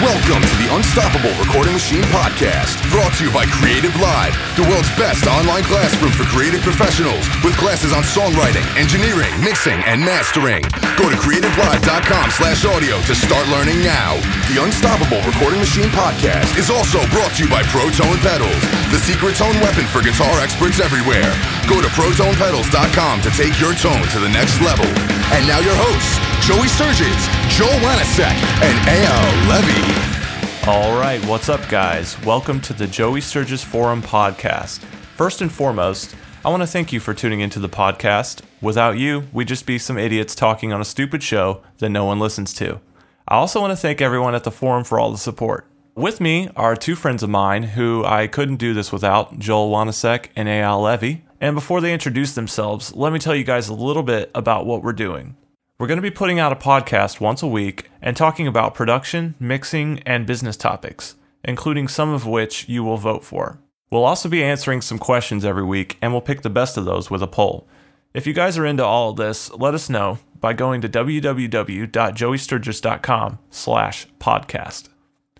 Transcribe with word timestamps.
Welcome 0.00 0.40
to 0.40 0.56
the 0.56 0.72
Unstoppable 0.72 1.28
Recording 1.36 1.76
Machine 1.76 2.00
Podcast, 2.08 2.80
brought 2.88 3.12
to 3.20 3.28
you 3.28 3.30
by 3.36 3.44
Creative 3.44 3.92
Live, 4.00 4.32
the 4.56 4.64
world's 4.64 4.88
best 4.96 5.28
online 5.28 5.60
classroom 5.68 6.08
for 6.16 6.24
creative 6.24 6.64
professionals 6.64 7.20
with 7.44 7.52
classes 7.60 7.92
on 7.92 8.00
songwriting, 8.00 8.64
engineering, 8.80 9.28
mixing, 9.44 9.76
and 9.84 10.00
mastering. 10.00 10.64
Go 10.96 11.12
to 11.12 11.20
creativelive.com 11.20 12.32
slash 12.32 12.64
audio 12.64 12.96
to 13.04 13.12
start 13.12 13.44
learning 13.52 13.84
now. 13.84 14.16
The 14.48 14.64
Unstoppable 14.64 15.20
Recording 15.20 15.60
Machine 15.60 15.92
Podcast 15.92 16.48
is 16.56 16.72
also 16.72 17.04
brought 17.12 17.36
to 17.36 17.44
you 17.44 17.52
by 17.52 17.60
Protone 17.68 18.16
Pedals, 18.24 18.56
the 18.88 19.04
secret 19.04 19.36
tone 19.36 19.60
weapon 19.60 19.84
for 19.84 20.00
guitar 20.00 20.40
experts 20.40 20.80
everywhere. 20.80 21.28
Go 21.68 21.84
to 21.84 21.92
protonepedals.com 21.92 23.20
to 23.20 23.30
take 23.36 23.60
your 23.60 23.76
tone 23.76 24.08
to 24.16 24.18
the 24.24 24.32
next 24.32 24.64
level. 24.64 24.88
And 25.36 25.44
now 25.44 25.60
your 25.60 25.76
hosts, 25.76 26.16
Joey 26.42 26.66
Sturgis, 26.68 27.26
Joel 27.56 27.78
Wanasek, 27.80 28.34
and 28.62 28.78
Eyal 28.88 29.48
Levi. 29.48 30.70
All 30.70 30.98
right, 30.98 31.24
what's 31.26 31.48
up, 31.48 31.60
guys? 31.68 32.20
Welcome 32.24 32.60
to 32.62 32.72
the 32.72 32.86
Joey 32.86 33.20
Sturgis 33.20 33.62
Forum 33.62 34.02
podcast. 34.02 34.78
First 35.16 35.42
and 35.42 35.52
foremost, 35.52 36.16
I 36.44 36.48
want 36.48 36.62
to 36.62 36.66
thank 36.66 36.92
you 36.92 36.98
for 36.98 37.14
tuning 37.14 37.40
into 37.40 37.60
the 37.60 37.68
podcast. 37.68 38.40
Without 38.60 38.98
you, 38.98 39.24
we'd 39.32 39.48
just 39.48 39.66
be 39.66 39.78
some 39.78 39.96
idiots 39.98 40.34
talking 40.34 40.72
on 40.72 40.80
a 40.80 40.84
stupid 40.84 41.22
show 41.22 41.62
that 41.78 41.90
no 41.90 42.04
one 42.04 42.18
listens 42.18 42.52
to. 42.54 42.80
I 43.28 43.36
also 43.36 43.60
want 43.60 43.70
to 43.72 43.76
thank 43.76 44.00
everyone 44.00 44.34
at 44.34 44.42
the 44.44 44.50
forum 44.50 44.82
for 44.82 44.98
all 44.98 45.12
the 45.12 45.18
support. 45.18 45.66
With 45.94 46.20
me 46.20 46.48
are 46.56 46.74
two 46.74 46.96
friends 46.96 47.22
of 47.22 47.30
mine 47.30 47.62
who 47.62 48.04
I 48.04 48.26
couldn't 48.26 48.56
do 48.56 48.74
this 48.74 48.90
without 48.90 49.38
Joel 49.38 49.70
Wanasek 49.70 50.28
and 50.34 50.48
Eyal 50.48 50.82
Levi. 50.82 51.20
And 51.40 51.54
before 51.54 51.80
they 51.80 51.92
introduce 51.92 52.34
themselves, 52.34 52.94
let 52.94 53.12
me 53.12 53.18
tell 53.18 53.36
you 53.36 53.44
guys 53.44 53.68
a 53.68 53.74
little 53.74 54.02
bit 54.02 54.30
about 54.34 54.66
what 54.66 54.82
we're 54.82 54.92
doing. 54.92 55.36
We're 55.80 55.86
going 55.86 55.96
to 55.96 56.02
be 56.02 56.10
putting 56.10 56.38
out 56.38 56.52
a 56.52 56.56
podcast 56.56 57.20
once 57.20 57.42
a 57.42 57.46
week 57.46 57.88
and 58.02 58.14
talking 58.14 58.46
about 58.46 58.74
production, 58.74 59.34
mixing, 59.40 60.00
and 60.00 60.26
business 60.26 60.58
topics, 60.58 61.14
including 61.42 61.88
some 61.88 62.12
of 62.12 62.26
which 62.26 62.68
you 62.68 62.84
will 62.84 62.98
vote 62.98 63.24
for. 63.24 63.58
We'll 63.90 64.04
also 64.04 64.28
be 64.28 64.44
answering 64.44 64.82
some 64.82 64.98
questions 64.98 65.42
every 65.42 65.64
week, 65.64 65.96
and 66.02 66.12
we'll 66.12 66.20
pick 66.20 66.42
the 66.42 66.50
best 66.50 66.76
of 66.76 66.84
those 66.84 67.10
with 67.10 67.22
a 67.22 67.26
poll. 67.26 67.66
If 68.12 68.26
you 68.26 68.34
guys 68.34 68.58
are 68.58 68.66
into 68.66 68.84
all 68.84 69.08
of 69.08 69.16
this, 69.16 69.50
let 69.52 69.72
us 69.72 69.88
know 69.88 70.18
by 70.38 70.52
going 70.52 70.82
to 70.82 70.88
www.joeysturgis.com 70.90 73.38
slash 73.48 74.06
podcast. 74.18 74.88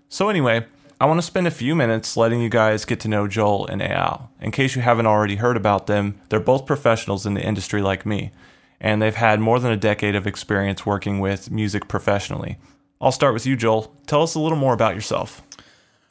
So 0.08 0.30
anyway, 0.30 0.64
I 0.98 1.04
want 1.04 1.18
to 1.18 1.26
spend 1.26 1.48
a 1.48 1.50
few 1.50 1.76
minutes 1.76 2.16
letting 2.16 2.40
you 2.40 2.48
guys 2.48 2.86
get 2.86 3.00
to 3.00 3.08
know 3.08 3.28
Joel 3.28 3.66
and 3.66 3.82
Eyal. 3.82 4.30
In 4.40 4.52
case 4.52 4.74
you 4.74 4.80
haven't 4.80 5.04
already 5.04 5.36
heard 5.36 5.58
about 5.58 5.86
them, 5.86 6.18
they're 6.30 6.40
both 6.40 6.64
professionals 6.64 7.26
in 7.26 7.34
the 7.34 7.44
industry 7.44 7.82
like 7.82 8.06
me, 8.06 8.32
and 8.80 9.00
they've 9.00 9.14
had 9.14 9.40
more 9.40 9.58
than 9.58 9.72
a 9.72 9.76
decade 9.76 10.14
of 10.14 10.26
experience 10.26 10.86
working 10.86 11.20
with 11.20 11.50
music 11.50 11.88
professionally. 11.88 12.58
I'll 13.00 13.12
start 13.12 13.34
with 13.34 13.46
you, 13.46 13.56
Joel. 13.56 13.94
Tell 14.06 14.22
us 14.22 14.34
a 14.34 14.40
little 14.40 14.58
more 14.58 14.74
about 14.74 14.94
yourself. 14.94 15.42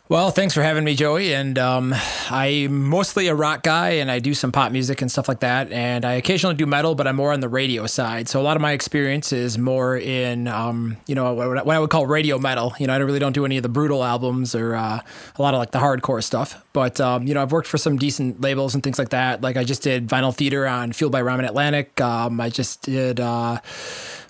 Well, 0.09 0.31
thanks 0.31 0.55
for 0.55 0.63
having 0.63 0.83
me, 0.83 0.95
Joey. 0.95 1.35
And 1.35 1.59
um, 1.59 1.93
I'm 2.31 2.89
mostly 2.89 3.27
a 3.27 3.35
rock 3.35 3.61
guy, 3.61 3.89
and 3.91 4.09
I 4.09 4.17
do 4.17 4.33
some 4.33 4.51
pop 4.51 4.71
music 4.71 5.03
and 5.03 5.11
stuff 5.11 5.27
like 5.27 5.41
that. 5.41 5.71
And 5.71 6.03
I 6.03 6.13
occasionally 6.13 6.55
do 6.55 6.65
metal, 6.65 6.95
but 6.95 7.05
I'm 7.05 7.15
more 7.15 7.31
on 7.31 7.41
the 7.41 7.47
radio 7.47 7.85
side. 7.85 8.27
So 8.27 8.41
a 8.41 8.43
lot 8.43 8.57
of 8.57 8.61
my 8.61 8.71
experience 8.71 9.31
is 9.31 9.59
more 9.59 9.95
in, 9.95 10.47
um, 10.47 10.97
you 11.05 11.13
know, 11.13 11.31
what 11.35 11.69
I 11.69 11.77
would 11.77 11.91
call 11.91 12.07
radio 12.07 12.39
metal. 12.39 12.73
You 12.79 12.87
know, 12.87 12.93
I 12.93 12.97
really 12.97 13.19
don't 13.19 13.33
do 13.33 13.45
any 13.45 13.57
of 13.57 13.61
the 13.61 13.69
brutal 13.69 14.03
albums 14.03 14.55
or 14.55 14.73
uh, 14.73 14.99
a 15.35 15.41
lot 15.43 15.53
of 15.53 15.59
like 15.59 15.69
the 15.69 15.79
hardcore 15.79 16.23
stuff. 16.23 16.65
But 16.73 16.99
um, 16.99 17.27
you 17.27 17.35
know, 17.35 17.43
I've 17.43 17.51
worked 17.51 17.67
for 17.67 17.77
some 17.77 17.95
decent 17.99 18.41
labels 18.41 18.73
and 18.73 18.81
things 18.81 18.97
like 18.97 19.09
that. 19.09 19.41
Like 19.43 19.57
I 19.57 19.63
just 19.63 19.83
did 19.83 20.07
Vinyl 20.07 20.35
Theatre 20.35 20.65
on 20.65 20.91
Fueled 20.91 21.11
by 21.11 21.21
Ramen 21.21 21.45
Atlantic. 21.45 22.01
Um, 22.01 22.41
I 22.41 22.49
just 22.49 22.81
did. 22.81 23.19
Uh, 23.19 23.59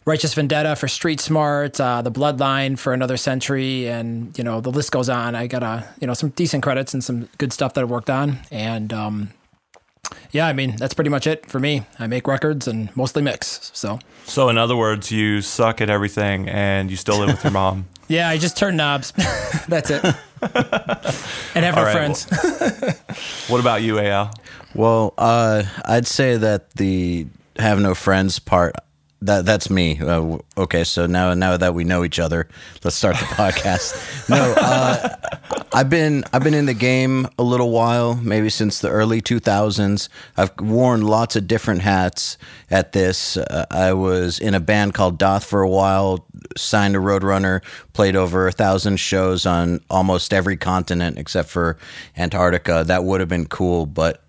Righteous 0.09 0.33
Vendetta 0.33 0.75
for 0.75 0.87
Street 0.87 1.19
Smart, 1.19 1.79
uh, 1.79 2.01
The 2.01 2.11
Bloodline 2.11 2.79
for 2.79 2.93
Another 2.93 3.15
Century, 3.15 3.87
and 3.87 4.35
you 4.35 4.43
know 4.43 4.59
the 4.59 4.71
list 4.71 4.91
goes 4.91 5.07
on. 5.07 5.35
I 5.35 5.45
got 5.45 5.61
a 5.61 5.87
you 6.01 6.07
know 6.07 6.15
some 6.15 6.29
decent 6.29 6.63
credits 6.63 6.95
and 6.95 7.03
some 7.03 7.29
good 7.37 7.53
stuff 7.53 7.75
that 7.75 7.81
I 7.81 7.83
worked 7.83 8.09
on, 8.09 8.39
and 8.49 8.91
um, 8.91 9.29
yeah, 10.31 10.47
I 10.47 10.53
mean 10.53 10.77
that's 10.77 10.95
pretty 10.95 11.11
much 11.11 11.27
it 11.27 11.45
for 11.45 11.59
me. 11.59 11.83
I 11.99 12.07
make 12.07 12.25
records 12.25 12.67
and 12.67 12.89
mostly 12.97 13.21
mix. 13.21 13.69
So, 13.75 13.99
so 14.25 14.49
in 14.49 14.57
other 14.57 14.75
words, 14.75 15.11
you 15.11 15.43
suck 15.43 15.79
at 15.79 15.91
everything, 15.91 16.49
and 16.49 16.89
you 16.89 16.97
still 16.97 17.19
live 17.19 17.27
with 17.27 17.43
your 17.43 17.53
mom. 17.53 17.87
yeah, 18.07 18.29
I 18.29 18.39
just 18.39 18.57
turn 18.57 18.77
knobs. 18.77 19.11
that's 19.67 19.91
it, 19.91 20.03
and 20.41 21.65
have 21.65 21.75
no 21.75 21.83
right, 21.83 21.91
friends. 21.91 22.25
Well, 22.31 22.95
what 23.47 23.59
about 23.59 23.83
you, 23.83 23.97
Eyal? 23.97 24.33
Well, 24.73 25.13
uh, 25.19 25.65
I'd 25.85 26.07
say 26.07 26.35
that 26.35 26.71
the 26.71 27.27
have 27.57 27.79
no 27.79 27.93
friends 27.93 28.39
part 28.39 28.73
that 29.21 29.45
that's 29.45 29.69
me. 29.69 29.99
Uh, 29.99 30.37
okay, 30.57 30.83
so 30.83 31.05
now 31.05 31.33
now 31.33 31.57
that 31.57 31.73
we 31.73 31.83
know 31.83 32.03
each 32.03 32.19
other, 32.19 32.47
let's 32.83 32.95
start 32.95 33.17
the 33.17 33.25
podcast. 33.25 34.05
No, 34.29 34.53
uh, 34.57 35.15
I've 35.73 35.89
been 35.89 36.23
I've 36.31 36.43
been 36.43 36.53
in 36.53 36.67
the 36.67 36.75
game 36.75 37.27
a 37.39 37.43
little 37.43 37.71
while, 37.71 38.15
maybe 38.15 38.49
since 38.49 38.79
the 38.79 38.89
early 38.89 39.21
2000s. 39.21 40.07
I've 40.37 40.51
worn 40.59 41.01
lots 41.01 41.35
of 41.35 41.47
different 41.47 41.81
hats 41.81 42.37
at 42.69 42.91
this. 42.91 43.37
Uh, 43.37 43.65
I 43.71 43.93
was 43.93 44.39
in 44.39 44.53
a 44.53 44.59
band 44.59 44.93
called 44.93 45.19
Dååth 45.19 45.45
for 45.45 45.61
a 45.61 45.69
while, 45.69 46.27
signed 46.55 46.93
to 46.93 46.99
Roadrunner, 46.99 47.61
played 47.93 48.15
over 48.15 48.47
a 48.47 48.51
thousand 48.51 48.97
shows 48.97 49.47
on 49.47 49.79
almost 49.89 50.31
every 50.31 50.57
continent 50.57 51.17
except 51.17 51.49
for 51.49 51.77
Antarctica. 52.15 52.83
That 52.85 53.03
would 53.03 53.19
have 53.19 53.29
been 53.29 53.47
cool, 53.47 53.87
but 53.87 54.23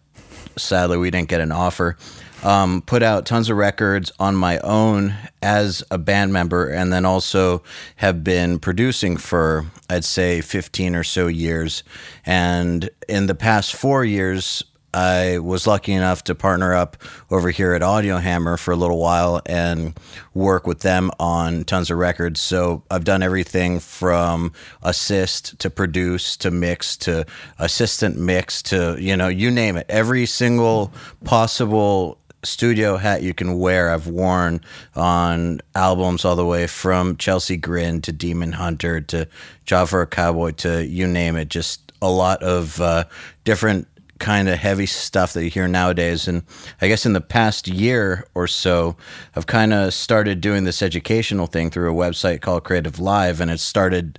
sadly 0.57 0.97
we 0.97 1.11
didn't 1.11 1.29
get 1.29 1.41
an 1.41 1.53
offer 1.53 1.97
um, 2.43 2.83
put 2.83 3.03
out 3.03 3.27
tons 3.27 3.51
of 3.51 3.57
records 3.57 4.13
on 4.19 4.35
my 4.35 4.59
own 4.59 5.15
as 5.43 5.83
a 5.91 5.99
band 5.99 6.33
member, 6.33 6.69
and 6.69 6.93
then 6.93 7.05
also 7.05 7.63
have 7.97 8.25
been 8.25 8.59
producing 8.59 9.17
for, 9.17 9.67
I'd 9.89 10.05
say, 10.05 10.41
15 10.41 10.95
or 10.95 11.05
so 11.05 11.27
years. 11.27 11.83
And 12.25 12.91
in 13.09 13.27
the 13.27 13.35
past 13.35 13.75
four 13.75 14.05
years, 14.05 14.65
I 14.93 15.39
was 15.39 15.69
lucky 15.69 15.93
enough 15.93 16.25
to 16.25 16.35
partner 16.35 16.75
up 16.75 16.97
over 17.31 17.51
here 17.51 17.75
at 17.75 17.83
Audio 17.83 18.17
Hammer 18.17 18.57
for 18.57 18.73
a 18.73 18.77
little 18.77 18.99
while 18.99 19.41
and 19.47 19.99
work 20.35 20.67
with 20.67 20.81
them 20.81 21.13
on 21.21 21.65
tons 21.65 21.93
of 21.93 21.99
records. 21.99 22.41
So 22.41 22.83
I've 22.91 23.05
done 23.05 23.23
everything 23.23 23.79
from 23.79 24.53
assist 24.83 25.59
to 25.61 25.71
produce 25.71 26.37
to 26.39 26.51
mix 26.51 26.97
to 26.99 27.25
assistant 27.59 28.19
mix 28.19 28.63
to, 28.63 28.97
you 28.99 29.17
know, 29.17 29.29
you 29.29 29.53
name 29.53 29.77
it. 29.77 29.87
Every 29.89 30.27
single 30.27 30.93
possible 31.25 32.19
studio 32.43 32.97
hat 32.97 33.23
you 33.23 33.35
can 33.35 33.59
wear 33.59 33.91
I've 33.91 34.07
worn 34.07 34.61
on 34.95 35.61
albums 35.75 36.25
all 36.25 36.37
the 36.37 36.47
way 36.47 36.67
from 36.67 37.17
Chelsea 37.17 37.57
Grin 37.57 38.01
to 38.03 38.13
Demon 38.13 38.53
Hunter 38.53 39.01
to 39.03 39.29
Job 39.67 39.89
for 39.89 40.03
a 40.03 40.07
Cowboy 40.07 40.53
to 40.53 40.87
you 40.87 41.07
name 41.07 41.37
it. 41.37 41.49
Just 41.49 41.93
a 42.03 42.11
lot 42.11 42.43
of 42.43 42.81
uh, 42.81 43.05
different 43.45 43.87
kind 44.21 44.49
of 44.49 44.59
heavy 44.59 44.87
stuff 44.87 45.33
that 45.33 45.43
you 45.43 45.51
hear 45.51 45.67
nowadays. 45.67 46.29
And 46.29 46.45
I 46.81 46.89
guess 46.89 47.07
in 47.07 47.15
the 47.15 47.21
past 47.21 47.67
year 47.67 48.27
or 48.35 48.47
so, 48.47 48.97
I've 49.35 49.47
kind 49.47 49.73
of 49.73 49.93
started 49.93 50.41
doing 50.41 50.65
this 50.65 50.83
educational 50.83 51.47
thing 51.47 51.71
through 51.71 51.91
a 51.91 51.95
website 51.95 52.43
called 52.43 52.65
Creative 52.65 53.01
Live, 53.01 53.41
and 53.41 53.51
it 53.51 53.59
started 53.59 54.19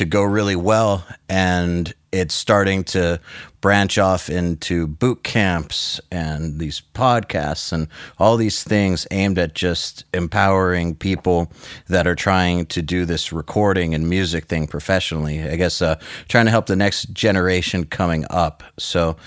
to 0.00 0.06
go 0.06 0.22
really 0.22 0.56
well. 0.56 1.06
And 1.28 1.92
it's 2.10 2.34
starting 2.34 2.84
to 2.84 3.20
branch 3.60 3.98
off 3.98 4.30
into 4.30 4.86
boot 4.86 5.22
camps 5.22 6.00
and 6.10 6.58
these 6.58 6.80
podcasts 6.94 7.70
and 7.70 7.86
all 8.18 8.38
these 8.38 8.64
things 8.64 9.06
aimed 9.10 9.38
at 9.38 9.54
just 9.54 10.06
empowering 10.14 10.94
people 10.94 11.52
that 11.88 12.06
are 12.06 12.14
trying 12.14 12.64
to 12.64 12.80
do 12.80 13.04
this 13.04 13.30
recording 13.30 13.94
and 13.94 14.08
music 14.08 14.46
thing 14.46 14.66
professionally. 14.66 15.42
I 15.42 15.56
guess 15.56 15.82
uh, 15.82 15.96
trying 16.28 16.46
to 16.46 16.50
help 16.50 16.64
the 16.64 16.76
next 16.76 17.12
generation 17.12 17.84
coming 17.84 18.24
up. 18.30 18.62
So, 18.78 19.18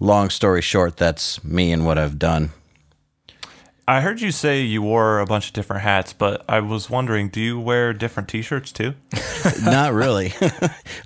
long 0.00 0.30
story 0.30 0.62
short, 0.62 0.96
that's 0.96 1.44
me 1.44 1.70
and 1.70 1.86
what 1.86 1.96
I've 1.96 2.18
done. 2.18 2.50
I 3.88 4.02
heard 4.02 4.20
you 4.20 4.32
say 4.32 4.60
you 4.60 4.82
wore 4.82 5.18
a 5.18 5.24
bunch 5.24 5.46
of 5.46 5.54
different 5.54 5.80
hats, 5.80 6.12
but 6.12 6.44
I 6.46 6.60
was 6.60 6.90
wondering, 6.90 7.30
do 7.30 7.40
you 7.40 7.58
wear 7.58 7.94
different 7.94 8.28
T-shirts 8.28 8.70
too? 8.70 8.92
Not 9.64 9.94
really. 9.94 10.34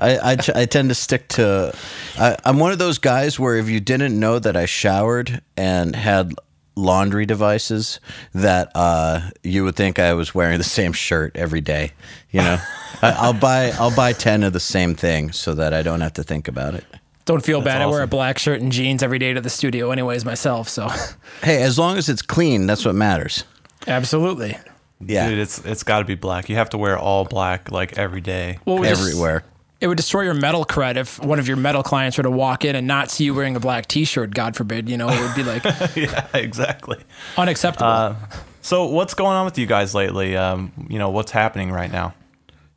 I, 0.00 0.32
I, 0.32 0.36
I 0.52 0.66
tend 0.66 0.88
to 0.88 0.96
stick 0.96 1.28
to. 1.28 1.72
I, 2.18 2.36
I'm 2.44 2.58
one 2.58 2.72
of 2.72 2.80
those 2.80 2.98
guys 2.98 3.38
where 3.38 3.56
if 3.56 3.68
you 3.68 3.78
didn't 3.78 4.18
know 4.18 4.40
that 4.40 4.56
I 4.56 4.66
showered 4.66 5.42
and 5.56 5.94
had 5.94 6.34
laundry 6.74 7.24
devices, 7.24 8.00
that 8.34 8.72
uh, 8.74 9.30
you 9.44 9.62
would 9.62 9.76
think 9.76 10.00
I 10.00 10.14
was 10.14 10.34
wearing 10.34 10.58
the 10.58 10.64
same 10.64 10.92
shirt 10.92 11.36
every 11.36 11.60
day. 11.60 11.92
You 12.32 12.40
know, 12.40 12.58
I, 13.00 13.12
I'll 13.12 13.32
buy 13.32 13.70
I'll 13.78 13.94
buy 13.94 14.12
ten 14.12 14.42
of 14.42 14.54
the 14.54 14.60
same 14.60 14.96
thing 14.96 15.30
so 15.30 15.54
that 15.54 15.72
I 15.72 15.82
don't 15.82 16.00
have 16.00 16.14
to 16.14 16.24
think 16.24 16.48
about 16.48 16.74
it. 16.74 16.84
Don't 17.24 17.44
feel 17.44 17.60
That's 17.60 17.74
bad. 17.74 17.82
Awesome. 17.82 17.88
I 17.88 17.92
wear 17.92 18.02
a 18.02 18.06
black 18.06 18.38
shirt 18.38 18.60
and 18.60 18.72
jeans 18.72 19.02
every 19.02 19.18
day 19.18 19.32
to 19.32 19.40
the 19.40 19.50
studio, 19.50 19.90
anyways, 19.90 20.24
myself. 20.24 20.68
So, 20.68 20.88
hey, 21.42 21.62
as 21.62 21.78
long 21.78 21.96
as 21.96 22.08
it's 22.08 22.22
clean, 22.22 22.66
that's 22.66 22.84
what 22.84 22.94
matters. 22.94 23.44
Absolutely. 23.86 24.56
Yeah, 25.04 25.28
dude, 25.28 25.38
it's 25.38 25.58
it's 25.64 25.82
got 25.82 25.98
to 25.98 26.04
be 26.04 26.14
black. 26.14 26.48
You 26.48 26.56
have 26.56 26.70
to 26.70 26.78
wear 26.78 26.96
all 26.96 27.24
black 27.24 27.70
like 27.70 27.98
every 27.98 28.20
day, 28.20 28.58
well, 28.64 28.84
everywhere. 28.84 29.40
Just, 29.40 29.52
it 29.80 29.88
would 29.88 29.96
destroy 29.96 30.22
your 30.22 30.34
metal 30.34 30.64
cred 30.64 30.96
if 30.96 31.18
one 31.18 31.40
of 31.40 31.48
your 31.48 31.56
metal 31.56 31.82
clients 31.82 32.16
were 32.16 32.22
to 32.22 32.30
walk 32.30 32.64
in 32.64 32.76
and 32.76 32.86
not 32.86 33.10
see 33.10 33.24
you 33.24 33.34
wearing 33.34 33.56
a 33.56 33.60
black 33.60 33.86
T-shirt. 33.88 34.32
God 34.32 34.54
forbid, 34.54 34.88
you 34.88 34.96
know, 34.96 35.08
it 35.08 35.20
would 35.20 35.34
be 35.34 35.42
like, 35.42 35.64
yeah, 35.96 36.28
exactly, 36.34 36.98
unacceptable. 37.36 37.90
Uh, 37.90 38.16
so, 38.60 38.86
what's 38.86 39.14
going 39.14 39.34
on 39.36 39.44
with 39.44 39.58
you 39.58 39.66
guys 39.66 39.92
lately? 39.92 40.36
Um, 40.36 40.72
you 40.88 41.00
know, 41.00 41.10
what's 41.10 41.32
happening 41.32 41.72
right 41.72 41.90
now? 41.90 42.14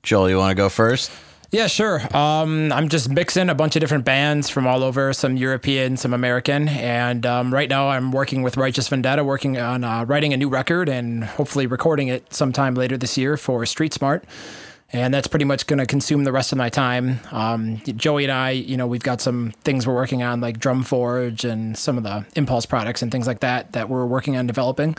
Joel, 0.02 0.30
you 0.30 0.38
want 0.38 0.50
to 0.50 0.56
go 0.56 0.68
first? 0.70 1.12
Yeah, 1.56 1.68
sure. 1.68 2.02
Um, 2.14 2.74
I'm 2.74 2.90
just 2.90 3.10
mixing 3.10 3.48
a 3.48 3.56
bunch 3.56 3.78
of 3.78 3.80
different 3.80 4.04
bands 4.04 4.50
from 4.50 4.68
all 4.68 4.84
over, 4.84 5.14
some 5.14 5.38
European, 5.38 5.96
some 5.96 6.14
American, 6.14 6.68
and 6.68 7.26
um, 7.26 7.54
right 7.54 7.70
now 7.70 7.88
I'm 7.88 8.12
working 8.12 8.42
with 8.42 8.58
Righteous 8.58 8.90
Vendetta, 8.90 9.24
working 9.24 9.58
on 9.58 9.86
uh, 9.86 10.04
writing 10.04 10.34
a 10.34 10.38
new 10.38 10.50
record 10.50 10.90
and 10.90 11.24
hopefully 11.24 11.66
recording 11.66 12.10
it 12.10 12.34
sometime 12.34 12.76
later 12.76 12.98
this 12.98 13.18
year 13.18 13.38
for 13.38 13.66
Street 13.66 13.94
Smart. 13.94 14.26
And 14.92 15.14
that's 15.14 15.28
pretty 15.28 15.46
much 15.46 15.66
going 15.66 15.80
to 15.80 15.86
consume 15.86 16.26
the 16.26 16.34
rest 16.34 16.52
of 16.52 16.58
my 16.58 16.68
time. 16.68 17.22
Um, 17.32 17.78
Joey 17.86 18.26
and 18.26 18.34
I, 18.34 18.50
you 18.50 18.76
know, 18.76 18.86
we've 18.86 19.02
got 19.02 19.22
some 19.22 19.54
things 19.64 19.88
we're 19.88 19.96
working 19.96 20.24
on, 20.24 20.42
like 20.42 20.60
Drum 20.60 20.84
Forge 20.84 21.46
and 21.46 21.78
some 21.78 21.98
of 21.98 22.04
the 22.04 22.26
Impulse 22.36 22.66
products 22.66 23.02
and 23.02 23.10
things 23.10 23.28
like 23.28 23.40
that 23.40 23.72
that 23.72 23.88
we're 23.88 24.06
working 24.06 24.36
on 24.36 24.46
developing 24.46 24.98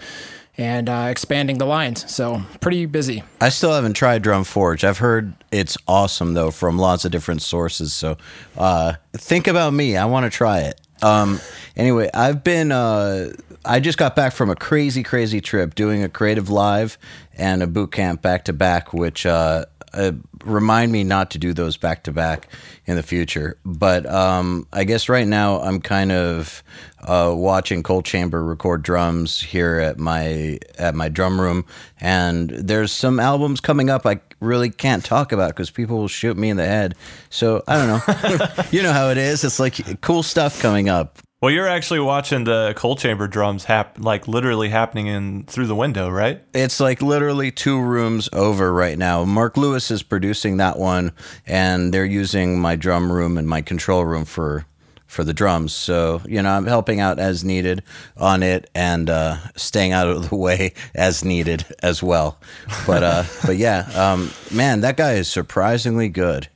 and 0.58 0.88
uh, 0.88 1.06
expanding 1.10 1.58
the 1.58 1.66
lines. 1.66 2.10
So 2.12 2.42
pretty 2.60 2.86
busy. 2.86 3.22
I 3.40 3.50
still 3.50 3.72
haven't 3.72 3.94
tried 3.94 4.22
Drum 4.22 4.44
Forge. 4.44 4.84
I've 4.84 4.98
heard 4.98 5.34
it's 5.50 5.76
awesome 5.86 6.34
though 6.34 6.50
from 6.50 6.78
lots 6.78 7.04
of 7.04 7.12
different 7.12 7.42
sources. 7.42 7.94
So 7.94 8.16
uh, 8.56 8.94
think 9.12 9.46
about 9.46 9.72
me. 9.72 9.96
I 9.96 10.06
want 10.06 10.24
to 10.24 10.30
try 10.30 10.60
it. 10.60 10.80
Um, 11.02 11.40
anyway, 11.76 12.10
I've 12.14 12.42
been. 12.42 12.72
Uh, 12.72 13.32
I 13.64 13.80
just 13.80 13.98
got 13.98 14.14
back 14.14 14.32
from 14.32 14.48
a 14.48 14.54
crazy, 14.54 15.02
crazy 15.02 15.40
trip 15.40 15.74
doing 15.74 16.04
a 16.04 16.08
creative 16.08 16.48
live 16.48 16.98
and 17.34 17.62
a 17.62 17.66
boot 17.66 17.90
camp 17.90 18.22
back 18.22 18.44
to 18.44 18.52
back, 18.52 18.92
which 18.92 19.26
uh, 19.26 19.64
uh, 19.92 20.12
remind 20.44 20.92
me 20.92 21.02
not 21.02 21.32
to 21.32 21.38
do 21.38 21.52
those 21.52 21.76
back 21.76 22.04
to 22.04 22.12
back 22.12 22.48
in 22.86 22.96
the 22.96 23.02
future. 23.02 23.58
But 23.64 24.06
um, 24.06 24.66
I 24.72 24.84
guess 24.84 25.08
right 25.08 25.26
now 25.26 25.60
I'm 25.60 25.80
kind 25.80 26.12
of 26.12 26.62
uh, 27.06 27.32
watching 27.34 27.82
Cold 27.82 28.04
Chamber 28.04 28.44
record 28.44 28.82
drums 28.82 29.40
here 29.40 29.78
at 29.78 29.98
my 29.98 30.58
at 30.78 30.94
my 30.94 31.08
drum 31.08 31.40
room, 31.40 31.64
and 32.00 32.50
there's 32.50 32.92
some 32.92 33.20
albums 33.20 33.60
coming 33.60 33.90
up 33.90 34.06
I 34.06 34.20
really 34.40 34.70
can't 34.70 35.04
talk 35.04 35.32
about 35.32 35.50
because 35.50 35.70
people 35.70 35.98
will 35.98 36.08
shoot 36.08 36.36
me 36.36 36.50
in 36.50 36.56
the 36.56 36.66
head. 36.66 36.94
So 37.30 37.62
I 37.66 37.76
don't 37.76 37.88
know. 37.88 38.64
you 38.70 38.82
know 38.82 38.92
how 38.92 39.10
it 39.10 39.18
is. 39.18 39.44
It's 39.44 39.58
like 39.58 40.00
cool 40.00 40.22
stuff 40.22 40.60
coming 40.60 40.88
up. 40.88 41.18
Well, 41.42 41.50
you're 41.50 41.68
actually 41.68 42.00
watching 42.00 42.44
the 42.44 42.72
cold 42.76 42.98
chamber 42.98 43.28
drums 43.28 43.64
hap- 43.64 43.98
like 44.00 44.26
literally 44.26 44.70
happening 44.70 45.06
in 45.06 45.44
through 45.44 45.66
the 45.66 45.74
window, 45.74 46.08
right? 46.08 46.42
It's 46.54 46.80
like 46.80 47.02
literally 47.02 47.50
two 47.50 47.78
rooms 47.78 48.30
over 48.32 48.72
right 48.72 48.96
now. 48.96 49.22
Mark 49.24 49.58
Lewis 49.58 49.90
is 49.90 50.02
producing 50.02 50.56
that 50.56 50.78
one, 50.78 51.12
and 51.46 51.92
they're 51.92 52.06
using 52.06 52.58
my 52.58 52.74
drum 52.74 53.12
room 53.12 53.36
and 53.36 53.46
my 53.46 53.60
control 53.60 54.06
room 54.06 54.24
for 54.24 54.64
for 55.06 55.24
the 55.24 55.32
drums. 55.32 55.72
So 55.72 56.20
you 56.26 56.42
know, 56.42 56.50
I'm 56.50 56.66
helping 56.66 57.00
out 57.00 57.18
as 57.18 57.44
needed 57.44 57.82
on 58.16 58.42
it 58.42 58.70
and 58.74 59.08
uh, 59.08 59.36
staying 59.56 59.92
out 59.92 60.08
of 60.08 60.28
the 60.30 60.36
way 60.46 60.72
as 60.94 61.24
needed 61.24 61.64
as 61.82 62.02
well. 62.02 62.38
But 62.86 63.02
uh, 63.02 63.24
but 63.46 63.56
yeah, 63.56 63.88
um, 63.94 64.30
man, 64.52 64.80
that 64.80 64.96
guy 64.96 65.14
is 65.14 65.28
surprisingly 65.28 66.08
good. 66.08 66.48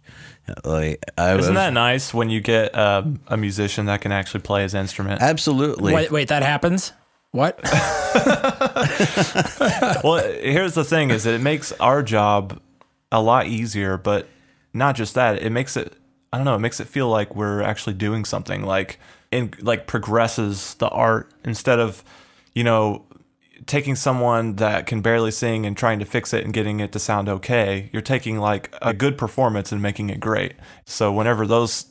Like, 0.64 1.04
I 1.16 1.36
Isn't 1.36 1.54
was- 1.54 1.54
that 1.60 1.72
nice 1.72 2.12
when 2.12 2.28
you 2.28 2.40
get 2.40 2.76
um, 2.76 3.20
a 3.28 3.36
musician 3.36 3.86
that 3.86 4.00
can 4.00 4.10
actually 4.10 4.40
play 4.40 4.62
his 4.62 4.74
instrument? 4.74 5.22
absolutely? 5.22 5.94
Wait, 5.94 6.10
wait, 6.10 6.26
that 6.28 6.42
happens? 6.42 6.92
What? 7.30 7.60
well, 10.04 10.20
here's 10.40 10.74
the 10.74 10.84
thing: 10.84 11.10
is 11.10 11.22
that 11.24 11.34
it 11.34 11.40
makes 11.40 11.70
our 11.72 12.02
job 12.02 12.60
a 13.12 13.22
lot 13.22 13.46
easier, 13.46 13.96
but 13.96 14.26
not 14.72 14.96
just 14.96 15.14
that. 15.14 15.40
It 15.40 15.50
makes 15.50 15.76
it 15.76 15.92
I 16.32 16.36
don't 16.36 16.44
know. 16.44 16.54
It 16.54 16.60
makes 16.60 16.80
it 16.80 16.86
feel 16.86 17.08
like 17.08 17.34
we're 17.34 17.62
actually 17.62 17.94
doing 17.94 18.24
something. 18.24 18.62
Like 18.62 18.98
in 19.30 19.52
like 19.60 19.86
progresses 19.86 20.74
the 20.74 20.88
art 20.88 21.30
instead 21.44 21.78
of 21.78 22.04
you 22.54 22.64
know 22.64 23.04
taking 23.66 23.94
someone 23.94 24.56
that 24.56 24.86
can 24.86 25.00
barely 25.00 25.30
sing 25.30 25.66
and 25.66 25.76
trying 25.76 25.98
to 25.98 26.04
fix 26.04 26.32
it 26.32 26.44
and 26.44 26.52
getting 26.52 26.80
it 26.80 26.92
to 26.92 26.98
sound 26.98 27.28
okay. 27.28 27.90
You're 27.92 28.02
taking 28.02 28.38
like 28.38 28.74
a 28.80 28.94
good 28.94 29.18
performance 29.18 29.70
and 29.70 29.82
making 29.82 30.10
it 30.10 30.20
great. 30.20 30.54
So 30.84 31.12
whenever 31.12 31.46
those 31.46 31.86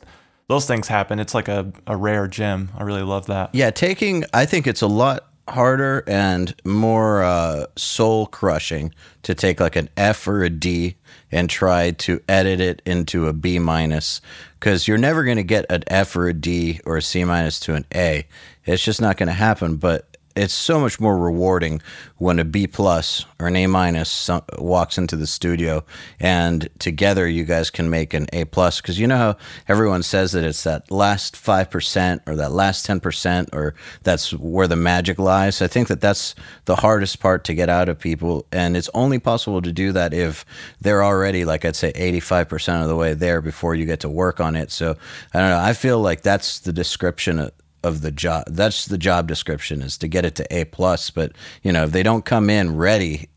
those 0.48 0.66
things 0.66 0.88
happen, 0.88 1.20
it's 1.20 1.34
like 1.34 1.48
a, 1.48 1.72
a 1.86 1.96
rare 1.96 2.26
gem. 2.26 2.70
I 2.76 2.82
really 2.82 3.02
love 3.02 3.26
that. 3.26 3.54
Yeah, 3.54 3.70
taking 3.70 4.24
I 4.34 4.46
think 4.46 4.66
it's 4.66 4.82
a 4.82 4.88
lot 4.88 5.29
harder 5.48 6.04
and 6.06 6.54
more 6.64 7.22
uh, 7.22 7.66
soul 7.76 8.26
crushing 8.26 8.94
to 9.22 9.34
take 9.34 9.60
like 9.60 9.76
an 9.76 9.88
F 9.96 10.26
or 10.26 10.42
a 10.42 10.50
D 10.50 10.96
and 11.32 11.48
try 11.48 11.90
to 11.92 12.20
edit 12.28 12.60
it 12.60 12.82
into 12.84 13.26
a 13.26 13.32
B 13.32 13.58
minus 13.58 14.20
because 14.58 14.86
you're 14.86 14.98
never 14.98 15.24
going 15.24 15.36
to 15.36 15.42
get 15.42 15.66
an 15.70 15.84
F 15.86 16.14
or 16.16 16.28
a 16.28 16.34
D 16.34 16.80
or 16.84 16.96
a 16.96 17.02
C 17.02 17.24
minus 17.24 17.60
to 17.60 17.74
an 17.74 17.84
A. 17.94 18.26
It's 18.64 18.84
just 18.84 19.00
not 19.00 19.16
going 19.16 19.28
to 19.28 19.32
happen. 19.32 19.76
But 19.76 20.09
it's 20.40 20.54
so 20.54 20.80
much 20.80 20.98
more 20.98 21.18
rewarding 21.18 21.82
when 22.16 22.38
a 22.38 22.44
B 22.44 22.66
plus 22.66 23.26
or 23.38 23.48
an 23.48 23.56
A 23.56 23.66
minus 23.66 24.30
walks 24.58 24.96
into 24.96 25.14
the 25.14 25.26
studio 25.26 25.84
and 26.18 26.66
together 26.78 27.28
you 27.28 27.44
guys 27.44 27.68
can 27.68 27.90
make 27.90 28.14
an 28.14 28.26
A 28.32 28.46
plus 28.46 28.80
because 28.80 28.98
you 28.98 29.06
know 29.06 29.16
how 29.16 29.36
everyone 29.68 30.02
says 30.02 30.32
that 30.32 30.42
it's 30.42 30.64
that 30.64 30.90
last 30.90 31.34
5% 31.34 32.20
or 32.26 32.36
that 32.36 32.52
last 32.52 32.86
10% 32.86 33.54
or 33.54 33.74
that's 34.02 34.32
where 34.32 34.66
the 34.66 34.76
magic 34.76 35.18
lies. 35.18 35.60
I 35.60 35.66
think 35.66 35.88
that 35.88 36.00
that's 36.00 36.34
the 36.64 36.76
hardest 36.76 37.20
part 37.20 37.44
to 37.44 37.54
get 37.54 37.68
out 37.68 37.90
of 37.90 37.98
people 37.98 38.46
and 38.50 38.78
it's 38.78 38.88
only 38.94 39.18
possible 39.18 39.60
to 39.60 39.72
do 39.72 39.92
that 39.92 40.14
if 40.14 40.46
they're 40.80 41.04
already 41.04 41.44
like 41.44 41.66
I'd 41.66 41.76
say 41.76 41.92
85% 41.92 42.80
of 42.80 42.88
the 42.88 42.96
way 42.96 43.12
there 43.12 43.42
before 43.42 43.74
you 43.74 43.84
get 43.84 44.00
to 44.00 44.08
work 44.08 44.40
on 44.40 44.56
it. 44.56 44.70
So 44.70 44.96
I 45.34 45.38
don't 45.38 45.50
know, 45.50 45.60
I 45.60 45.74
feel 45.74 46.00
like 46.00 46.22
that's 46.22 46.60
the 46.60 46.72
description 46.72 47.50
of 47.82 47.90
of 47.90 48.00
the 48.00 48.10
job. 48.10 48.44
That's 48.46 48.86
the 48.86 48.98
job 48.98 49.28
description 49.28 49.82
is 49.82 49.98
to 49.98 50.08
get 50.08 50.24
it 50.24 50.34
to 50.36 50.56
A 50.56 50.64
plus. 50.64 51.10
But 51.10 51.32
you 51.62 51.72
know, 51.72 51.84
if 51.84 51.92
they 51.92 52.02
don't 52.02 52.24
come 52.24 52.48
in 52.48 52.76
ready, 52.76 53.28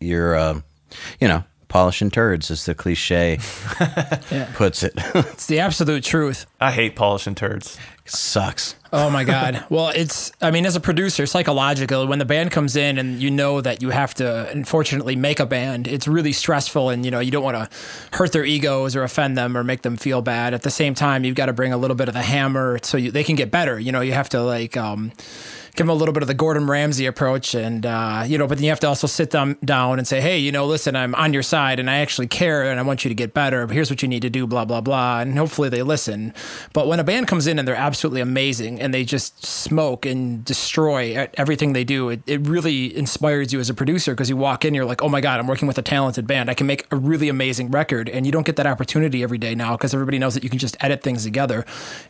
you're, 0.00 0.36
uh, 0.36 0.60
you 1.20 1.28
know, 1.28 1.44
polishing 1.68 2.10
turds, 2.10 2.50
as 2.50 2.66
the 2.66 2.74
cliche 2.74 3.38
puts 4.54 4.82
it. 4.82 4.92
It's 5.14 5.46
the 5.46 5.60
absolute 5.60 6.04
truth. 6.04 6.46
I 6.60 6.70
hate 6.70 6.94
polishing 6.96 7.34
turds. 7.34 7.78
Sucks. 8.04 8.76
Oh 8.94 9.08
my 9.08 9.24
God. 9.24 9.64
Well, 9.70 9.88
it's, 9.88 10.32
I 10.42 10.50
mean, 10.50 10.66
as 10.66 10.76
a 10.76 10.80
producer, 10.80 11.24
psychological, 11.24 12.06
when 12.06 12.18
the 12.18 12.26
band 12.26 12.50
comes 12.50 12.76
in 12.76 12.98
and 12.98 13.22
you 13.22 13.30
know 13.30 13.62
that 13.62 13.80
you 13.80 13.88
have 13.88 14.12
to, 14.14 14.50
unfortunately, 14.50 15.16
make 15.16 15.40
a 15.40 15.46
band, 15.46 15.88
it's 15.88 16.06
really 16.06 16.32
stressful 16.32 16.90
and, 16.90 17.02
you 17.02 17.10
know, 17.10 17.18
you 17.18 17.30
don't 17.30 17.42
want 17.42 17.56
to 17.56 17.78
hurt 18.18 18.32
their 18.32 18.44
egos 18.44 18.94
or 18.94 19.02
offend 19.02 19.38
them 19.38 19.56
or 19.56 19.64
make 19.64 19.80
them 19.80 19.96
feel 19.96 20.20
bad. 20.20 20.52
At 20.52 20.60
the 20.60 20.70
same 20.70 20.94
time, 20.94 21.24
you've 21.24 21.36
got 21.36 21.46
to 21.46 21.54
bring 21.54 21.72
a 21.72 21.78
little 21.78 21.96
bit 21.96 22.08
of 22.08 22.14
the 22.14 22.20
hammer 22.22 22.78
so 22.82 22.98
you, 22.98 23.10
they 23.10 23.24
can 23.24 23.34
get 23.34 23.50
better. 23.50 23.80
You 23.80 23.92
know, 23.92 24.02
you 24.02 24.12
have 24.12 24.28
to 24.28 24.42
like, 24.42 24.76
um, 24.76 25.12
give 25.74 25.86
them 25.86 25.90
a 25.90 25.94
little 25.94 26.12
bit 26.12 26.22
of 26.22 26.26
the 26.26 26.34
Gordon 26.34 26.66
Ramsay 26.66 27.06
approach, 27.06 27.54
and 27.54 27.86
uh, 27.86 28.24
you 28.26 28.36
know, 28.36 28.46
but 28.46 28.58
then 28.58 28.64
you 28.64 28.70
have 28.70 28.80
to 28.80 28.88
also 28.88 29.06
sit 29.06 29.30
them 29.30 29.56
down 29.64 29.98
and 29.98 30.06
say, 30.06 30.20
hey, 30.20 30.38
you 30.38 30.52
know, 30.52 30.66
listen, 30.66 30.94
I'm 30.94 31.14
on 31.14 31.32
your 31.32 31.42
side, 31.42 31.80
and 31.80 31.88
I 31.88 31.98
actually 31.98 32.26
care, 32.26 32.70
and 32.70 32.78
I 32.78 32.82
want 32.82 33.04
you 33.04 33.08
to 33.08 33.14
get 33.14 33.32
better. 33.32 33.66
But 33.66 33.74
here's 33.74 33.88
what 33.88 34.02
you 34.02 34.08
need 34.08 34.22
to 34.22 34.30
do, 34.30 34.46
blah 34.46 34.64
blah 34.64 34.80
blah, 34.82 35.20
and 35.20 35.36
hopefully 35.38 35.68
they 35.70 35.82
listen. 35.82 36.34
But 36.72 36.86
when 36.88 37.00
a 37.00 37.04
band 37.04 37.26
comes 37.26 37.46
in 37.46 37.58
and 37.58 37.66
they're 37.66 37.74
absolutely 37.74 38.20
amazing, 38.20 38.80
and 38.80 38.92
they 38.92 39.04
just 39.04 39.44
smoke 39.44 40.04
and 40.04 40.44
destroy 40.44 41.28
everything 41.34 41.72
they 41.72 41.84
do, 41.84 42.10
it, 42.10 42.22
it 42.26 42.46
really 42.46 42.94
inspires 42.94 43.52
you 43.52 43.60
as 43.60 43.70
a 43.70 43.74
producer 43.74 44.12
because 44.12 44.28
you 44.28 44.36
walk 44.36 44.64
in, 44.64 44.74
you're 44.74 44.84
like, 44.84 45.02
oh 45.02 45.08
my 45.08 45.20
god, 45.20 45.40
I'm 45.40 45.46
working 45.46 45.68
with 45.68 45.78
a 45.78 45.82
talented 45.82 46.26
band. 46.26 46.50
I 46.50 46.54
can 46.54 46.66
make 46.66 46.86
a 46.90 46.96
really 46.96 47.28
amazing 47.28 47.70
record, 47.70 48.10
and 48.10 48.26
you 48.26 48.32
don't 48.32 48.44
get 48.44 48.56
that 48.56 48.66
opportunity 48.66 49.22
every 49.22 49.38
day 49.38 49.54
now 49.54 49.76
because 49.76 49.94
everybody 49.94 50.18
knows 50.18 50.34
that 50.34 50.44
you 50.44 50.50
can 50.50 50.58
just 50.58 50.76
edit 50.80 51.02
things 51.02 51.24
together. 51.24 51.64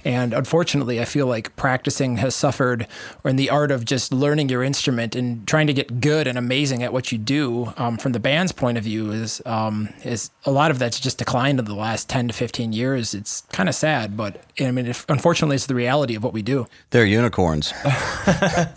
And 0.05 0.35
unfortunately, 0.35 1.01
I 1.01 1.05
feel 1.05 1.27
like 1.27 1.55
practicing 1.55 2.17
has 2.17 2.35
suffered, 2.35 2.89
or 3.23 3.31
in 3.31 3.37
the 3.37 3.52
art 3.53 3.71
of 3.71 3.85
just 3.85 4.13
learning 4.13 4.49
your 4.49 4.63
instrument 4.63 5.15
and 5.15 5.47
trying 5.47 5.67
to 5.67 5.73
get 5.75 6.01
good 6.01 6.27
and 6.27 6.39
amazing 6.39 6.83
at 6.83 6.93
what 6.93 7.13
you 7.13 7.19
do 7.19 7.73
um, 7.77 7.99
from 7.99 8.13
the 8.13 8.19
band's 8.19 8.51
point 8.51 8.79
of 8.79 8.85
view 8.85 9.13
is 9.13 9.43
um, 9.47 9.89
is 10.05 10.31
a 10.47 10.51
lot 10.51 10.71
of 10.71 10.79
that's 10.79 10.99
just 10.99 11.19
declined 11.19 11.59
in 11.59 11.65
the 11.67 11.75
last 11.75 12.09
10 12.09 12.29
to 12.29 12.35
15 12.35 12.73
years 12.73 13.15
it's 13.15 13.43
kind 13.53 13.69
of 13.69 13.75
sad 13.75 14.17
but 14.17 14.43
i 14.59 14.71
mean 14.71 14.87
if, 14.87 15.05
unfortunately 15.09 15.55
it's 15.55 15.67
the 15.67 15.75
reality 15.75 16.15
of 16.15 16.25
what 16.25 16.33
we 16.33 16.43
do 16.43 16.67
They're 16.91 17.05
unicorns. 17.05 17.73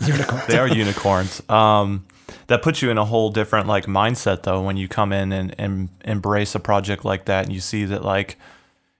unicorns 0.06 0.46
They 0.46 0.58
are 0.58 0.68
unicorns. 0.68 1.42
Um, 1.48 2.06
that 2.48 2.62
puts 2.62 2.82
you 2.82 2.90
in 2.90 2.98
a 2.98 3.04
whole 3.04 3.30
different 3.30 3.66
like 3.66 3.86
mindset 3.86 4.42
though 4.42 4.62
when 4.62 4.76
you 4.76 4.88
come 4.88 5.12
in 5.12 5.32
and, 5.32 5.54
and 5.58 5.88
embrace 6.04 6.54
a 6.54 6.60
project 6.60 7.04
like 7.04 7.24
that 7.24 7.44
and 7.44 7.52
you 7.52 7.60
see 7.60 7.84
that 7.86 8.04
like 8.04 8.36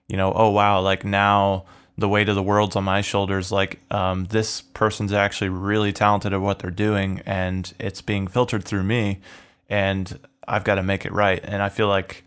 you 0.08 0.16
know 0.16 0.32
oh 0.34 0.50
wow 0.50 0.80
like 0.80 1.04
now 1.04 1.64
the 1.98 2.08
weight 2.08 2.28
of 2.28 2.34
the 2.34 2.42
world's 2.42 2.76
on 2.76 2.84
my 2.84 3.00
shoulders 3.00 3.50
like 3.50 3.80
um, 3.90 4.24
this 4.26 4.60
person's 4.60 5.12
actually 5.12 5.48
really 5.48 5.92
talented 5.92 6.32
at 6.32 6.40
what 6.40 6.58
they're 6.58 6.70
doing 6.70 7.20
and 7.24 7.72
it's 7.78 8.02
being 8.02 8.26
filtered 8.26 8.64
through 8.64 8.82
me 8.82 9.20
and 9.68 10.18
i've 10.46 10.64
got 10.64 10.76
to 10.76 10.82
make 10.82 11.04
it 11.04 11.12
right. 11.12 11.40
And 11.42 11.62
i 11.62 11.68
feel 11.68 11.88
like 11.88 12.24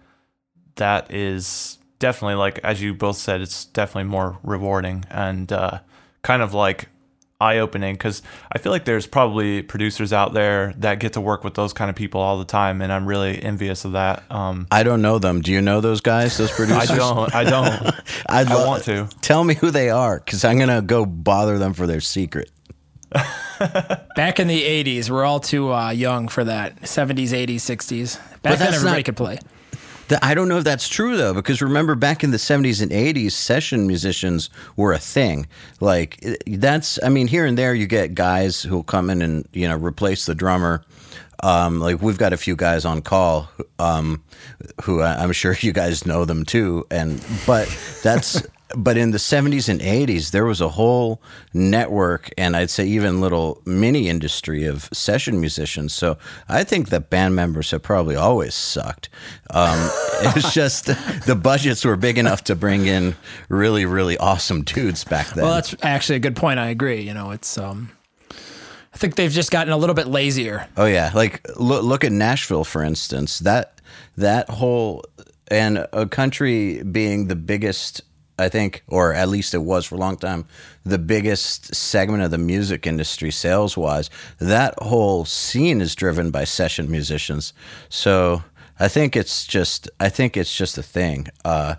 that 0.75 1.13
is 1.13 1.77
definitely 1.99 2.35
like 2.35 2.59
as 2.63 2.81
you 2.81 2.93
both 2.93 3.17
said 3.17 3.41
it's 3.41 3.65
definitely 3.65 4.09
more 4.09 4.37
rewarding 4.43 5.05
and 5.09 5.51
uh, 5.51 5.79
kind 6.21 6.41
of 6.41 6.53
like 6.53 6.87
eye-opening 7.41 7.93
because 7.95 8.21
i 8.51 8.57
feel 8.57 8.71
like 8.71 8.83
there's 8.83 9.07
probably 9.07 9.61
producers 9.61 10.11
out 10.11 10.33
there 10.33 10.73
that 10.77 10.99
get 10.99 11.13
to 11.13 11.21
work 11.21 11.43
with 11.43 11.53
those 11.53 11.71
kind 11.71 11.89
of 11.89 11.95
people 11.95 12.19
all 12.19 12.37
the 12.37 12.43
time 12.45 12.81
and 12.81 12.91
i'm 12.91 13.05
really 13.05 13.41
envious 13.41 13.85
of 13.85 13.93
that 13.93 14.23
um, 14.29 14.67
I 14.71 14.83
don't 14.83 15.01
know 15.01 15.19
them. 15.19 15.41
Do 15.41 15.51
you 15.51 15.61
know 15.61 15.79
those 15.81 16.01
guys, 16.01 16.37
those 16.37 16.51
producers? 16.55 16.91
i 16.91 16.95
don't 16.97 17.33
i 17.35 17.43
don't 17.43 17.95
I'd 18.29 18.47
I 18.47 18.65
want 18.67 18.83
to. 18.85 19.07
Tell 19.21 19.43
me 19.43 19.53
who 19.55 19.71
they 19.71 19.89
are 19.89 20.19
because 20.19 20.43
I'm 20.43 20.57
going 20.57 20.69
to 20.69 20.81
go 20.81 21.05
bother 21.05 21.57
them 21.57 21.73
for 21.73 21.87
their 21.87 22.01
secret. 22.01 22.51
back 24.15 24.39
in 24.39 24.47
the 24.47 24.61
80s 24.61 25.09
we're 25.09 25.25
all 25.25 25.39
too 25.39 25.73
uh, 25.73 25.89
young 25.89 26.27
for 26.27 26.43
that 26.43 26.79
70s 26.81 27.29
80s 27.29 27.55
60s 27.55 28.41
back 28.43 28.59
then 28.59 28.73
everybody 28.73 28.97
not- 28.99 29.05
could 29.05 29.17
play 29.17 29.39
The- 30.09 30.23
I 30.23 30.33
don't 30.33 30.47
know 30.49 30.57
if 30.57 30.63
that's 30.65 30.87
true 30.89 31.15
though, 31.17 31.33
because 31.33 31.61
remember 31.61 31.95
back 31.95 32.23
in 32.23 32.31
the 32.31 32.37
70s 32.37 32.81
and 32.81 32.91
80s, 32.91 33.31
session 33.31 33.87
musicians 33.87 34.49
were 34.75 34.91
a 34.93 34.99
thing. 34.99 35.47
Like 35.79 36.19
that's, 36.45 36.99
I 37.03 37.09
mean, 37.09 37.27
here 37.27 37.45
and 37.45 37.57
there 37.57 37.73
you 37.73 37.87
get 37.87 38.13
guys 38.13 38.61
who'll 38.61 38.83
come 38.83 39.09
in 39.09 39.21
and 39.21 39.47
you 39.53 39.67
know 39.67 39.77
replace 39.77 40.25
the 40.25 40.35
drummer. 40.35 40.83
Um, 41.41 41.79
like 41.79 42.01
we've 42.01 42.17
got 42.17 42.33
a 42.33 42.37
few 42.37 42.57
guys 42.57 42.83
on 42.83 43.01
call, 43.01 43.49
um, 43.79 44.21
who 44.83 44.99
I- 45.01 45.23
I'm 45.23 45.31
sure 45.31 45.55
you 45.61 45.71
guys 45.71 46.05
know 46.05 46.25
them 46.25 46.43
too. 46.43 46.85
And 46.91 47.23
but 47.47 47.67
that's 48.03 48.41
but 48.75 48.97
in 48.97 49.11
the 49.11 49.17
70s 49.17 49.67
and 49.67 49.81
80s 49.81 50.31
there 50.31 50.45
was 50.45 50.61
a 50.61 50.69
whole 50.69 51.21
network 51.53 52.29
and 52.37 52.55
I'd 52.55 52.69
say 52.69 52.85
even 52.85 53.21
little 53.21 53.61
mini 53.65 54.09
industry 54.09 54.65
of 54.65 54.89
session 54.93 55.39
musicians. 55.39 55.93
So 55.93 56.17
I 56.47 56.63
think 56.63 56.89
that 56.89 57.09
band 57.09 57.35
members 57.35 57.71
have 57.71 57.81
probably 57.81 58.15
always 58.15 58.53
sucked. 58.53 59.09
Um, 59.51 59.77
it's 60.21 60.53
just 60.53 60.85
the 61.25 61.39
budgets 61.41 61.83
were 61.83 61.95
big 61.95 62.17
enough 62.17 62.43
to 62.45 62.55
bring 62.55 62.85
in 62.85 63.15
really 63.49 63.85
really 63.85 64.17
awesome 64.17 64.63
dudes 64.63 65.03
back 65.03 65.27
then. 65.29 65.45
Well, 65.45 65.55
that's 65.55 65.75
actually 65.81 66.17
a 66.17 66.19
good 66.19 66.35
point. 66.35 66.59
I 66.59 66.67
agree. 66.67 67.01
You 67.01 67.13
know, 67.13 67.31
it's 67.31 67.57
um, 67.57 67.91
I 68.93 68.97
think 68.97 69.15
they've 69.15 69.31
just 69.31 69.51
gotten 69.51 69.73
a 69.73 69.77
little 69.77 69.95
bit 69.95 70.07
lazier. 70.07 70.67
Oh 70.77 70.85
yeah, 70.85 71.11
like 71.13 71.47
look 71.57 71.83
look 71.83 72.03
at 72.03 72.11
Nashville 72.11 72.63
for 72.63 72.83
instance. 72.83 73.39
That 73.39 73.81
that 74.17 74.49
whole 74.49 75.03
and 75.49 75.87
a 75.93 76.05
country 76.05 76.83
being 76.83 77.27
the 77.27 77.35
biggest, 77.35 78.01
I 78.39 78.49
think, 78.49 78.83
or 78.87 79.13
at 79.13 79.29
least 79.29 79.53
it 79.53 79.59
was 79.63 79.85
for 79.85 79.95
a 79.95 79.99
long 79.99 80.17
time, 80.17 80.45
the 80.83 80.97
biggest 80.97 81.75
segment 81.75 82.23
of 82.23 82.31
the 82.31 82.37
music 82.37 82.87
industry 82.87 83.31
sales 83.31 83.77
wise. 83.77 84.09
That 84.39 84.73
whole 84.79 85.25
scene 85.25 85.81
is 85.81 85.95
driven 85.95 86.31
by 86.31 86.45
session 86.45 86.89
musicians. 86.89 87.53
So 87.89 88.43
I 88.79 88.87
think 88.87 89.15
it's 89.15 89.45
just 89.45 89.89
I 89.99 90.09
think 90.09 90.37
it's 90.37 90.55
just 90.55 90.77
a 90.77 90.83
thing. 90.83 91.27
Uh, 91.43 91.75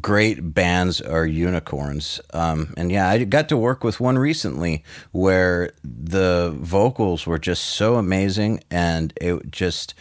great 0.00 0.54
bands 0.54 1.00
are 1.00 1.26
unicorns. 1.26 2.20
Um, 2.32 2.72
and 2.76 2.90
yeah, 2.90 3.08
I 3.08 3.24
got 3.24 3.48
to 3.48 3.56
work 3.56 3.82
with 3.84 4.00
one 4.00 4.16
recently 4.16 4.84
where 5.12 5.72
the 5.82 6.54
vocals 6.56 7.26
were 7.26 7.38
just 7.38 7.64
so 7.64 7.96
amazing 7.96 8.62
and 8.70 9.12
it 9.20 9.50
just. 9.50 9.94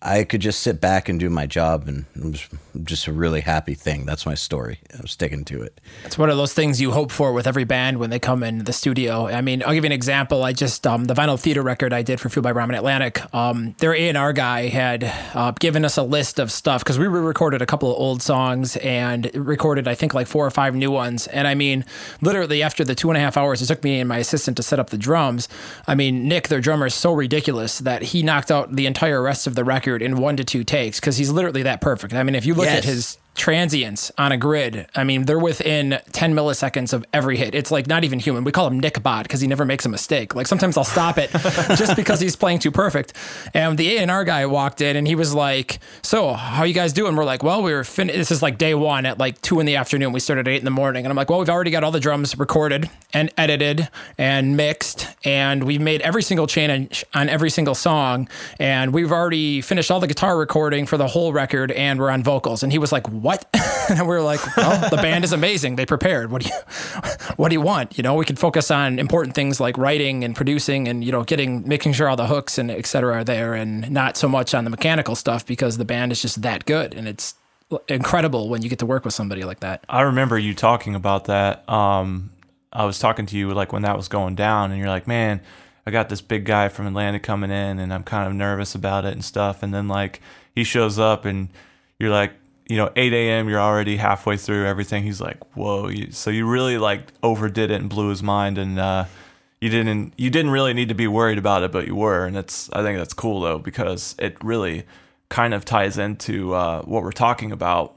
I 0.00 0.22
could 0.22 0.40
just 0.40 0.60
sit 0.60 0.80
back 0.80 1.08
and 1.08 1.18
do 1.18 1.28
my 1.28 1.46
job, 1.46 1.88
and 1.88 2.04
it 2.14 2.22
was 2.22 2.48
just 2.84 3.08
a 3.08 3.12
really 3.12 3.40
happy 3.40 3.74
thing. 3.74 4.06
That's 4.06 4.24
my 4.24 4.36
story. 4.36 4.78
I'm 4.96 5.08
sticking 5.08 5.44
to 5.46 5.60
it. 5.62 5.80
It's 6.04 6.16
one 6.16 6.30
of 6.30 6.36
those 6.36 6.54
things 6.54 6.80
you 6.80 6.92
hope 6.92 7.10
for 7.10 7.32
with 7.32 7.48
every 7.48 7.64
band 7.64 7.98
when 7.98 8.10
they 8.10 8.20
come 8.20 8.44
in 8.44 8.58
the 8.58 8.72
studio. 8.72 9.26
I 9.26 9.40
mean, 9.40 9.60
I'll 9.66 9.74
give 9.74 9.82
you 9.82 9.88
an 9.88 9.92
example. 9.92 10.44
I 10.44 10.52
just 10.52 10.86
um, 10.86 11.06
the 11.06 11.14
Vinyl 11.14 11.38
Theatre 11.38 11.62
record 11.62 11.92
I 11.92 12.02
did 12.02 12.20
for 12.20 12.28
Fuel 12.28 12.44
by 12.44 12.52
Ramen 12.52 12.76
Atlantic. 12.76 13.22
Um, 13.34 13.74
their 13.78 13.92
A 13.92 14.08
and 14.08 14.16
R 14.16 14.32
guy 14.32 14.68
had 14.68 15.02
uh, 15.34 15.50
given 15.58 15.84
us 15.84 15.96
a 15.96 16.04
list 16.04 16.38
of 16.38 16.52
stuff 16.52 16.84
because 16.84 16.98
we 16.98 17.08
re-recorded 17.08 17.60
a 17.60 17.66
couple 17.66 17.90
of 17.90 17.98
old 17.98 18.22
songs 18.22 18.76
and 18.76 19.28
recorded 19.34 19.88
I 19.88 19.96
think 19.96 20.14
like 20.14 20.28
four 20.28 20.46
or 20.46 20.50
five 20.50 20.76
new 20.76 20.92
ones. 20.92 21.26
And 21.26 21.48
I 21.48 21.56
mean, 21.56 21.84
literally 22.20 22.62
after 22.62 22.84
the 22.84 22.94
two 22.94 23.10
and 23.10 23.16
a 23.16 23.20
half 23.20 23.36
hours 23.36 23.62
it 23.62 23.66
took 23.66 23.82
me 23.82 23.98
and 23.98 24.08
my 24.08 24.18
assistant 24.18 24.56
to 24.58 24.62
set 24.62 24.78
up 24.78 24.90
the 24.90 24.98
drums. 24.98 25.48
I 25.88 25.96
mean, 25.96 26.28
Nick, 26.28 26.46
their 26.46 26.60
drummer, 26.60 26.86
is 26.86 26.94
so 26.94 27.12
ridiculous 27.12 27.80
that 27.80 28.02
he 28.02 28.22
knocked 28.22 28.52
out 28.52 28.76
the 28.76 28.86
entire 28.86 29.20
rest 29.20 29.48
of 29.48 29.56
the 29.56 29.64
record 29.64 29.87
in 29.96 30.16
one 30.16 30.36
to 30.36 30.44
two 30.44 30.64
takes 30.64 31.00
because 31.00 31.16
he's 31.16 31.30
literally 31.30 31.62
that 31.62 31.80
perfect. 31.80 32.12
I 32.14 32.22
mean, 32.22 32.34
if 32.34 32.44
you 32.46 32.54
look 32.54 32.66
Yes. 32.66 32.78
at 32.78 32.84
his 32.84 33.16
transients 33.38 34.12
on 34.18 34.32
a 34.32 34.36
grid. 34.36 34.86
I 34.94 35.04
mean, 35.04 35.24
they're 35.24 35.38
within 35.38 35.98
10 36.12 36.34
milliseconds 36.34 36.92
of 36.92 37.06
every 37.12 37.36
hit. 37.36 37.54
It's 37.54 37.70
like 37.70 37.86
not 37.86 38.04
even 38.04 38.18
human. 38.18 38.44
We 38.44 38.52
call 38.52 38.66
him 38.66 38.78
Nick 38.80 39.02
Bot 39.02 39.22
because 39.22 39.40
he 39.40 39.46
never 39.46 39.64
makes 39.64 39.86
a 39.86 39.88
mistake. 39.88 40.34
Like 40.34 40.46
sometimes 40.46 40.76
I'll 40.76 40.84
stop 40.84 41.16
it 41.16 41.30
just 41.76 41.96
because 41.96 42.20
he's 42.20 42.36
playing 42.36 42.58
too 42.58 42.70
perfect. 42.70 43.14
And 43.54 43.78
the 43.78 43.96
A&R 43.96 44.24
guy 44.24 44.44
walked 44.46 44.80
in 44.80 44.96
and 44.96 45.06
he 45.06 45.14
was 45.14 45.32
like, 45.32 45.78
so 46.02 46.34
how 46.34 46.64
you 46.64 46.74
guys 46.74 46.92
doing? 46.92 47.16
We're 47.16 47.24
like, 47.24 47.42
well, 47.42 47.62
we 47.62 47.72
were 47.72 47.84
fin- 47.84 48.08
this 48.08 48.30
is 48.30 48.42
like 48.42 48.58
day 48.58 48.74
one 48.74 49.06
at 49.06 49.18
like 49.18 49.40
two 49.40 49.60
in 49.60 49.66
the 49.66 49.76
afternoon. 49.76 50.12
We 50.12 50.20
started 50.20 50.48
at 50.48 50.52
eight 50.52 50.58
in 50.58 50.64
the 50.64 50.70
morning. 50.70 51.04
And 51.04 51.10
I'm 51.10 51.16
like, 51.16 51.30
well, 51.30 51.38
we've 51.38 51.48
already 51.48 51.70
got 51.70 51.84
all 51.84 51.92
the 51.92 52.00
drums 52.00 52.36
recorded 52.36 52.90
and 53.14 53.32
edited 53.38 53.88
and 54.18 54.56
mixed. 54.56 55.06
And 55.24 55.64
we've 55.64 55.80
made 55.80 56.00
every 56.02 56.22
single 56.22 56.48
change 56.48 57.04
on 57.14 57.28
every 57.28 57.50
single 57.50 57.76
song. 57.76 58.28
And 58.58 58.92
we've 58.92 59.12
already 59.12 59.60
finished 59.60 59.90
all 59.90 60.00
the 60.00 60.08
guitar 60.08 60.36
recording 60.36 60.86
for 60.86 60.96
the 60.96 61.06
whole 61.06 61.32
record 61.32 61.70
and 61.70 62.00
we're 62.00 62.10
on 62.10 62.24
vocals. 62.24 62.64
And 62.64 62.72
he 62.72 62.78
was 62.78 62.90
like, 62.90 63.08
what? 63.08 63.27
and 63.90 64.00
we 64.00 64.06
were 64.06 64.22
like, 64.22 64.40
well, 64.56 64.90
the 64.90 64.96
band 64.96 65.24
is 65.24 65.32
amazing. 65.32 65.76
They 65.76 65.86
prepared. 65.86 66.30
What 66.30 66.42
do 66.42 66.48
you, 66.48 66.54
what 67.36 67.48
do 67.48 67.54
you 67.54 67.60
want? 67.60 67.96
You 67.98 68.02
know, 68.02 68.14
we 68.14 68.24
could 68.24 68.38
focus 68.38 68.70
on 68.70 68.98
important 68.98 69.34
things 69.34 69.60
like 69.60 69.76
writing 69.76 70.24
and 70.24 70.34
producing 70.34 70.88
and, 70.88 71.04
you 71.04 71.12
know, 71.12 71.24
getting, 71.24 71.66
making 71.66 71.92
sure 71.92 72.08
all 72.08 72.16
the 72.16 72.26
hooks 72.26 72.58
and 72.58 72.70
et 72.70 72.86
cetera 72.86 73.18
are 73.18 73.24
there 73.24 73.54
and 73.54 73.90
not 73.90 74.16
so 74.16 74.28
much 74.28 74.54
on 74.54 74.64
the 74.64 74.70
mechanical 74.70 75.14
stuff 75.14 75.46
because 75.46 75.78
the 75.78 75.84
band 75.84 76.12
is 76.12 76.22
just 76.22 76.42
that 76.42 76.64
good. 76.64 76.94
And 76.94 77.08
it's 77.08 77.34
incredible 77.88 78.48
when 78.48 78.62
you 78.62 78.68
get 78.68 78.78
to 78.78 78.86
work 78.86 79.04
with 79.04 79.14
somebody 79.14 79.44
like 79.44 79.60
that. 79.60 79.84
I 79.88 80.02
remember 80.02 80.38
you 80.38 80.54
talking 80.54 80.94
about 80.94 81.26
that. 81.26 81.68
Um, 81.68 82.30
I 82.72 82.84
was 82.84 82.98
talking 82.98 83.26
to 83.26 83.36
you 83.36 83.52
like 83.52 83.72
when 83.72 83.82
that 83.82 83.96
was 83.96 84.08
going 84.08 84.34
down, 84.34 84.70
and 84.70 84.78
you're 84.78 84.88
like, 84.88 85.06
"Man, 85.06 85.40
I 85.86 85.90
got 85.90 86.08
this 86.08 86.20
big 86.20 86.44
guy 86.44 86.68
from 86.68 86.86
Atlantic 86.86 87.22
coming 87.22 87.50
in, 87.50 87.78
and 87.78 87.92
I'm 87.92 88.04
kind 88.04 88.26
of 88.26 88.34
nervous 88.34 88.74
about 88.74 89.04
it 89.04 89.14
and 89.14 89.24
stuff." 89.24 89.62
And 89.62 89.72
then 89.72 89.88
like 89.88 90.20
he 90.54 90.64
shows 90.64 90.98
up, 90.98 91.24
and 91.24 91.48
you're 91.98 92.10
like, 92.10 92.32
you 92.68 92.76
know, 92.76 92.90
8 92.94 93.12
a.m. 93.14 93.48
You're 93.48 93.60
already 93.60 93.96
halfway 93.96 94.36
through 94.36 94.66
everything. 94.66 95.02
He's 95.02 95.20
like, 95.20 95.56
"Whoa!" 95.56 95.90
So 96.10 96.30
you 96.30 96.46
really 96.46 96.78
like 96.78 97.12
overdid 97.22 97.70
it 97.70 97.80
and 97.80 97.88
blew 97.88 98.10
his 98.10 98.22
mind, 98.22 98.58
and 98.58 98.78
uh, 98.78 99.06
you 99.60 99.70
didn't 99.70 100.12
you 100.18 100.28
didn't 100.30 100.50
really 100.50 100.74
need 100.74 100.90
to 100.90 100.94
be 100.94 101.08
worried 101.08 101.38
about 101.38 101.62
it, 101.62 101.72
but 101.72 101.86
you 101.86 101.96
were, 101.96 102.26
and 102.26 102.36
it's 102.36 102.70
I 102.72 102.82
think 102.82 102.98
that's 102.98 103.14
cool 103.14 103.40
though 103.40 103.58
because 103.58 104.14
it 104.18 104.36
really 104.44 104.84
kind 105.30 105.54
of 105.54 105.64
ties 105.64 105.98
into 105.98 106.54
uh, 106.54 106.82
what 106.82 107.02
we're 107.02 107.10
talking 107.12 107.52
about, 107.52 107.94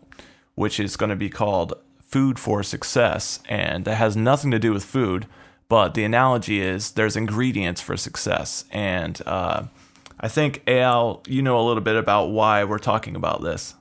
which 0.56 0.80
is 0.80 0.96
going 0.96 1.10
to 1.10 1.16
be 1.16 1.30
called 1.30 1.74
food 2.00 2.40
for 2.40 2.64
success, 2.64 3.40
and 3.50 3.88
it 3.88 3.96
has 3.96 4.16
nothing 4.16 4.52
to 4.52 4.60
do 4.60 4.72
with 4.72 4.86
food, 4.86 5.28
but 5.68 5.94
the 5.96 6.04
analogy 6.06 6.62
is 6.62 6.92
there's 6.92 7.18
ingredients 7.18 7.82
for 7.82 7.98
success, 7.98 8.64
and 8.72 9.22
uh, 9.26 9.64
I 10.18 10.30
think 10.30 10.64
Eyal, 10.66 11.28
you 11.28 11.42
know 11.42 11.60
a 11.60 11.66
little 11.68 11.84
bit 11.84 11.98
about 11.98 12.28
why 12.28 12.64
we're 12.64 12.80
talking 12.80 13.18
about 13.18 13.42
this. 13.42 13.76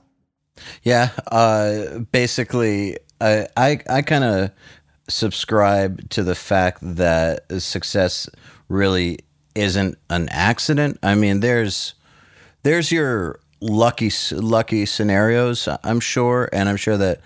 Yeah, 0.83 1.09
uh, 1.31 1.99
basically, 2.11 2.97
I 3.19 3.47
I, 3.57 3.79
I 3.89 4.01
kind 4.01 4.23
of 4.23 4.51
subscribe 5.07 6.09
to 6.09 6.23
the 6.23 6.35
fact 6.35 6.79
that 6.81 7.43
success 7.61 8.29
really 8.69 9.19
isn't 9.55 9.97
an 10.09 10.29
accident. 10.29 10.97
I 11.03 11.15
mean, 11.15 11.39
there's 11.41 11.93
there's 12.63 12.91
your 12.91 13.39
lucky 13.59 14.11
lucky 14.31 14.85
scenarios, 14.85 15.67
I'm 15.83 15.99
sure, 15.99 16.49
and 16.53 16.69
I'm 16.69 16.77
sure 16.77 16.97
that 16.97 17.19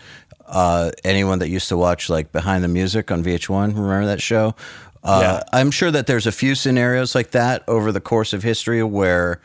uh, 0.48 0.92
anyone 1.04 1.40
that 1.40 1.50
used 1.50 1.70
to 1.70 1.78
watch 1.78 2.10
like 2.10 2.32
Behind 2.32 2.64
the 2.64 2.68
Music 2.68 3.12
on 3.12 3.24
VH1, 3.24 3.68
remember 3.76 4.06
that 4.06 4.22
show? 4.22 4.56
Uh, 5.04 5.20
Yeah. 5.22 5.44
I'm 5.54 5.72
sure 5.72 5.92
that 5.92 6.08
there's 6.08 6.28
a 6.28 6.32
few 6.32 6.56
scenarios 6.56 7.14
like 7.16 7.32
that 7.32 7.64
over 7.68 7.92
the 7.92 8.02
course 8.02 8.34
of 8.34 8.44
history 8.44 8.84
where 8.84 9.40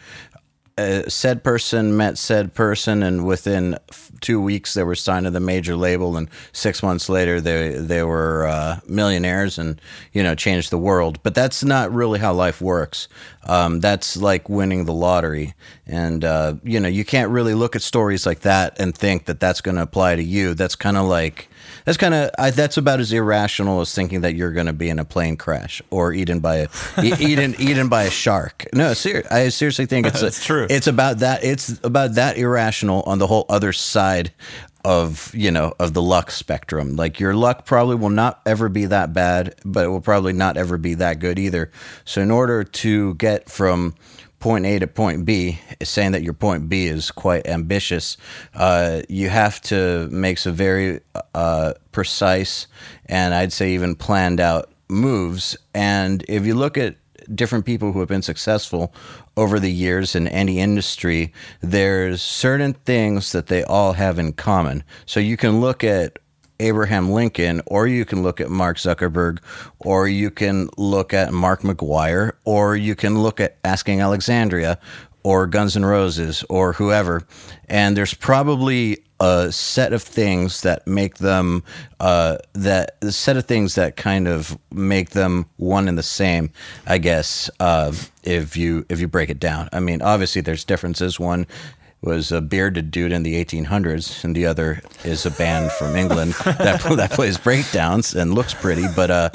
uh, 0.81 1.09
said 1.09 1.45
person 1.45 1.97
met 1.97 2.17
said 2.19 2.55
person, 2.55 3.03
and 3.03 3.27
within 3.27 3.79
f- 3.91 4.11
two 4.21 4.41
weeks 4.41 4.75
they 4.75 4.83
were 4.83 4.95
signed 4.95 5.25
to 5.25 5.31
the 5.31 5.41
major 5.41 5.77
label, 5.77 6.17
and 6.17 6.29
six 6.53 6.83
months 6.83 7.09
later 7.09 7.41
they 7.41 7.73
they 7.73 8.03
were 8.03 8.47
uh, 8.47 8.81
millionaires 8.89 9.59
and 9.59 9.81
you 10.13 10.23
know 10.23 10.35
changed 10.35 10.71
the 10.71 10.79
world. 10.79 11.23
But 11.23 11.35
that's 11.35 11.63
not 11.63 11.93
really 11.93 12.19
how 12.19 12.33
life 12.33 12.61
works. 12.63 13.09
Um, 13.45 13.81
that's 13.81 14.17
like 14.17 14.49
winning 14.49 14.87
the 14.87 14.95
lottery, 14.95 15.55
and 15.87 16.25
uh, 16.25 16.55
you 16.63 16.81
know 16.81 16.89
you 16.89 17.05
can't 17.05 17.31
really 17.31 17.55
look 17.55 17.77
at 17.77 17.83
stories 17.83 18.25
like 18.25 18.41
that 18.41 18.81
and 18.81 18.95
think 18.95 19.27
that 19.27 19.41
that's 19.41 19.61
going 19.61 19.77
to 19.77 19.83
apply 19.83 20.17
to 20.17 20.23
you. 20.23 20.55
That's 20.55 20.77
kind 20.77 20.97
of 20.97 21.05
like 21.05 21.50
that's 21.85 21.99
kind 21.99 22.15
of 22.15 22.31
that's 22.55 22.77
about 22.77 23.01
as 23.01 23.13
irrational 23.13 23.81
as 23.81 23.95
thinking 23.95 24.23
that 24.23 24.35
you're 24.35 24.53
going 24.53 24.67
to 24.67 24.73
be 24.73 24.89
in 24.89 24.99
a 24.99 25.05
plane 25.05 25.37
crash 25.37 25.83
or 25.91 26.13
eaten 26.13 26.41
by 26.41 26.57
a 26.57 26.69
eaten 27.03 27.55
eaten 27.59 27.89
by 27.89 28.05
a 28.05 28.11
shark. 28.11 28.67
No, 28.73 28.95
ser- 28.95 29.27
I 29.31 29.49
seriously 29.49 29.87
think 29.87 30.07
it's 30.07 30.21
That's 30.23 30.45
true. 30.45 30.67
It's 30.69 30.87
about 30.87 31.19
that. 31.19 31.45
It's 31.45 31.81
about 31.85 32.15
that 32.15 32.39
irrational 32.39 33.03
on 33.07 33.19
the 33.19 33.27
whole 33.27 33.47
other 33.49 33.73
side 33.73 34.33
of 34.85 35.35
you 35.35 35.51
know 35.51 35.75
of 35.79 35.95
the 35.95 36.03
luck 36.03 36.31
spectrum. 36.31 36.97
Like 36.97 37.21
your 37.21 37.35
luck 37.35 37.67
probably 37.67 37.97
will 37.97 38.11
not 38.11 38.41
ever 38.47 38.69
be 38.69 38.87
that 38.87 39.13
bad, 39.13 39.55
but 39.65 39.85
it 39.85 39.89
will 39.89 40.01
probably 40.01 40.33
not 40.33 40.57
ever 40.57 40.79
be 40.79 40.95
that 40.95 41.19
good 41.19 41.39
either. 41.39 41.71
So 42.05 42.21
in 42.23 42.31
order 42.31 42.65
to 42.65 43.15
get 43.15 43.51
from 43.51 43.95
point 44.41 44.67
A 44.67 44.79
to 44.79 44.87
point 44.87 45.25
B, 45.25 45.61
saying 45.83 46.13
that 46.13 46.23
your 46.23 46.33
point 46.33 46.69
B 46.69 46.87
is 46.87 47.11
quite 47.11 47.47
ambitious, 47.47 48.17
uh, 48.55 49.03
you 49.09 49.29
have 49.29 49.61
to 49.63 50.09
make 50.11 50.39
some 50.39 50.55
very 50.55 51.01
uh, 51.35 51.75
precise 51.93 52.67
and 53.07 53.35
I'd 53.35 53.53
say 53.53 53.73
even 53.73 53.95
planned 53.95 54.41
out 54.41 54.71
moves. 54.89 55.57
And 55.75 56.25
if 56.27 56.47
you 56.47 56.55
look 56.55 56.77
at 56.77 56.97
different 57.35 57.65
people 57.65 57.93
who 57.93 58.01
have 58.01 58.09
been 58.09 58.23
successful 58.23 58.93
over 59.37 59.61
the 59.61 59.71
years 59.71 60.15
in 60.15 60.27
any 60.29 60.59
industry, 60.59 61.33
there's 61.61 62.23
certain 62.23 62.73
things 62.73 63.33
that 63.33 63.47
they 63.47 63.63
all 63.63 63.93
have 63.93 64.19
in 64.19 64.33
common. 64.33 64.83
So 65.07 65.21
you 65.21 65.37
can 65.37 65.61
look 65.61 65.85
at 65.85 66.19
Abraham 66.61 67.11
Lincoln, 67.11 67.63
or 67.67 67.87
you 67.87 68.05
can 68.05 68.23
look 68.23 68.41
at 68.41 68.51
Mark 68.51 68.77
Zuckerberg, 68.77 69.39
or 69.81 70.07
you 70.07 70.31
can 70.31 70.69
look 70.77 71.13
at 71.13 71.33
Mark 71.33 71.63
McGwire, 71.63 72.33
or 72.45 72.77
you 72.77 72.95
can 72.95 73.19
look 73.19 73.41
at 73.41 73.57
Asking 73.65 74.01
Alexandria, 74.01 74.79
or 75.23 75.47
Guns 75.47 75.77
N' 75.77 75.85
Roses 75.85 76.45
or 76.49 76.75
whoever, 76.75 77.27
and 77.69 77.97
there's 77.97 78.15
probably 78.15 79.05
a 79.21 79.53
set 79.53 79.93
of 79.93 80.03
things 80.03 80.63
that 80.63 80.87
make 80.87 81.19
them 81.19 81.63
uh, 82.01 82.39
that 82.55 82.97
the 83.01 83.13
set 83.13 83.37
of 83.37 83.45
things 83.45 83.75
that 83.75 83.97
kind 83.97 84.27
of 84.27 84.59
make 84.73 85.11
them 85.11 85.45
one 85.57 85.89
and 85.89 85.99
the 85.99 86.03
same. 86.03 86.51
I 86.87 86.99
guess 86.99 87.51
uh, 87.61 87.93
if 88.23 88.57
you 88.57 88.87
if 88.89 89.01
you 89.01 89.09
break 89.09 89.29
it 89.29 89.39
down, 89.39 89.69
I 89.73 89.81
mean, 89.81 90.01
obviously 90.01 90.41
there's 90.41 90.65
differences. 90.65 91.21
One 91.21 91.47
was 92.03 92.33
a 92.33 92.41
bearded 92.41 92.91
dude 92.91 93.13
in 93.13 93.23
the 93.23 93.45
1800s, 93.45 94.25
and 94.25 94.35
the 94.35 94.47
other 94.47 94.81
is 95.05 95.27
a 95.27 95.31
band 95.31 95.71
from 95.73 95.97
England 95.97 96.33
that 96.45 96.83
that 96.97 97.11
plays 97.11 97.37
breakdowns 97.37 98.15
and 98.15 98.35
looks 98.35 98.55
pretty. 98.55 98.87
But 98.97 99.11
uh, 99.11 99.31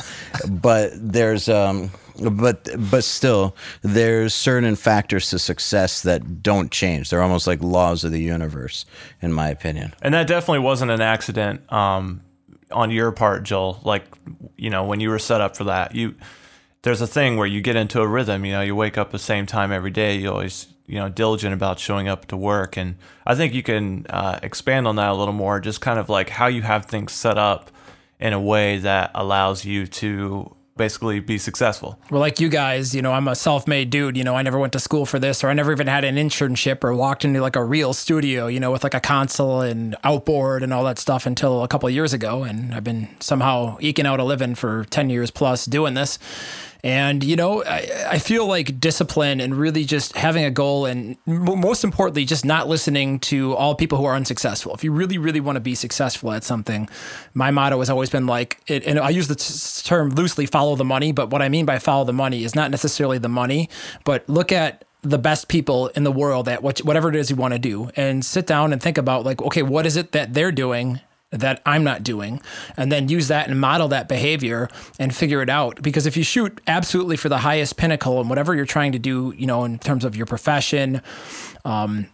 but 0.50 0.92
there's 0.96 1.48
um, 1.48 1.92
but 2.20 2.68
but 2.90 3.04
still, 3.04 3.56
there's 3.82 4.34
certain 4.34 4.76
factors 4.76 5.30
to 5.30 5.40
success 5.40 6.02
that 6.04 6.42
don't 6.42 6.72
change. 6.72 7.10
They're 7.10 7.22
almost 7.22 7.48
like 7.48 7.62
laws 7.62 8.04
of 8.04 8.12
the 8.12 8.22
universe, 8.22 8.86
in 9.22 9.32
my 9.34 9.50
opinion. 9.50 9.94
And 10.02 10.14
that 10.14 10.28
definitely 10.28 10.60
wasn't 10.60 10.92
an 10.92 11.02
accident 11.02 11.72
um, 11.72 12.22
on 12.72 12.90
your 12.90 13.12
part, 13.12 13.44
Joel. 13.44 13.80
Like, 13.84 14.06
you 14.58 14.70
know, 14.70 14.86
when 14.86 15.00
you 15.00 15.10
were 15.10 15.20
set 15.20 15.42
up 15.42 15.56
for 15.56 15.66
that, 15.66 15.94
you 15.94 16.16
there's 16.82 17.02
a 17.02 17.08
thing 17.08 17.38
where 17.38 17.48
you 17.48 17.62
get 17.62 17.76
into 17.76 18.02
a 18.02 18.08
rhythm. 18.08 18.46
You 18.46 18.54
know, 18.54 18.62
you 18.62 18.76
wake 18.76 18.98
up 18.98 19.12
the 19.12 19.20
same 19.20 19.46
time 19.46 19.72
every 19.72 19.92
day. 19.92 20.18
You 20.18 20.32
always 20.32 20.68
you 20.88 20.96
know 20.96 21.10
diligent 21.10 21.54
about 21.54 21.80
showing 21.80 22.08
up 22.08 22.26
to 22.28 22.38
work, 22.38 22.78
and 22.78 22.96
I 23.26 23.36
think 23.36 23.54
you 23.54 23.64
can 23.64 24.06
uh, 24.10 24.40
expand 24.44 24.88
on 24.88 24.96
that 24.98 25.10
a 25.10 25.14
little 25.14 25.34
more. 25.34 25.60
Just 25.60 25.82
kind 25.82 26.00
of 26.00 26.10
like 26.10 26.30
how 26.30 26.48
you 26.48 26.62
have 26.62 26.86
things 26.86 27.14
set 27.14 27.38
up 27.38 27.72
in 28.20 28.34
a 28.34 28.40
way 28.40 28.78
that 28.78 29.12
allows 29.14 29.66
you 29.66 29.88
to 29.88 30.56
basically 30.78 31.22
be 31.22 31.38
successful. 31.38 31.98
Well, 32.12 32.20
like 32.20 32.42
you 32.42 32.50
guys, 32.50 32.94
you 32.94 33.02
know, 33.02 33.14
I'm 33.14 33.30
a 33.30 33.36
self-made 33.36 33.90
dude. 33.90 34.18
You 34.18 34.26
know, 34.26 34.36
I 34.36 34.42
never 34.42 34.60
went 34.60 34.74
to 34.74 34.80
school 34.80 35.06
for 35.06 35.20
this, 35.20 35.42
or 35.42 35.50
I 35.50 35.54
never 35.54 35.72
even 35.72 35.88
had 35.88 36.04
an 36.04 36.18
internship 36.18 36.84
or 36.84 36.94
walked 36.94 37.24
into 37.24 37.40
like 37.40 37.56
a 37.56 37.64
real 37.64 37.94
studio, 37.94 38.48
you 38.48 38.60
know, 38.60 38.72
with 38.72 38.84
like 38.84 38.94
a 38.94 39.00
console 39.00 39.62
and 39.62 39.96
outboard 40.04 40.64
and 40.64 40.74
all 40.74 40.84
that 40.84 41.00
stuff 41.00 41.26
until 41.26 41.64
a 41.64 41.68
couple 41.70 41.90
years 41.90 42.12
ago. 42.12 42.44
And 42.44 42.76
I've 42.76 42.84
been 42.84 43.08
somehow 43.22 43.78
eking 43.80 44.06
out 44.06 44.20
a 44.20 44.26
living 44.26 44.54
for 44.54 44.84
ten 44.86 45.10
years 45.10 45.32
plus 45.32 45.66
doing 45.66 45.94
this. 45.94 46.20
And, 46.84 47.24
you 47.24 47.36
know, 47.36 47.64
I, 47.64 48.06
I, 48.10 48.20
feel 48.20 48.46
like 48.46 48.80
discipline 48.80 49.40
and 49.42 49.56
really 49.56 49.86
just 49.86 50.16
having 50.16 50.44
a 50.44 50.52
goal 50.52 50.86
and 50.86 51.18
most 51.26 51.84
importantly, 51.84 52.26
just 52.26 52.46
not 52.46 52.68
listening 52.68 53.20
to 53.22 53.56
all 53.56 53.76
people 53.76 53.98
who 53.98 54.06
are 54.06 54.16
unsuccessful. 54.16 54.74
If 54.74 54.84
you 54.84 54.92
really, 54.92 55.18
really 55.18 55.40
want 55.40 55.56
to 55.56 55.62
be 55.62 55.76
successful 55.76 56.32
at 56.32 56.44
something, 56.44 56.88
my 57.34 57.52
motto 57.52 57.80
has 57.80 57.90
always 57.90 58.10
been 58.10 58.28
like, 58.28 58.60
it, 58.68 58.86
and 58.86 59.00
I 59.00 59.10
use 59.10 59.28
the 59.28 59.36
t- 59.36 59.54
term 59.84 60.10
loosely, 60.12 60.46
follow 60.46 60.76
the 60.76 60.86
money. 60.86 61.12
But 61.12 61.30
what 61.30 61.42
I 61.42 61.50
mean 61.50 61.66
by 61.66 61.80
follow 61.80 62.04
the 62.04 62.14
money 62.14 62.44
is 62.44 62.56
not 62.56 62.72
necessarily 62.72 63.18
the 63.18 63.30
money, 63.30 63.70
but 64.04 64.28
look 64.30 64.52
at 64.52 64.86
the 65.02 65.18
best 65.20 65.48
people 65.48 65.88
in 65.90 66.04
the 66.04 66.12
world 66.12 66.50
at 66.50 66.64
what, 66.64 66.80
whatever 66.80 67.10
it 67.10 67.16
is 67.16 67.30
you 67.30 67.36
want 67.36 67.54
to 67.54 67.60
do 67.60 67.90
and 67.96 68.26
sit 68.26 68.48
down 68.48 68.74
and 68.74 68.82
think 68.82 68.98
about 68.98 69.24
like, 69.24 69.42
okay, 69.42 69.62
what 69.62 69.86
is 69.86 69.96
it 69.96 70.12
that 70.14 70.34
they're 70.34 70.52
doing 70.52 71.00
that 71.40 71.62
I'm 71.66 71.84
not 71.84 72.04
doing, 72.04 72.42
and 72.78 72.92
then 72.92 73.10
use 73.10 73.28
that 73.28 73.50
and 73.50 73.60
model 73.60 73.88
that 73.90 74.08
behavior 74.08 74.70
and 75.00 75.16
figure 75.16 75.42
it 75.42 75.50
out. 75.50 75.82
Because 75.82 76.06
if 76.06 76.18
you 76.18 76.24
shoot 76.24 76.62
absolutely 76.68 77.18
for 77.18 77.30
the 77.30 77.40
highest 77.40 77.78
pinnacle 77.78 78.20
and 78.20 78.30
whatever 78.30 78.56
you're 78.56 78.66
trying 78.66 78.92
to 78.94 79.00
do, 79.00 79.34
you 79.38 79.48
know, 79.48 79.64
in 79.64 79.80
terms 79.80 80.06
of 80.06 80.16
your 80.16 80.26
profession, 80.26 81.02
um, 81.64 82.08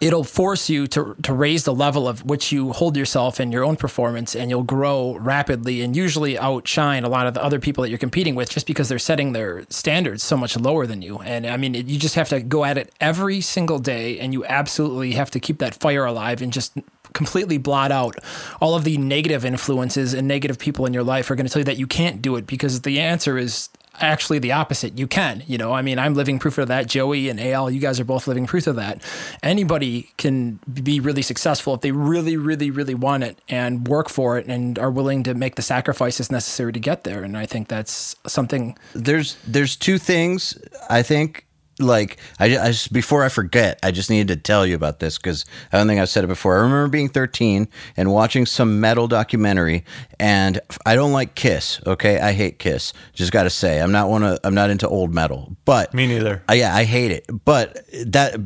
it'll 0.00 0.24
force 0.24 0.70
you 0.70 0.86
to 0.86 1.14
to 1.22 1.32
raise 1.32 1.64
the 1.64 1.74
level 1.74 2.08
of 2.08 2.24
which 2.24 2.52
you 2.52 2.72
hold 2.72 2.96
yourself 2.96 3.40
in 3.40 3.52
your 3.52 3.64
own 3.64 3.76
performance 3.76 4.34
and 4.34 4.50
you'll 4.50 4.62
grow 4.62 5.16
rapidly 5.18 5.82
and 5.82 5.96
usually 5.96 6.38
outshine 6.38 7.04
a 7.04 7.08
lot 7.08 7.26
of 7.26 7.34
the 7.34 7.42
other 7.42 7.58
people 7.58 7.82
that 7.82 7.90
you're 7.90 7.98
competing 7.98 8.34
with 8.34 8.48
just 8.50 8.66
because 8.66 8.88
they're 8.88 8.98
setting 8.98 9.32
their 9.32 9.64
standards 9.68 10.22
so 10.22 10.36
much 10.36 10.56
lower 10.56 10.86
than 10.86 11.02
you 11.02 11.18
and 11.20 11.46
i 11.46 11.56
mean 11.56 11.74
you 11.74 11.98
just 11.98 12.14
have 12.14 12.28
to 12.28 12.40
go 12.40 12.64
at 12.64 12.78
it 12.78 12.92
every 13.00 13.40
single 13.40 13.78
day 13.78 14.18
and 14.18 14.32
you 14.32 14.44
absolutely 14.46 15.12
have 15.12 15.30
to 15.30 15.40
keep 15.40 15.58
that 15.58 15.74
fire 15.74 16.04
alive 16.04 16.40
and 16.42 16.52
just 16.52 16.76
completely 17.12 17.58
blot 17.58 17.92
out 17.92 18.16
all 18.60 18.74
of 18.74 18.84
the 18.84 18.96
negative 18.98 19.44
influences 19.44 20.14
and 20.14 20.26
negative 20.26 20.58
people 20.58 20.86
in 20.86 20.94
your 20.94 21.02
life 21.02 21.30
are 21.30 21.34
going 21.34 21.46
to 21.46 21.52
tell 21.52 21.60
you 21.60 21.64
that 21.64 21.78
you 21.78 21.86
can't 21.86 22.22
do 22.22 22.36
it 22.36 22.46
because 22.46 22.82
the 22.82 23.00
answer 23.00 23.38
is 23.38 23.68
actually 24.00 24.38
the 24.38 24.52
opposite. 24.52 24.98
You 24.98 25.06
can, 25.06 25.42
you 25.46 25.58
know, 25.58 25.72
I 25.72 25.82
mean, 25.82 25.98
I'm 25.98 26.14
living 26.14 26.38
proof 26.38 26.58
of 26.58 26.68
that. 26.68 26.86
Joey 26.86 27.28
and 27.28 27.38
Eyal, 27.38 27.72
you 27.72 27.80
guys 27.80 28.00
are 28.00 28.04
both 28.04 28.26
living 28.26 28.46
proof 28.46 28.66
of 28.66 28.76
that. 28.76 29.02
Anybody 29.42 30.10
can 30.16 30.58
be 30.82 31.00
really 31.00 31.22
successful 31.22 31.74
if 31.74 31.82
they 31.82 31.92
really, 31.92 32.36
really, 32.36 32.70
really 32.70 32.94
want 32.94 33.24
it 33.24 33.38
and 33.48 33.86
work 33.86 34.08
for 34.08 34.38
it 34.38 34.46
and 34.46 34.78
are 34.78 34.90
willing 34.90 35.22
to 35.24 35.34
make 35.34 35.56
the 35.56 35.62
sacrifices 35.62 36.30
necessary 36.30 36.72
to 36.72 36.80
get 36.80 37.04
there. 37.04 37.22
And 37.22 37.36
I 37.36 37.46
think 37.46 37.68
that's 37.68 38.16
something. 38.26 38.76
There's 38.94 39.36
there's 39.46 39.76
two 39.76 39.98
things 39.98 40.58
I 40.88 41.02
think 41.02 41.46
like 41.78 42.18
I, 42.38 42.46
I 42.58 42.66
just, 42.68 42.92
before 42.92 43.24
I 43.24 43.28
forget, 43.28 43.78
I 43.82 43.90
just 43.90 44.10
needed 44.10 44.28
to 44.28 44.36
tell 44.36 44.66
you 44.66 44.74
about 44.74 44.98
this 45.00 45.16
because 45.18 45.44
I 45.72 45.78
don't 45.78 45.86
think 45.86 46.00
I've 46.00 46.08
said 46.08 46.24
it 46.24 46.28
before. 46.28 46.56
I 46.56 46.60
remember 46.60 46.88
being 46.88 47.08
13 47.08 47.68
and 47.96 48.12
watching 48.12 48.46
some 48.46 48.80
metal 48.80 49.08
documentary, 49.08 49.84
and 50.18 50.60
I 50.84 50.94
don't 50.94 51.12
like 51.12 51.34
Kiss. 51.34 51.80
Okay, 51.86 52.18
I 52.18 52.32
hate 52.32 52.58
Kiss. 52.58 52.92
Just 53.12 53.32
got 53.32 53.44
to 53.44 53.50
say, 53.50 53.80
I'm 53.80 53.92
not 53.92 54.08
one 54.08 54.22
of 54.22 54.38
I'm 54.44 54.54
not 54.54 54.70
into 54.70 54.88
old 54.88 55.14
metal, 55.14 55.56
but 55.64 55.92
me 55.94 56.06
neither. 56.06 56.42
Uh, 56.48 56.54
yeah, 56.54 56.74
I 56.74 56.84
hate 56.84 57.10
it, 57.10 57.26
but 57.44 57.84
that 58.04 58.36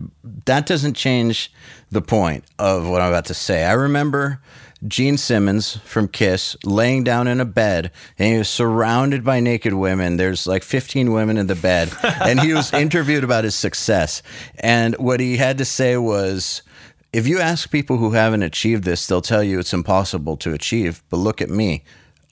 that 0.47 0.67
doesn't 0.67 0.95
change 0.95 1.53
the 1.91 2.03
point 2.03 2.45
of 2.59 2.89
what 2.89 3.01
I'm 3.01 3.09
about 3.09 3.27
to 3.27 3.35
say. 3.35 3.65
I 3.65 3.73
remember 3.73 4.41
Gene 4.87 5.17
Simmons 5.17 5.79
from 5.79 6.09
Kiss 6.09 6.57
laying 6.65 7.03
down 7.03 7.27
in 7.27 7.41
a 7.41 7.45
bed 7.45 7.91
and 8.19 8.33
he 8.33 8.39
was 8.39 8.49
surrounded 8.49 9.25
by 9.25 9.41
naked 9.41 9.75
women. 9.75 10.17
There's 10.17 10.47
like 10.47 10.63
15 10.63 11.13
women 11.13 11.39
in 11.39 11.47
the 11.47 11.55
bed. 11.55 11.91
and 12.03 12.41
he 12.41 12.53
was 12.53 12.73
interviewed 12.73 13.25
about 13.25 13.45
his 13.45 13.55
success. 13.55 14.23
And 14.59 14.95
what 14.97 15.21
he 15.21 15.39
had 15.39 15.59
to 15.59 15.65
say 15.65 15.97
was, 15.97 16.63
if 17.13 17.27
you 17.27 17.41
ask 17.41 17.71
people 17.71 17.97
who 17.97 18.13
haven't 18.13 18.43
achieved 18.43 18.85
this, 18.85 19.07
they'll 19.07 19.23
tell 19.23 19.43
you 19.43 19.59
it's 19.59 19.73
impossible 19.73 20.37
to 20.39 20.53
achieve. 20.53 21.03
But 21.09 21.19
look 21.19 21.41
at 21.41 21.49
me. 21.49 21.83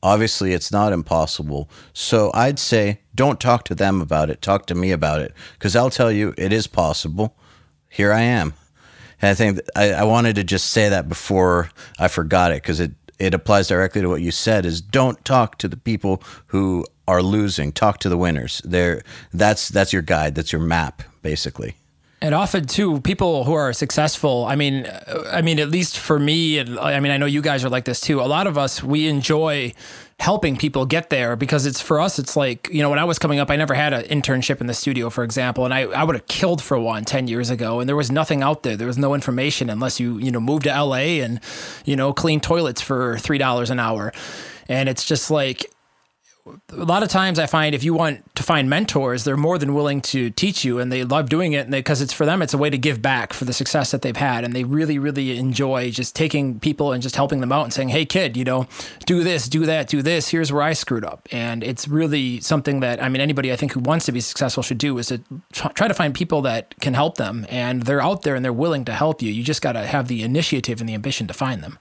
Obviously, 0.02 0.52
it's 0.52 0.70
not 0.70 0.92
impossible. 0.92 1.70
So 1.94 2.30
I'd 2.34 2.58
say 2.58 3.00
don't 3.14 3.40
talk 3.40 3.64
to 3.64 3.74
them 3.74 4.02
about 4.02 4.28
it. 4.28 4.42
Talk 4.42 4.66
to 4.66 4.74
me 4.74 4.92
about 4.92 5.22
it 5.22 5.32
because 5.54 5.74
I'll 5.74 5.88
tell 5.88 6.12
you 6.12 6.34
it 6.36 6.52
is 6.52 6.66
possible. 6.66 7.38
Here 7.88 8.12
I 8.12 8.20
am. 8.20 8.52
And 9.24 9.30
I 9.30 9.34
think 9.34 9.58
I, 9.74 9.92
I 9.92 10.04
wanted 10.04 10.36
to 10.36 10.44
just 10.44 10.68
say 10.68 10.90
that 10.90 11.08
before 11.08 11.70
I 11.98 12.08
forgot 12.08 12.52
it 12.52 12.56
because 12.56 12.78
it 12.78 12.92
it 13.18 13.32
applies 13.32 13.68
directly 13.68 14.02
to 14.02 14.08
what 14.10 14.20
you 14.20 14.30
said 14.30 14.66
is 14.66 14.82
don't 14.82 15.24
talk 15.24 15.56
to 15.58 15.68
the 15.68 15.78
people 15.78 16.22
who 16.48 16.84
are 17.08 17.22
losing 17.22 17.72
talk 17.72 18.00
to 18.00 18.10
the 18.10 18.18
winners 18.18 18.60
there 18.66 19.02
that's 19.32 19.70
that's 19.70 19.94
your 19.94 20.02
guide 20.02 20.34
that's 20.34 20.52
your 20.52 20.60
map 20.60 21.02
basically 21.22 21.74
and 22.20 22.34
often 22.34 22.64
too, 22.66 23.02
people 23.02 23.44
who 23.44 23.52
are 23.52 23.74
successful. 23.74 24.46
I 24.46 24.56
mean, 24.56 24.86
uh, 24.86 25.28
I 25.30 25.42
mean, 25.42 25.58
at 25.58 25.68
least 25.68 25.98
for 25.98 26.18
me, 26.18 26.56
and 26.56 26.78
I 26.78 26.98
mean, 26.98 27.12
I 27.12 27.18
know 27.18 27.26
you 27.26 27.42
guys 27.42 27.66
are 27.66 27.68
like 27.68 27.84
this 27.84 28.00
too. 28.00 28.22
A 28.22 28.22
lot 28.22 28.46
of 28.46 28.56
us 28.56 28.82
we 28.82 29.08
enjoy 29.08 29.74
helping 30.20 30.56
people 30.56 30.86
get 30.86 31.10
there 31.10 31.36
because 31.36 31.66
it's 31.66 31.80
for 31.80 32.00
us. 32.00 32.18
It's 32.18 32.36
like 32.36 32.68
you 32.70 32.82
know, 32.82 32.90
when 32.90 32.98
I 32.98 33.04
was 33.04 33.18
coming 33.18 33.38
up, 33.38 33.50
I 33.50 33.56
never 33.56 33.74
had 33.74 33.92
an 33.92 34.04
internship 34.04 34.60
in 34.60 34.66
the 34.66 34.74
studio, 34.74 35.10
for 35.10 35.24
example, 35.24 35.64
and 35.64 35.74
I 35.74 35.82
I 35.82 36.04
would 36.04 36.14
have 36.14 36.26
killed 36.26 36.62
for 36.62 36.78
one 36.78 37.04
10 37.04 37.28
years 37.28 37.50
ago, 37.50 37.80
and 37.80 37.88
there 37.88 37.96
was 37.96 38.10
nothing 38.10 38.42
out 38.42 38.62
there. 38.62 38.76
There 38.76 38.86
was 38.86 38.98
no 38.98 39.14
information 39.14 39.70
unless 39.70 40.00
you 40.00 40.18
you 40.18 40.30
know 40.30 40.40
moved 40.40 40.64
to 40.64 40.70
L.A. 40.70 41.20
and 41.20 41.40
you 41.84 41.96
know 41.96 42.12
clean 42.12 42.40
toilets 42.40 42.80
for 42.80 43.18
three 43.18 43.38
dollars 43.38 43.70
an 43.70 43.80
hour, 43.80 44.12
and 44.68 44.88
it's 44.88 45.04
just 45.04 45.30
like 45.30 45.73
a 46.46 46.84
lot 46.84 47.02
of 47.02 47.08
times 47.08 47.38
I 47.38 47.46
find 47.46 47.74
if 47.74 47.82
you 47.82 47.94
want 47.94 48.34
to 48.36 48.42
find 48.42 48.68
mentors, 48.68 49.24
they're 49.24 49.36
more 49.36 49.56
than 49.56 49.72
willing 49.72 50.02
to 50.02 50.28
teach 50.28 50.62
you 50.62 50.78
and 50.78 50.92
they 50.92 51.02
love 51.02 51.30
doing 51.30 51.54
it 51.54 51.60
And 51.60 51.70
because 51.70 52.02
it's 52.02 52.12
for 52.12 52.26
them, 52.26 52.42
it's 52.42 52.52
a 52.52 52.58
way 52.58 52.68
to 52.68 52.76
give 52.76 53.00
back 53.00 53.32
for 53.32 53.46
the 53.46 53.54
success 53.54 53.90
that 53.92 54.02
they've 54.02 54.16
had. 54.16 54.44
And 54.44 54.54
they 54.54 54.64
really, 54.64 54.98
really 54.98 55.38
enjoy 55.38 55.90
just 55.90 56.14
taking 56.14 56.60
people 56.60 56.92
and 56.92 57.02
just 57.02 57.16
helping 57.16 57.40
them 57.40 57.50
out 57.50 57.64
and 57.64 57.72
saying, 57.72 57.88
Hey 57.88 58.04
kid, 58.04 58.36
you 58.36 58.44
know, 58.44 58.66
do 59.06 59.24
this, 59.24 59.48
do 59.48 59.64
that, 59.64 59.88
do 59.88 60.02
this. 60.02 60.28
Here's 60.28 60.52
where 60.52 60.62
I 60.62 60.74
screwed 60.74 61.04
up. 61.04 61.26
And 61.32 61.64
it's 61.64 61.88
really 61.88 62.40
something 62.40 62.80
that, 62.80 63.02
I 63.02 63.08
mean, 63.08 63.22
anybody 63.22 63.50
I 63.50 63.56
think 63.56 63.72
who 63.72 63.80
wants 63.80 64.04
to 64.06 64.12
be 64.12 64.20
successful 64.20 64.62
should 64.62 64.78
do 64.78 64.98
is 64.98 65.08
to 65.08 65.20
try 65.52 65.88
to 65.88 65.94
find 65.94 66.14
people 66.14 66.42
that 66.42 66.74
can 66.80 66.92
help 66.92 67.16
them 67.16 67.46
and 67.48 67.84
they're 67.84 68.02
out 68.02 68.22
there 68.22 68.34
and 68.34 68.44
they're 68.44 68.52
willing 68.52 68.84
to 68.84 68.92
help 68.92 69.22
you. 69.22 69.32
You 69.32 69.42
just 69.42 69.62
got 69.62 69.72
to 69.72 69.86
have 69.86 70.08
the 70.08 70.22
initiative 70.22 70.80
and 70.80 70.88
the 70.88 70.94
ambition 70.94 71.26
to 71.26 71.34
find 71.34 71.62
them. 71.62 71.78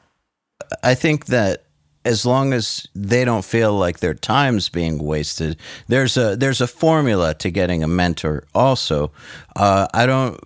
I 0.82 0.96
think 0.96 1.26
that 1.26 1.63
as 2.06 2.26
long 2.26 2.54
as 2.54 2.88
they 2.94 3.24
don't 3.24 3.46
feel 3.46 3.74
like 3.74 4.00
their 4.00 4.14
time's 4.14 4.70
being 4.70 5.04
wasted, 5.04 5.58
there's 5.88 6.18
a 6.18 6.36
there's 6.36 6.62
a 6.62 6.68
formula 6.68 7.34
to 7.36 7.50
getting 7.50 7.84
a 7.84 7.88
mentor. 7.88 8.44
Also, 8.54 9.12
uh, 9.56 9.88
I 9.94 10.06
don't. 10.06 10.38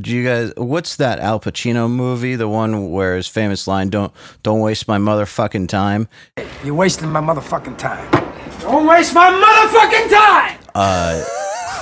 Do 0.00 0.10
you 0.10 0.24
guys? 0.24 0.52
What's 0.56 0.96
that 0.96 1.18
Al 1.18 1.40
Pacino 1.40 1.90
movie? 1.90 2.36
The 2.36 2.48
one 2.48 2.90
where 2.90 3.16
his 3.16 3.28
famous 3.28 3.66
line, 3.66 3.88
"Don't 3.88 4.12
don't 4.42 4.60
waste 4.60 4.88
my 4.88 4.98
motherfucking 4.98 5.68
time." 5.68 6.08
You're 6.64 6.74
wasting 6.74 7.10
my 7.10 7.20
motherfucking 7.20 7.78
time. 7.78 8.10
Don't 8.60 8.86
waste 8.86 9.14
my 9.14 9.30
motherfucking 9.30 10.10
time. 10.10 10.58
Uh, 10.74 11.24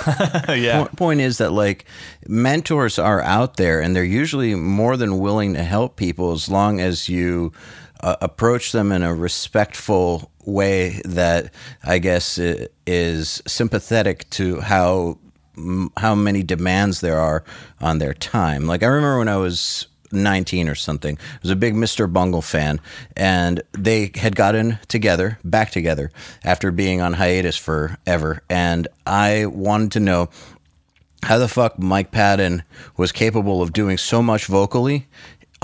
yeah. 0.54 0.86
Point 0.96 1.20
is 1.20 1.38
that 1.38 1.52
like 1.52 1.86
mentors 2.26 2.98
are 2.98 3.20
out 3.22 3.56
there, 3.56 3.80
and 3.80 3.96
they're 3.96 4.04
usually 4.04 4.54
more 4.54 4.96
than 4.96 5.18
willing 5.18 5.54
to 5.54 5.62
help 5.62 5.96
people 5.96 6.32
as 6.32 6.48
long 6.48 6.80
as 6.80 7.08
you 7.08 7.52
uh, 8.00 8.16
approach 8.20 8.72
them 8.72 8.92
in 8.92 9.02
a 9.02 9.14
respectful 9.14 10.30
way 10.44 11.00
that 11.04 11.52
I 11.82 11.98
guess 11.98 12.38
is 12.38 13.42
sympathetic 13.46 14.28
to 14.30 14.60
how 14.60 15.18
how 15.96 16.16
many 16.16 16.42
demands 16.42 17.00
there 17.00 17.18
are 17.18 17.44
on 17.80 17.98
their 17.98 18.14
time. 18.14 18.66
Like 18.66 18.82
I 18.82 18.86
remember 18.86 19.18
when 19.18 19.28
I 19.28 19.36
was 19.36 19.86
19 20.14 20.68
or 20.68 20.74
something. 20.74 21.18
I 21.18 21.38
was 21.42 21.50
a 21.50 21.56
big 21.56 21.74
Mr. 21.74 22.10
Bungle 22.10 22.42
fan, 22.42 22.80
and 23.16 23.62
they 23.72 24.12
had 24.14 24.36
gotten 24.36 24.78
together, 24.88 25.38
back 25.44 25.70
together, 25.70 26.10
after 26.44 26.70
being 26.70 27.00
on 27.00 27.14
hiatus 27.14 27.56
forever. 27.56 28.42
And 28.48 28.88
I 29.06 29.46
wanted 29.46 29.92
to 29.92 30.00
know 30.00 30.30
how 31.24 31.38
the 31.38 31.48
fuck 31.48 31.78
Mike 31.78 32.10
Patton 32.10 32.62
was 32.96 33.10
capable 33.10 33.62
of 33.62 33.72
doing 33.72 33.98
so 33.98 34.22
much 34.22 34.46
vocally 34.46 35.08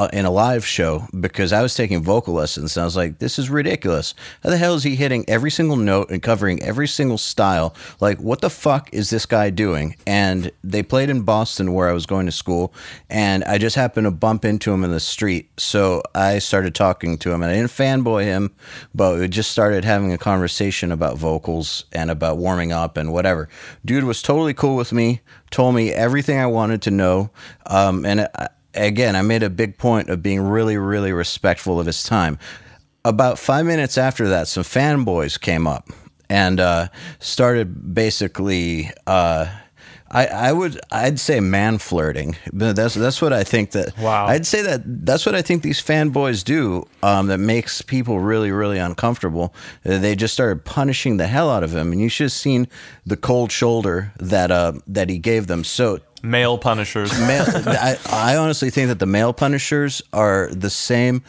uh, 0.01 0.09
in 0.15 0.25
a 0.25 0.31
live 0.31 0.65
show 0.65 1.07
because 1.21 1.53
I 1.53 1.61
was 1.61 1.75
taking 1.75 2.03
vocal 2.03 2.33
lessons 2.33 2.75
and 2.75 2.83
I 2.83 2.87
was 2.87 2.97
like, 2.97 3.19
this 3.19 3.39
is 3.39 3.51
ridiculous. 3.51 4.15
How 4.43 4.49
the 4.49 4.57
hell 4.57 4.75
is 4.75 4.83
he 4.83 4.97
hitting 4.97 5.27
every 5.29 5.51
single 5.51 5.77
note 5.77 6.11
and 6.11 6.23
covering 6.23 6.63
every 6.63 6.89
single 6.89 7.19
style? 7.19 7.75
Like, 8.01 8.19
what 8.19 8.41
the 8.41 8.49
fuck 8.49 8.89
is 8.95 9.11
this 9.11 9.27
guy 9.27 9.51
doing? 9.51 9.97
And 10.07 10.53
they 10.65 10.83
played 10.83 11.11
in 11.11 11.21
Boston 11.21 11.75
where 11.75 11.87
I 11.87 11.93
was 11.93 12.07
going 12.07 12.25
to 12.25 12.33
school, 12.33 12.73
and 13.11 13.45
I 13.45 13.59
just 13.59 13.77
happened 13.77 14.07
to 14.07 14.11
bump 14.11 14.47
into 14.47 14.73
him 14.73 14.85
in 14.85 14.91
the 14.91 15.01
street. 15.01 15.51
So 15.61 16.03
I 16.15 16.39
started 16.39 16.75
talking 16.75 17.19
to 17.19 17.31
him, 17.31 17.43
and 17.43 17.53
I 17.53 17.57
didn't 17.57 17.71
fanboy 17.71 18.25
him, 18.25 18.55
but 18.95 19.19
we 19.19 19.29
just 19.29 19.51
started 19.51 19.85
having 19.85 20.15
a 20.15 20.19
conversation 20.19 20.93
about 20.93 21.19
vocals 21.19 21.85
and 21.93 22.11
about 22.11 22.39
warming 22.39 22.73
up 22.73 22.97
and 22.97 23.13
whatever. 23.13 23.51
Dude 23.85 24.05
was 24.05 24.23
totally 24.23 24.55
cool 24.55 24.77
with 24.77 24.95
me, 24.95 25.21
told 25.51 25.75
me 25.75 25.93
everything 25.93 26.39
I 26.39 26.47
wanted 26.47 26.81
to 26.83 26.91
know, 26.91 27.31
um, 27.67 28.07
and. 28.07 28.23
I, 28.23 28.49
again, 28.75 29.17
I 29.17 29.23
made 29.23 29.43
a 29.43 29.51
big 29.51 29.79
point 29.79 30.09
of 30.09 30.23
being 30.23 30.41
really, 30.41 30.77
really 30.77 31.13
respectful 31.13 31.81
of 31.81 31.87
his 31.87 32.03
time. 32.03 32.39
About 33.05 33.39
five 33.39 33.65
minutes 33.65 33.97
after 33.97 34.29
that, 34.29 34.49
some 34.49 34.63
fanboys 34.63 35.41
came 35.41 35.67
up 35.67 35.89
and 36.29 36.61
uh, 36.61 36.89
started 37.19 37.95
basically. 37.95 38.91
Uh, 39.07 39.47
I, 40.13 40.27
I 40.27 40.53
would 40.53 40.81
I'd 40.91 41.21
say 41.21 41.39
man 41.39 41.79
flirting. 41.79 42.37
But 42.53 42.75
That's 42.75 42.95
that's 42.95 43.23
what 43.23 43.33
I 43.33 43.45
think 43.45 43.73
that. 43.73 43.97
Wow. 43.97 44.27
I'd 44.27 44.47
say 44.47 44.63
that 44.63 44.83
that's 44.85 45.25
what 45.25 45.35
I 45.35 45.43
think 45.43 45.63
these 45.63 45.81
fanboys 45.81 46.43
do. 46.43 46.89
Um, 47.03 47.29
that 47.29 47.39
makes 47.39 47.81
people 47.81 48.19
really 48.19 48.51
really 48.51 48.79
uncomfortable. 48.79 49.55
They 49.85 50.17
just 50.17 50.35
started 50.35 50.65
punishing 50.65 51.17
the 51.17 51.29
hell 51.29 51.49
out 51.49 51.63
of 51.63 51.75
him, 51.75 51.93
and 51.93 52.01
you 52.01 52.09
should 52.09 52.25
have 52.25 52.33
seen 52.33 52.67
the 53.07 53.17
cold 53.17 53.53
shoulder 53.53 54.13
that 54.19 54.51
uh 54.51 54.73
that 54.89 55.09
he 55.09 55.19
gave 55.19 55.47
them. 55.47 55.63
So 55.63 56.01
Male 56.23 56.59
punishers. 56.59 57.19
male, 57.21 57.45
I, 57.49 57.97
I 58.11 58.37
honestly 58.37 58.71
think 58.71 58.89
that 58.89 58.99
the 58.99 59.07
male 59.07 59.33
punishers 59.33 60.03
are 60.13 60.49
the 60.53 60.71
same 60.71 61.23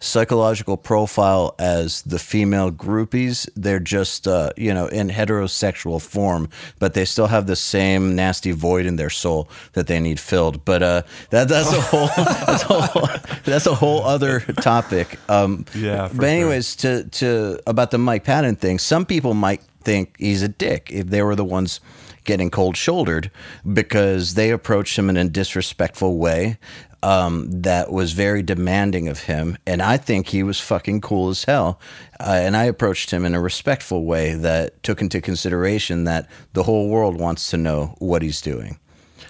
psychological 0.00 0.76
profile 0.76 1.54
as 1.58 2.02
the 2.02 2.18
female 2.18 2.70
groupies. 2.70 3.48
They're 3.56 3.80
just, 3.80 4.28
uh, 4.28 4.50
you 4.56 4.72
know, 4.72 4.86
in 4.86 5.08
heterosexual 5.08 6.00
form, 6.00 6.48
but 6.78 6.94
they 6.94 7.04
still 7.04 7.26
have 7.26 7.46
the 7.46 7.56
same 7.56 8.14
nasty 8.14 8.52
void 8.52 8.86
in 8.86 8.96
their 8.96 9.10
soul 9.10 9.48
that 9.72 9.86
they 9.86 10.00
need 10.00 10.20
filled. 10.20 10.64
But 10.64 10.82
uh, 10.82 11.02
that 11.30 11.48
that's 11.48 11.72
a 11.72 11.80
whole 11.80 12.06
that's 12.16 12.62
a 12.64 12.66
whole, 12.66 13.08
that's 13.44 13.66
a 13.66 13.74
whole 13.74 14.04
other 14.04 14.40
topic. 14.40 15.18
Um, 15.28 15.64
Yeah, 15.74 16.08
but 16.12 16.26
anyways, 16.26 16.76
to 16.76 17.04
to 17.04 17.60
about 17.66 17.90
the 17.90 17.98
Mike 17.98 18.24
Patton 18.24 18.56
thing, 18.56 18.78
some 18.78 19.04
people 19.04 19.34
might 19.34 19.62
think 19.82 20.16
he's 20.18 20.42
a 20.42 20.48
dick 20.48 20.90
if 20.92 21.06
they 21.08 21.22
were 21.22 21.36
the 21.36 21.44
ones 21.44 21.80
getting 22.28 22.50
cold 22.50 22.76
shouldered 22.76 23.30
because 23.72 24.34
they 24.34 24.50
approached 24.50 24.98
him 24.98 25.08
in 25.08 25.16
a 25.16 25.26
disrespectful 25.26 26.18
way 26.18 26.58
um, 27.02 27.50
that 27.62 27.90
was 27.90 28.12
very 28.12 28.42
demanding 28.42 29.08
of 29.08 29.20
him. 29.20 29.56
And 29.66 29.80
I 29.80 29.96
think 29.96 30.28
he 30.28 30.42
was 30.42 30.60
fucking 30.60 31.00
cool 31.00 31.30
as 31.30 31.44
hell. 31.44 31.80
Uh, 32.20 32.36
and 32.42 32.54
I 32.54 32.64
approached 32.64 33.10
him 33.10 33.24
in 33.24 33.34
a 33.34 33.40
respectful 33.40 34.04
way 34.04 34.34
that 34.34 34.82
took 34.82 35.00
into 35.00 35.22
consideration 35.22 36.04
that 36.04 36.28
the 36.52 36.64
whole 36.64 36.90
world 36.90 37.18
wants 37.18 37.48
to 37.50 37.56
know 37.56 37.94
what 37.98 38.20
he's 38.20 38.42
doing. 38.42 38.78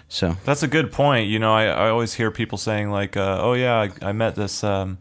So 0.09 0.37
That's 0.45 0.65
a 0.65 0.69
good 0.69 0.91
point. 0.91 1.29
You 1.29 1.39
know, 1.39 1.55
I, 1.55 1.67
I 1.67 1.91
always 1.91 2.15
hear 2.15 2.33
people 2.33 2.59
saying 2.59 2.91
like, 2.91 3.17
uh, 3.17 3.39
"Oh 3.41 3.53
yeah, 3.53 3.77
I, 4.03 4.09
I 4.09 4.13
met 4.13 4.35
this, 4.35 4.65
um, 4.65 4.99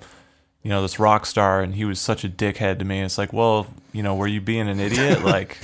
you 0.68 0.74
know, 0.74 0.82
this 0.82 1.00
rock 1.00 1.26
star, 1.26 1.62
and 1.62 1.76
he 1.76 1.86
was 1.86 1.98
such 1.98 2.26
a 2.26 2.28
dickhead 2.28 2.80
to 2.80 2.84
me." 2.84 3.00
It's 3.00 3.18
like, 3.18 3.32
well, 3.32 3.68
you 3.94 4.04
know, 4.04 4.16
were 4.16 4.28
you 4.28 4.42
being 4.42 4.68
an 4.68 4.82
idiot? 4.82 5.24
like, 5.24 5.58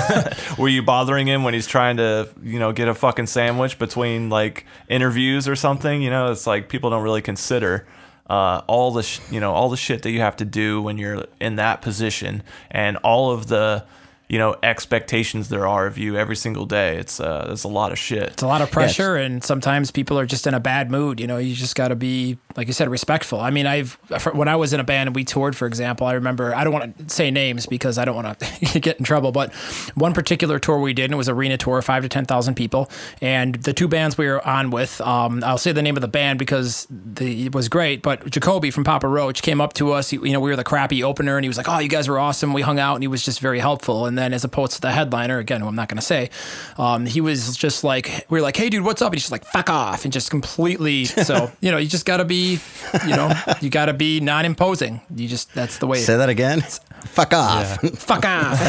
were 0.58 0.68
you 0.68 0.80
bothering 0.80 1.26
him 1.26 1.42
when 1.42 1.54
he's 1.54 1.66
trying 1.66 1.96
to, 1.96 2.28
you 2.40 2.60
know, 2.60 2.70
get 2.70 2.86
a 2.86 2.94
fucking 2.94 3.26
sandwich 3.26 3.80
between 3.80 4.30
like 4.30 4.64
interviews 4.88 5.48
or 5.48 5.56
something? 5.56 6.02
You 6.02 6.10
know, 6.10 6.30
it's 6.30 6.46
like 6.46 6.68
people 6.68 6.90
don't 6.90 7.02
really 7.02 7.22
consider. 7.22 7.84
Uh, 8.30 8.62
all 8.68 8.92
the 8.92 9.02
sh- 9.02 9.18
you 9.30 9.40
know 9.40 9.52
all 9.52 9.68
the 9.68 9.76
shit 9.76 10.02
that 10.02 10.10
you 10.10 10.20
have 10.20 10.36
to 10.36 10.44
do 10.44 10.80
when 10.80 10.96
you're 10.96 11.26
in 11.40 11.56
that 11.56 11.82
position 11.82 12.42
and 12.70 12.96
all 12.98 13.32
of 13.32 13.48
the 13.48 13.84
you 14.34 14.40
know 14.40 14.56
expectations 14.64 15.48
there 15.48 15.64
are 15.64 15.86
of 15.86 15.96
you 15.96 16.16
every 16.16 16.34
single 16.34 16.66
day 16.66 16.96
it's 16.96 17.20
uh 17.20 17.44
there's 17.46 17.62
a 17.62 17.68
lot 17.68 17.92
of 17.92 17.98
shit 17.98 18.30
It's 18.34 18.42
a 18.42 18.48
lot 18.48 18.62
of 18.62 18.70
pressure, 18.70 19.14
and 19.14 19.44
sometimes 19.44 19.92
people 19.92 20.18
are 20.18 20.26
just 20.26 20.44
in 20.48 20.54
a 20.54 20.60
bad 20.60 20.90
mood. 20.90 21.20
You 21.20 21.28
know, 21.28 21.38
you 21.38 21.54
just 21.54 21.76
got 21.76 21.88
to 21.88 21.94
be, 21.94 22.36
like 22.56 22.66
you 22.66 22.72
said, 22.72 22.88
respectful. 22.88 23.38
I 23.38 23.50
mean, 23.50 23.66
I've 23.66 23.96
when 24.32 24.48
I 24.48 24.56
was 24.56 24.72
in 24.72 24.80
a 24.80 24.84
band 24.84 25.06
and 25.08 25.14
we 25.14 25.22
toured, 25.22 25.54
for 25.54 25.66
example, 25.66 26.04
I 26.06 26.14
remember 26.14 26.52
I 26.52 26.64
don't 26.64 26.72
want 26.72 26.98
to 26.98 27.14
say 27.14 27.30
names 27.30 27.66
because 27.66 27.96
I 27.96 28.04
don't 28.04 28.16
want 28.16 28.40
to 28.40 28.80
get 28.86 28.98
in 28.98 29.04
trouble, 29.04 29.30
but 29.30 29.54
one 29.94 30.12
particular 30.14 30.58
tour 30.58 30.80
we 30.80 30.94
did, 30.94 31.04
and 31.04 31.14
it 31.14 31.16
was 31.16 31.28
arena 31.28 31.56
tour, 31.56 31.80
five 31.82 32.02
to 32.02 32.08
ten 32.08 32.24
thousand 32.24 32.54
people, 32.56 32.90
and 33.20 33.54
the 33.56 33.72
two 33.72 33.88
bands 33.88 34.18
we 34.18 34.26
were 34.26 34.44
on 34.46 34.70
with, 34.70 35.00
um, 35.00 35.44
I'll 35.44 35.58
say 35.58 35.72
the 35.72 35.82
name 35.82 35.96
of 35.96 36.02
the 36.02 36.08
band 36.08 36.38
because 36.38 36.86
the, 36.90 37.46
it 37.46 37.54
was 37.54 37.68
great, 37.68 38.02
but 38.02 38.28
Jacoby 38.30 38.70
from 38.72 38.82
Papa 38.84 39.06
Roach 39.06 39.42
came 39.42 39.60
up 39.60 39.74
to 39.74 39.92
us. 39.92 40.10
He, 40.10 40.16
you 40.16 40.32
know, 40.32 40.40
we 40.40 40.50
were 40.50 40.56
the 40.56 40.64
crappy 40.64 41.04
opener, 41.04 41.36
and 41.36 41.44
he 41.44 41.48
was 41.48 41.56
like, 41.56 41.68
"Oh, 41.68 41.78
you 41.78 41.88
guys 41.88 42.08
were 42.08 42.18
awesome." 42.18 42.52
We 42.52 42.62
hung 42.62 42.78
out, 42.78 42.94
and 42.94 43.02
he 43.02 43.08
was 43.08 43.22
just 43.24 43.40
very 43.40 43.60
helpful. 43.60 44.06
And 44.06 44.16
then, 44.18 44.23
as 44.32 44.44
opposed 44.44 44.72
to 44.74 44.80
the 44.80 44.92
headliner, 44.92 45.38
again, 45.38 45.60
who 45.60 45.66
I'm 45.66 45.74
not 45.74 45.88
going 45.88 45.96
to 45.98 46.02
say, 46.02 46.30
um, 46.78 47.04
he 47.06 47.20
was 47.20 47.56
just 47.56 47.84
like, 47.84 48.26
we 48.30 48.38
are 48.38 48.42
like, 48.42 48.56
"Hey, 48.56 48.70
dude, 48.70 48.84
what's 48.84 49.02
up?" 49.02 49.08
And 49.08 49.16
he's 49.16 49.22
just 49.24 49.32
like, 49.32 49.44
"Fuck 49.44 49.68
off," 49.68 50.04
and 50.04 50.12
just 50.12 50.30
completely. 50.30 51.04
So, 51.04 51.50
you 51.60 51.70
know, 51.70 51.78
you 51.78 51.88
just 51.88 52.06
got 52.06 52.18
to 52.18 52.24
be, 52.24 52.60
you 53.06 53.16
know, 53.16 53.32
you 53.60 53.70
got 53.70 53.86
to 53.86 53.92
be 53.94 54.20
non-imposing. 54.20 55.00
You 55.14 55.28
just 55.28 55.52
that's 55.54 55.78
the 55.78 55.86
way. 55.86 55.98
say 55.98 56.16
that 56.16 56.28
again. 56.28 56.62
Fuck 57.04 57.34
off. 57.34 57.80
Fuck 57.98 58.24
off. 58.24 58.60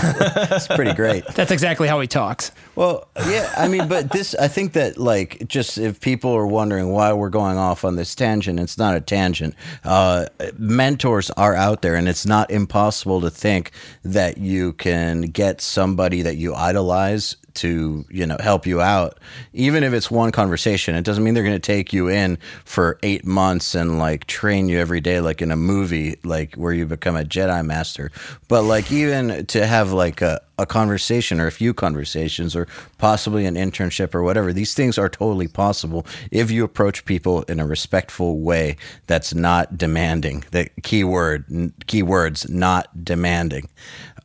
It's 0.55 0.67
pretty 0.67 0.93
great. 0.93 1.25
that's 1.27 1.51
exactly 1.51 1.87
how 1.87 1.99
he 1.99 2.07
talks. 2.07 2.51
Well, 2.75 3.07
yeah, 3.27 3.51
I 3.57 3.67
mean, 3.67 3.87
but 3.87 4.11
this, 4.11 4.35
I 4.35 4.47
think 4.47 4.73
that, 4.73 4.97
like, 4.97 5.47
just 5.47 5.77
if 5.77 5.99
people 5.99 6.31
are 6.31 6.47
wondering 6.47 6.91
why 6.91 7.13
we're 7.13 7.29
going 7.29 7.57
off 7.57 7.83
on 7.85 7.95
this 7.95 8.15
tangent, 8.15 8.59
it's 8.59 8.77
not 8.77 8.95
a 8.95 9.01
tangent. 9.01 9.55
Uh, 9.83 10.25
mentors 10.57 11.29
are 11.31 11.55
out 11.55 11.81
there, 11.81 11.95
and 11.95 12.07
it's 12.07 12.25
not 12.25 12.51
impossible 12.51 13.21
to 13.21 13.29
think 13.29 13.71
that 14.03 14.37
you 14.37 14.73
can 14.73 15.21
get 15.35 15.61
somebody 15.61 16.23
that 16.23 16.37
you 16.37 16.55
idolize 16.55 17.35
to 17.53 18.03
you 18.09 18.25
know 18.25 18.35
help 18.41 18.65
you 18.65 18.81
out 18.81 19.17
even 19.53 19.81
if 19.81 19.93
it's 19.93 20.11
one 20.11 20.29
conversation 20.29 20.93
it 20.93 21.05
doesn't 21.05 21.23
mean 21.23 21.33
they're 21.33 21.43
going 21.43 21.55
to 21.55 21.59
take 21.59 21.93
you 21.93 22.09
in 22.09 22.37
for 22.65 22.99
eight 23.01 23.25
months 23.25 23.75
and 23.75 23.97
like 23.97 24.25
train 24.27 24.67
you 24.67 24.77
every 24.77 24.99
day 24.99 25.21
like 25.21 25.41
in 25.41 25.51
a 25.51 25.55
movie 25.55 26.17
like 26.23 26.55
where 26.55 26.73
you 26.73 26.85
become 26.85 27.15
a 27.15 27.23
jedi 27.23 27.65
master. 27.65 28.11
But 28.47 28.63
like 28.63 28.91
even 28.91 29.45
to 29.47 29.65
have 29.65 29.91
like 29.91 30.21
a, 30.21 30.41
a 30.57 30.65
conversation 30.65 31.39
or 31.39 31.47
a 31.47 31.51
few 31.51 31.73
conversations 31.73 32.55
or 32.55 32.67
possibly 32.97 33.45
an 33.45 33.55
internship 33.55 34.15
or 34.15 34.23
whatever 34.23 34.53
these 34.53 34.73
things 34.73 34.97
are 34.97 35.09
totally 35.09 35.47
possible 35.47 36.05
if 36.31 36.49
you 36.49 36.63
approach 36.63 37.05
people 37.05 37.43
in 37.43 37.59
a 37.59 37.65
respectful 37.65 38.39
way 38.39 38.77
that's 39.07 39.33
not 39.33 39.77
demanding 39.77 40.45
the 40.51 40.69
key 40.81 41.03
word 41.03 41.43
key 41.87 42.01
words 42.01 42.49
not 42.49 43.03
demanding 43.03 43.67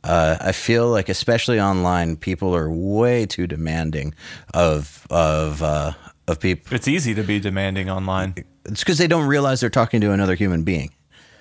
uh, 0.03 0.37
I 0.41 0.51
feel 0.51 0.89
like, 0.89 1.09
especially 1.09 1.59
online, 1.59 2.15
people 2.15 2.55
are 2.55 2.69
way 2.69 3.25
too 3.25 3.47
demanding 3.47 4.13
of 4.53 5.05
of 5.09 5.61
uh, 5.61 5.93
of 6.27 6.39
people. 6.39 6.73
it's 6.75 6.87
easy 6.87 7.13
to 7.13 7.23
be 7.23 7.39
demanding 7.39 7.89
online 7.89 8.35
It's 8.65 8.81
because 8.81 8.97
they 8.97 9.07
don't 9.07 9.27
realize 9.27 9.59
they're 9.59 9.69
talking 9.69 10.01
to 10.01 10.11
another 10.11 10.35
human 10.35 10.63
being. 10.63 10.91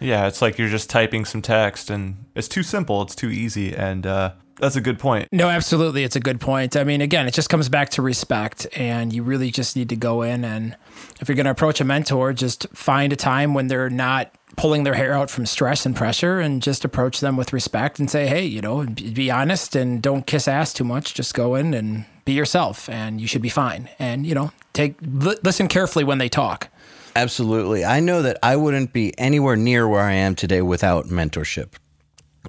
Yeah, 0.00 0.26
it's 0.26 0.40
like 0.40 0.58
you're 0.58 0.68
just 0.68 0.88
typing 0.88 1.24
some 1.26 1.42
text 1.42 1.90
and 1.90 2.24
it's 2.34 2.48
too 2.48 2.62
simple, 2.62 3.02
it's 3.02 3.14
too 3.14 3.28
easy, 3.30 3.74
and 3.74 4.06
uh, 4.06 4.32
that's 4.58 4.76
a 4.76 4.80
good 4.80 4.98
point. 4.98 5.28
No, 5.32 5.48
absolutely. 5.48 6.04
It's 6.04 6.16
a 6.16 6.20
good 6.20 6.40
point. 6.40 6.76
I 6.76 6.84
mean, 6.84 7.00
again, 7.00 7.26
it 7.26 7.34
just 7.34 7.50
comes 7.50 7.68
back 7.68 7.90
to 7.90 8.02
respect, 8.02 8.66
and 8.74 9.12
you 9.12 9.22
really 9.22 9.50
just 9.50 9.76
need 9.76 9.88
to 9.90 9.96
go 9.96 10.22
in 10.22 10.44
and 10.44 10.76
if 11.20 11.28
you're 11.28 11.36
going 11.36 11.44
to 11.44 11.50
approach 11.50 11.80
a 11.80 11.84
mentor, 11.84 12.32
just 12.32 12.66
find 12.74 13.12
a 13.12 13.16
time 13.16 13.52
when 13.54 13.66
they're 13.66 13.90
not 13.90 14.34
pulling 14.56 14.84
their 14.84 14.94
hair 14.94 15.12
out 15.12 15.30
from 15.30 15.46
stress 15.46 15.86
and 15.86 15.94
pressure 15.96 16.40
and 16.40 16.62
just 16.62 16.84
approach 16.84 17.20
them 17.20 17.36
with 17.36 17.52
respect 17.52 17.98
and 17.98 18.10
say, 18.10 18.26
hey, 18.26 18.44
you 18.44 18.60
know, 18.60 18.84
be 18.84 19.10
be 19.10 19.30
honest 19.30 19.76
and 19.76 20.02
don't 20.02 20.26
kiss 20.26 20.48
ass 20.48 20.72
too 20.72 20.84
much. 20.84 21.14
Just 21.14 21.34
go 21.34 21.54
in 21.54 21.74
and 21.74 22.04
be 22.24 22.32
yourself, 22.32 22.88
and 22.88 23.20
you 23.20 23.26
should 23.26 23.42
be 23.42 23.48
fine. 23.48 23.88
And, 23.98 24.26
you 24.26 24.34
know, 24.34 24.52
take 24.72 24.96
li- 25.02 25.38
listen 25.42 25.68
carefully 25.68 26.04
when 26.04 26.18
they 26.18 26.28
talk. 26.28 26.68
Absolutely, 27.16 27.84
I 27.84 28.00
know 28.00 28.22
that 28.22 28.38
I 28.42 28.56
wouldn't 28.56 28.92
be 28.92 29.18
anywhere 29.18 29.56
near 29.56 29.88
where 29.88 30.02
I 30.02 30.12
am 30.12 30.34
today 30.34 30.62
without 30.62 31.06
mentorship. 31.06 31.74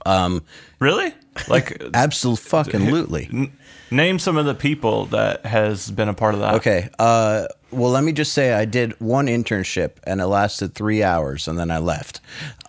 Um, 0.06 0.44
really? 0.80 1.14
Like, 1.48 1.82
Absolutely. 1.94 3.52
name 3.92 4.18
some 4.18 4.38
of 4.38 4.46
the 4.46 4.56
people 4.56 5.06
that 5.08 5.46
has 5.46 5.92
been 5.92 6.10
a 6.10 6.14
part 6.14 6.34
of 6.34 6.40
that. 6.40 6.56
Okay. 6.56 6.90
Uh, 6.98 7.46
well, 7.72 7.92
let 7.92 8.04
me 8.04 8.12
just 8.12 8.34
say 8.34 8.54
I 8.54 8.66
did 8.66 9.00
one 9.00 9.28
internship 9.28 9.92
and 10.04 10.20
it 10.20 10.26
lasted 10.26 10.74
three 10.74 11.04
hours 11.04 11.48
and 11.48 11.58
then 11.58 11.72
I 11.72 11.78
left. 11.78 12.20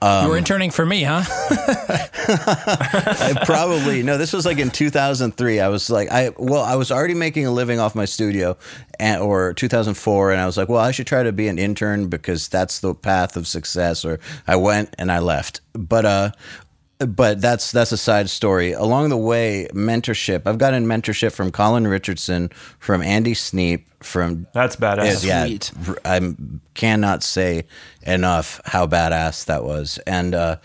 you 0.01 0.29
were 0.29 0.37
interning 0.37 0.71
for 0.71 0.87
me, 0.87 1.03
huh? 1.03 1.23
I 2.29 3.43
probably 3.45 4.03
no. 4.03 4.17
This 4.17 4.33
was 4.33 4.47
like 4.47 4.59
in 4.59 4.71
2003. 4.71 5.61
I 5.61 5.69
was 5.69 5.91
like, 5.91 6.11
I 6.11 6.31
well, 6.37 6.63
I 6.63 6.77
was 6.77 6.93
already 6.93 7.15
making 7.15 7.47
a 7.47 7.51
living 7.51 7.81
off 7.81 7.95
my 7.95 8.05
studio, 8.05 8.57
and, 9.01 9.21
or 9.21 9.55
2004, 9.55 10.33
and 10.33 10.41
I 10.41 10.47
was 10.47 10.57
like, 10.57 10.69
well, 10.69 10.81
I 10.81 10.93
should 10.93 11.07
try 11.07 11.25
to 11.25 11.33
be 11.33 11.49
an 11.49 11.59
intern 11.59 12.09
because 12.09 12.49
that's 12.49 12.79
the 12.79 12.95
path 12.95 13.37
of 13.37 13.49
success. 13.49 14.05
Or 14.05 14.21
I 14.47 14.57
went 14.57 14.95
and 14.99 15.11
I 15.11 15.19
left, 15.19 15.61
but 15.73 16.05
uh, 16.05 16.31
but 17.07 17.41
that's 17.41 17.73
that's 17.73 17.93
a 17.93 17.97
side 17.97 18.29
story. 18.31 18.73
Along 18.73 19.09
the 19.09 19.17
way, 19.17 19.69
mentorship. 19.73 20.43
I've 20.47 20.59
gotten 20.59 20.87
mentorship 20.87 21.33
from 21.33 21.51
Colin 21.51 21.87
Richardson, 21.87 22.49
from 22.79 23.03
Andy 23.03 23.35
Sneap, 23.35 23.87
from 24.03 24.47
That's 24.53 24.77
badass. 24.77 25.25
yeah, 25.25 25.47
Sweet. 25.47 25.71
r- 25.89 25.99
I 26.05 26.35
cannot 26.75 27.23
say 27.23 27.65
enough 28.03 28.61
how 28.65 28.87
badass 28.87 29.45
that 29.47 29.65
was. 29.65 29.99
And 30.07 30.35
uh, 30.35 30.57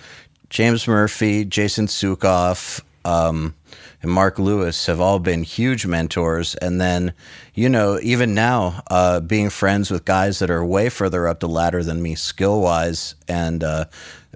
James 0.50 0.88
Murphy, 0.88 1.45
Jason 1.45 1.88
Suecof, 1.88 2.82
um, 3.06 3.54
and 4.02 4.12
Mark 4.12 4.38
Lewis 4.38 4.86
have 4.86 5.00
all 5.02 5.17
been 5.19 5.43
huge 5.43 5.86
mentors. 5.88 6.54
And 6.56 6.80
then, 6.80 7.13
you 7.56 7.67
know, 7.67 8.00
even 8.02 8.34
now, 8.36 8.84
uh, 8.91 9.19
being 9.21 9.50
friends 9.50 9.89
with 9.89 10.06
guys 10.06 10.39
that 10.39 10.52
are 10.52 10.63
way 10.65 10.89
further 10.89 11.28
up 11.28 11.39
the 11.39 11.47
ladder 11.47 11.84
than 11.84 12.02
me 12.02 12.13
skill 12.15 12.62
wise, 12.62 13.15
and 13.28 13.63
uh, 13.63 13.86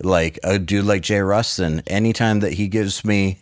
like 0.03 0.39
a 0.43 0.59
dude 0.59 0.85
like 0.85 1.01
Jay 1.01 1.19
Ruston, 1.19 1.81
anytime 1.87 2.39
that 2.41 2.53
he 2.53 2.67
gives 2.67 3.03
me 3.05 3.39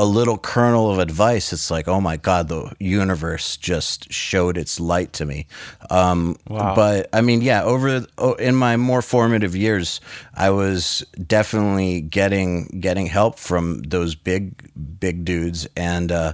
a 0.00 0.04
little 0.06 0.38
kernel 0.38 0.90
of 0.90 0.98
advice, 0.98 1.52
it's 1.52 1.70
like, 1.70 1.86
oh 1.86 2.00
my 2.00 2.16
God, 2.16 2.48
the 2.48 2.74
universe 2.80 3.58
just 3.58 4.10
showed 4.10 4.56
its 4.56 4.80
light 4.80 5.12
to 5.12 5.26
me. 5.26 5.46
Um, 5.90 6.36
Wow. 6.48 6.74
But 6.74 7.10
I 7.12 7.20
mean, 7.20 7.42
yeah, 7.42 7.62
over 7.64 8.06
oh, 8.16 8.32
in 8.34 8.54
my 8.54 8.78
more 8.78 9.02
formative 9.02 9.54
years, 9.54 10.00
I 10.34 10.50
was 10.50 11.04
definitely 11.26 12.00
getting 12.00 12.78
getting 12.80 13.06
help 13.06 13.38
from 13.38 13.82
those 13.82 14.14
big 14.14 14.70
big 14.98 15.24
dudes, 15.26 15.68
and 15.76 16.10
uh, 16.10 16.32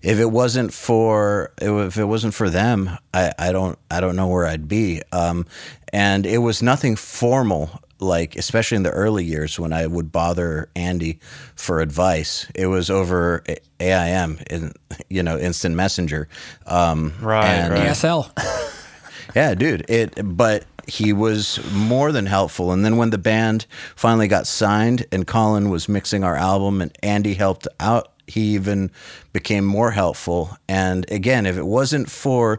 if 0.00 0.18
it 0.20 0.30
wasn't 0.30 0.72
for 0.72 1.52
if 1.60 1.98
it 1.98 2.04
wasn't 2.04 2.34
for 2.34 2.48
them, 2.48 2.90
I, 3.12 3.32
I 3.38 3.52
don't 3.52 3.78
I 3.90 4.00
don't 4.00 4.16
know 4.16 4.28
where 4.28 4.46
I'd 4.46 4.68
be. 4.68 5.02
Um, 5.12 5.44
and 5.92 6.24
it 6.24 6.38
was 6.38 6.62
nothing 6.62 6.94
formal 6.96 7.82
like 8.00 8.36
especially 8.36 8.76
in 8.76 8.82
the 8.84 8.90
early 8.90 9.24
years 9.24 9.58
when 9.58 9.72
I 9.72 9.86
would 9.86 10.12
bother 10.12 10.68
Andy 10.76 11.18
for 11.56 11.80
advice, 11.80 12.46
it 12.54 12.66
was 12.66 12.90
over 12.90 13.42
AIM 13.80 14.38
in 14.50 14.72
you 15.08 15.22
know 15.22 15.38
instant 15.38 15.74
messenger. 15.74 16.28
Um, 16.66 17.12
Right, 17.20 17.44
and- 17.46 17.72
right. 17.74 17.88
ASL. 17.90 18.30
yeah, 19.34 19.54
dude. 19.54 19.84
It, 19.88 20.18
but 20.36 20.64
he 20.86 21.12
was 21.12 21.60
more 21.72 22.12
than 22.12 22.26
helpful. 22.26 22.72
And 22.72 22.84
then 22.84 22.96
when 22.96 23.10
the 23.10 23.18
band 23.18 23.66
finally 23.94 24.26
got 24.28 24.46
signed, 24.46 25.04
and 25.12 25.26
Colin 25.26 25.68
was 25.68 25.88
mixing 25.88 26.24
our 26.24 26.36
album, 26.36 26.80
and 26.80 26.96
Andy 27.02 27.34
helped 27.34 27.68
out, 27.78 28.12
he 28.26 28.54
even 28.54 28.90
became 29.32 29.64
more 29.66 29.90
helpful. 29.90 30.56
And 30.68 31.04
again, 31.10 31.44
if 31.46 31.56
it 31.58 31.66
wasn't 31.66 32.10
for 32.10 32.58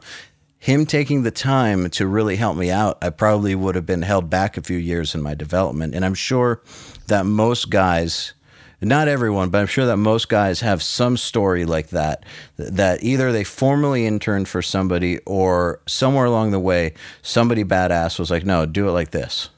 him 0.59 0.85
taking 0.85 1.23
the 1.23 1.31
time 1.31 1.89
to 1.91 2.05
really 2.05 2.35
help 2.35 2.57
me 2.57 2.69
out, 2.69 2.97
I 3.01 3.09
probably 3.09 3.55
would 3.55 3.75
have 3.75 3.85
been 3.85 4.01
held 4.01 4.29
back 4.29 4.57
a 4.57 4.61
few 4.61 4.77
years 4.77 5.15
in 5.15 5.21
my 5.21 5.33
development. 5.33 5.95
And 5.95 6.03
I'm 6.05 6.13
sure 6.13 6.61
that 7.07 7.25
most 7.25 7.69
guys 7.69 8.33
not 8.81 9.09
everyone, 9.09 9.49
but 9.49 9.59
I'm 9.59 9.67
sure 9.67 9.85
that 9.87 9.97
most 9.97 10.29
guys 10.29 10.61
have 10.61 10.81
some 10.81 11.17
story 11.17 11.65
like 11.65 11.89
that. 11.89 12.23
That 12.57 13.03
either 13.03 13.31
they 13.31 13.43
formally 13.43 14.05
interned 14.05 14.47
for 14.47 14.61
somebody, 14.61 15.19
or 15.25 15.81
somewhere 15.85 16.25
along 16.25 16.51
the 16.51 16.59
way, 16.59 16.93
somebody 17.21 17.63
badass 17.65 18.17
was 18.17 18.31
like, 18.31 18.45
"No, 18.45 18.65
do 18.65 18.87
it 18.87 18.91
like 18.91 19.11
this. 19.11 19.49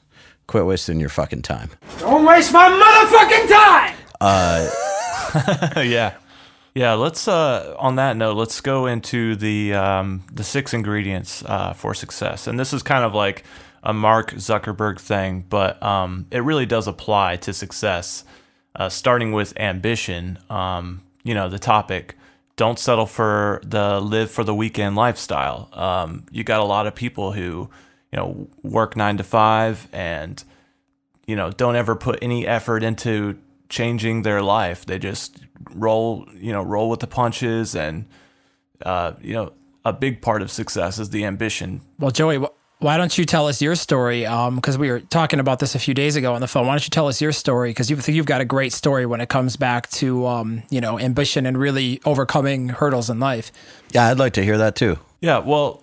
Quit 0.48 0.66
wasting 0.66 0.98
your 0.98 1.08
fucking 1.08 1.42
time." 1.42 1.70
Don't 2.00 2.24
waste 2.24 2.52
my 2.52 2.68
motherfucking 2.68 3.48
time! 3.48 3.94
Uh, 4.20 5.82
yeah. 5.82 6.14
Yeah, 6.74 6.94
let's 6.94 7.28
uh 7.28 7.76
on 7.78 7.96
that 7.96 8.16
note, 8.16 8.36
let's 8.36 8.60
go 8.60 8.86
into 8.86 9.36
the 9.36 9.74
um 9.74 10.24
the 10.32 10.44
six 10.44 10.72
ingredients 10.72 11.44
uh 11.44 11.74
for 11.74 11.94
success. 11.94 12.46
And 12.46 12.58
this 12.58 12.72
is 12.72 12.82
kind 12.82 13.04
of 13.04 13.14
like 13.14 13.44
a 13.82 13.92
Mark 13.92 14.32
Zuckerberg 14.32 14.98
thing, 14.98 15.44
but 15.48 15.82
um 15.82 16.26
it 16.30 16.38
really 16.40 16.64
does 16.66 16.86
apply 16.88 17.36
to 17.36 17.52
success. 17.52 18.24
Uh 18.74 18.88
starting 18.88 19.32
with 19.32 19.58
ambition, 19.58 20.38
um 20.48 21.02
you 21.24 21.34
know, 21.34 21.48
the 21.48 21.58
topic 21.58 22.16
don't 22.56 22.78
settle 22.78 23.06
for 23.06 23.60
the 23.64 24.00
live 24.00 24.30
for 24.30 24.44
the 24.44 24.54
weekend 24.54 24.96
lifestyle. 24.96 25.68
Um 25.74 26.24
you 26.30 26.42
got 26.42 26.60
a 26.60 26.64
lot 26.64 26.86
of 26.86 26.94
people 26.94 27.32
who, 27.32 27.68
you 28.12 28.16
know, 28.16 28.48
work 28.62 28.96
9 28.96 29.18
to 29.18 29.24
5 29.24 29.88
and 29.92 30.42
you 31.26 31.36
know, 31.36 31.50
don't 31.50 31.76
ever 31.76 31.94
put 31.94 32.18
any 32.22 32.46
effort 32.46 32.82
into 32.82 33.38
changing 33.72 34.20
their 34.20 34.42
life. 34.42 34.84
They 34.84 34.98
just 34.98 35.38
roll, 35.74 36.28
you 36.34 36.52
know, 36.52 36.62
roll 36.62 36.90
with 36.90 37.00
the 37.00 37.06
punches. 37.06 37.74
And, 37.74 38.04
uh, 38.84 39.14
you 39.22 39.32
know, 39.32 39.54
a 39.84 39.94
big 39.94 40.20
part 40.20 40.42
of 40.42 40.50
success 40.50 40.98
is 40.98 41.08
the 41.08 41.24
ambition. 41.24 41.80
Well, 41.98 42.10
Joey, 42.10 42.36
wh- 42.36 42.82
why 42.82 42.98
don't 42.98 43.16
you 43.16 43.24
tell 43.24 43.48
us 43.48 43.62
your 43.62 43.74
story? 43.74 44.20
Because 44.54 44.76
we 44.76 44.90
were 44.90 45.00
talking 45.00 45.40
about 45.40 45.58
this 45.58 45.74
a 45.74 45.78
few 45.78 45.94
days 45.94 46.16
ago 46.16 46.34
on 46.34 46.42
the 46.42 46.46
phone. 46.46 46.66
Why 46.66 46.74
don't 46.74 46.84
you 46.84 46.90
tell 46.90 47.08
us 47.08 47.22
your 47.22 47.32
story? 47.32 47.70
Because 47.70 47.88
you 47.90 47.96
think 47.96 48.14
you've 48.14 48.26
got 48.26 48.42
a 48.42 48.44
great 48.44 48.74
story 48.74 49.06
when 49.06 49.22
it 49.22 49.30
comes 49.30 49.56
back 49.56 49.88
to, 49.92 50.26
um, 50.26 50.62
you 50.68 50.80
know, 50.80 50.98
ambition 50.98 51.46
and 51.46 51.56
really 51.56 51.98
overcoming 52.04 52.68
hurdles 52.68 53.08
in 53.08 53.18
life. 53.20 53.50
Yeah, 53.92 54.08
I'd 54.08 54.18
like 54.18 54.34
to 54.34 54.44
hear 54.44 54.58
that 54.58 54.76
too. 54.76 54.98
Yeah. 55.22 55.38
Well, 55.38 55.82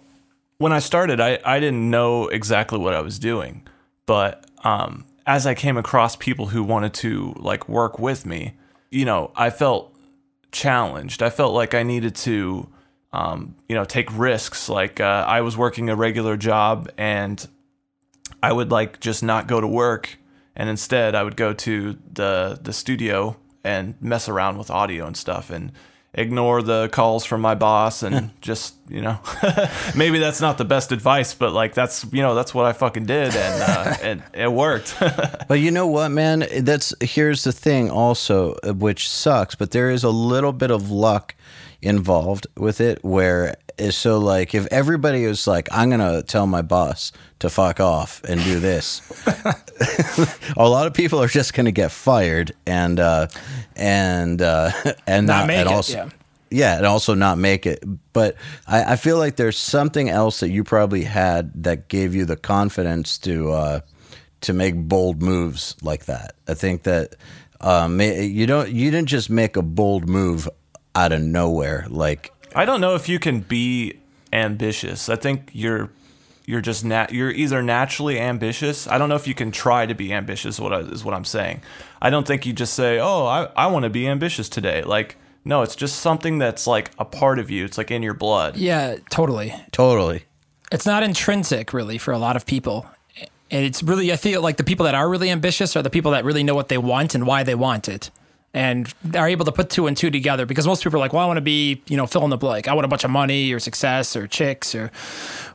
when 0.59 0.73
I 0.73 0.79
started, 0.79 1.19
I, 1.19 1.39
I 1.43 1.59
didn't 1.59 1.89
know 1.89 2.27
exactly 2.27 2.77
what 2.77 2.93
I 2.93 3.01
was 3.01 3.17
doing. 3.17 3.63
But 4.05 4.45
um, 4.63 5.05
as 5.29 5.45
I 5.45 5.53
came 5.53 5.77
across 5.77 6.15
people 6.15 6.47
who 6.47 6.63
wanted 6.63 6.91
to 6.95 7.35
like 7.37 7.69
work 7.69 7.99
with 7.99 8.25
me, 8.25 8.55
you 8.89 9.05
know, 9.05 9.31
I 9.35 9.51
felt 9.51 9.95
challenged. 10.51 11.21
I 11.21 11.29
felt 11.29 11.53
like 11.53 11.75
I 11.75 11.83
needed 11.83 12.15
to, 12.15 12.67
um, 13.13 13.53
you 13.67 13.75
know, 13.75 13.85
take 13.85 14.09
risks. 14.17 14.69
Like 14.69 14.99
uh, 14.99 15.25
I 15.27 15.41
was 15.41 15.55
working 15.55 15.87
a 15.87 15.95
regular 15.95 16.35
job 16.35 16.89
and 16.97 17.47
I 18.41 18.51
would 18.51 18.71
like 18.71 19.01
just 19.01 19.21
not 19.21 19.45
go 19.45 19.61
to 19.61 19.67
work, 19.67 20.17
and 20.55 20.67
instead 20.67 21.13
I 21.13 21.21
would 21.21 21.35
go 21.35 21.53
to 21.53 21.99
the 22.11 22.57
the 22.59 22.73
studio 22.73 23.37
and 23.63 23.93
mess 24.01 24.27
around 24.27 24.57
with 24.57 24.71
audio 24.71 25.05
and 25.05 25.15
stuff 25.15 25.51
and 25.51 25.71
ignore 26.13 26.61
the 26.63 26.89
calls 26.91 27.23
from 27.23 27.39
my 27.39 27.53
boss 27.55 28.01
and 28.01 28.31
just 28.41 28.73
you 28.87 29.01
know 29.01 29.19
maybe 29.95 30.17
that's 30.17 30.41
not 30.41 30.57
the 30.57 30.65
best 30.65 30.91
advice 30.91 31.35
but 31.35 31.53
like 31.53 31.75
that's 31.75 32.03
you 32.11 32.21
know 32.23 32.33
that's 32.33 32.53
what 32.53 32.65
I 32.65 32.73
fucking 32.73 33.05
did 33.05 33.35
and 33.35 33.63
uh, 33.63 33.95
and 34.01 34.23
it 34.33 34.51
worked 34.51 34.95
But 35.47 35.59
you 35.59 35.71
know 35.71 35.87
what, 35.87 36.09
man? 36.09 36.45
That's 36.59 36.93
here's 37.01 37.43
the 37.43 37.51
thing, 37.51 37.89
also, 37.89 38.55
uh, 38.63 38.73
which 38.73 39.09
sucks. 39.09 39.55
But 39.55 39.71
there 39.71 39.89
is 39.89 40.03
a 40.03 40.09
little 40.09 40.53
bit 40.53 40.69
of 40.71 40.91
luck 40.91 41.33
involved 41.81 42.47
with 42.57 42.81
it, 42.81 43.03
where 43.03 43.55
is 43.77 43.95
so 43.95 44.17
like 44.19 44.53
if 44.53 44.67
everybody 44.67 45.23
is 45.23 45.47
like, 45.47 45.69
I'm 45.71 45.89
gonna 45.89 46.21
tell 46.23 46.47
my 46.47 46.61
boss 46.61 47.11
to 47.39 47.49
fuck 47.49 47.79
off 47.79 48.21
and 48.25 48.43
do 48.43 48.59
this, 48.59 49.01
a 50.57 50.67
lot 50.69 50.87
of 50.87 50.93
people 50.93 51.21
are 51.21 51.27
just 51.27 51.53
gonna 51.53 51.71
get 51.71 51.91
fired 51.91 52.51
and 52.65 52.99
uh, 52.99 53.27
and 53.75 54.41
uh, 54.41 54.71
and 55.07 55.27
Not 55.27 55.41
not, 55.41 55.47
make 55.47 55.57
and 55.57 55.69
it, 55.69 55.73
also, 55.73 55.93
yeah. 55.93 56.09
yeah, 56.49 56.77
and 56.77 56.85
also 56.85 57.13
not 57.13 57.37
make 57.37 57.65
it. 57.65 57.83
But 58.13 58.35
I, 58.67 58.93
I 58.93 58.95
feel 58.97 59.17
like 59.17 59.37
there's 59.37 59.57
something 59.57 60.09
else 60.09 60.41
that 60.41 60.49
you 60.49 60.63
probably 60.63 61.03
had 61.03 61.63
that 61.63 61.87
gave 61.87 62.13
you 62.13 62.25
the 62.25 62.37
confidence 62.37 63.17
to 63.19 63.51
uh, 63.51 63.79
to 64.41 64.53
make 64.53 64.75
bold 64.75 65.21
moves 65.21 65.75
like 65.81 66.05
that. 66.05 66.35
I 66.47 66.53
think 66.53 66.83
that 66.83 67.15
um, 67.61 67.99
you 68.01 68.45
don't 68.45 68.69
you 68.69 68.91
didn't 68.91 69.09
just 69.09 69.29
make 69.29 69.55
a 69.55 69.61
bold 69.61 70.07
move 70.07 70.47
out 70.99 71.11
of 71.11 71.21
nowhere. 71.21 71.85
Like 71.89 72.31
I 72.55 72.65
don't 72.65 72.81
know 72.81 72.95
if 72.95 73.07
you 73.09 73.19
can 73.19 73.39
be 73.41 73.99
ambitious 74.31 75.09
I 75.09 75.15
think 75.15 75.49
you're 75.53 75.89
you're 76.45 76.61
just 76.61 76.85
nat- 76.85 77.11
you're 77.11 77.31
either 77.31 77.63
naturally 77.63 78.19
ambitious 78.19 78.87
I 78.87 78.97
don't 78.99 79.09
know 79.09 79.15
if 79.15 79.27
you 79.27 79.33
can 79.33 79.51
try 79.51 79.87
to 79.87 79.95
be 79.95 80.13
ambitious 80.13 80.59
what 80.59 80.71
I, 80.71 80.79
is 80.81 81.03
what 81.03 81.15
I'm 81.15 81.25
saying 81.25 81.61
I 81.99 82.11
don't 82.11 82.27
think 82.27 82.45
you 82.45 82.53
just 82.53 82.73
say 82.75 82.99
oh 82.99 83.25
I, 83.25 83.49
I 83.55 83.65
want 83.67 83.83
to 83.83 83.89
be 83.89 84.07
ambitious 84.07 84.47
today 84.49 84.83
like 84.83 85.15
no 85.43 85.63
it's 85.63 85.75
just 85.75 85.95
something 85.99 86.37
that's 86.37 86.67
like 86.67 86.91
a 86.99 87.05
part 87.05 87.39
of 87.39 87.49
you 87.49 87.65
it's 87.65 87.77
like 87.77 87.89
in 87.89 88.03
your 88.03 88.13
blood 88.13 88.55
Yeah, 88.55 88.97
totally. 89.09 89.51
totally. 89.71 90.25
It's 90.71 90.85
not 90.85 91.01
intrinsic, 91.01 91.73
really, 91.73 91.97
for 91.97 92.11
a 92.13 92.19
lot 92.19 92.35
of 92.35 92.45
people. 92.45 92.85
And 93.49 93.65
it's 93.65 93.81
really, 93.81 94.13
I 94.13 94.17
feel 94.17 94.43
like 94.43 94.57
the 94.57 94.63
people 94.63 94.83
that 94.85 94.93
are 94.93 95.09
really 95.09 95.31
ambitious 95.31 95.75
are 95.75 95.81
the 95.81 95.89
people 95.89 96.11
that 96.11 96.23
really 96.23 96.43
know 96.43 96.53
what 96.53 96.67
they 96.67 96.77
want 96.77 97.15
and 97.15 97.25
why 97.25 97.41
they 97.41 97.55
want 97.55 97.89
it. 97.89 98.11
And 98.53 98.91
are 99.15 99.29
able 99.29 99.45
to 99.45 99.51
put 99.51 99.69
two 99.69 99.85
and 99.85 99.95
two 99.95 100.09
together 100.09 100.45
because 100.45 100.65
most 100.65 100.83
people 100.83 100.97
are 100.97 100.99
like, 100.99 101.13
well, 101.13 101.23
I 101.23 101.27
want 101.27 101.37
to 101.37 101.41
be, 101.41 101.83
you 101.87 101.95
know, 101.95 102.07
fill 102.07 102.23
in 102.23 102.31
the 102.31 102.37
blank. 102.37 102.67
I 102.67 102.73
want 102.73 102.85
a 102.85 102.87
bunch 102.87 103.03
of 103.03 103.11
money 103.11 103.53
or 103.53 103.59
success 103.59 104.15
or 104.15 104.25
chicks 104.25 104.73
or 104.73 104.91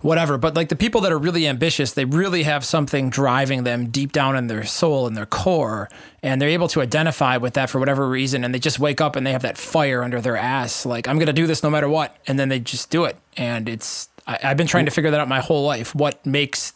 whatever. 0.01 0.39
But 0.39 0.55
like 0.55 0.69
the 0.69 0.77
people 0.77 1.01
that 1.01 1.11
are 1.11 1.19
really 1.19 1.49
ambitious, 1.49 1.93
they 1.93 2.05
really 2.05 2.45
have 2.45 2.65
something 2.65 3.11
driving 3.11 3.65
them 3.65 3.89
deep 3.89 4.13
down 4.13 4.37
in 4.37 4.47
their 4.47 4.65
soul 4.65 5.09
and 5.09 5.17
their 5.17 5.27
core. 5.27 5.89
And 6.23 6.41
they're 6.41 6.49
able 6.51 6.69
to 6.69 6.83
identify 6.83 7.37
with 7.37 7.55
that 7.55 7.69
for 7.69 7.81
whatever 7.81 8.09
reason. 8.09 8.45
And 8.45 8.55
they 8.55 8.61
just 8.61 8.79
wake 8.79 9.01
up 9.01 9.17
and 9.17 9.27
they 9.27 9.33
have 9.33 9.43
that 9.43 9.59
fire 9.59 10.03
under 10.05 10.21
their 10.21 10.37
ass. 10.37 10.87
Like, 10.87 11.09
I'm 11.09 11.17
going 11.17 11.27
to 11.27 11.33
do 11.33 11.49
this 11.49 11.63
no 11.65 11.71
matter 11.71 11.89
what. 11.89 12.17
And 12.29 12.39
then 12.39 12.49
they 12.49 12.61
just 12.61 12.91
do 12.91 13.05
it. 13.05 13.17
And 13.37 13.69
it's, 13.69 14.09
I, 14.27 14.39
I've 14.45 14.57
been 14.57 14.69
trying 14.69 14.85
to 14.85 14.93
figure 14.93 15.11
that 15.11 15.21
out 15.21 15.29
my 15.29 15.41
whole 15.41 15.65
life. 15.65 15.95
What 15.97 16.25
makes 16.25 16.75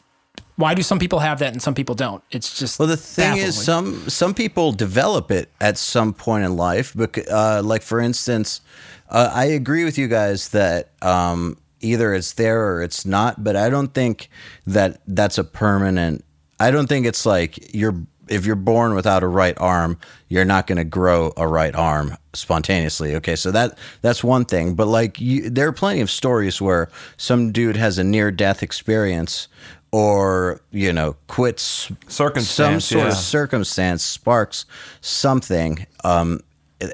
why 0.59 0.75
do 0.75 0.83
some 0.83 0.99
people 0.99 1.21
have 1.21 1.39
that 1.39 1.53
and 1.53 1.63
some 1.63 1.73
people 1.75 1.95
don't? 1.95 2.21
It's 2.33 2.59
just 2.59 2.81
Well, 2.81 2.89
the 2.89 2.97
thing 2.97 3.31
baffling. 3.31 3.47
is, 3.47 3.65
some 3.65 4.09
some 4.09 4.35
people 4.35 4.73
develop 4.73 5.31
it 5.31 5.51
at 5.61 5.79
some 5.79 6.13
point 6.13 6.45
in 6.45 6.57
life. 6.57 6.95
Bec- 6.97 7.31
uh, 7.31 7.63
like 7.65 7.83
for 7.83 8.01
instance, 8.01 8.61
uh, 9.09 9.31
I 9.33 9.45
agree 9.45 9.85
with 9.85 9.97
you 9.97 10.09
guys 10.09 10.49
that 10.49 10.91
um, 11.01 11.57
either 11.81 12.13
it's 12.13 12.33
there 12.33 12.73
or 12.73 12.83
it's 12.83 13.07
not. 13.07 13.45
But 13.45 13.55
I 13.55 13.71
don't 13.71 13.95
think 13.95 14.29
that 14.67 15.01
that's 15.07 15.39
a 15.39 15.45
permanent. 15.45 16.25
I 16.59 16.73
don't 16.73 16.89
think 16.89 17.07
it's 17.07 17.25
like 17.25 17.73
you're 17.73 17.95
if 18.27 18.45
you're 18.45 18.57
born 18.57 18.95
without 18.95 19.23
a 19.23 19.29
right 19.29 19.57
arm, 19.59 19.97
you're 20.29 20.45
not 20.45 20.67
going 20.67 20.77
to 20.77 20.85
grow 20.85 21.33
a 21.37 21.47
right 21.47 21.75
arm 21.75 22.17
spontaneously. 22.35 23.15
Okay, 23.15 23.37
so 23.37 23.51
that 23.53 23.79
that's 24.03 24.25
one 24.25 24.45
thing. 24.45 24.75
But 24.75 24.89
like, 24.89 25.21
you, 25.21 25.49
there 25.49 25.69
are 25.69 25.73
plenty 25.73 26.01
of 26.01 26.11
stories 26.11 26.61
where 26.61 26.91
some 27.17 27.53
dude 27.53 27.77
has 27.77 27.97
a 27.97 28.05
near 28.05 28.31
death 28.33 28.63
experience. 28.63 29.47
Or 29.91 30.61
you 30.71 30.93
know, 30.93 31.17
quits 31.29 31.91
Circumstance, 32.09 32.49
some 32.49 32.81
sort 32.81 33.05
yeah. 33.05 33.09
of 33.09 33.15
circumstance 33.15 34.03
sparks 34.03 34.67
something 35.01 35.87
um, 36.05 36.41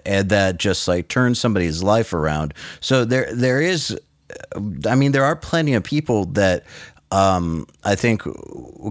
and 0.06 0.28
that 0.28 0.58
just 0.58 0.88
like 0.88 1.08
turns 1.08 1.38
somebody's 1.38 1.82
life 1.82 2.12
around. 2.12 2.54
So 2.80 3.04
there 3.04 3.34
there 3.34 3.60
is, 3.60 3.98
I 4.86 4.94
mean, 4.94 5.12
there 5.12 5.24
are 5.24 5.36
plenty 5.36 5.74
of 5.74 5.84
people 5.84 6.26
that. 6.26 6.64
Um, 7.12 7.68
I 7.84 7.94
think 7.94 8.22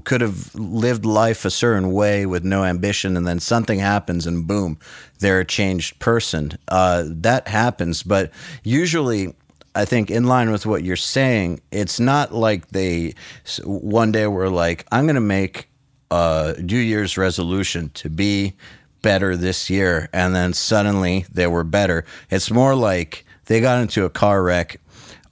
could 0.05 0.21
have 0.21 0.55
lived 0.55 1.03
life 1.03 1.43
a 1.43 1.49
certain 1.49 1.91
way 1.91 2.25
with 2.25 2.45
no 2.45 2.63
ambition, 2.63 3.17
and 3.17 3.27
then 3.27 3.39
something 3.39 3.79
happens, 3.79 4.25
and 4.25 4.47
boom, 4.47 4.77
they're 5.19 5.41
a 5.41 5.45
changed 5.45 5.99
person. 5.99 6.57
Uh, 6.69 7.03
that 7.05 7.49
happens, 7.49 8.01
but 8.01 8.31
usually, 8.63 9.33
I 9.75 9.86
think 9.86 10.12
in 10.12 10.25
line 10.25 10.51
with 10.51 10.65
what 10.65 10.83
you're 10.83 10.95
saying, 10.95 11.62
it's 11.71 11.99
not 11.99 12.33
like 12.33 12.67
they 12.69 13.15
one 13.63 14.12
day 14.12 14.27
were 14.27 14.49
like, 14.49 14.86
I'm 14.91 15.05
going 15.05 15.15
to 15.15 15.21
make 15.21 15.67
a 16.12 16.55
New 16.59 16.77
Year's 16.77 17.17
resolution 17.17 17.89
to 17.95 18.09
be 18.09 18.53
better 19.01 19.36
this 19.36 19.69
year, 19.69 20.09
and 20.13 20.36
then 20.36 20.53
suddenly 20.53 21.25
they 21.31 21.47
were 21.47 21.63
better. 21.63 22.05
It's 22.29 22.51
more 22.51 22.75
like 22.75 23.25
they 23.45 23.62
got 23.62 23.81
into 23.81 24.05
a 24.05 24.09
car 24.09 24.43
wreck, 24.43 24.79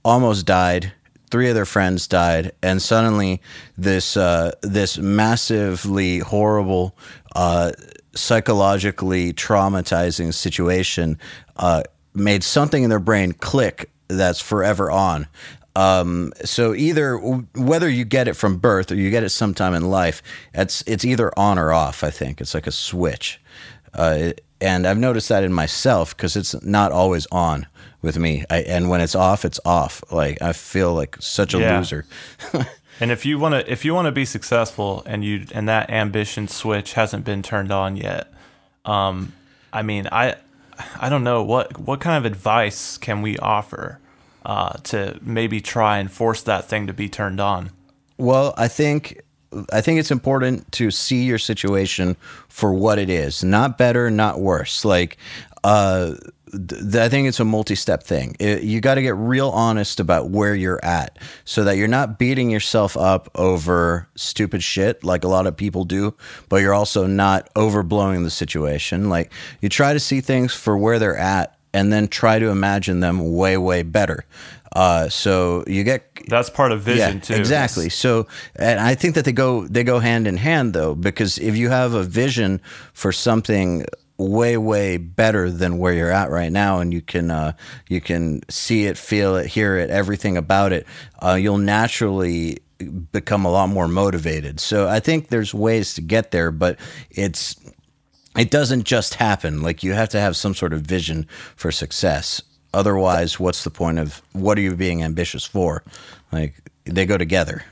almost 0.04 0.46
died. 0.46 0.92
Three 1.30 1.48
of 1.48 1.56
their 1.56 1.66
friends 1.66 2.08
died, 2.08 2.52
and 2.62 2.82
suddenly 2.82 3.42
this 3.78 4.18
uh, 4.18 4.52
this 4.62 4.98
massively 4.98 6.20
horrible, 6.20 6.98
uh, 7.36 7.72
psychologically 8.16 9.32
traumatizing 9.34 10.34
situation 10.34 11.18
uh, 11.56 11.84
made 12.14 12.44
something 12.44 12.84
in 12.84 12.90
their 12.90 13.00
brain 13.00 13.32
click 13.32 13.90
that's 14.18 14.40
forever 14.42 14.90
on. 14.92 15.28
Um, 15.76 16.34
so 16.44 16.74
either 16.74 17.16
whether 17.18 17.90
you 17.90 18.04
get 18.04 18.28
it 18.28 18.34
from 18.36 18.58
birth 18.58 18.92
or 18.92 18.96
you 18.96 19.10
get 19.10 19.24
it 19.24 19.30
sometime 19.30 19.74
in 19.74 19.90
life, 19.90 20.22
it's 20.54 20.84
it's 20.86 21.06
either 21.06 21.32
on 21.40 21.58
or 21.58 21.72
off. 21.72 22.04
I 22.04 22.10
think 22.12 22.42
it's 22.42 22.54
like 22.54 22.68
a 22.68 22.72
switch, 22.72 23.40
uh, 23.94 24.32
and 24.60 24.86
I've 24.86 24.98
noticed 24.98 25.30
that 25.30 25.44
in 25.46 25.54
myself 25.54 26.16
because 26.16 26.36
it's 26.36 26.62
not 26.62 26.92
always 26.92 27.26
on 27.32 27.68
with 28.02 28.18
me. 28.18 28.44
I, 28.50 28.58
and 28.64 28.90
when 28.90 29.00
it's 29.00 29.16
off, 29.16 29.46
it's 29.46 29.62
off. 29.64 30.04
Like 30.12 30.42
I 30.42 30.52
feel 30.52 30.94
like 30.94 31.16
such 31.22 31.54
a 31.54 31.60
Yeah. 31.60 31.78
loser. 31.78 32.06
And 33.00 33.10
if 33.10 33.26
you 33.26 33.40
want 33.40 33.54
to 33.56 33.72
if 33.72 33.84
you 33.84 33.96
want 33.96 34.06
to 34.06 34.12
be 34.12 34.26
successful 34.26 35.02
and 35.08 35.26
you 35.26 35.48
and 35.54 35.68
that 35.68 35.90
ambition 35.90 36.48
switch 36.48 36.94
hasn't 36.94 37.26
been 37.26 37.42
turned 37.42 37.72
on 37.72 37.98
yet, 37.98 38.32
um, 38.86 39.34
I 39.74 39.82
mean, 39.82 40.08
I 40.12 40.36
I 41.00 41.10
don't 41.10 41.24
know 41.24 41.42
what 41.42 41.80
what 41.80 42.00
kind 42.00 42.16
of 42.24 42.32
advice 42.32 43.00
can 43.00 43.24
we 43.24 43.40
offer 43.40 43.98
uh, 44.46 44.74
to 44.84 45.20
maybe 45.22 45.62
try 45.62 45.98
and 46.00 46.12
force 46.12 46.42
that 46.44 46.66
thing 46.66 46.88
to 46.88 46.94
be 46.94 47.08
turned 47.10 47.40
on. 47.40 47.72
Well, 48.18 48.54
I 48.58 48.68
think 48.68 49.22
I 49.74 49.82
think 49.82 50.00
it's 50.00 50.12
important 50.12 50.72
to 50.74 50.92
see 50.92 51.24
your 51.24 51.38
situation 51.38 52.16
for 52.48 52.74
what 52.74 53.00
it 53.00 53.10
is, 53.10 53.44
not 53.44 53.78
better, 53.78 54.10
not 54.10 54.40
worse. 54.40 54.86
Like, 54.86 55.18
uh, 55.66 56.14
th- 56.52 56.96
I 56.96 57.10
think 57.10 57.28
it's 57.28 57.42
a 57.42 57.46
multi-step 57.46 58.02
thing. 58.04 58.38
It- 58.40 58.64
you 58.64 58.80
got 58.80 58.96
to 58.96 59.02
get 59.02 59.16
real 59.18 59.50
honest 59.50 60.00
about 60.00 60.30
where 60.30 60.56
you're 60.56 60.80
at, 60.86 61.20
so 61.44 61.66
that 61.66 61.76
you're 61.76 61.90
not 61.90 62.18
beating 62.18 62.50
yourself 62.50 62.96
up 62.96 63.30
over 63.36 64.08
stupid 64.16 64.64
shit 64.64 65.04
like 65.04 65.26
a 65.26 65.28
lot 65.28 65.48
of 65.48 65.58
people 65.58 65.84
do, 65.84 66.14
but 66.48 66.62
you're 66.62 66.74
also 66.74 67.06
not 67.06 67.54
overblowing 67.54 68.24
the 68.24 68.32
situation. 68.32 69.10
Like, 69.10 69.34
you 69.60 69.68
try 69.68 69.92
to 69.92 70.00
see 70.00 70.22
things 70.22 70.54
for 70.54 70.78
where 70.78 70.98
they're 70.98 71.18
at, 71.18 71.58
and 71.74 71.92
then 71.92 72.08
try 72.08 72.40
to 72.40 72.50
imagine 72.50 73.00
them 73.00 73.36
way, 73.36 73.58
way 73.58 73.84
better. 73.84 74.26
Uh, 74.74 75.10
so 75.10 75.64
you 75.68 75.84
get 75.84 76.26
That's 76.28 76.50
part 76.50 76.72
of 76.72 76.82
vision 76.82 77.20
too. 77.20 77.34
Exactly. 77.34 77.90
So, 77.90 78.28
and 78.56 78.80
I 78.80 78.96
think 78.96 79.16
that 79.16 79.26
they 79.26 79.34
go 79.34 79.68
they 79.68 79.84
go 79.84 80.00
hand 80.00 80.28
in 80.28 80.38
hand 80.38 80.74
though, 80.74 80.96
because 80.96 81.38
if 81.38 81.58
you 81.58 81.70
have 81.70 81.94
a 81.94 82.04
vision 82.04 82.62
for 82.94 83.12
something 83.12 83.86
way 84.18 84.56
way 84.56 84.98
better 84.98 85.50
than 85.50 85.78
where 85.78 85.94
you're 85.94 86.12
at 86.12 86.30
right 86.30 86.52
now, 86.52 86.80
and 86.80 86.94
you 86.94 87.02
can 87.02 87.32
uh, 87.32 87.52
you 87.90 88.00
can 88.00 88.42
see 88.50 88.86
it, 88.86 88.98
feel 88.98 89.36
it, 89.36 89.48
hear 89.48 89.76
it, 89.78 89.90
everything 89.90 90.38
about 90.38 90.72
it, 90.72 90.88
uh, 91.22 91.34
you'll 91.34 91.58
naturally 91.58 92.60
become 93.12 93.46
a 93.46 93.52
lot 93.52 93.68
more 93.68 93.88
motivated. 93.88 94.60
So 94.60 94.88
I 94.88 95.00
think 95.00 95.28
there's 95.28 95.54
ways 95.54 95.96
to 95.96 96.02
get 96.02 96.32
there, 96.32 96.50
but 96.50 96.80
it's 97.10 97.58
it 98.38 98.52
doesn't 98.52 98.84
just 98.84 99.16
happen. 99.16 99.62
Like 99.62 99.84
you 99.84 99.94
have 99.94 100.10
to 100.10 100.20
have 100.20 100.36
some 100.36 100.54
sort 100.54 100.74
of 100.74 100.82
vision 100.82 101.28
for 101.56 101.72
success. 101.72 102.42
Otherwise, 102.74 103.40
what's 103.40 103.64
the 103.64 103.70
point 103.70 104.00
of 104.00 104.22
what 104.34 104.58
are 104.58 104.62
you 104.62 104.76
being 104.76 105.04
ambitious 105.04 105.44
for? 105.44 105.84
Like 106.32 106.56
they 106.86 107.06
go 107.06 107.18
together. 107.18 107.64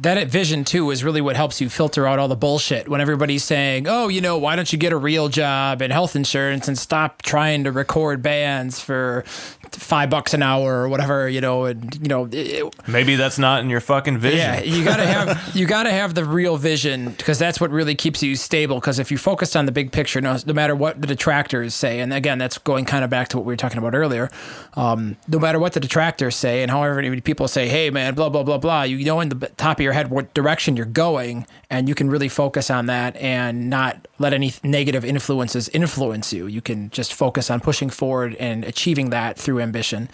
That 0.00 0.28
vision 0.28 0.64
too 0.64 0.90
is 0.90 1.04
really 1.04 1.20
what 1.20 1.36
helps 1.36 1.60
you 1.60 1.68
filter 1.68 2.06
out 2.06 2.18
all 2.18 2.28
the 2.28 2.36
bullshit 2.36 2.88
when 2.88 3.00
everybody's 3.00 3.44
saying, 3.44 3.86
"Oh, 3.88 4.08
you 4.08 4.20
know, 4.20 4.38
why 4.38 4.56
don't 4.56 4.72
you 4.72 4.78
get 4.78 4.92
a 4.92 4.96
real 4.96 5.28
job 5.28 5.82
and 5.82 5.92
health 5.92 6.16
insurance 6.16 6.68
and 6.68 6.78
stop 6.78 7.22
trying 7.22 7.64
to 7.64 7.72
record 7.72 8.22
bands 8.22 8.80
for 8.80 9.24
five 9.72 10.10
bucks 10.10 10.32
an 10.34 10.42
hour 10.42 10.82
or 10.82 10.88
whatever?" 10.88 11.28
You 11.28 11.40
know, 11.40 11.64
and 11.66 11.94
you 12.00 12.08
know, 12.08 12.28
it- 12.32 12.74
Maybe 12.88 13.14
that's 13.16 13.38
not 13.38 13.62
in 13.62 13.68
your 13.70 13.80
fucking 13.80 14.18
vision. 14.18 14.38
yeah, 14.38 14.60
you 14.62 14.84
gotta 14.84 15.06
have 15.06 15.50
you 15.54 15.66
gotta 15.66 15.90
have 15.90 16.14
the 16.14 16.24
real 16.24 16.56
vision 16.56 17.10
because 17.10 17.38
that's 17.38 17.60
what 17.60 17.70
really 17.70 17.94
keeps 17.94 18.22
you 18.22 18.36
stable. 18.36 18.76
Because 18.76 18.98
if 18.98 19.10
you 19.10 19.18
focused 19.18 19.54
on 19.56 19.66
the 19.66 19.72
big 19.72 19.92
picture, 19.92 20.20
no, 20.20 20.36
no 20.46 20.52
matter 20.54 20.74
what 20.74 21.00
the 21.00 21.06
detractors 21.06 21.74
say, 21.74 22.00
and 22.00 22.12
again, 22.14 22.38
that's 22.38 22.58
going 22.58 22.84
kind 22.86 23.04
of 23.04 23.10
back 23.10 23.28
to 23.28 23.36
what 23.36 23.44
we 23.44 23.52
were 23.52 23.56
talking 23.58 23.78
about 23.78 23.94
earlier. 23.94 24.30
Um, 24.74 25.16
no 25.28 25.38
matter 25.38 25.58
what 25.58 25.72
the 25.74 25.80
detractors 25.80 26.36
say, 26.36 26.62
and 26.62 26.70
however 26.70 26.94
many 26.96 27.20
people 27.20 27.48
say, 27.48 27.68
"Hey, 27.68 27.90
man, 27.90 28.14
blah 28.14 28.28
blah 28.30 28.42
blah 28.42 28.58
blah," 28.58 28.82
you 28.84 29.04
know 29.04 29.20
in 29.20 29.28
the 29.28 29.48
top 29.56 29.78
of 29.78 29.82
your 29.84 29.89
head 29.92 30.10
what 30.10 30.32
direction 30.34 30.76
you're 30.76 30.86
going, 30.86 31.46
and 31.68 31.88
you 31.88 31.94
can 31.94 32.10
really 32.10 32.28
focus 32.28 32.70
on 32.70 32.86
that 32.86 33.16
and 33.16 33.70
not 33.70 34.08
let 34.18 34.32
any 34.32 34.52
negative 34.62 35.04
influences 35.04 35.68
influence 35.70 36.32
you. 36.32 36.46
You 36.46 36.60
can 36.60 36.90
just 36.90 37.14
focus 37.14 37.50
on 37.50 37.60
pushing 37.60 37.90
forward 37.90 38.34
and 38.36 38.64
achieving 38.64 39.10
that 39.10 39.38
through 39.38 39.60
ambition. 39.60 40.08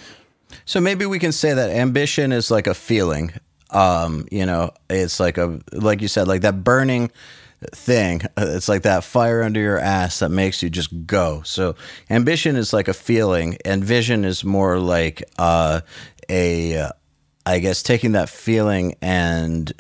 So 0.64 0.80
maybe 0.80 1.06
we 1.06 1.18
can 1.18 1.32
say 1.32 1.54
that 1.54 1.70
ambition 1.70 2.32
is 2.32 2.50
like 2.50 2.66
a 2.66 2.74
feeling. 2.74 3.32
Um, 3.70 4.26
you 4.30 4.46
know, 4.46 4.72
it's 4.88 5.18
like 5.18 5.38
a 5.38 5.60
like 5.72 6.00
you 6.00 6.08
said, 6.08 6.28
like 6.28 6.42
that 6.42 6.62
burning 6.62 7.10
thing. 7.74 8.22
It's 8.36 8.68
like 8.68 8.82
that 8.82 9.04
fire 9.04 9.42
under 9.42 9.60
your 9.60 9.78
ass 9.78 10.20
that 10.20 10.30
makes 10.30 10.62
you 10.62 10.70
just 10.70 11.06
go. 11.06 11.42
So 11.44 11.74
ambition 12.10 12.56
is 12.56 12.72
like 12.72 12.88
a 12.88 12.94
feeling, 12.94 13.58
and 13.64 13.82
vision 13.82 14.24
is 14.24 14.44
more 14.44 14.78
like 14.78 15.22
uh, 15.38 15.80
a, 16.30 16.90
I 17.46 17.60
guess, 17.60 17.82
taking 17.82 18.12
that 18.12 18.28
feeling 18.28 18.96
and 19.00 19.72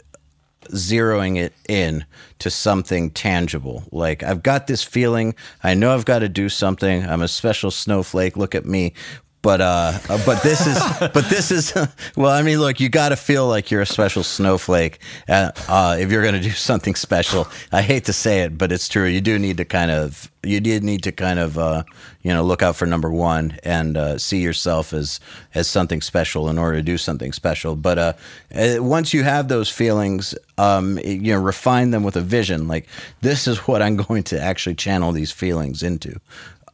zeroing 0.70 1.36
it 1.36 1.52
in 1.68 2.04
to 2.38 2.50
something 2.50 3.10
tangible. 3.10 3.84
Like 3.90 4.22
I've 4.22 4.42
got 4.42 4.66
this 4.66 4.82
feeling, 4.82 5.34
I 5.62 5.74
know 5.74 5.92
I've 5.92 6.04
got 6.04 6.20
to 6.20 6.28
do 6.28 6.48
something. 6.48 7.04
I'm 7.04 7.22
a 7.22 7.28
special 7.28 7.70
snowflake. 7.70 8.36
Look 8.36 8.54
at 8.54 8.64
me. 8.64 8.94
But 9.42 9.60
uh, 9.60 9.98
uh, 10.08 10.18
but 10.26 10.42
this 10.42 10.66
is 10.66 10.78
but 11.00 11.28
this 11.28 11.50
is 11.50 11.72
well. 12.16 12.32
I 12.32 12.42
mean, 12.42 12.58
look, 12.58 12.80
you 12.80 12.88
got 12.88 13.10
to 13.10 13.16
feel 13.16 13.46
like 13.46 13.70
you're 13.70 13.82
a 13.82 13.86
special 13.86 14.22
snowflake 14.22 14.98
uh, 15.28 15.52
uh, 15.68 15.96
if 15.98 16.10
you're 16.10 16.22
going 16.22 16.34
to 16.34 16.40
do 16.40 16.50
something 16.50 16.94
special. 16.94 17.46
I 17.72 17.82
hate 17.82 18.04
to 18.06 18.12
say 18.12 18.40
it, 18.40 18.58
but 18.58 18.72
it's 18.72 18.88
true. 18.88 19.06
You 19.06 19.20
do 19.20 19.38
need 19.38 19.58
to 19.58 19.64
kind 19.64 19.90
of 19.90 20.30
you 20.42 20.60
did 20.60 20.82
need 20.82 21.02
to 21.04 21.12
kind 21.12 21.38
of 21.38 21.58
uh, 21.58 21.84
you 22.22 22.32
know 22.32 22.42
look 22.42 22.62
out 22.62 22.76
for 22.76 22.86
number 22.86 23.10
one 23.10 23.56
and 23.62 23.96
uh, 23.96 24.18
see 24.18 24.42
yourself 24.42 24.92
as 24.92 25.20
as 25.54 25.68
something 25.68 26.00
special 26.00 26.48
in 26.48 26.58
order 26.58 26.78
to 26.78 26.82
do 26.82 26.98
something 26.98 27.32
special. 27.32 27.76
But 27.76 28.18
once 28.52 29.14
you 29.14 29.22
have 29.22 29.48
those 29.48 29.70
feelings, 29.70 30.34
um, 30.58 30.98
you 31.04 31.32
know, 31.32 31.40
refine 31.40 31.90
them 31.90 32.02
with 32.02 32.16
a 32.16 32.20
vision. 32.20 32.66
Like 32.68 32.88
this 33.20 33.46
is 33.46 33.58
what 33.58 33.82
I'm 33.82 33.96
going 34.08 34.22
to 34.24 34.40
actually 34.40 34.74
channel 34.74 35.12
these 35.12 35.32
feelings 35.32 35.82
into. 35.82 36.20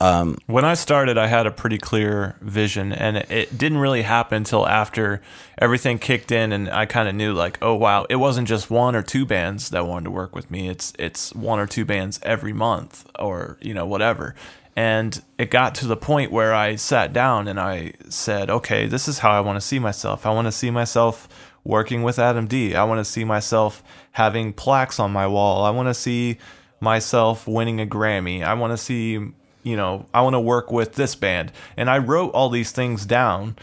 Um, 0.03 0.37
when 0.47 0.65
I 0.65 0.75
started, 0.75 1.17
I 1.17 1.29
had 1.29 1.47
a 1.47 1.53
pretty 1.53 1.79
clear 1.79 2.35
vision, 2.41 2.93
and 2.93 3.19
it, 3.19 3.31
it 3.31 3.57
didn't 3.57 3.79
really 3.79 4.03
happen 4.03 4.39
until 4.39 4.67
after 4.67 5.23
everything 5.59 6.01
kicked 6.01 6.33
in, 6.33 6.51
and 6.51 6.69
I 6.69 6.87
kind 6.87 7.09
of 7.09 7.15
knew 7.15 7.33
like, 7.33 7.57
oh 7.63 7.77
wow, 7.77 8.07
it 8.11 8.17
wasn't 8.17 8.49
just 8.49 8.69
one 8.69 8.97
or 8.97 9.03
two 9.03 9.25
bands 9.25 9.71
that 9.71 9.87
wanted 9.87 10.07
to 10.07 10.11
work 10.11 10.35
with 10.35 10.51
me. 10.51 10.69
It's 10.69 10.93
it's 10.99 11.33
one 11.37 11.61
or 11.61 11.69
two 11.69 11.85
bands 11.85 12.19
every 12.25 12.53
month, 12.53 13.09
or 13.17 13.59
you 13.61 13.75
know 13.75 13.87
whatever. 13.87 14.35
And 14.75 15.23
it 15.39 15.53
got 15.53 15.77
to 15.77 15.87
the 15.87 15.97
point 15.97 16.33
where 16.33 16.53
I 16.53 16.75
sat 16.75 17.13
down 17.13 17.47
and 17.47 17.61
I 17.61 17.93
said, 18.09 18.51
okay, 18.51 18.87
this 18.89 19.07
is 19.07 19.21
how 19.21 19.31
I 19.31 19.41
want 19.41 19.57
to 19.57 19.61
see 19.61 19.79
myself. 19.79 20.27
I 20.27 20.33
want 20.33 20.47
to 20.47 20.53
see 20.53 20.73
myself 20.73 21.29
working 21.63 22.03
with 22.03 22.19
Adam 22.19 22.49
D. 22.49 22.75
I 22.75 22.83
want 22.83 22.99
to 22.99 23.05
see 23.05 23.25
myself 23.25 23.85
having 24.13 24.53
plaques 24.53 24.99
on 24.99 25.13
my 25.13 25.29
wall. 25.29 25.63
I 25.63 25.71
want 25.71 25.89
to 25.89 25.95
see 25.95 26.39
myself 26.81 27.47
winning 27.47 27.81
a 27.81 27.87
Grammy. 27.87 28.43
I 28.43 28.55
want 28.55 28.73
to 28.73 28.77
see, 28.77 29.21
you 29.63 29.77
know, 29.77 30.07
I 30.13 30.23
want 30.23 30.35
to 30.35 30.41
work 30.41 30.73
with 30.73 30.95
this 30.95 31.15
band. 31.15 31.53
And 31.77 31.89
I 31.89 31.99
wrote 31.99 32.31
all 32.31 32.49
these 32.49 32.73
things 32.73 33.07
down. 33.07 33.57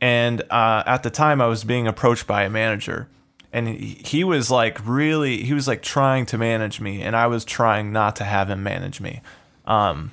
And 0.00 0.42
uh, 0.50 0.82
at 0.86 1.02
the 1.02 1.10
time, 1.10 1.40
I 1.40 1.46
was 1.46 1.64
being 1.64 1.86
approached 1.86 2.26
by 2.26 2.44
a 2.44 2.50
manager. 2.50 3.08
And 3.52 3.68
he 3.68 4.22
was 4.22 4.50
like 4.50 4.78
really, 4.86 5.42
he 5.42 5.52
was 5.54 5.66
like 5.66 5.82
trying 5.82 6.24
to 6.26 6.38
manage 6.38 6.80
me. 6.80 7.02
And 7.02 7.16
I 7.16 7.26
was 7.26 7.44
trying 7.44 7.92
not 7.92 8.16
to 8.16 8.24
have 8.24 8.48
him 8.48 8.62
manage 8.62 9.00
me. 9.00 9.22
Um, 9.66 10.12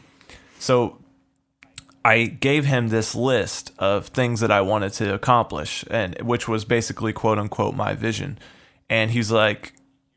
so 0.59 0.97
I 2.03 2.25
gave 2.25 2.65
him 2.65 2.87
this 2.87 3.15
list 3.15 3.73
of 3.77 4.07
things 4.07 4.39
that 4.39 4.49
I 4.49 4.61
wanted 4.61 4.93
to 4.93 5.13
accomplish, 5.13 5.83
and 5.91 6.19
which 6.21 6.47
was 6.47 6.63
basically 6.63 7.11
quote 7.13 7.37
unquote 7.37 7.75
my 7.75 7.93
vision. 7.95 8.39
And 8.89 9.11
he's 9.11 9.29
like, 9.29 9.73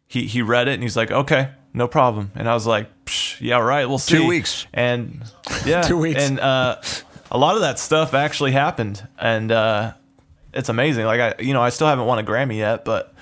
he 0.07 0.27
he 0.27 0.41
read 0.41 0.69
it 0.69 0.75
and 0.75 0.83
he's 0.83 0.97
like, 0.97 1.11
okay, 1.11 1.51
no 1.73 1.89
problem. 1.89 2.33
And 2.35 2.49
I 2.49 2.55
was 2.55 2.67
like, 2.67 2.89
Psh, 3.05 3.41
yeah, 3.41 3.59
right, 3.59 3.87
we'll 3.87 3.99
see. 3.99 4.17
Two 4.17 4.27
weeks. 4.27 4.67
And 4.73 5.23
yeah, 5.65 5.83
Two 5.83 5.99
weeks. 5.99 6.23
And 6.23 6.41
uh, 6.41 6.81
a 7.31 7.39
lot 7.39 7.55
of 7.55 7.63
that 7.63 7.79
stuff 7.79 8.15
actually 8.15 8.53
happened, 8.53 9.07
and 9.19 9.53
uh, 9.53 9.93
it's 10.53 10.69
amazing. 10.69 11.05
Like 11.05 11.21
I, 11.21 11.43
you 11.43 11.55
know, 11.55 11.63
I 11.63 11.71
still 11.71 11.87
haven't 11.87 12.07
won 12.07 12.19
a 12.19 12.23
Grammy 12.23 12.57
yet, 12.57 12.85
but 12.85 13.15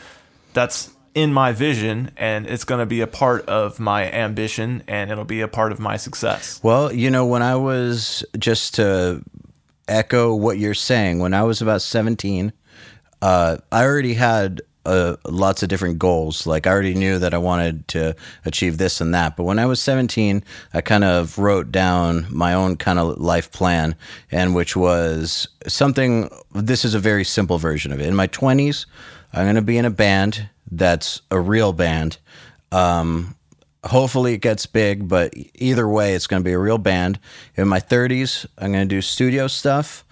that's 0.55 0.91
in 1.15 1.33
my 1.33 1.53
vision, 1.53 2.11
and 2.17 2.47
it's 2.47 2.65
going 2.65 2.81
to 2.81 2.87
be 2.87 3.01
a 3.01 3.07
part 3.07 3.47
of 3.49 3.81
my 3.81 4.11
ambition, 4.11 4.83
and 4.87 5.11
it'll 5.11 5.25
be 5.25 5.41
a 5.41 5.49
part 5.49 5.73
of 5.73 5.81
my 5.81 5.97
success. 5.97 6.61
Well, 6.63 6.93
you 6.93 7.11
know, 7.11 7.27
when 7.27 7.43
I 7.43 7.57
was 7.57 8.25
just 8.39 8.75
to 8.75 9.23
echo 9.89 10.35
what 10.35 10.59
you're 10.59 10.75
saying, 10.75 11.19
when 11.19 11.35
I 11.35 11.43
was 11.43 11.61
about 11.61 11.83
17, 11.83 12.53
uh, 13.21 13.57
I 13.73 13.85
already 13.85 14.15
had 14.15 14.63
uh, 14.89 15.17
lots 15.27 15.63
of 15.63 15.69
different 15.69 15.99
goals. 15.99 16.47
Like 16.47 16.67
I 16.67 16.71
already 16.71 16.95
knew 16.95 17.19
that 17.19 17.35
I 17.35 17.39
wanted 17.39 17.87
to 17.89 18.17
achieve 18.45 18.79
this 18.79 19.01
and 19.01 19.15
that. 19.15 19.37
But 19.37 19.45
when 19.45 19.59
I 19.59 19.67
was 19.67 19.83
17, 19.83 20.43
I 20.73 20.81
kind 20.81 21.05
of 21.05 21.39
wrote 21.39 21.71
down 21.71 22.27
my 22.31 22.55
own 22.55 22.77
kind 22.77 22.99
of 22.99 23.19
life 23.19 23.53
plan, 23.53 23.95
and 24.33 24.55
which 24.55 24.75
was 24.75 25.47
something. 25.67 26.31
This 26.55 26.85
is 26.85 26.95
a 26.95 26.99
very 26.99 27.25
simple 27.25 27.59
version 27.59 27.93
of 27.93 28.01
it. 28.01 28.07
In 28.07 28.15
my 28.15 28.29
20s, 28.29 28.87
I'm 29.33 29.45
going 29.45 29.57
to 29.57 29.63
be 29.63 29.77
in 29.77 29.85
a 29.85 29.91
band 29.91 30.49
that's 30.71 31.21
a 31.31 31.39
real 31.39 31.73
band. 31.73 32.19
Um, 32.73 33.35
hopefully 33.85 34.35
it 34.35 34.39
gets 34.39 34.67
big, 34.67 35.09
but 35.09 35.33
either 35.55 35.89
way, 35.89 36.15
it's 36.15 36.27
going 36.27 36.43
to 36.43 36.45
be 36.45 36.53
a 36.53 36.59
real 36.59 36.79
band. 36.79 37.19
In 37.57 37.69
my 37.69 37.81
30s, 37.81 38.47
I'm 38.59 38.73
going 38.73 38.89
to 38.89 38.95
do 38.95 39.01
studio 39.01 39.47
stuff 39.47 40.05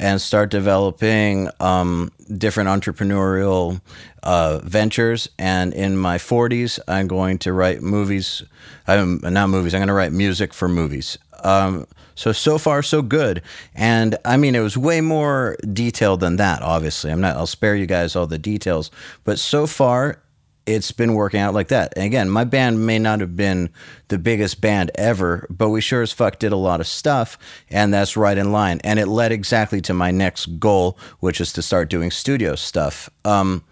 and 0.00 0.20
start 0.20 0.50
developing 0.50 1.48
um, 1.60 2.10
different 2.36 2.68
entrepreneurial 2.68 3.80
uh, 4.22 4.58
ventures. 4.58 5.28
And 5.38 5.72
in 5.72 5.96
my 5.96 6.18
40s, 6.18 6.78
I'm 6.88 7.06
going 7.06 7.38
to 7.38 7.52
write 7.52 7.82
movies. 7.82 8.42
I'm 8.86 9.20
not 9.22 9.48
movies. 9.48 9.74
I'm 9.74 9.80
going 9.80 9.88
to 9.88 9.94
write 9.94 10.12
music 10.12 10.52
for 10.52 10.68
movies. 10.68 11.18
Um, 11.42 11.86
so 12.14 12.32
so 12.32 12.58
far 12.58 12.82
so 12.82 13.00
good, 13.00 13.42
and 13.74 14.16
I 14.24 14.36
mean 14.36 14.54
it 14.54 14.60
was 14.60 14.76
way 14.76 15.00
more 15.00 15.56
detailed 15.72 16.20
than 16.20 16.36
that. 16.36 16.60
Obviously, 16.62 17.10
I'm 17.10 17.22
not. 17.22 17.36
I'll 17.36 17.46
spare 17.46 17.74
you 17.74 17.86
guys 17.86 18.14
all 18.14 18.26
the 18.26 18.38
details, 18.38 18.90
but 19.24 19.38
so 19.38 19.66
far 19.66 20.22
it's 20.66 20.92
been 20.92 21.14
working 21.14 21.40
out 21.40 21.54
like 21.54 21.68
that. 21.68 21.92
And 21.96 22.04
again, 22.04 22.30
my 22.30 22.44
band 22.44 22.86
may 22.86 22.98
not 22.98 23.20
have 23.20 23.36
been 23.36 23.70
the 24.08 24.18
biggest 24.18 24.60
band 24.60 24.90
ever, 24.94 25.46
but 25.50 25.70
we 25.70 25.80
sure 25.80 26.02
as 26.02 26.12
fuck 26.12 26.38
did 26.38 26.52
a 26.52 26.56
lot 26.56 26.80
of 26.80 26.86
stuff, 26.86 27.38
and 27.70 27.92
that's 27.92 28.16
right 28.16 28.38
in 28.38 28.52
line. 28.52 28.80
And 28.84 28.98
it 28.98 29.06
led 29.06 29.32
exactly 29.32 29.80
to 29.82 29.94
my 29.94 30.10
next 30.10 30.46
goal, 30.58 30.98
which 31.20 31.40
is 31.40 31.52
to 31.54 31.62
start 31.62 31.90
doing 31.90 32.10
studio 32.10 32.54
stuff. 32.54 33.10
Um, 33.24 33.64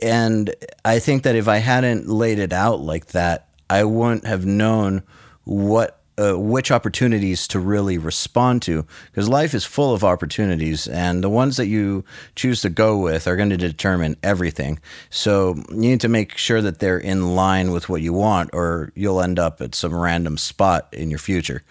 and 0.00 0.54
I 0.84 0.98
think 0.98 1.24
that 1.24 1.34
if 1.34 1.48
I 1.48 1.58
hadn't 1.58 2.08
laid 2.08 2.38
it 2.38 2.52
out 2.52 2.80
like 2.80 3.06
that, 3.06 3.48
I 3.68 3.84
wouldn't 3.84 4.26
have 4.26 4.46
known 4.46 5.02
what 5.44 5.97
uh, 6.18 6.34
which 6.34 6.70
opportunities 6.70 7.46
to 7.48 7.60
really 7.60 7.98
respond 7.98 8.62
to 8.62 8.84
because 9.06 9.28
life 9.28 9.54
is 9.54 9.64
full 9.64 9.94
of 9.94 10.04
opportunities 10.04 10.86
and 10.88 11.22
the 11.22 11.30
ones 11.30 11.56
that 11.56 11.66
you 11.66 12.04
choose 12.34 12.60
to 12.60 12.68
go 12.68 12.98
with 12.98 13.26
are 13.26 13.36
going 13.36 13.50
to 13.50 13.56
determine 13.56 14.16
everything 14.22 14.78
so 15.10 15.54
you 15.70 15.76
need 15.76 16.00
to 16.00 16.08
make 16.08 16.36
sure 16.36 16.60
that 16.60 16.78
they're 16.78 16.98
in 16.98 17.34
line 17.34 17.70
with 17.70 17.88
what 17.88 18.02
you 18.02 18.12
want 18.12 18.50
or 18.52 18.92
you'll 18.94 19.20
end 19.20 19.38
up 19.38 19.60
at 19.60 19.74
some 19.74 19.94
random 19.94 20.36
spot 20.36 20.88
in 20.92 21.10
your 21.10 21.18
future 21.18 21.62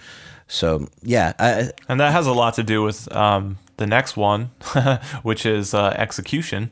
so 0.48 0.88
yeah 1.02 1.34
I, 1.40 1.72
And 1.90 2.00
that 2.00 2.12
has 2.12 2.26
a 2.26 2.34
lot 2.34 2.54
to 2.56 2.64
do 2.64 2.82
with 2.82 3.14
um, 3.14 3.58
the 3.78 3.88
next 3.88 4.18
one, 4.18 4.52
which 5.24 5.46
is 5.46 5.74
uh, 5.74 5.96
execution. 5.98 6.72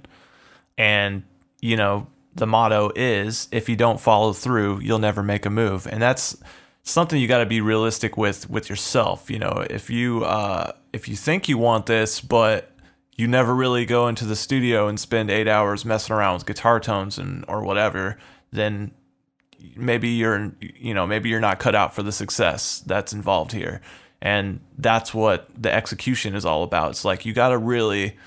And, 0.78 1.23
you 1.61 1.78
know, 1.78 2.07
the 2.34 2.45
motto 2.45 2.91
is 2.95 3.47
if 3.51 3.69
you 3.69 3.76
don't 3.76 3.99
follow 3.99 4.34
through, 4.34 4.82
you'll 4.82 4.99
never 4.99 5.23
make 5.23 5.45
a 5.45 5.49
move. 5.49 5.88
And 5.88 6.01
that's 6.01 6.36
something 6.86 7.19
you 7.19 7.27
got 7.27 7.39
to 7.39 7.45
be 7.45 7.59
realistic 7.59 8.15
with 8.15 8.49
with 8.49 8.69
yourself. 8.69 9.29
You 9.29 9.39
know, 9.39 9.65
if 9.69 9.89
you 9.89 10.23
uh, 10.23 10.71
if 10.93 11.09
you 11.09 11.17
think 11.17 11.49
you 11.49 11.57
want 11.57 11.88
this, 11.88 12.21
but 12.21 12.71
you 13.17 13.27
never 13.27 13.53
really 13.53 13.86
go 13.86 14.07
into 14.07 14.25
the 14.25 14.36
studio 14.36 14.88
and 14.88 14.99
spend 14.99 15.29
eight 15.29 15.47
hours 15.47 15.83
messing 15.83 16.15
around 16.15 16.36
with 16.36 16.45
guitar 16.45 16.79
tones 16.79 17.17
and 17.17 17.43
or 17.47 17.63
whatever, 17.63 18.17
then 18.51 18.91
maybe 19.75 20.09
you're 20.09 20.53
you 20.61 20.93
know 20.93 21.05
maybe 21.05 21.27
you're 21.27 21.41
not 21.41 21.59
cut 21.59 21.75
out 21.75 21.93
for 21.93 22.03
the 22.03 22.11
success 22.11 22.81
that's 22.86 23.11
involved 23.11 23.51
here. 23.51 23.81
And 24.21 24.61
that's 24.77 25.13
what 25.13 25.49
the 25.61 25.71
execution 25.71 26.36
is 26.36 26.45
all 26.45 26.63
about. 26.63 26.91
It's 26.91 27.05
like 27.05 27.25
you 27.25 27.33
got 27.33 27.49
to 27.49 27.57
really 27.57 28.17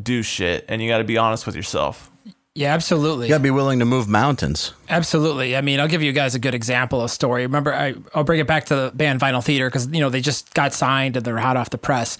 do 0.00 0.22
shit 0.22 0.64
and 0.68 0.80
you 0.80 0.88
got 0.88 0.98
to 0.98 1.04
be 1.04 1.18
honest 1.18 1.44
with 1.44 1.56
yourself 1.56 2.10
Yeah, 2.58 2.74
absolutely. 2.74 3.28
you 3.28 3.34
gotta 3.34 3.42
be 3.42 3.52
willing 3.52 3.78
to 3.78 3.84
move 3.84 4.08
mountains 4.08 4.72
Absolutely. 4.90 5.56
I 5.56 5.60
mean, 5.60 5.78
I'll 5.78 5.86
give 5.86 6.02
you 6.02 6.10
guys 6.12 6.34
a 6.34 6.40
good 6.40 6.56
example 6.56 7.02
of 7.02 7.10
story. 7.12 7.42
Remember, 7.42 7.72
I, 7.72 7.94
I'll 8.14 8.24
bring 8.24 8.40
it 8.40 8.48
back 8.48 8.64
to 8.66 8.74
the 8.74 8.90
band 8.92 9.20
Vinyl 9.20 9.44
Theatre 9.44 9.68
because 9.68 9.86
you 9.86 10.00
know 10.00 10.08
they 10.08 10.20
just 10.20 10.54
got 10.54 10.72
signed 10.72 11.16
and 11.16 11.24
they're 11.24 11.38
hot 11.38 11.56
off 11.56 11.70
the 11.70 11.78
press. 11.78 12.16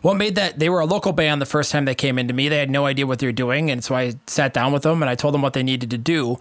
What 0.00 0.16
made 0.16 0.36
that? 0.36 0.58
They 0.58 0.70
were 0.70 0.80
a 0.80 0.86
local 0.86 1.12
band 1.12 1.42
the 1.42 1.46
first 1.46 1.72
time 1.72 1.84
they 1.84 1.94
came 1.94 2.18
into 2.18 2.32
me. 2.32 2.48
They 2.48 2.58
had 2.58 2.70
no 2.70 2.86
idea 2.86 3.06
what 3.06 3.18
they 3.18 3.26
were 3.26 3.32
doing, 3.32 3.70
and 3.70 3.84
so 3.84 3.94
I 3.94 4.14
sat 4.26 4.54
down 4.54 4.72
with 4.72 4.84
them 4.84 5.02
and 5.02 5.10
I 5.10 5.14
told 5.14 5.34
them 5.34 5.42
what 5.42 5.52
they 5.52 5.62
needed 5.62 5.90
to 5.90 5.98
do. 5.98 6.38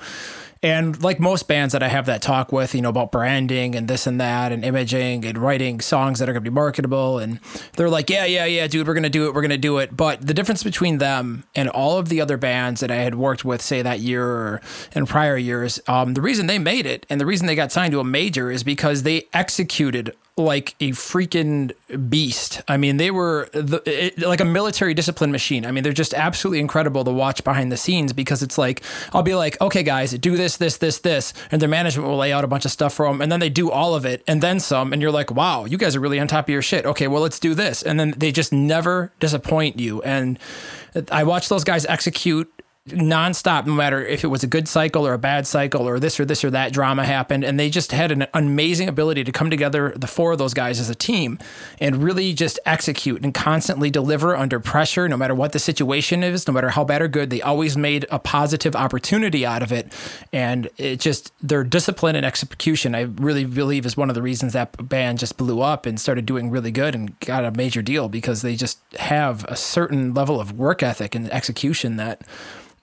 And 0.63 1.01
like 1.01 1.19
most 1.19 1.47
bands 1.47 1.73
that 1.73 1.81
I 1.81 1.87
have 1.87 2.05
that 2.05 2.21
talk 2.21 2.51
with, 2.51 2.75
you 2.75 2.81
know, 2.81 2.89
about 2.89 3.11
branding 3.11 3.73
and 3.73 3.87
this 3.87 4.05
and 4.05 4.21
that 4.21 4.51
and 4.51 4.63
imaging 4.63 5.25
and 5.25 5.37
writing 5.37 5.81
songs 5.81 6.19
that 6.19 6.29
are 6.29 6.33
going 6.33 6.43
to 6.43 6.51
be 6.51 6.53
marketable. 6.53 7.17
And 7.17 7.39
they're 7.77 7.89
like, 7.89 8.11
yeah, 8.11 8.25
yeah, 8.25 8.45
yeah, 8.45 8.67
dude, 8.67 8.85
we're 8.87 8.93
going 8.93 9.01
to 9.01 9.09
do 9.09 9.25
it. 9.25 9.33
We're 9.33 9.41
going 9.41 9.49
to 9.49 9.57
do 9.57 9.79
it. 9.79 9.97
But 9.97 10.25
the 10.25 10.35
difference 10.35 10.61
between 10.61 10.99
them 10.99 11.45
and 11.55 11.67
all 11.69 11.97
of 11.97 12.09
the 12.09 12.21
other 12.21 12.37
bands 12.37 12.81
that 12.81 12.91
I 12.91 12.97
had 12.97 13.15
worked 13.15 13.43
with, 13.43 13.59
say 13.61 13.81
that 13.81 14.01
year 14.01 14.23
or 14.23 14.61
in 14.93 15.07
prior 15.07 15.35
years, 15.35 15.79
um, 15.87 16.13
the 16.13 16.21
reason 16.21 16.45
they 16.45 16.59
made 16.59 16.85
it 16.85 17.07
and 17.09 17.19
the 17.19 17.25
reason 17.25 17.47
they 17.47 17.55
got 17.55 17.71
signed 17.71 17.93
to 17.93 17.99
a 17.99 18.03
major 18.03 18.51
is 18.51 18.63
because 18.63 19.01
they 19.01 19.27
executed 19.33 20.15
like 20.37 20.75
a 20.79 20.91
freaking 20.91 21.71
beast. 22.09 22.61
I 22.67 22.77
mean, 22.77 22.97
they 22.97 23.11
were 23.11 23.49
the, 23.53 23.81
it, 23.85 24.19
like 24.19 24.39
a 24.39 24.45
military 24.45 24.93
discipline 24.93 25.31
machine. 25.31 25.65
I 25.65 25.71
mean, 25.71 25.83
they're 25.83 25.91
just 25.91 26.13
absolutely 26.13 26.59
incredible 26.59 27.03
to 27.03 27.11
watch 27.11 27.43
behind 27.43 27.71
the 27.71 27.77
scenes 27.77 28.13
because 28.13 28.41
it's 28.41 28.57
like, 28.57 28.81
I'll 29.13 29.23
be 29.23 29.35
like, 29.35 29.59
okay, 29.59 29.83
guys, 29.83 30.11
do 30.13 30.37
this, 30.37 30.57
this, 30.57 30.77
this, 30.77 30.99
this. 30.99 31.33
And 31.51 31.61
their 31.61 31.69
management 31.69 32.07
will 32.07 32.17
lay 32.17 32.31
out 32.31 32.43
a 32.43 32.47
bunch 32.47 32.65
of 32.65 32.71
stuff 32.71 32.93
for 32.93 33.05
them. 33.07 33.21
And 33.21 33.31
then 33.31 33.39
they 33.39 33.49
do 33.49 33.69
all 33.69 33.93
of 33.93 34.05
it 34.05 34.23
and 34.27 34.41
then 34.41 34.59
some. 34.59 34.93
And 34.93 35.01
you're 35.01 35.11
like, 35.11 35.31
wow, 35.31 35.65
you 35.65 35.77
guys 35.77 35.95
are 35.95 35.99
really 35.99 36.19
on 36.19 36.27
top 36.27 36.45
of 36.45 36.49
your 36.49 36.61
shit. 36.61 36.85
Okay, 36.85 37.07
well, 37.07 37.21
let's 37.21 37.39
do 37.39 37.53
this. 37.53 37.83
And 37.83 37.99
then 37.99 38.13
they 38.17 38.31
just 38.31 38.53
never 38.53 39.11
disappoint 39.19 39.79
you. 39.79 40.01
And 40.01 40.39
I 41.11 41.23
watch 41.23 41.49
those 41.49 41.63
guys 41.63 41.85
execute 41.85 42.51
nonstop, 42.89 43.67
no 43.67 43.73
matter 43.73 44.03
if 44.03 44.23
it 44.23 44.27
was 44.27 44.43
a 44.43 44.47
good 44.47 44.67
cycle 44.67 45.05
or 45.05 45.13
a 45.13 45.19
bad 45.19 45.45
cycle 45.45 45.87
or 45.87 45.99
this 45.99 46.19
or 46.19 46.25
this 46.25 46.43
or 46.43 46.49
that 46.49 46.73
drama 46.73 47.05
happened. 47.05 47.43
And 47.43 47.59
they 47.59 47.69
just 47.69 47.91
had 47.91 48.11
an 48.11 48.25
amazing 48.33 48.87
ability 48.89 49.23
to 49.23 49.31
come 49.31 49.51
together, 49.51 49.93
the 49.95 50.07
four 50.07 50.31
of 50.31 50.39
those 50.39 50.55
guys 50.55 50.79
as 50.79 50.89
a 50.89 50.95
team, 50.95 51.37
and 51.79 52.03
really 52.03 52.33
just 52.33 52.59
execute 52.65 53.23
and 53.23 53.35
constantly 53.35 53.91
deliver 53.91 54.35
under 54.35 54.59
pressure, 54.59 55.07
no 55.07 55.15
matter 55.15 55.35
what 55.35 55.51
the 55.51 55.59
situation 55.59 56.23
is, 56.23 56.47
no 56.47 56.53
matter 56.53 56.69
how 56.69 56.83
bad 56.83 57.03
or 57.03 57.07
good. 57.07 57.29
They 57.29 57.41
always 57.41 57.77
made 57.77 58.07
a 58.09 58.17
positive 58.17 58.75
opportunity 58.75 59.45
out 59.45 59.61
of 59.61 59.71
it. 59.71 59.93
And 60.33 60.67
it 60.77 60.99
just, 60.99 61.31
their 61.39 61.63
discipline 61.63 62.15
and 62.15 62.25
execution, 62.25 62.95
I 62.95 63.01
really 63.01 63.45
believe, 63.45 63.85
is 63.85 63.95
one 63.95 64.09
of 64.09 64.15
the 64.15 64.23
reasons 64.23 64.53
that 64.53 64.89
band 64.89 65.19
just 65.19 65.37
blew 65.37 65.61
up 65.61 65.85
and 65.85 65.99
started 65.99 66.25
doing 66.25 66.49
really 66.49 66.71
good 66.71 66.95
and 66.95 67.19
got 67.19 67.45
a 67.45 67.51
major 67.51 67.83
deal 67.83 68.09
because 68.09 68.41
they 68.41 68.55
just 68.55 68.79
have 68.97 69.45
a 69.45 69.55
certain 69.55 70.15
level 70.15 70.41
of 70.41 70.57
work 70.57 70.81
ethic 70.81 71.13
and 71.13 71.31
execution 71.31 71.97
that 71.97 72.23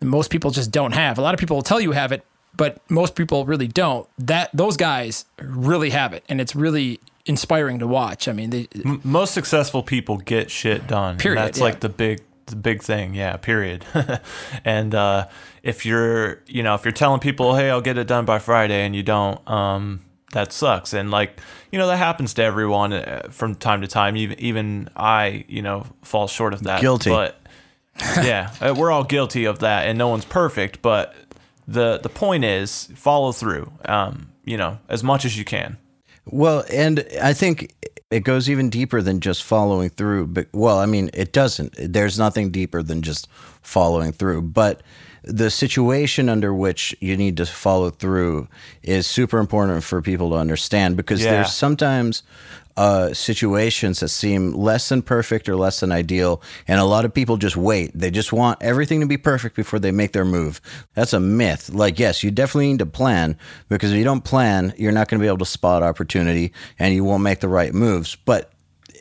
most 0.01 0.31
people 0.31 0.51
just 0.51 0.71
don't 0.71 0.93
have. 0.93 1.19
A 1.19 1.23
lot 1.23 1.35
of 1.35 1.41
people 1.41 1.57
will 1.57 1.63
tell 1.63 1.81
you 1.81 1.93
have 1.93 2.13
it, 2.13 2.25
but 2.57 2.79
most 2.91 3.15
people 3.15 3.47
really 3.47 3.69
don't. 3.69 4.09
That 4.19 4.51
those 4.53 4.77
guys 4.77 5.25
really 5.41 5.91
have 5.91 6.13
it, 6.13 6.25
and 6.29 6.41
it's 6.41 6.55
really 6.55 7.01
inspiring 7.27 7.79
to 7.79 7.87
watch. 7.87 8.27
I 8.27 8.33
mean, 8.33 8.51
they, 8.51 8.69
M- 8.85 9.01
most 9.05 9.35
successful 9.35 9.83
people 9.83 10.17
get 10.19 10.51
shit 10.51 10.87
done. 10.87 11.19
Period, 11.19 11.39
that's 11.39 11.59
yeah. 11.59 11.65
like 11.65 11.81
the 11.81 11.89
big 11.89 12.23
the 12.47 12.57
big 12.57 12.83
thing. 12.83 13.15
Yeah, 13.15 13.37
period. 13.37 13.85
and 14.65 14.95
uh, 14.95 15.29
if 15.63 15.87
you're 15.87 16.43
you 16.47 16.63
know 16.63 16.75
if 16.75 16.85
you're 16.85 16.93
telling 16.93 17.21
people, 17.21 17.55
hey, 17.55 17.71
I'll 17.71 17.81
get 17.81 17.99
it 17.99 18.07
done 18.07 18.25
by 18.25 18.39
Friday, 18.39 18.85
and 18.85 18.95
you 18.95 19.03
don't, 19.03 19.47
um, 19.49 20.01
that 20.33 20.53
sucks. 20.53 20.93
And 20.93 21.11
like 21.11 21.41
you 21.71 21.79
know 21.79 21.87
that 21.87 21.97
happens 21.97 22.35
to 22.35 22.43
everyone 22.43 22.93
uh, 22.93 23.29
from 23.31 23.55
time 23.55 23.83
to 23.83 23.87
time. 23.87 24.17
Even 24.17 24.39
even 24.41 24.91
I 24.97 25.45
you 25.49 25.63
know 25.63 25.87
fall 26.03 26.27
short 26.27 26.55
of 26.55 26.63
that. 26.65 26.81
Guilty. 26.81 27.11
But 27.11 27.38
yeah, 28.23 28.53
uh, 28.61 28.75
we're 28.77 28.91
all 28.91 29.05
guilty 29.05 29.45
of 29.45 29.59
that, 29.61 29.87
and 29.89 29.99
no 29.99 30.09
one's 30.09 30.25
perfect. 30.25 30.83
But 30.83 31.15
the 31.67 31.99
the 31.99 32.09
point 32.09 32.45
is 32.45 32.89
follow 32.95 33.33
through. 33.33 33.73
Um, 33.85 34.31
you 34.45 34.57
know, 34.57 34.79
as 34.89 35.03
much 35.05 35.25
as 35.25 35.37
you 35.39 35.45
can. 35.45 35.77
Well, 36.25 36.65
and 36.73 37.05
I 37.23 37.33
think 37.35 37.75
it 38.11 38.21
goes 38.21 38.49
even 38.49 38.71
deeper 38.71 39.03
than 39.03 39.21
just 39.21 39.43
following 39.43 39.91
through. 39.91 40.29
But 40.29 40.47
well, 40.53 40.79
I 40.79 40.87
mean, 40.87 41.11
it 41.13 41.33
doesn't. 41.33 41.75
There's 41.79 42.19
nothing 42.19 42.51
deeper 42.51 42.83
than 42.83 43.03
just 43.03 43.29
following 43.63 44.13
through. 44.13 44.43
But 44.43 44.83
the 45.25 45.51
situation 45.51 46.29
under 46.29 46.55
which 46.55 46.97
you 47.01 47.17
need 47.17 47.37
to 47.37 47.45
follow 47.47 47.91
through 47.91 48.49
is 48.83 49.07
super 49.07 49.39
important 49.39 49.85
for 49.85 50.01
people 50.01 50.31
to 50.31 50.37
understand 50.37 50.97
because 50.97 51.23
Yeah. 51.23 51.33
there's 51.33 51.53
sometimes 51.53 52.23
uh, 52.79 53.13
situations 53.13 53.99
that 53.99 54.09
seem 54.09 54.53
less 54.53 54.89
than 54.89 55.03
perfect 55.03 55.49
or 55.49 55.57
less 55.57 55.81
than 55.81 55.91
ideal, 55.91 56.41
and 56.69 56.81
a 56.81 56.85
lot 56.85 57.05
of 57.05 57.13
people 57.13 57.37
just 57.37 57.57
wait. 57.57 57.91
They 57.93 58.13
just 58.13 58.33
want 58.33 58.63
everything 58.63 59.01
to 59.01 59.07
be 59.07 59.17
perfect 59.17 59.57
before 59.57 59.81
they 59.81 59.91
make 59.91 60.13
their 60.13 60.25
move. 60.25 60.61
That's 60.95 61.13
a 61.13 61.19
myth. 61.19 61.71
Like, 61.71 61.99
yes, 61.99 62.23
you 62.23 62.31
definitely 62.31 62.69
need 62.69 62.79
to 62.79 62.87
plan 62.87 63.37
because 63.69 63.91
if 63.91 63.99
you 63.99 64.05
don't 64.05 64.23
plan, 64.23 64.73
you're 64.79 64.93
not 64.93 65.09
going 65.09 65.19
to 65.19 65.25
be 65.25 65.27
able 65.27 65.39
to 65.39 65.45
spot 65.45 65.83
opportunity 65.83 66.53
and 66.79 66.95
you 66.95 67.03
won't 67.03 67.25
make 67.25 67.41
the 67.41 67.49
right 67.49 67.75
moves. 67.75 68.15
But 68.15 68.53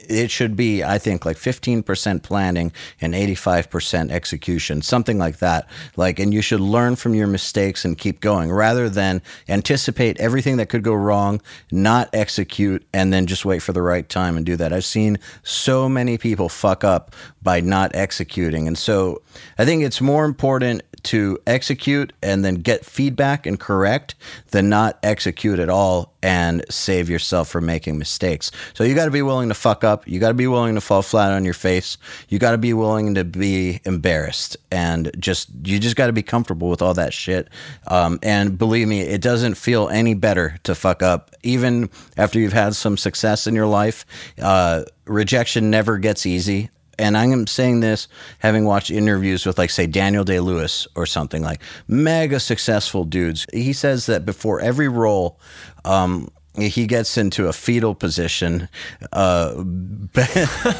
it 0.07 0.31
should 0.31 0.55
be, 0.55 0.83
I 0.83 0.97
think, 0.97 1.25
like 1.25 1.37
15% 1.37 2.23
planning 2.23 2.71
and 3.01 3.13
85% 3.13 4.11
execution, 4.11 4.81
something 4.81 5.17
like 5.17 5.39
that. 5.39 5.67
Like, 5.95 6.19
and 6.19 6.33
you 6.33 6.41
should 6.41 6.59
learn 6.59 6.95
from 6.95 7.13
your 7.13 7.27
mistakes 7.27 7.85
and 7.85 7.97
keep 7.97 8.19
going 8.19 8.51
rather 8.51 8.89
than 8.89 9.21
anticipate 9.49 10.19
everything 10.19 10.57
that 10.57 10.69
could 10.69 10.83
go 10.83 10.93
wrong, 10.93 11.41
not 11.71 12.09
execute, 12.13 12.85
and 12.93 13.11
then 13.11 13.27
just 13.27 13.45
wait 13.45 13.61
for 13.61 13.73
the 13.73 13.81
right 13.81 14.07
time 14.07 14.37
and 14.37 14.45
do 14.45 14.55
that. 14.55 14.73
I've 14.73 14.85
seen 14.85 15.19
so 15.43 15.89
many 15.89 16.17
people 16.17 16.49
fuck 16.49 16.83
up 16.83 17.15
by 17.41 17.61
not 17.61 17.95
executing. 17.95 18.67
And 18.67 18.77
so 18.77 19.21
I 19.57 19.65
think 19.65 19.83
it's 19.83 20.01
more 20.01 20.25
important 20.25 20.83
to 21.07 21.39
execute 21.47 22.11
and 22.21 22.43
then 22.43 22.55
get 22.55 22.83
feedback 22.83 23.45
and 23.45 23.57
correct 23.57 24.13
than 24.51 24.67
not 24.67 24.99
execute 25.03 25.57
at 25.57 25.69
all 25.69 26.13
and 26.21 26.65
save 26.69 27.09
yourself 27.09 27.47
from 27.47 27.65
making 27.65 27.97
mistakes. 27.97 28.51
So 28.73 28.83
you 28.83 28.93
got 28.93 29.05
to 29.05 29.11
be 29.11 29.21
willing 29.21 29.47
to 29.47 29.55
fuck 29.55 29.85
up. 29.85 30.05
You 30.05 30.19
got 30.19 30.27
to 30.27 30.33
be 30.33 30.47
willing 30.47 30.75
to 30.75 30.81
fall 30.81 31.01
flat 31.01 31.31
on 31.31 31.45
your 31.45 31.53
face. 31.53 31.97
You 32.27 32.39
got 32.39 32.51
to 32.51 32.57
be 32.57 32.73
willing 32.73 33.15
to 33.15 33.23
be 33.23 33.79
embarrassed 33.85 34.57
and 34.69 35.09
just 35.17 35.47
you 35.63 35.79
just 35.79 35.95
got 35.95 36.07
to 36.07 36.13
be 36.13 36.23
comfortable 36.23 36.69
with 36.69 36.81
all 36.81 36.93
that 36.95 37.13
shit. 37.13 37.47
Um, 37.87 38.19
and 38.21 38.57
believe 38.57 38.89
me, 38.89 38.99
it 38.99 39.21
doesn't 39.21 39.55
feel 39.55 39.87
any 39.87 40.13
better 40.13 40.57
to 40.63 40.75
fuck 40.75 41.01
up, 41.01 41.33
even 41.41 41.89
after 42.17 42.37
you've 42.37 42.51
had 42.51 42.75
some 42.75 42.97
success 42.97 43.47
in 43.47 43.55
your 43.55 43.67
life. 43.67 44.05
Uh, 44.41 44.83
rejection 45.05 45.69
never 45.69 45.97
gets 45.97 46.25
easy 46.25 46.69
and 46.99 47.17
I'm 47.17 47.47
saying 47.47 47.79
this 47.81 48.07
having 48.39 48.65
watched 48.65 48.91
interviews 48.91 49.45
with, 49.45 49.57
like, 49.57 49.69
say, 49.69 49.87
Daniel 49.87 50.23
Day 50.23 50.39
Lewis 50.39 50.87
or 50.95 51.05
something 51.05 51.41
like 51.41 51.61
mega 51.87 52.39
successful 52.39 53.03
dudes. 53.03 53.45
He 53.53 53.73
says 53.73 54.05
that 54.07 54.25
before 54.25 54.59
every 54.59 54.87
role, 54.87 55.39
um, 55.85 56.29
he 56.57 56.87
gets 56.87 57.17
into 57.17 57.47
a 57.47 57.53
fetal 57.53 57.93
position. 57.93 58.67
Uh, 59.13 59.53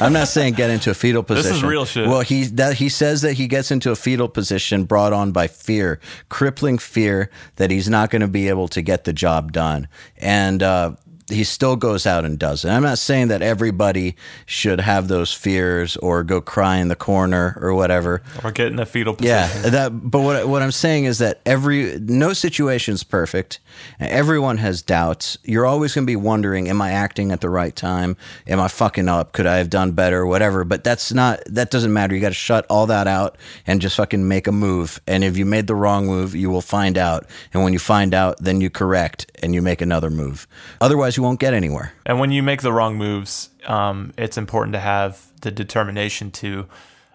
I'm 0.00 0.12
not 0.12 0.28
saying 0.28 0.54
get 0.54 0.70
into 0.70 0.90
a 0.90 0.94
fetal 0.94 1.22
position. 1.22 1.50
this 1.50 1.58
is 1.58 1.64
real 1.64 1.84
shit. 1.84 2.08
Well, 2.08 2.20
he 2.20 2.44
that 2.44 2.74
he 2.74 2.88
says 2.88 3.22
that 3.22 3.34
he 3.34 3.46
gets 3.46 3.70
into 3.70 3.90
a 3.90 3.96
fetal 3.96 4.28
position 4.28 4.84
brought 4.84 5.12
on 5.12 5.30
by 5.30 5.46
fear, 5.46 6.00
crippling 6.28 6.78
fear 6.78 7.30
that 7.56 7.70
he's 7.70 7.88
not 7.88 8.10
going 8.10 8.22
to 8.22 8.28
be 8.28 8.48
able 8.48 8.68
to 8.68 8.82
get 8.82 9.04
the 9.04 9.12
job 9.12 9.52
done, 9.52 9.88
and. 10.16 10.62
Uh, 10.62 10.92
he 11.28 11.44
still 11.44 11.76
goes 11.76 12.06
out 12.06 12.24
and 12.24 12.38
does 12.38 12.64
it. 12.64 12.70
I'm 12.70 12.82
not 12.82 12.98
saying 12.98 13.28
that 13.28 13.42
everybody 13.42 14.16
should 14.46 14.80
have 14.80 15.08
those 15.08 15.32
fears 15.32 15.96
or 15.98 16.22
go 16.22 16.40
cry 16.40 16.76
in 16.76 16.88
the 16.88 16.96
corner 16.96 17.58
or 17.60 17.74
whatever. 17.74 18.22
Or 18.42 18.50
get 18.50 18.68
in 18.68 18.78
a 18.78 18.86
fetal 18.86 19.14
position. 19.14 19.62
Yeah, 19.62 19.70
that. 19.70 20.10
But 20.10 20.20
what 20.20 20.48
what 20.48 20.62
I'm 20.62 20.72
saying 20.72 21.04
is 21.04 21.18
that 21.18 21.40
every 21.44 21.98
no 22.00 22.32
situation's 22.32 23.02
perfect. 23.02 23.60
Everyone 24.00 24.56
has 24.58 24.80
doubts. 24.80 25.38
You're 25.44 25.66
always 25.66 25.94
going 25.94 26.06
to 26.06 26.10
be 26.10 26.16
wondering, 26.16 26.68
am 26.68 26.80
I 26.80 26.92
acting 26.92 27.30
at 27.30 27.40
the 27.40 27.50
right 27.50 27.76
time? 27.76 28.16
Am 28.46 28.60
I 28.60 28.68
fucking 28.68 29.08
up? 29.08 29.32
Could 29.32 29.46
I 29.46 29.56
have 29.56 29.70
done 29.70 29.92
better? 29.92 30.26
Whatever. 30.26 30.64
But 30.64 30.82
that's 30.84 31.12
not. 31.12 31.40
That 31.46 31.70
doesn't 31.70 31.92
matter. 31.92 32.14
You 32.14 32.20
got 32.20 32.28
to 32.28 32.34
shut 32.34 32.64
all 32.70 32.86
that 32.86 33.06
out 33.06 33.36
and 33.66 33.80
just 33.80 33.96
fucking 33.96 34.26
make 34.26 34.46
a 34.46 34.52
move. 34.52 35.00
And 35.06 35.22
if 35.24 35.36
you 35.36 35.44
made 35.44 35.66
the 35.66 35.74
wrong 35.74 36.06
move, 36.06 36.34
you 36.34 36.48
will 36.48 36.62
find 36.62 36.96
out. 36.96 37.26
And 37.52 37.62
when 37.62 37.72
you 37.72 37.78
find 37.78 38.14
out, 38.14 38.38
then 38.38 38.60
you 38.60 38.70
correct 38.70 39.30
and 39.42 39.54
you 39.54 39.60
make 39.60 39.82
another 39.82 40.10
move. 40.10 40.46
Otherwise, 40.80 41.17
you 41.18 41.22
won't 41.22 41.40
get 41.40 41.52
anywhere. 41.52 41.92
And 42.06 42.20
when 42.20 42.30
you 42.30 42.42
make 42.42 42.62
the 42.62 42.72
wrong 42.72 42.96
moves, 42.96 43.50
um, 43.66 44.14
it's 44.16 44.38
important 44.38 44.72
to 44.74 44.78
have 44.78 45.26
the 45.42 45.50
determination 45.50 46.30
to 46.30 46.66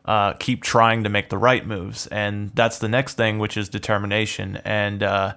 uh, 0.05 0.33
keep 0.33 0.61
trying 0.61 1.03
to 1.03 1.09
make 1.09 1.29
the 1.29 1.37
right 1.37 1.65
moves. 1.65 2.05
And 2.07 2.51
that's 2.53 2.79
the 2.79 2.89
next 2.89 3.15
thing, 3.15 3.39
which 3.39 3.55
is 3.55 3.69
determination. 3.69 4.57
And 4.65 5.01
uh, 5.01 5.35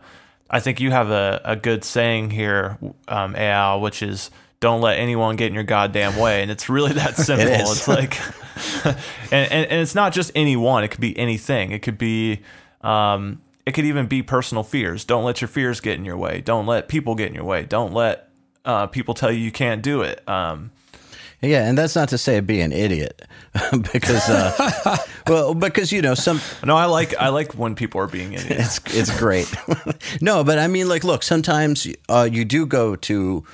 I 0.51 0.59
think 0.59 0.81
you 0.81 0.91
have 0.91 1.11
a, 1.11 1.41
a 1.45 1.55
good 1.55 1.85
saying 1.85 2.31
here, 2.31 2.77
um, 3.07 3.35
Eyal, 3.35 3.81
which 3.81 4.03
is 4.03 4.33
don't 4.59 4.81
let 4.81 4.99
anyone 4.99 5.37
get 5.37 5.47
in 5.47 5.55
your 5.55 5.63
goddamn 5.63 6.17
way. 6.17 6.43
And 6.43 6.51
it's 6.51 6.69
really 6.69 6.95
that 6.95 7.17
simple. 7.17 7.47
is. 7.47 7.71
It's 7.71 7.89
like, 7.89 8.21
and, 8.85 8.97
and, 9.53 9.71
and 9.71 9.81
it's 9.81 9.95
not 9.95 10.13
just 10.13 10.33
anyone, 10.35 10.83
it 10.83 10.89
could 10.89 11.01
be 11.01 11.17
anything. 11.17 11.71
It 11.71 11.83
could 11.83 11.99
be, 11.99 12.43
um, 12.81 13.41
it 13.65 13.73
could 13.75 13.85
even 13.85 14.07
be 14.07 14.25
personal 14.25 14.65
fears. 14.65 15.05
Don't 15.05 15.25
let 15.25 15.41
your 15.41 15.49
fears 15.49 15.79
get 15.79 15.99
in 15.99 16.05
your 16.05 16.17
way. 16.17 16.41
Don't 16.41 16.67
let 16.67 16.89
people 16.89 17.15
get 17.15 17.29
in 17.29 17.35
your 17.35 17.45
way. 17.45 17.65
Don't 17.65 17.93
let 17.93 18.27
uh, 18.67 18.87
people 18.89 19.15
tell 19.15 19.33
you 19.33 19.39
you 19.39 19.53
can't 19.53 19.83
do 19.83 20.03
it. 20.03 20.29
Um, 20.29 20.73
Yeah, 21.43 21.69
and 21.69 21.77
that's 21.77 21.95
not 21.95 22.09
to 22.09 22.19
say 22.19 22.41
be 22.41 22.61
an 22.61 22.73
idiot, 22.73 23.23
because 23.93 24.29
uh, 24.29 24.97
well, 25.27 25.55
because 25.55 25.93
you 25.93 26.03
know 26.03 26.15
some 26.15 26.41
no, 26.65 26.77
I 26.77 26.87
like 26.87 27.17
I 27.19 27.29
like 27.29 27.53
when 27.53 27.75
people 27.75 28.01
are 28.01 28.07
being 28.07 28.33
idiots. 28.33 28.79
it's 28.79 28.97
it's 28.97 29.19
great. 29.19 29.55
no, 30.21 30.43
but 30.45 30.59
I 30.59 30.67
mean, 30.67 30.89
like, 30.89 31.05
look, 31.05 31.23
sometimes 31.23 31.87
uh, 32.09 32.29
you 32.31 32.45
do 32.45 32.67
go 32.67 32.97
to 32.97 33.45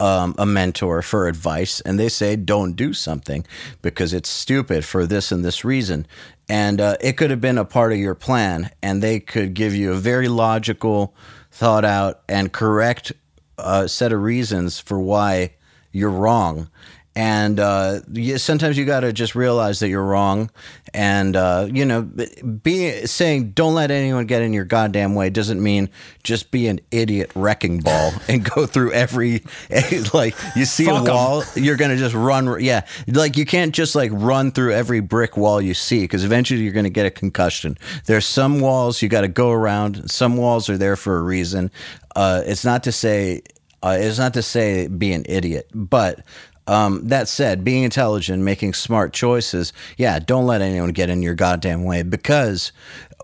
um, 0.00 0.34
a 0.38 0.46
mentor 0.46 1.02
for 1.02 1.26
advice, 1.26 1.80
and 1.80 1.98
they 1.98 2.08
say 2.08 2.36
don't 2.36 2.74
do 2.74 2.92
something 2.92 3.44
because 3.82 4.14
it's 4.14 4.28
stupid 4.28 4.84
for 4.84 5.04
this 5.04 5.32
and 5.32 5.44
this 5.44 5.64
reason, 5.64 6.06
and 6.48 6.80
uh, 6.80 6.96
it 7.00 7.16
could 7.16 7.30
have 7.30 7.40
been 7.40 7.58
a 7.58 7.64
part 7.64 7.92
of 7.92 7.98
your 7.98 8.14
plan, 8.14 8.70
and 8.82 9.02
they 9.02 9.20
could 9.20 9.54
give 9.54 9.74
you 9.74 9.92
a 9.92 9.96
very 9.96 10.28
logical, 10.28 11.14
thought 11.50 11.84
out, 11.84 12.22
and 12.28 12.52
correct 12.52 13.12
uh, 13.58 13.86
set 13.86 14.12
of 14.12 14.22
reasons 14.22 14.78
for 14.78 14.98
why 14.98 15.54
you're 15.92 16.10
wrong. 16.10 16.68
And 17.14 17.60
uh, 17.60 18.00
you, 18.10 18.38
sometimes 18.38 18.78
you 18.78 18.86
got 18.86 19.00
to 19.00 19.12
just 19.12 19.34
realize 19.34 19.80
that 19.80 19.88
you're 19.90 20.02
wrong, 20.02 20.50
and 20.94 21.36
uh, 21.36 21.68
you 21.70 21.84
know, 21.84 22.02
be 22.02 23.04
saying 23.06 23.50
don't 23.50 23.74
let 23.74 23.90
anyone 23.90 24.24
get 24.24 24.40
in 24.40 24.54
your 24.54 24.64
goddamn 24.64 25.14
way 25.14 25.28
doesn't 25.28 25.62
mean 25.62 25.90
just 26.22 26.50
be 26.50 26.68
an 26.68 26.80
idiot 26.90 27.30
wrecking 27.34 27.80
ball 27.80 28.12
and 28.28 28.42
go 28.42 28.64
through 28.64 28.92
every 28.92 29.42
like 30.14 30.34
you 30.56 30.64
see 30.64 30.86
Fuck 30.86 31.00
'em. 31.02 31.08
a 31.08 31.10
wall, 31.14 31.44
you're 31.54 31.76
gonna 31.76 31.98
just 31.98 32.14
run. 32.14 32.62
Yeah, 32.62 32.86
like 33.06 33.36
you 33.36 33.44
can't 33.44 33.74
just 33.74 33.94
like 33.94 34.10
run 34.14 34.50
through 34.50 34.72
every 34.72 35.00
brick 35.00 35.36
wall 35.36 35.60
you 35.60 35.74
see 35.74 36.00
because 36.00 36.24
eventually 36.24 36.62
you're 36.62 36.72
gonna 36.72 36.88
get 36.88 37.04
a 37.04 37.10
concussion. 37.10 37.76
There's 38.06 38.24
some 38.24 38.60
walls 38.60 39.02
you 39.02 39.10
got 39.10 39.20
to 39.20 39.28
go 39.28 39.50
around. 39.50 40.10
Some 40.10 40.38
walls 40.38 40.70
are 40.70 40.78
there 40.78 40.96
for 40.96 41.18
a 41.18 41.22
reason. 41.22 41.70
Uh, 42.16 42.42
it's 42.46 42.64
not 42.64 42.84
to 42.84 42.92
say 42.92 43.42
uh, 43.82 43.96
it's 44.00 44.18
not 44.18 44.32
to 44.34 44.42
say 44.42 44.86
be 44.86 45.12
an 45.12 45.24
idiot, 45.28 45.68
but 45.74 46.20
um, 46.66 47.06
that 47.08 47.28
said, 47.28 47.64
being 47.64 47.82
intelligent, 47.82 48.42
making 48.42 48.74
smart 48.74 49.12
choices, 49.12 49.72
yeah, 49.96 50.18
don't 50.18 50.46
let 50.46 50.62
anyone 50.62 50.92
get 50.92 51.10
in 51.10 51.22
your 51.22 51.34
goddamn 51.34 51.84
way. 51.84 52.02
Because 52.02 52.72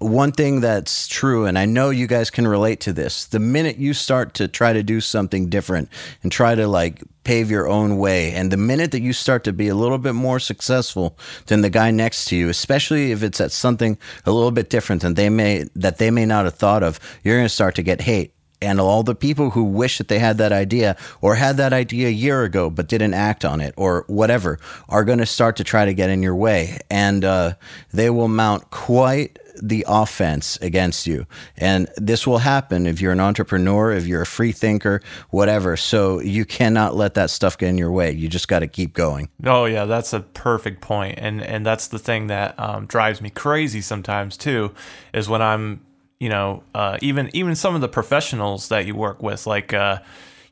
one 0.00 0.32
thing 0.32 0.60
that's 0.60 1.08
true, 1.08 1.46
and 1.46 1.58
I 1.58 1.64
know 1.64 1.90
you 1.90 2.06
guys 2.06 2.30
can 2.30 2.46
relate 2.46 2.80
to 2.80 2.92
this, 2.92 3.26
the 3.26 3.38
minute 3.38 3.76
you 3.76 3.94
start 3.94 4.34
to 4.34 4.48
try 4.48 4.72
to 4.72 4.82
do 4.82 5.00
something 5.00 5.48
different 5.48 5.88
and 6.22 6.30
try 6.30 6.54
to 6.54 6.66
like 6.66 7.02
pave 7.24 7.50
your 7.50 7.68
own 7.68 7.98
way, 7.98 8.32
and 8.32 8.50
the 8.50 8.56
minute 8.56 8.90
that 8.92 9.02
you 9.02 9.12
start 9.12 9.44
to 9.44 9.52
be 9.52 9.68
a 9.68 9.74
little 9.74 9.98
bit 9.98 10.14
more 10.14 10.40
successful 10.40 11.18
than 11.46 11.60
the 11.60 11.70
guy 11.70 11.90
next 11.90 12.26
to 12.26 12.36
you, 12.36 12.48
especially 12.48 13.12
if 13.12 13.22
it's 13.22 13.40
at 13.40 13.52
something 13.52 13.98
a 14.24 14.32
little 14.32 14.50
bit 14.50 14.70
different 14.70 15.02
than 15.02 15.14
they 15.14 15.28
may 15.28 15.64
that 15.74 15.98
they 15.98 16.10
may 16.10 16.26
not 16.26 16.44
have 16.44 16.54
thought 16.54 16.82
of, 16.82 16.98
you're 17.22 17.36
going 17.36 17.44
to 17.44 17.48
start 17.48 17.74
to 17.74 17.82
get 17.82 18.00
hate 18.02 18.32
and 18.60 18.80
all 18.80 19.02
the 19.02 19.14
people 19.14 19.50
who 19.50 19.64
wish 19.64 19.98
that 19.98 20.08
they 20.08 20.18
had 20.18 20.38
that 20.38 20.52
idea 20.52 20.96
or 21.20 21.34
had 21.34 21.56
that 21.56 21.72
idea 21.72 22.08
a 22.08 22.12
year 22.12 22.42
ago 22.44 22.70
but 22.70 22.88
didn't 22.88 23.14
act 23.14 23.44
on 23.44 23.60
it 23.60 23.74
or 23.76 24.04
whatever 24.08 24.58
are 24.88 25.04
going 25.04 25.18
to 25.18 25.26
start 25.26 25.56
to 25.56 25.64
try 25.64 25.84
to 25.84 25.94
get 25.94 26.10
in 26.10 26.22
your 26.22 26.34
way 26.34 26.78
and 26.90 27.24
uh, 27.24 27.54
they 27.92 28.10
will 28.10 28.28
mount 28.28 28.70
quite 28.70 29.38
the 29.62 29.84
offense 29.88 30.56
against 30.60 31.06
you. 31.06 31.26
And 31.56 31.88
this 31.96 32.26
will 32.26 32.38
happen 32.38 32.86
if 32.86 33.00
you're 33.00 33.12
an 33.12 33.20
entrepreneur, 33.20 33.92
if 33.92 34.06
you're 34.06 34.22
a 34.22 34.26
free 34.26 34.52
thinker, 34.52 35.00
whatever. 35.30 35.76
So 35.76 36.20
you 36.20 36.44
cannot 36.44 36.94
let 36.94 37.14
that 37.14 37.30
stuff 37.30 37.58
get 37.58 37.68
in 37.68 37.78
your 37.78 37.90
way. 37.90 38.12
You 38.12 38.28
just 38.28 38.48
got 38.48 38.60
to 38.60 38.68
keep 38.68 38.94
going. 38.94 39.28
Oh 39.44 39.64
yeah, 39.64 39.84
that's 39.84 40.12
a 40.12 40.20
perfect 40.20 40.80
point, 40.80 41.18
and 41.18 41.42
and 41.42 41.64
that's 41.64 41.88
the 41.88 41.98
thing 41.98 42.28
that 42.28 42.58
um, 42.58 42.86
drives 42.86 43.20
me 43.20 43.30
crazy 43.30 43.80
sometimes 43.80 44.36
too, 44.36 44.72
is 45.12 45.28
when 45.28 45.42
I'm, 45.42 45.80
you 46.20 46.28
know, 46.28 46.62
uh, 46.74 46.98
even 47.00 47.30
even 47.32 47.54
some 47.54 47.74
of 47.74 47.80
the 47.80 47.88
professionals 47.88 48.68
that 48.68 48.86
you 48.86 48.94
work 48.94 49.22
with, 49.22 49.46
like, 49.46 49.72
uh, 49.72 49.98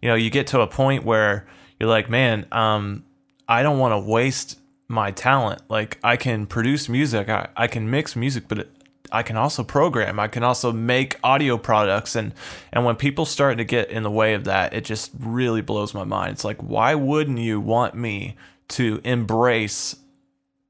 you 0.01 0.09
know, 0.09 0.14
you 0.14 0.31
get 0.31 0.47
to 0.49 0.61
a 0.61 0.67
point 0.67 1.05
where 1.05 1.47
you're 1.79 1.89
like, 1.89 2.09
man, 2.09 2.47
um, 2.53 3.05
I 3.49 3.62
don't 3.62 3.79
want 3.79 3.93
to 3.93 3.99
waste 3.99 4.59
my 4.89 5.11
talent. 5.11 5.62
Like 5.69 5.99
I 6.03 6.17
can 6.17 6.47
produce 6.47 6.89
music, 6.89 7.29
I, 7.29 7.49
I 7.57 7.67
can 7.67 7.91
mix 7.91 8.17
music, 8.17 8.45
but 8.49 8.69
I 9.12 9.23
can 9.23 9.37
also 9.37 9.62
program. 9.62 10.19
I 10.19 10.29
can 10.29 10.43
also 10.43 10.73
make 10.73 11.19
audio 11.23 11.59
products 11.59 12.17
and 12.17 12.33
and 12.73 12.85
when 12.85 12.97
people 12.97 13.25
start 13.25 13.59
to 13.59 13.64
get 13.64 13.91
in 13.91 14.03
the 14.03 14.11
way 14.11 14.35
of 14.35 14.45
that, 14.45 14.75
it 14.75 14.85
just 14.85 15.11
really 15.19 15.61
blows 15.62 15.95
my 15.95 16.05
mind. 16.05 16.33
It's 16.33 16.45
like 16.45 16.62
why 16.62 16.95
wouldn't 16.95 17.39
you 17.39 17.61
want 17.61 17.95
me 17.95 18.37
to 18.69 19.01
embrace 19.05 19.97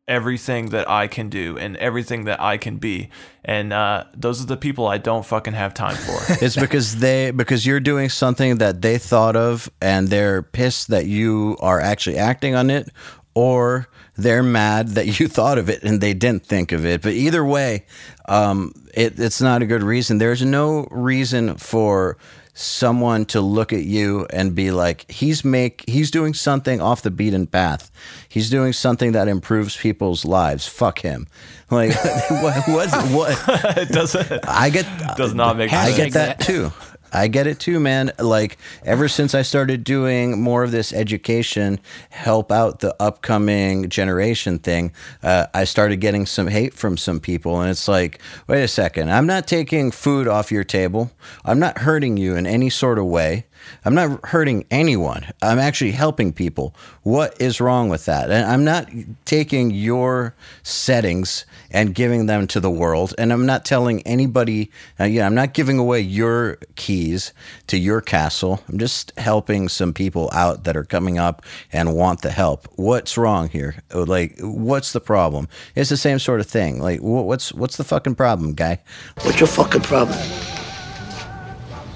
everything 0.08 0.68
that 0.70 0.88
I 0.88 1.08
can 1.08 1.28
do 1.28 1.58
and 1.58 1.76
everything 1.78 2.24
that 2.24 2.40
I 2.40 2.58
can 2.58 2.76
be. 2.76 3.08
And 3.44 3.72
uh, 3.72 4.04
those 4.14 4.40
are 4.42 4.46
the 4.46 4.56
people 4.56 4.86
I 4.86 4.98
don't 4.98 5.24
fucking 5.24 5.54
have 5.54 5.74
time 5.74 5.96
for. 5.96 6.20
It's 6.44 6.56
because 6.56 6.96
they 6.96 7.30
because 7.30 7.66
you're 7.66 7.80
doing 7.80 8.08
something 8.08 8.58
that 8.58 8.82
they 8.82 8.98
thought 8.98 9.36
of 9.36 9.70
and 9.80 10.08
they're 10.08 10.42
pissed 10.42 10.88
that 10.88 11.06
you 11.06 11.56
are 11.60 11.80
actually 11.80 12.18
acting 12.18 12.54
on 12.54 12.70
it 12.70 12.90
or 13.34 13.88
they're 14.16 14.42
mad 14.42 14.88
that 14.90 15.18
you 15.18 15.28
thought 15.36 15.58
of 15.58 15.68
it 15.68 15.82
and 15.82 16.00
they 16.00 16.14
didn't 16.14 16.46
think 16.46 16.72
of 16.72 16.84
it. 16.84 17.02
But 17.02 17.12
either 17.12 17.44
way, 17.44 17.84
um, 18.28 18.72
it, 18.94 19.18
it's 19.18 19.40
not 19.40 19.62
a 19.62 19.66
good 19.66 19.82
reason. 19.82 20.18
There's 20.18 20.44
no 20.44 20.86
reason 20.90 21.56
for 21.56 22.16
someone 22.58 23.26
to 23.26 23.38
look 23.38 23.70
at 23.70 23.82
you 23.82 24.26
and 24.30 24.54
be 24.54 24.70
like 24.70 25.08
he's 25.10 25.44
make 25.44 25.84
he's 25.86 26.10
doing 26.10 26.32
something 26.32 26.80
off 26.80 27.02
the 27.02 27.10
beaten 27.10 27.46
path 27.46 27.90
he's 28.30 28.48
doing 28.48 28.72
something 28.72 29.12
that 29.12 29.28
improves 29.28 29.76
people's 29.76 30.24
lives 30.24 30.66
fuck 30.66 31.00
him 31.00 31.26
like 31.70 31.94
what 32.30 32.66
what, 32.66 32.90
what? 33.12 33.76
it 33.76 33.90
doesn't 33.90 34.48
i 34.48 34.70
get 34.70 34.86
does 35.18 35.34
not 35.34 35.58
make 35.58 35.70
i 35.70 35.90
sense. 35.90 35.96
get 35.96 36.12
that 36.14 36.40
too 36.40 36.72
I 37.12 37.28
get 37.28 37.46
it 37.46 37.58
too, 37.58 37.80
man. 37.80 38.12
Like 38.18 38.58
ever 38.84 39.08
since 39.08 39.34
I 39.34 39.42
started 39.42 39.84
doing 39.84 40.40
more 40.40 40.62
of 40.62 40.70
this 40.70 40.92
education, 40.92 41.80
help 42.10 42.52
out 42.52 42.80
the 42.80 42.94
upcoming 43.00 43.88
generation 43.88 44.58
thing, 44.58 44.92
uh, 45.22 45.46
I 45.54 45.64
started 45.64 45.96
getting 45.96 46.26
some 46.26 46.48
hate 46.48 46.74
from 46.74 46.96
some 46.96 47.20
people, 47.20 47.60
and 47.60 47.70
it's 47.70 47.88
like, 47.88 48.20
wait 48.46 48.62
a 48.62 48.68
second, 48.68 49.10
I'm 49.10 49.26
not 49.26 49.46
taking 49.46 49.90
food 49.90 50.28
off 50.28 50.52
your 50.52 50.64
table. 50.64 51.10
I'm 51.44 51.58
not 51.58 51.78
hurting 51.78 52.16
you 52.16 52.36
in 52.36 52.46
any 52.46 52.70
sort 52.70 52.98
of 52.98 53.06
way. 53.06 53.46
I'm 53.84 53.94
not 53.94 54.24
hurting 54.26 54.64
anyone. 54.70 55.26
I'm 55.42 55.58
actually 55.58 55.92
helping 55.92 56.32
people. 56.32 56.74
What 57.02 57.40
is 57.40 57.60
wrong 57.60 57.88
with 57.88 58.04
that? 58.06 58.30
And 58.30 58.46
I'm 58.46 58.64
not 58.64 58.88
taking 59.24 59.70
your 59.70 60.34
settings 60.62 61.44
and 61.70 61.94
giving 61.94 62.26
them 62.26 62.46
to 62.48 62.60
the 62.60 62.70
world. 62.70 63.14
And 63.18 63.32
I'm 63.32 63.46
not 63.46 63.64
telling 63.64 64.02
anybody, 64.02 64.70
uh, 64.98 65.04
I'm 65.04 65.34
not 65.34 65.54
giving 65.54 65.78
away 65.78 66.00
your 66.00 66.58
keys 66.76 67.32
to 67.68 67.78
your 67.78 68.00
castle. 68.00 68.62
I'm 68.68 68.78
just 68.78 69.12
helping 69.18 69.68
some 69.68 69.92
people 69.92 70.30
out 70.32 70.64
that 70.64 70.76
are 70.76 70.84
coming 70.84 71.18
up 71.18 71.44
and 71.72 71.94
want 71.94 72.22
the 72.22 72.30
help. 72.30 72.68
What's 72.76 73.16
wrong 73.16 73.48
here? 73.48 73.76
Like, 73.92 74.38
what's 74.40 74.92
the 74.92 75.00
problem? 75.00 75.48
It's 75.74 75.90
the 75.90 75.96
same 75.96 76.18
sort 76.18 76.40
of 76.40 76.46
thing. 76.46 76.80
Like, 76.80 77.00
what's 77.00 77.52
what's 77.52 77.76
the 77.76 77.84
fucking 77.84 78.14
problem, 78.14 78.54
guy? 78.54 78.80
What's 79.22 79.40
your 79.40 79.46
fucking 79.48 79.82
problem? 79.82 80.18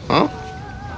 Huh? 0.09 0.40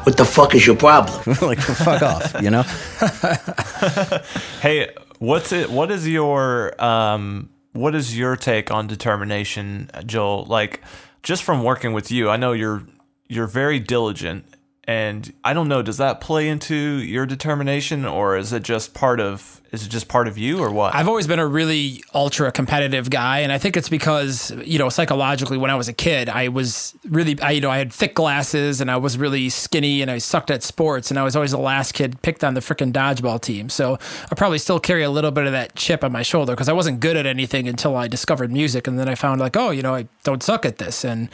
What 0.04 0.16
the 0.16 0.24
fuck 0.24 0.54
is 0.54 0.66
your 0.66 0.76
problem? 0.76 1.36
like, 1.42 1.60
fuck 1.60 2.02
off, 2.02 2.34
you 2.42 2.50
know? 2.50 2.62
hey, 4.60 4.90
what's 5.18 5.52
it? 5.52 5.70
What 5.70 5.90
is 5.90 6.08
your 6.08 6.82
um? 6.82 7.50
What 7.72 7.94
is 7.94 8.18
your 8.18 8.36
take 8.36 8.70
on 8.70 8.86
determination, 8.86 9.90
Joel? 10.04 10.44
Like, 10.44 10.82
just 11.22 11.42
from 11.42 11.62
working 11.62 11.92
with 11.92 12.10
you, 12.10 12.28
I 12.28 12.36
know 12.36 12.52
you're 12.52 12.82
you're 13.28 13.46
very 13.46 13.78
diligent 13.78 14.44
and 14.84 15.32
I 15.44 15.54
don't 15.54 15.68
know, 15.68 15.80
does 15.80 15.98
that 15.98 16.20
play 16.20 16.48
into 16.48 16.74
your 16.74 17.24
determination 17.24 18.04
or 18.04 18.36
is 18.36 18.52
it 18.52 18.64
just 18.64 18.94
part 18.94 19.20
of 19.20 19.60
is 19.70 19.86
it 19.86 19.88
just 19.88 20.08
part 20.08 20.28
of 20.28 20.36
you 20.36 20.58
or 20.58 20.70
what? 20.70 20.94
I've 20.94 21.08
always 21.08 21.26
been 21.26 21.38
a 21.38 21.46
really 21.46 22.02
ultra 22.14 22.52
competitive 22.52 23.08
guy 23.08 23.38
and 23.38 23.52
I 23.52 23.58
think 23.58 23.76
it's 23.76 23.88
because, 23.88 24.50
you 24.64 24.78
know, 24.78 24.88
psychologically 24.88 25.56
when 25.56 25.70
I 25.70 25.76
was 25.76 25.88
a 25.88 25.92
kid, 25.92 26.28
I 26.28 26.48
was 26.48 26.94
really 27.08 27.40
I 27.40 27.52
you 27.52 27.60
know, 27.60 27.70
I 27.70 27.78
had 27.78 27.92
thick 27.92 28.14
glasses 28.14 28.80
and 28.80 28.90
I 28.90 28.96
was 28.96 29.16
really 29.16 29.50
skinny 29.50 30.02
and 30.02 30.10
I 30.10 30.18
sucked 30.18 30.50
at 30.50 30.64
sports 30.64 31.10
and 31.12 31.18
I 31.18 31.22
was 31.22 31.36
always 31.36 31.52
the 31.52 31.58
last 31.58 31.92
kid 31.92 32.20
picked 32.22 32.42
on 32.42 32.54
the 32.54 32.60
freaking 32.60 32.92
dodgeball 32.92 33.40
team. 33.40 33.68
So 33.68 34.00
I 34.30 34.34
probably 34.34 34.58
still 34.58 34.80
carry 34.80 35.04
a 35.04 35.10
little 35.10 35.30
bit 35.30 35.46
of 35.46 35.52
that 35.52 35.76
chip 35.76 36.02
on 36.02 36.10
my 36.10 36.22
shoulder 36.22 36.54
because 36.54 36.68
I 36.68 36.72
wasn't 36.72 36.98
good 36.98 37.16
at 37.16 37.24
anything 37.24 37.68
until 37.68 37.94
I 37.94 38.08
discovered 38.08 38.50
music 38.50 38.88
and 38.88 38.98
then 38.98 39.08
I 39.08 39.14
found 39.14 39.40
like, 39.40 39.56
oh, 39.56 39.70
you 39.70 39.82
know, 39.82 39.94
I 39.94 40.08
don't 40.24 40.42
suck 40.42 40.66
at 40.66 40.78
this 40.78 41.04
and 41.04 41.28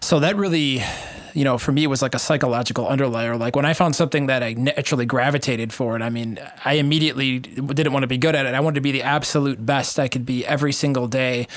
so 0.00 0.20
that 0.20 0.36
really 0.36 0.80
you 1.34 1.42
know, 1.44 1.58
for 1.58 1.72
me, 1.72 1.82
it 1.82 1.88
was 1.88 2.00
like 2.00 2.14
a 2.14 2.18
psychological 2.18 2.86
underlayer. 2.86 3.38
Like 3.38 3.56
when 3.56 3.64
I 3.64 3.74
found 3.74 3.96
something 3.96 4.26
that 4.26 4.42
I 4.42 4.54
naturally 4.54 5.04
gravitated 5.04 5.72
for 5.72 5.96
it, 5.96 6.02
I 6.02 6.08
mean, 6.08 6.38
I 6.64 6.74
immediately 6.74 7.40
didn't 7.40 7.92
want 7.92 8.04
to 8.04 8.08
be 8.08 8.18
good 8.18 8.36
at 8.36 8.46
it. 8.46 8.54
I 8.54 8.60
wanted 8.60 8.76
to 8.76 8.80
be 8.80 8.92
the 8.92 9.02
absolute 9.02 9.66
best 9.66 9.98
I 9.98 10.06
could 10.06 10.24
be 10.24 10.46
every 10.46 10.72
single 10.72 11.08
day 11.08 11.48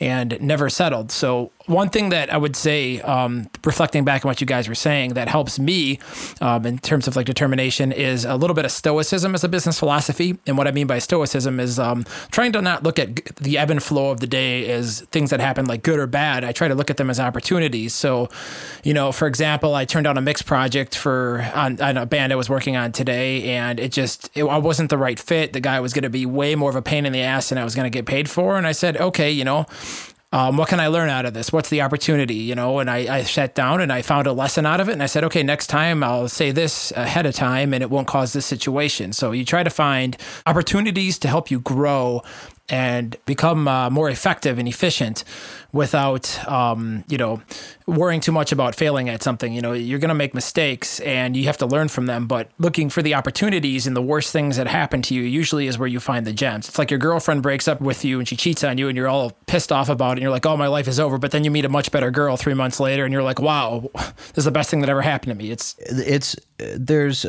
and 0.00 0.40
never 0.40 0.70
settled. 0.70 1.12
So 1.12 1.52
one 1.66 1.88
thing 1.88 2.10
that 2.10 2.32
I 2.32 2.36
would 2.36 2.56
say, 2.56 3.00
um, 3.00 3.48
reflecting 3.64 4.04
back 4.04 4.24
on 4.24 4.28
what 4.28 4.40
you 4.40 4.46
guys 4.46 4.68
were 4.68 4.74
saying, 4.74 5.14
that 5.14 5.28
helps 5.28 5.58
me 5.58 5.98
um, 6.40 6.64
in 6.64 6.78
terms 6.78 7.08
of 7.08 7.16
like 7.16 7.26
determination 7.26 7.92
is 7.92 8.24
a 8.24 8.36
little 8.36 8.54
bit 8.54 8.64
of 8.64 8.70
stoicism 8.70 9.34
as 9.34 9.42
a 9.42 9.48
business 9.48 9.78
philosophy. 9.78 10.38
And 10.46 10.56
what 10.56 10.68
I 10.68 10.70
mean 10.70 10.86
by 10.86 10.98
stoicism 10.98 11.58
is 11.60 11.78
um, 11.78 12.04
trying 12.30 12.52
to 12.52 12.62
not 12.62 12.82
look 12.82 12.98
at 12.98 13.24
the 13.36 13.58
ebb 13.58 13.70
and 13.70 13.82
flow 13.82 14.10
of 14.10 14.20
the 14.20 14.26
day 14.26 14.70
as 14.70 15.00
things 15.10 15.30
that 15.30 15.40
happen 15.40 15.66
like 15.66 15.82
good 15.82 15.98
or 15.98 16.06
bad. 16.06 16.44
I 16.44 16.52
try 16.52 16.68
to 16.68 16.74
look 16.74 16.90
at 16.90 16.96
them 16.96 17.10
as 17.10 17.18
opportunities. 17.18 17.94
So, 17.94 18.28
you 18.84 18.94
know, 18.94 19.12
for 19.12 19.26
example, 19.26 19.74
I 19.74 19.84
turned 19.84 20.06
on 20.06 20.16
a 20.16 20.20
mix 20.22 20.42
project 20.42 20.96
for 20.96 21.48
on, 21.54 21.80
on 21.80 21.96
a 21.96 22.06
band 22.06 22.32
I 22.32 22.36
was 22.36 22.48
working 22.48 22.76
on 22.76 22.92
today, 22.92 23.44
and 23.44 23.80
it 23.80 23.92
just 23.92 24.30
it, 24.34 24.44
I 24.44 24.58
wasn't 24.58 24.90
the 24.90 24.98
right 24.98 25.18
fit. 25.18 25.52
The 25.52 25.60
guy 25.60 25.80
was 25.80 25.92
going 25.92 26.04
to 26.04 26.10
be 26.10 26.26
way 26.26 26.54
more 26.54 26.70
of 26.70 26.76
a 26.76 26.82
pain 26.82 27.06
in 27.06 27.12
the 27.12 27.22
ass 27.22 27.48
than 27.48 27.58
I 27.58 27.64
was 27.64 27.74
going 27.74 27.90
to 27.90 27.90
get 27.90 28.06
paid 28.06 28.30
for, 28.30 28.56
and 28.56 28.66
I 28.66 28.72
said, 28.72 28.96
okay, 28.96 29.30
you 29.30 29.44
know, 29.44 29.66
um, 30.36 30.58
what 30.58 30.68
can 30.68 30.80
I 30.80 30.88
learn 30.88 31.08
out 31.08 31.24
of 31.24 31.32
this? 31.32 31.50
What's 31.50 31.70
the 31.70 31.80
opportunity? 31.80 32.34
You 32.34 32.54
know, 32.54 32.78
and 32.78 32.90
I, 32.90 33.16
I 33.16 33.22
sat 33.22 33.54
down 33.54 33.80
and 33.80 33.90
I 33.90 34.02
found 34.02 34.26
a 34.26 34.34
lesson 34.34 34.66
out 34.66 34.82
of 34.82 34.88
it. 34.90 34.92
And 34.92 35.02
I 35.02 35.06
said, 35.06 35.24
okay, 35.24 35.42
next 35.42 35.68
time 35.68 36.04
I'll 36.04 36.28
say 36.28 36.50
this 36.50 36.92
ahead 36.92 37.24
of 37.24 37.34
time 37.34 37.72
and 37.72 37.82
it 37.82 37.88
won't 37.88 38.06
cause 38.06 38.34
this 38.34 38.44
situation. 38.44 39.14
So 39.14 39.32
you 39.32 39.46
try 39.46 39.62
to 39.62 39.70
find 39.70 40.14
opportunities 40.44 41.18
to 41.20 41.28
help 41.28 41.50
you 41.50 41.60
grow 41.60 42.22
and 42.68 43.16
become 43.26 43.68
uh, 43.68 43.90
more 43.90 44.10
effective 44.10 44.58
and 44.58 44.68
efficient 44.68 45.24
without 45.72 46.46
um, 46.48 47.04
you 47.08 47.18
know 47.18 47.42
worrying 47.86 48.20
too 48.20 48.32
much 48.32 48.50
about 48.50 48.74
failing 48.74 49.08
at 49.08 49.22
something. 49.22 49.52
You 49.52 49.60
know 49.60 49.72
you're 49.72 49.98
going 49.98 50.08
to 50.08 50.14
make 50.14 50.34
mistakes 50.34 51.00
and 51.00 51.36
you 51.36 51.44
have 51.44 51.58
to 51.58 51.66
learn 51.66 51.88
from 51.88 52.06
them 52.06 52.26
but 52.26 52.50
looking 52.58 52.88
for 52.90 53.02
the 53.02 53.14
opportunities 53.14 53.86
and 53.86 53.94
the 53.94 54.02
worst 54.02 54.32
things 54.32 54.56
that 54.56 54.66
happen 54.66 55.02
to 55.02 55.14
you 55.14 55.22
usually 55.22 55.66
is 55.66 55.78
where 55.78 55.88
you 55.88 56.00
find 56.00 56.26
the 56.26 56.32
gems. 56.32 56.68
It's 56.68 56.78
like 56.78 56.90
your 56.90 56.98
girlfriend 56.98 57.42
breaks 57.42 57.68
up 57.68 57.80
with 57.80 58.04
you 58.04 58.18
and 58.18 58.28
she 58.28 58.36
cheats 58.36 58.64
on 58.64 58.78
you 58.78 58.88
and 58.88 58.96
you're 58.96 59.08
all 59.08 59.32
pissed 59.46 59.70
off 59.70 59.88
about 59.88 60.12
it 60.12 60.12
and 60.12 60.22
you're 60.22 60.30
like 60.30 60.46
oh 60.46 60.56
my 60.56 60.66
life 60.66 60.88
is 60.88 60.98
over 60.98 61.18
but 61.18 61.30
then 61.30 61.44
you 61.44 61.50
meet 61.50 61.64
a 61.64 61.68
much 61.68 61.90
better 61.90 62.10
girl 62.10 62.36
three 62.36 62.54
months 62.54 62.80
later 62.80 63.04
and 63.04 63.12
you're 63.12 63.22
like 63.22 63.40
wow 63.40 63.90
this 63.94 64.38
is 64.38 64.44
the 64.44 64.50
best 64.50 64.70
thing 64.70 64.80
that 64.80 64.88
ever 64.88 65.02
happened 65.02 65.30
to 65.30 65.44
me. 65.44 65.50
It's 65.50 65.76
it's 65.78 66.36
there's 66.58 67.26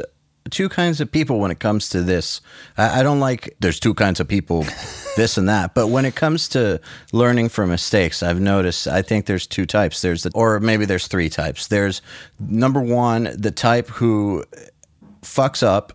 two 0.50 0.70
kinds 0.70 1.02
of 1.02 1.12
people 1.12 1.40
when 1.40 1.52
it 1.52 1.60
comes 1.60 1.90
to 1.90 2.02
this. 2.02 2.42
I, 2.78 3.00
I, 3.00 3.04
don't 3.04 3.20
like 3.20 3.56
there's 3.60 3.80
two 3.80 3.94
kinds 3.94 4.20
of 4.20 4.28
people, 4.28 4.64
this 5.16 5.38
and 5.38 5.48
that. 5.50 5.74
But 5.74 5.88
when 5.88 6.06
it 6.06 6.16
comes 6.16 6.48
to 6.50 6.80
learning 7.12 7.50
from 7.50 7.70
mistakes, 7.70 8.24
I've 8.24 8.40
noticed 8.40 8.88
I 8.88 9.02
think 9.02 9.26
there's 9.26 9.48
two 9.48 9.66
types. 9.66 10.02
There's 10.02 10.24
the, 10.24 10.32
or 10.34 10.60
maybe 10.60 10.86
there's 10.86 11.08
three 11.08 11.30
types. 11.30 11.68
There's 11.68 12.02
number 12.40 12.82
one, 12.82 13.36
the 13.38 13.52
type 13.52 13.88
who 13.90 14.44
fucks 15.22 15.64
up 15.64 15.94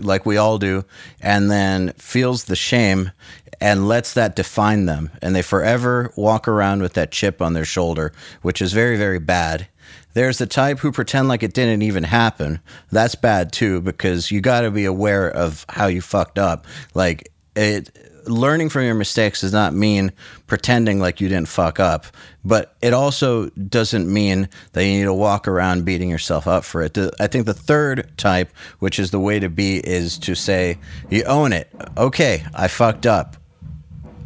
like 0.00 0.26
we 0.26 0.36
all 0.36 0.58
do, 0.58 0.84
and 1.20 1.50
then 1.50 1.92
feels 1.92 2.44
the 2.44 2.56
shame 2.56 3.12
and 3.60 3.88
lets 3.88 4.14
that 4.14 4.36
define 4.36 4.86
them. 4.86 5.10
And 5.20 5.34
they 5.34 5.42
forever 5.42 6.12
walk 6.16 6.48
around 6.48 6.82
with 6.82 6.94
that 6.94 7.10
chip 7.10 7.42
on 7.42 7.52
their 7.52 7.64
shoulder, 7.64 8.12
which 8.42 8.62
is 8.62 8.72
very, 8.72 8.96
very 8.96 9.18
bad. 9.18 9.68
There's 10.14 10.38
the 10.38 10.46
type 10.46 10.78
who 10.78 10.90
pretend 10.90 11.28
like 11.28 11.42
it 11.42 11.52
didn't 11.52 11.82
even 11.82 12.04
happen. 12.04 12.60
That's 12.90 13.14
bad 13.14 13.52
too, 13.52 13.80
because 13.80 14.30
you 14.30 14.40
got 14.40 14.62
to 14.62 14.70
be 14.70 14.84
aware 14.84 15.30
of 15.30 15.64
how 15.68 15.86
you 15.86 16.00
fucked 16.00 16.38
up. 16.38 16.66
Like, 16.94 17.30
it, 17.54 17.90
learning 18.26 18.68
from 18.68 18.84
your 18.84 18.94
mistakes 18.94 19.40
does 19.40 19.52
not 19.52 19.74
mean 19.74 20.12
pretending 20.46 20.98
like 20.98 21.20
you 21.20 21.28
didn't 21.28 21.48
fuck 21.48 21.80
up, 21.80 22.06
but 22.44 22.76
it 22.82 22.92
also 22.92 23.48
doesn't 23.50 24.12
mean 24.12 24.48
that 24.72 24.84
you 24.84 24.98
need 24.98 25.04
to 25.04 25.14
walk 25.14 25.48
around 25.48 25.84
beating 25.84 26.10
yourself 26.10 26.46
up 26.46 26.64
for 26.64 26.82
it. 26.82 26.96
I 27.18 27.26
think 27.26 27.46
the 27.46 27.54
third 27.54 28.10
type, 28.16 28.50
which 28.78 28.98
is 28.98 29.10
the 29.10 29.20
way 29.20 29.38
to 29.40 29.48
be, 29.48 29.78
is 29.78 30.18
to 30.18 30.34
say, 30.34 30.78
you 31.10 31.24
own 31.24 31.52
it. 31.52 31.70
Okay, 31.96 32.44
I 32.54 32.68
fucked 32.68 33.06
up. 33.06 33.36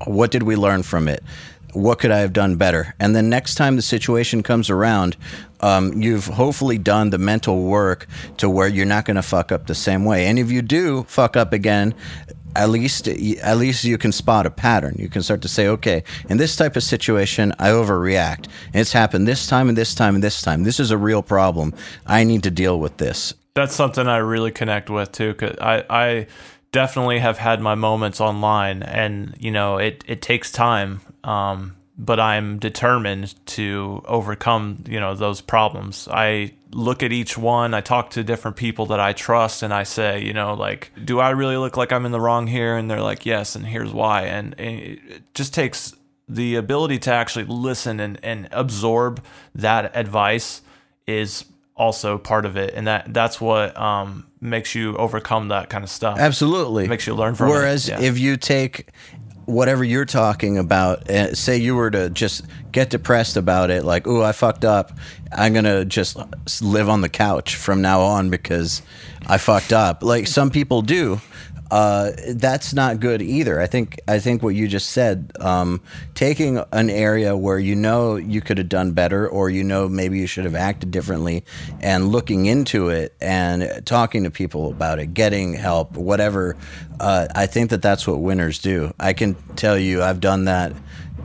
What 0.04 0.30
did 0.30 0.42
we 0.42 0.56
learn 0.56 0.82
from 0.82 1.08
it? 1.08 1.22
What 1.72 1.98
could 1.98 2.10
I 2.10 2.18
have 2.18 2.32
done 2.32 2.56
better? 2.56 2.94
And 2.98 3.14
then 3.14 3.28
next 3.28 3.54
time 3.54 3.76
the 3.76 3.82
situation 3.82 4.42
comes 4.42 4.70
around, 4.70 5.16
um, 5.60 6.00
you've 6.00 6.26
hopefully 6.26 6.78
done 6.78 7.10
the 7.10 7.18
mental 7.18 7.62
work 7.62 8.06
to 8.38 8.50
where 8.50 8.68
you're 8.68 8.86
not 8.86 9.04
going 9.04 9.16
to 9.16 9.22
fuck 9.22 9.52
up 9.52 9.66
the 9.66 9.74
same 9.74 10.04
way. 10.04 10.26
And 10.26 10.38
if 10.38 10.50
you 10.50 10.62
do 10.62 11.04
fuck 11.04 11.36
up 11.36 11.52
again, 11.52 11.94
at 12.54 12.68
least 12.68 13.08
at 13.08 13.56
least 13.56 13.84
you 13.84 13.96
can 13.98 14.12
spot 14.12 14.46
a 14.46 14.50
pattern. 14.50 14.94
You 14.98 15.08
can 15.08 15.22
start 15.22 15.42
to 15.42 15.48
say, 15.48 15.68
okay, 15.68 16.04
in 16.28 16.36
this 16.36 16.56
type 16.56 16.76
of 16.76 16.82
situation, 16.82 17.52
I 17.58 17.68
overreact. 17.68 18.48
It's 18.74 18.92
happened 18.92 19.26
this 19.26 19.46
time 19.46 19.68
and 19.68 19.78
this 19.78 19.94
time 19.94 20.14
and 20.14 20.24
this 20.24 20.42
time. 20.42 20.64
This 20.64 20.78
is 20.78 20.90
a 20.90 20.98
real 20.98 21.22
problem. 21.22 21.74
I 22.06 22.24
need 22.24 22.42
to 22.42 22.50
deal 22.50 22.78
with 22.78 22.98
this. 22.98 23.34
That's 23.54 23.74
something 23.74 24.06
I 24.06 24.18
really 24.18 24.50
connect 24.50 24.90
with 24.90 25.12
too. 25.12 25.34
Cause 25.34 25.56
I, 25.60 25.84
I 25.88 26.26
definitely 26.72 27.20
have 27.20 27.38
had 27.38 27.60
my 27.60 27.74
moments 27.74 28.20
online, 28.20 28.82
and 28.82 29.34
you 29.38 29.50
know, 29.50 29.78
it 29.78 30.04
it 30.06 30.22
takes 30.22 30.50
time. 30.50 31.00
Um, 31.22 31.76
but 31.98 32.18
I'm 32.18 32.58
determined 32.58 33.34
to 33.46 34.02
overcome, 34.06 34.84
you 34.88 34.98
know, 34.98 35.14
those 35.14 35.40
problems. 35.40 36.08
I 36.10 36.54
look 36.72 37.02
at 37.02 37.12
each 37.12 37.36
one, 37.36 37.74
I 37.74 37.80
talk 37.80 38.10
to 38.10 38.24
different 38.24 38.56
people 38.56 38.86
that 38.86 38.98
I 38.98 39.12
trust 39.12 39.62
and 39.62 39.72
I 39.74 39.82
say, 39.82 40.22
you 40.24 40.32
know, 40.32 40.54
like, 40.54 40.90
do 41.04 41.20
I 41.20 41.30
really 41.30 41.56
look 41.56 41.76
like 41.76 41.92
I'm 41.92 42.06
in 42.06 42.12
the 42.12 42.20
wrong 42.20 42.46
here? 42.46 42.76
And 42.76 42.90
they're 42.90 43.02
like, 43.02 43.26
yes, 43.26 43.54
and 43.54 43.66
here's 43.66 43.92
why. 43.92 44.22
And 44.22 44.58
it 44.58 45.34
just 45.34 45.54
takes 45.54 45.94
the 46.28 46.56
ability 46.56 46.98
to 47.00 47.12
actually 47.12 47.44
listen 47.44 48.00
and, 48.00 48.18
and 48.22 48.48
absorb 48.52 49.22
that 49.54 49.94
advice 49.94 50.62
is 51.06 51.44
also 51.74 52.18
part 52.18 52.44
of 52.44 52.56
it 52.56 52.74
and 52.74 52.86
that 52.86 53.12
that's 53.14 53.40
what 53.40 53.76
um, 53.76 54.26
makes 54.40 54.74
you 54.74 54.96
overcome 54.96 55.48
that 55.48 55.70
kind 55.70 55.82
of 55.82 55.90
stuff 55.90 56.18
absolutely 56.18 56.86
makes 56.86 57.06
you 57.06 57.14
learn 57.14 57.34
from 57.34 57.48
whereas 57.48 57.88
it. 57.88 57.92
Whereas 57.92 58.04
if 58.04 58.18
you 58.18 58.36
take 58.36 58.90
whatever 59.46 59.82
you're 59.84 60.04
talking 60.04 60.58
about, 60.58 61.08
uh, 61.10 61.34
say 61.34 61.56
you 61.56 61.74
were 61.74 61.90
to 61.90 62.10
just 62.10 62.44
get 62.70 62.90
depressed 62.90 63.36
about 63.36 63.70
it, 63.70 63.84
like, 63.84 64.06
oh, 64.06 64.22
I 64.22 64.32
fucked 64.32 64.64
up. 64.64 64.92
I'm 65.32 65.52
going 65.52 65.64
to 65.64 65.84
just 65.84 66.16
live 66.62 66.88
on 66.88 67.00
the 67.00 67.08
couch 67.08 67.56
from 67.56 67.82
now 67.82 68.02
on 68.02 68.30
because 68.30 68.82
I 69.26 69.38
fucked 69.38 69.72
up. 69.72 70.02
Like 70.02 70.26
some 70.26 70.50
people 70.50 70.82
do 70.82 71.20
uh, 71.72 72.12
that's 72.34 72.74
not 72.74 73.00
good 73.00 73.22
either. 73.22 73.58
I 73.58 73.66
think 73.66 73.98
I 74.06 74.18
think 74.18 74.42
what 74.42 74.54
you 74.54 74.68
just 74.68 74.90
said, 74.90 75.32
um, 75.40 75.80
taking 76.14 76.62
an 76.70 76.90
area 76.90 77.34
where 77.34 77.58
you 77.58 77.74
know 77.74 78.16
you 78.16 78.42
could 78.42 78.58
have 78.58 78.68
done 78.68 78.92
better, 78.92 79.26
or 79.26 79.48
you 79.48 79.64
know 79.64 79.88
maybe 79.88 80.18
you 80.18 80.26
should 80.26 80.44
have 80.44 80.54
acted 80.54 80.90
differently, 80.90 81.46
and 81.80 82.08
looking 82.08 82.44
into 82.44 82.90
it 82.90 83.14
and 83.22 83.86
talking 83.86 84.24
to 84.24 84.30
people 84.30 84.70
about 84.70 84.98
it, 84.98 85.14
getting 85.14 85.54
help, 85.54 85.96
whatever. 85.96 86.56
Uh, 87.00 87.28
I 87.34 87.46
think 87.46 87.70
that 87.70 87.80
that's 87.80 88.06
what 88.06 88.20
winners 88.20 88.58
do. 88.58 88.92
I 89.00 89.14
can 89.14 89.34
tell 89.56 89.78
you, 89.78 90.02
I've 90.02 90.20
done 90.20 90.44
that 90.44 90.74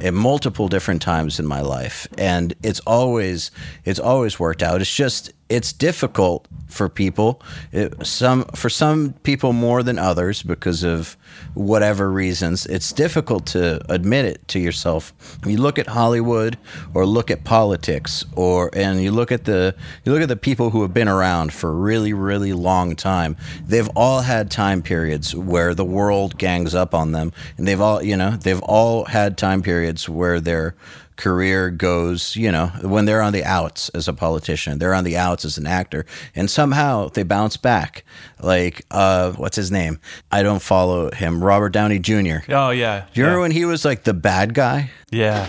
at 0.02 0.14
multiple 0.14 0.70
different 0.70 1.02
times 1.02 1.40
in 1.40 1.46
my 1.46 1.60
life 1.60 2.08
and 2.20 2.54
it's 2.62 2.80
always 2.82 3.50
it's 3.84 4.00
always 4.00 4.40
worked 4.40 4.62
out 4.62 4.80
it's 4.80 4.94
just 4.94 5.34
it's 5.50 5.72
difficult 5.72 6.48
for 6.68 6.90
people 6.90 7.42
it, 7.72 8.06
some 8.06 8.44
for 8.56 8.70
some 8.70 9.14
people 9.24 9.54
more 9.54 9.82
than 9.82 9.98
others 9.98 10.44
because 10.44 10.84
of 10.84 11.16
whatever 11.54 12.12
reasons. 12.12 12.66
It's 12.66 12.92
difficult 12.92 13.46
to 13.48 13.82
admit 13.92 14.26
it 14.26 14.48
to 14.50 14.60
yourself. 14.60 15.14
You 15.46 15.58
look 15.58 15.80
at 15.80 15.88
hollywood 15.88 16.58
or 16.94 17.06
look 17.06 17.32
at 17.32 17.44
politics 17.46 18.26
or 18.36 18.70
and 18.74 19.02
you 19.02 19.12
look 19.12 19.32
at 19.32 19.46
the 19.46 19.76
you 20.04 20.12
look 20.12 20.22
at 20.22 20.28
the 20.28 20.36
people 20.36 20.70
who 20.72 20.82
have 20.82 20.94
been 20.94 21.08
around 21.08 21.54
for 21.54 21.70
a 21.70 21.76
really 21.76 22.14
really 22.14 22.54
long 22.54 22.96
time. 22.96 23.38
They've 23.66 23.90
all 23.96 24.22
had 24.22 24.52
time 24.52 24.82
periods 24.82 25.34
where 25.34 25.74
the 25.74 25.86
world 25.86 26.38
gangs 26.38 26.76
up 26.76 26.94
on 26.94 27.14
them 27.14 27.32
and 27.58 27.68
they've 27.68 27.82
all 27.82 28.04
you 28.04 28.18
know 28.18 28.32
they've 28.32 28.62
all 28.64 29.06
had 29.06 29.38
time 29.38 29.62
periods 29.62 30.10
where 30.10 30.40
they're 30.42 30.76
career 31.18 31.70
goes, 31.70 32.36
you 32.36 32.52
know, 32.52 32.68
when 32.82 33.06
they're 33.06 33.22
on 33.22 33.34
the 33.34 33.44
outs 33.44 33.90
as 33.90 34.08
a 34.08 34.14
politician, 34.14 34.80
they're 34.80 34.94
on 34.94 35.04
the 35.04 35.18
outs 35.18 35.44
as 35.44 35.58
an 35.58 35.68
actor, 35.68 36.06
and 36.36 36.50
somehow 36.50 37.10
they 37.10 37.24
bounce 37.24 37.58
back. 37.58 38.06
Like, 38.42 38.86
uh, 38.92 39.34
what's 39.34 39.56
his 39.56 39.72
name? 39.72 40.00
I 40.32 40.44
don't 40.44 40.62
follow 40.62 41.12
him. 41.12 41.44
Robert 41.44 41.70
Downey 41.70 42.00
Jr. 42.00 42.40
Oh 42.50 42.70
yeah. 42.70 43.06
Do 43.14 43.20
you 43.20 43.24
yeah. 43.24 43.24
remember 43.24 43.40
when 43.42 43.52
he 43.52 43.66
was 43.66 43.84
like 43.84 44.04
the 44.04 44.14
bad 44.14 44.54
guy? 44.54 44.92
Yeah. 45.12 45.48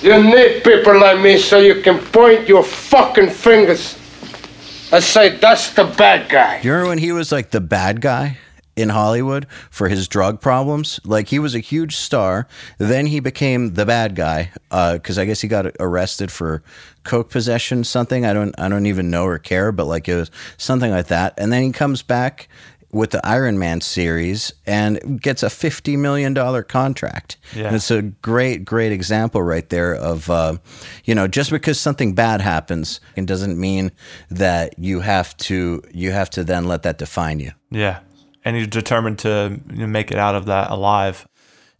You 0.00 0.22
need 0.22 0.64
people 0.64 0.98
like 0.98 1.20
me 1.20 1.38
so 1.38 1.58
you 1.58 1.82
can 1.82 1.98
point 1.98 2.48
your 2.48 2.62
fucking 2.62 3.30
fingers 3.30 3.98
and 4.92 5.04
say 5.04 5.36
that's 5.36 5.74
the 5.74 5.84
bad 5.84 6.28
guy. 6.30 6.60
Do 6.60 6.68
you 6.68 6.72
remember 6.72 6.88
when 6.88 6.98
he 6.98 7.12
was 7.12 7.30
like 7.30 7.50
the 7.50 7.60
bad 7.60 8.00
guy? 8.00 8.38
In 8.80 8.88
Hollywood 8.88 9.46
for 9.70 9.88
his 9.88 10.08
drug 10.08 10.40
problems. 10.40 11.00
Like 11.04 11.28
he 11.28 11.38
was 11.38 11.54
a 11.54 11.60
huge 11.60 11.96
star. 11.96 12.46
Then 12.78 13.06
he 13.06 13.20
became 13.20 13.74
the 13.74 13.86
bad 13.86 14.14
guy 14.14 14.50
because 14.70 15.18
uh, 15.18 15.22
I 15.22 15.24
guess 15.24 15.40
he 15.40 15.48
got 15.48 15.66
arrested 15.78 16.30
for 16.30 16.62
coke 17.04 17.30
possession, 17.30 17.84
something 17.84 18.24
I 18.24 18.32
don't 18.32 18.58
I 18.58 18.68
don't 18.68 18.86
even 18.86 19.10
know 19.10 19.24
or 19.24 19.38
care, 19.38 19.72
but 19.72 19.86
like 19.86 20.08
it 20.08 20.16
was 20.16 20.30
something 20.56 20.90
like 20.90 21.08
that. 21.08 21.34
And 21.38 21.52
then 21.52 21.62
he 21.62 21.72
comes 21.72 22.02
back 22.02 22.48
with 22.92 23.10
the 23.10 23.24
Iron 23.24 23.58
Man 23.58 23.80
series 23.80 24.52
and 24.66 25.20
gets 25.20 25.42
a 25.42 25.50
fifty 25.50 25.96
million 25.96 26.34
dollar 26.34 26.62
contract. 26.62 27.36
Yeah. 27.54 27.66
And 27.66 27.76
it's 27.76 27.90
a 27.90 28.02
great, 28.02 28.64
great 28.64 28.92
example 28.92 29.42
right 29.42 29.68
there 29.68 29.94
of, 29.94 30.28
uh, 30.28 30.56
you 31.04 31.14
know, 31.14 31.28
just 31.28 31.50
because 31.50 31.78
something 31.78 32.14
bad 32.14 32.40
happens, 32.40 33.00
it 33.16 33.26
doesn't 33.26 33.58
mean 33.58 33.92
that 34.30 34.78
you 34.78 35.00
have 35.00 35.36
to 35.38 35.82
you 35.92 36.10
have 36.10 36.30
to 36.30 36.44
then 36.44 36.64
let 36.64 36.82
that 36.82 36.98
define 36.98 37.40
you. 37.40 37.52
Yeah, 37.70 38.00
and 38.44 38.56
he's 38.56 38.68
determined 38.68 39.18
to 39.20 39.60
make 39.66 40.10
it 40.10 40.18
out 40.18 40.34
of 40.34 40.46
that 40.46 40.70
alive. 40.70 41.26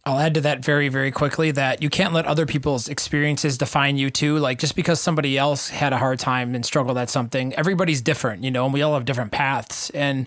I'll 0.03 0.19
add 0.19 0.33
to 0.33 0.41
that 0.41 0.65
very, 0.65 0.89
very 0.89 1.11
quickly 1.11 1.51
that 1.51 1.83
you 1.83 1.89
can't 1.89 2.11
let 2.11 2.25
other 2.25 2.47
people's 2.47 2.89
experiences 2.89 3.55
define 3.55 3.97
you 3.97 4.09
too. 4.09 4.39
Like 4.39 4.57
just 4.57 4.75
because 4.75 4.99
somebody 4.99 5.37
else 5.37 5.69
had 5.69 5.93
a 5.93 5.97
hard 5.97 6.17
time 6.17 6.55
and 6.55 6.65
struggled 6.65 6.97
at 6.97 7.09
something, 7.11 7.53
everybody's 7.53 8.01
different, 8.01 8.43
you 8.43 8.49
know, 8.49 8.65
and 8.65 8.73
we 8.73 8.81
all 8.81 8.95
have 8.95 9.05
different 9.05 9.31
paths. 9.31 9.91
And, 9.91 10.25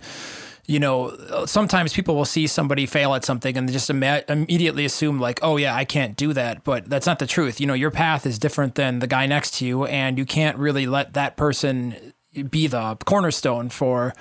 you 0.66 0.78
know, 0.78 1.44
sometimes 1.44 1.92
people 1.92 2.14
will 2.14 2.24
see 2.24 2.46
somebody 2.46 2.86
fail 2.86 3.14
at 3.14 3.24
something 3.24 3.56
and 3.56 3.70
just 3.70 3.90
Im- 3.90 4.02
immediately 4.02 4.84
assume, 4.84 5.18
like, 5.18 5.40
oh, 5.42 5.56
yeah, 5.56 5.74
I 5.74 5.84
can't 5.84 6.16
do 6.16 6.32
that. 6.32 6.62
But 6.62 6.88
that's 6.88 7.04
not 7.04 7.18
the 7.18 7.26
truth. 7.26 7.60
You 7.60 7.66
know, 7.66 7.74
your 7.74 7.90
path 7.90 8.26
is 8.26 8.38
different 8.38 8.76
than 8.76 9.00
the 9.00 9.08
guy 9.08 9.26
next 9.26 9.58
to 9.58 9.66
you, 9.66 9.84
and 9.86 10.16
you 10.16 10.24
can't 10.24 10.56
really 10.56 10.86
let 10.86 11.14
that 11.14 11.36
person 11.36 12.13
be 12.50 12.66
the 12.66 12.96
cornerstone 13.04 13.68
for 13.68 14.14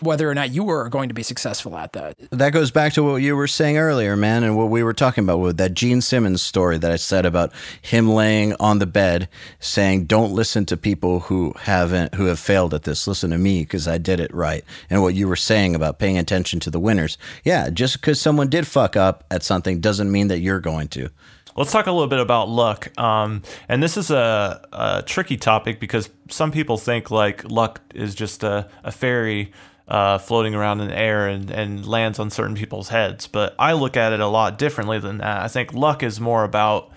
whether 0.00 0.30
or 0.30 0.34
not 0.34 0.50
you 0.50 0.64
were 0.64 0.88
going 0.88 1.08
to 1.08 1.14
be 1.14 1.22
successful 1.22 1.76
at 1.76 1.92
that. 1.94 2.16
That 2.30 2.50
goes 2.50 2.70
back 2.70 2.92
to 2.94 3.02
what 3.02 3.16
you 3.16 3.36
were 3.36 3.46
saying 3.46 3.78
earlier, 3.78 4.16
man, 4.16 4.44
and 4.44 4.56
what 4.56 4.70
we 4.70 4.82
were 4.82 4.92
talking 4.92 5.24
about 5.24 5.38
with 5.38 5.56
that 5.56 5.74
Gene 5.74 6.00
Simmons 6.00 6.42
story 6.42 6.78
that 6.78 6.90
I 6.90 6.96
said 6.96 7.26
about 7.26 7.52
him 7.80 8.08
laying 8.08 8.54
on 8.60 8.78
the 8.78 8.86
bed 8.86 9.28
saying, 9.60 10.06
"Don't 10.06 10.32
listen 10.32 10.66
to 10.66 10.76
people 10.76 11.20
who 11.20 11.54
haven't 11.58 12.14
who 12.14 12.26
have 12.26 12.38
failed 12.38 12.74
at 12.74 12.84
this. 12.84 13.06
Listen 13.06 13.30
to 13.30 13.38
me 13.38 13.60
because 13.60 13.88
I 13.88 13.98
did 13.98 14.20
it 14.20 14.32
right." 14.34 14.64
And 14.90 15.02
what 15.02 15.14
you 15.14 15.28
were 15.28 15.36
saying 15.36 15.74
about 15.74 15.98
paying 15.98 16.18
attention 16.18 16.60
to 16.60 16.70
the 16.70 16.80
winners. 16.80 17.18
Yeah, 17.44 17.70
just 17.70 18.00
because 18.00 18.20
someone 18.20 18.48
did 18.48 18.66
fuck 18.66 18.96
up 18.96 19.24
at 19.30 19.42
something 19.42 19.80
doesn't 19.80 20.10
mean 20.10 20.28
that 20.28 20.40
you're 20.40 20.60
going 20.60 20.88
to. 20.88 21.10
Let's 21.56 21.72
talk 21.72 21.86
a 21.86 21.92
little 21.92 22.06
bit 22.06 22.18
about 22.18 22.50
luck. 22.50 22.96
Um, 23.00 23.42
and 23.68 23.82
this 23.82 23.96
is 23.96 24.10
a, 24.10 24.60
a, 24.72 25.02
tricky 25.06 25.38
topic 25.38 25.80
because 25.80 26.10
some 26.28 26.52
people 26.52 26.76
think 26.76 27.10
like 27.10 27.50
luck 27.50 27.80
is 27.94 28.14
just 28.14 28.42
a, 28.44 28.68
a 28.84 28.92
fairy 28.92 29.52
uh, 29.88 30.18
floating 30.18 30.54
around 30.54 30.80
in 30.80 30.88
the 30.88 30.98
air 30.98 31.28
and, 31.28 31.50
and 31.50 31.86
lands 31.86 32.18
on 32.18 32.28
certain 32.30 32.56
people's 32.56 32.88
heads. 32.88 33.26
But 33.26 33.54
I 33.58 33.72
look 33.72 33.96
at 33.96 34.12
it 34.12 34.20
a 34.20 34.26
lot 34.26 34.58
differently 34.58 34.98
than 34.98 35.18
that. 35.18 35.42
I 35.42 35.48
think 35.48 35.72
luck 35.72 36.02
is 36.02 36.20
more 36.20 36.44
about 36.44 36.92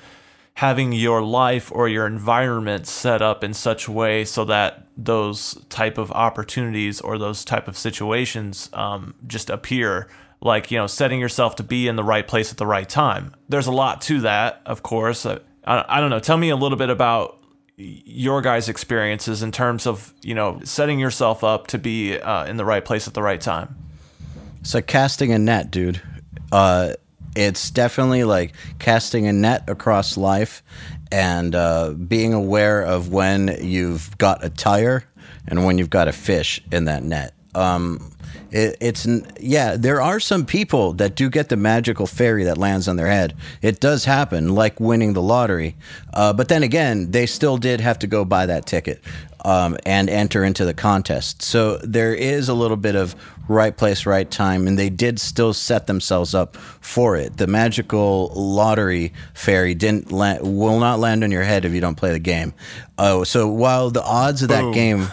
having 0.56 0.92
your 0.92 1.22
life 1.22 1.72
or 1.74 1.88
your 1.88 2.06
environment 2.06 2.86
set 2.86 3.22
up 3.22 3.46
in 3.46 3.54
such 3.54 3.88
a 3.88 3.92
way 3.94 4.26
so 4.26 4.44
that 4.44 4.86
those 4.98 5.58
type 5.70 5.98
of 5.98 6.12
opportunities 6.12 7.00
or 7.00 7.18
those 7.18 7.46
type 7.46 7.70
of 7.70 7.78
situations 7.78 8.70
um, 8.74 9.14
just 9.26 9.50
appear 9.50 10.10
like 10.42 10.72
you 10.72 10.78
know 10.78 10.88
setting 10.88 11.20
yourself 11.20 11.56
to 11.56 11.64
be 11.64 11.88
in 11.88 11.96
the 11.96 12.04
right 12.04 12.28
place 12.28 12.52
at 12.52 12.58
the 12.58 12.66
right 12.66 12.88
time 12.88 13.34
there's 13.50 13.68
a 13.68 13.72
lot 13.72 14.02
to 14.02 14.22
that 14.22 14.62
of 14.66 14.84
course 14.84 15.26
I, 15.26 15.40
I, 15.66 16.00
don't 16.00 16.10
know 16.10 16.20
tell 16.20 16.38
me 16.38 16.50
a 16.50 16.56
little 16.56 16.78
bit 16.78 16.90
about 16.90 17.40
your 17.80 18.42
guys' 18.42 18.68
experiences 18.68 19.42
in 19.42 19.52
terms 19.52 19.88
of 19.88 20.14
you 20.22 20.36
know 20.36 20.60
setting 20.64 21.00
yourself 21.00 21.44
up 21.44 21.68
to 21.68 21.78
be 21.78 22.20
uh, 22.20 22.46
in 22.46 22.58
the 22.58 22.66
right 22.66 22.84
place 22.84 23.08
at 23.08 23.14
the 23.14 23.24
right 23.24 23.40
time. 23.40 23.76
Like 24.74 24.88
casting 24.88 25.32
a 25.32 25.40
net, 25.40 25.72
dude. 25.72 26.02
Uh, 26.52 26.94
it's 27.36 27.72
definitely 27.72 28.26
like 28.26 28.54
casting 28.80 29.28
a 29.28 29.34
net 29.34 29.70
across 29.70 30.18
life 30.18 30.62
and 31.12 31.56
uh, 31.56 31.92
being 31.92 32.34
aware 32.34 32.82
of 32.82 33.10
when 33.10 33.58
you've 33.62 34.18
got 34.18 34.44
a 34.44 34.50
tire 34.50 35.06
and 35.48 35.64
when 35.64 35.78
you've 35.78 35.90
got 35.90 36.08
a 36.08 36.12
fish 36.12 36.62
in 36.72 36.86
that 36.86 37.04
net. 37.04 37.34
Um, 37.56 38.12
it, 38.52 38.78
it's 38.80 39.08
yeah, 39.40 39.76
there 39.78 40.02
are 40.02 40.20
some 40.20 40.46
people 40.46 40.94
that 40.94 41.16
do 41.16 41.30
get 41.30 41.50
the 41.50 41.58
magical 41.58 42.08
fairy 42.08 42.44
that 42.46 42.58
lands 42.58 42.88
on 42.88 42.96
their 42.96 43.08
head. 43.08 43.36
It 43.62 43.80
does 43.80 44.06
happen, 44.06 44.56
like 44.56 44.80
winning 44.80 45.14
the 45.14 45.22
lottery. 45.22 45.76
Uh, 46.14 46.34
but 46.34 46.48
then 46.48 46.64
again, 46.64 47.12
they 47.12 47.26
still 47.26 47.58
did 47.58 47.80
have 47.82 48.00
to 48.00 48.08
go 48.08 48.26
buy 48.26 48.46
that 48.46 48.66
ticket. 48.66 49.02
um, 49.46 49.78
and 49.86 50.10
enter 50.10 50.44
into 50.44 50.66
the 50.66 50.74
contest. 50.74 51.42
So 51.42 51.78
there 51.78 52.14
is 52.14 52.50
a 52.50 52.54
little 52.54 52.76
bit 52.76 52.96
of 52.96 53.16
right 53.48 53.76
place, 53.76 54.06
right 54.06 54.30
time, 54.30 54.68
and 54.68 54.78
they 54.78 54.90
did 54.90 55.18
still 55.20 55.54
set 55.54 55.88
themselves 55.88 56.36
up 56.36 56.58
for 56.58 57.16
it. 57.16 57.38
The 57.38 57.48
magical 57.48 58.32
lottery 58.36 59.14
fairy 59.34 59.74
didn't 59.76 60.12
land, 60.12 60.42
will 60.44 60.80
not 60.80 61.00
land 61.00 61.24
on 61.24 61.32
your 61.32 61.44
head 61.44 61.64
if 61.66 61.72
you 61.74 61.80
don't 61.82 61.96
play 61.96 62.12
the 62.12 62.20
game. 62.20 62.54
Oh, 62.98 63.24
so 63.24 63.48
while 63.48 63.90
the 63.92 64.04
odds 64.04 64.44
of 64.44 64.50
that 64.50 64.74
game, 64.74 65.08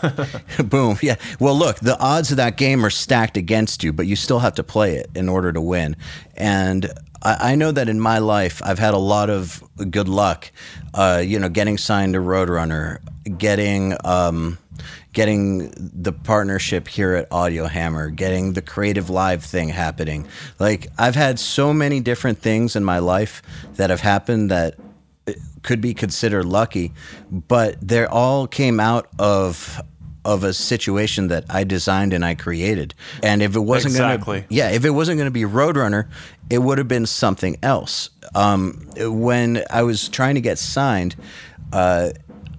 boom, 0.69 0.99
yeah. 1.03 1.15
Well, 1.39 1.57
look, 1.57 1.79
the 1.79 1.97
odds 1.99 2.33
of 2.33 2.39
that 2.39 2.57
game 2.57 2.85
are 2.85 2.91
stacked 2.91 3.37
against 3.37 3.85
you, 3.85 3.93
but 3.93 4.07
you 4.09 4.17
still 4.17 4.41
have 4.41 4.55
to 4.57 4.65
play 4.65 4.97
it 4.97 5.09
in 5.15 5.29
order 5.29 5.53
to 5.53 5.61
win. 5.61 5.97
And 6.37 6.91
I, 7.27 7.53
I 7.53 7.55
know 7.57 7.73
that 7.73 7.89
in 7.89 8.01
my 8.01 8.19
life, 8.19 8.63
I've 8.65 8.79
had 8.79 8.95
a 8.95 8.99
lot 8.99 9.31
of 9.31 9.63
good 9.91 10.09
luck. 10.09 10.51
Uh, 10.95 11.23
you 11.25 11.39
know, 11.39 11.49
getting 11.49 11.77
signed 11.77 12.15
to 12.15 12.21
Roadrunner, 12.21 13.01
getting. 13.37 13.97
Um, 14.05 14.59
getting 15.13 15.73
the 15.79 16.13
partnership 16.13 16.87
here 16.87 17.15
at 17.15 17.27
Audio 17.33 17.65
Hammer, 17.65 18.11
getting 18.11 18.53
the 18.53 18.61
CreativeLive 18.61 19.43
thing 19.43 19.71
happening. 19.71 20.29
Like 20.59 20.89
I've 20.99 21.15
had 21.15 21.39
so 21.39 21.73
many 21.73 22.01
different 22.01 22.39
things 22.43 22.77
in 22.77 22.85
my 22.85 22.99
life 22.99 23.41
that 23.77 23.89
have 23.89 24.03
happened 24.03 24.51
that 24.51 24.75
could 25.63 25.81
be 25.81 25.95
considered 25.95 26.45
lucky, 26.45 26.93
but 27.31 27.77
they 27.81 28.05
all 28.05 28.47
came 28.47 28.79
out 28.79 29.09
of 29.19 29.81
of 30.27 30.43
a 30.43 30.53
situation 30.53 31.29
that 31.29 31.45
I 31.49 31.63
designed 31.63 32.13
and 32.13 32.25
I 32.25 32.35
created. 32.35 32.95
And 33.23 33.41
if 33.43 33.55
it 33.55 33.61
wasn't 33.61 33.95
Exactly. 33.95 34.41
going 34.41 34.49
to 34.49 34.55
yeah, 34.55 34.71
if 34.71 34.85
it 34.85 34.91
wasn't 34.91 35.19
going 35.19 35.29
to 35.29 35.31
be 35.31 35.43
Roadrunner, 35.43 36.09
it 36.51 36.59
would 36.59 36.79
have 36.79 36.89
been 36.89 37.07
something 37.07 37.57
else. 37.63 38.11
Um, 38.35 38.89
when 38.99 39.63
I 39.71 39.83
was 39.85 40.09
trying 40.09 40.35
to 40.35 40.41
get 40.41 40.59
signed, 40.59 41.15
uh, 41.73 42.11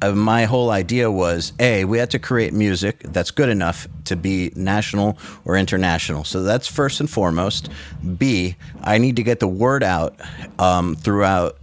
uh, 0.01 0.13
my 0.13 0.45
whole 0.45 0.69
idea 0.69 1.11
was 1.11 1.53
a 1.59 1.83
we 1.83 1.97
had 1.97 2.11
to 2.11 2.19
create 2.19 2.53
music 2.53 2.99
that's 3.03 3.31
good 3.31 3.49
enough 3.49 3.87
to 4.05 4.15
be 4.15 4.51
national 4.55 5.17
or 5.43 5.57
international 5.57 6.23
so 6.23 6.43
that's 6.43 6.67
first 6.67 6.99
and 6.99 7.09
foremost 7.09 7.69
b 8.15 8.55
i 8.83 8.99
need 8.99 9.15
to 9.15 9.23
get 9.23 9.39
the 9.39 9.47
word 9.47 9.83
out 9.83 10.15
um, 10.59 10.93
throughout 10.95 11.57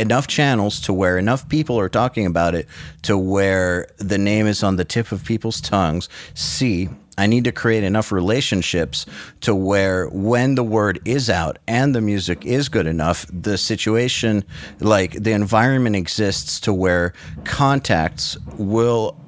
enough 0.00 0.26
channels 0.26 0.80
to 0.80 0.92
where 0.92 1.18
enough 1.18 1.48
people 1.48 1.78
are 1.78 1.88
talking 1.88 2.26
about 2.26 2.54
it 2.54 2.66
to 3.02 3.16
where 3.16 3.88
the 3.98 4.18
name 4.18 4.46
is 4.46 4.62
on 4.62 4.76
the 4.76 4.84
tip 4.84 5.12
of 5.12 5.24
people's 5.24 5.60
tongues. 5.60 6.08
C 6.34 6.88
I 7.18 7.26
need 7.26 7.44
to 7.44 7.52
create 7.52 7.84
enough 7.84 8.12
relationships 8.12 9.04
to 9.42 9.54
where 9.54 10.08
when 10.08 10.54
the 10.54 10.64
word 10.64 11.00
is 11.04 11.28
out 11.28 11.58
and 11.68 11.94
the 11.94 12.00
music 12.00 12.46
is 12.46 12.70
good 12.70 12.86
enough, 12.86 13.26
the 13.30 13.58
situation, 13.58 14.42
like 14.78 15.12
the 15.12 15.32
environment 15.32 15.96
exists 15.96 16.58
to 16.60 16.72
where 16.72 17.12
contacts 17.44 18.38
will 18.56 19.20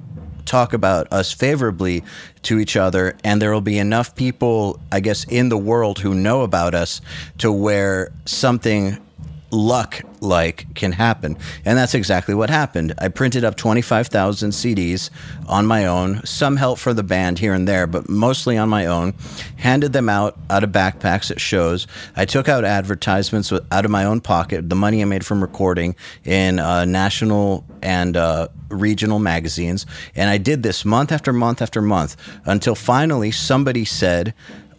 talk 0.47 0.73
about 0.73 1.13
us 1.13 1.33
favorably 1.33 2.03
to 2.43 2.59
each 2.59 2.77
other 2.77 3.17
and 3.25 3.41
there 3.41 3.53
will 3.53 3.61
be 3.61 3.79
enough 3.79 4.17
people 4.17 4.81
i 4.91 4.99
guess 4.99 5.23
in 5.29 5.51
the 5.51 5.57
world 5.57 6.01
who 6.01 6.13
know 6.15 6.43
about 6.43 6.75
us 6.75 7.01
to 7.39 7.53
where 7.53 8.11
something 8.27 8.99
luck 9.53 10.01
like 10.21 10.73
can 10.75 10.93
happen. 10.93 11.37
And 11.65 11.77
that's 11.77 11.95
exactly 11.95 12.35
what 12.35 12.51
happened. 12.51 12.95
I 12.99 13.09
printed 13.09 13.45
up 13.45 13.57
25,000 13.57 14.51
CDs 14.51 15.11
on 15.47 15.67
my 15.67 15.87
own, 15.87 16.25
some 16.25 16.57
help 16.57 16.79
for 16.79 16.95
the 16.95 17.03
band 17.03 17.39
here 17.39 17.53
and 17.53 17.69
there, 17.69 17.87
but 17.87 18.09
mostly 18.09 18.57
on 18.57 18.69
my 18.69 18.87
own. 18.87 19.15
Handed 19.57 19.93
them 19.93 20.09
out 20.09 20.39
out 20.51 20.65
of 20.65 20.71
backpacks 20.71 21.31
at 21.31 21.41
shows. 21.41 21.87
I 22.17 22.25
took 22.25 22.49
out 22.49 22.65
advertisements 22.65 23.51
with, 23.51 23.65
out 23.71 23.85
of 23.85 23.91
my 23.91 24.05
own 24.05 24.21
pocket, 24.21 24.69
the 24.69 24.77
money 24.77 25.03
I 25.03 25.05
made 25.05 25.25
from 25.25 25.43
recording 25.43 25.95
in 26.25 26.59
uh, 26.59 26.85
national 26.87 27.65
and 27.83 28.17
uh, 28.17 28.49
regional 28.71 29.19
magazines. 29.19 29.85
And 30.17 30.31
I 30.31 30.39
did 30.39 30.63
this 30.63 30.85
month 30.85 31.13
after 31.13 31.33
month 31.33 31.61
after 31.61 31.83
month 31.83 32.17
until 32.47 32.75
finally 32.75 33.31
somebody 33.31 33.85
said, 33.85 34.35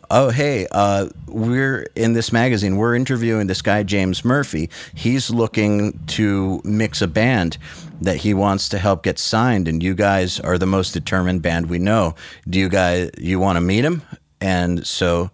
oh 0.10 0.30
hey 0.30 0.68
uh, 0.72 1.08
we're 1.28 1.86
in 1.96 2.14
this 2.14 2.32
magazine 2.32 2.78
we're 2.78 2.96
interviewing 2.96 3.48
this 3.48 3.62
guy 3.62 3.84
james 3.84 4.24
murphy. 4.24 4.70
He's 4.94 5.30
looking 5.30 6.00
to 6.08 6.62
mix 6.64 7.02
a 7.02 7.08
band 7.08 7.58
that 8.02 8.18
he 8.18 8.34
wants 8.34 8.70
to 8.70 8.78
help 8.78 9.04
get 9.04 9.20
signed 9.20 9.68
and 9.68 9.82
you 9.82 9.94
guys 9.94 10.40
are 10.40 10.58
the 10.58 10.66
most 10.66 10.92
determined 10.92 11.42
band 11.42 11.68
we 11.70 11.80
know. 11.80 12.16
Do 12.50 12.60
you 12.60 12.70
guys 12.70 13.12
you 13.18 13.40
want 13.40 13.58
to 13.58 13.62
meet 13.62 13.86
him? 13.86 14.02
And 14.42 14.86
so 14.86 15.32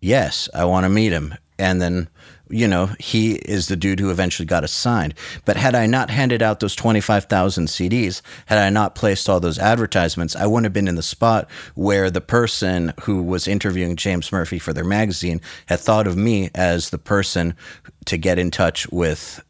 yes 0.00 0.48
i 0.54 0.64
want 0.64 0.84
to 0.84 0.90
meet 0.90 1.12
him. 1.12 1.34
And 1.58 1.80
then 1.80 2.08
you 2.50 2.66
know, 2.66 2.90
he 2.98 3.34
is 3.34 3.68
the 3.68 3.76
dude 3.76 4.00
who 4.00 4.10
eventually 4.10 4.46
got 4.46 4.64
us 4.64 4.72
signed. 4.72 5.14
But 5.44 5.56
had 5.56 5.74
I 5.74 5.86
not 5.86 6.10
handed 6.10 6.42
out 6.42 6.60
those 6.60 6.74
25,000 6.74 7.66
CDs, 7.66 8.22
had 8.46 8.58
I 8.58 8.70
not 8.70 8.94
placed 8.94 9.28
all 9.28 9.40
those 9.40 9.58
advertisements, 9.58 10.36
I 10.36 10.46
wouldn't 10.46 10.66
have 10.66 10.72
been 10.72 10.88
in 10.88 10.96
the 10.96 11.02
spot 11.02 11.48
where 11.74 12.10
the 12.10 12.20
person 12.20 12.92
who 13.02 13.22
was 13.22 13.48
interviewing 13.48 13.96
James 13.96 14.32
Murphy 14.32 14.58
for 14.58 14.72
their 14.72 14.84
magazine 14.84 15.40
had 15.66 15.80
thought 15.80 16.06
of 16.06 16.16
me 16.16 16.50
as 16.54 16.90
the 16.90 16.98
person 16.98 17.54
to 18.06 18.16
get 18.16 18.38
in 18.38 18.50
touch 18.50 18.88
with 18.88 19.40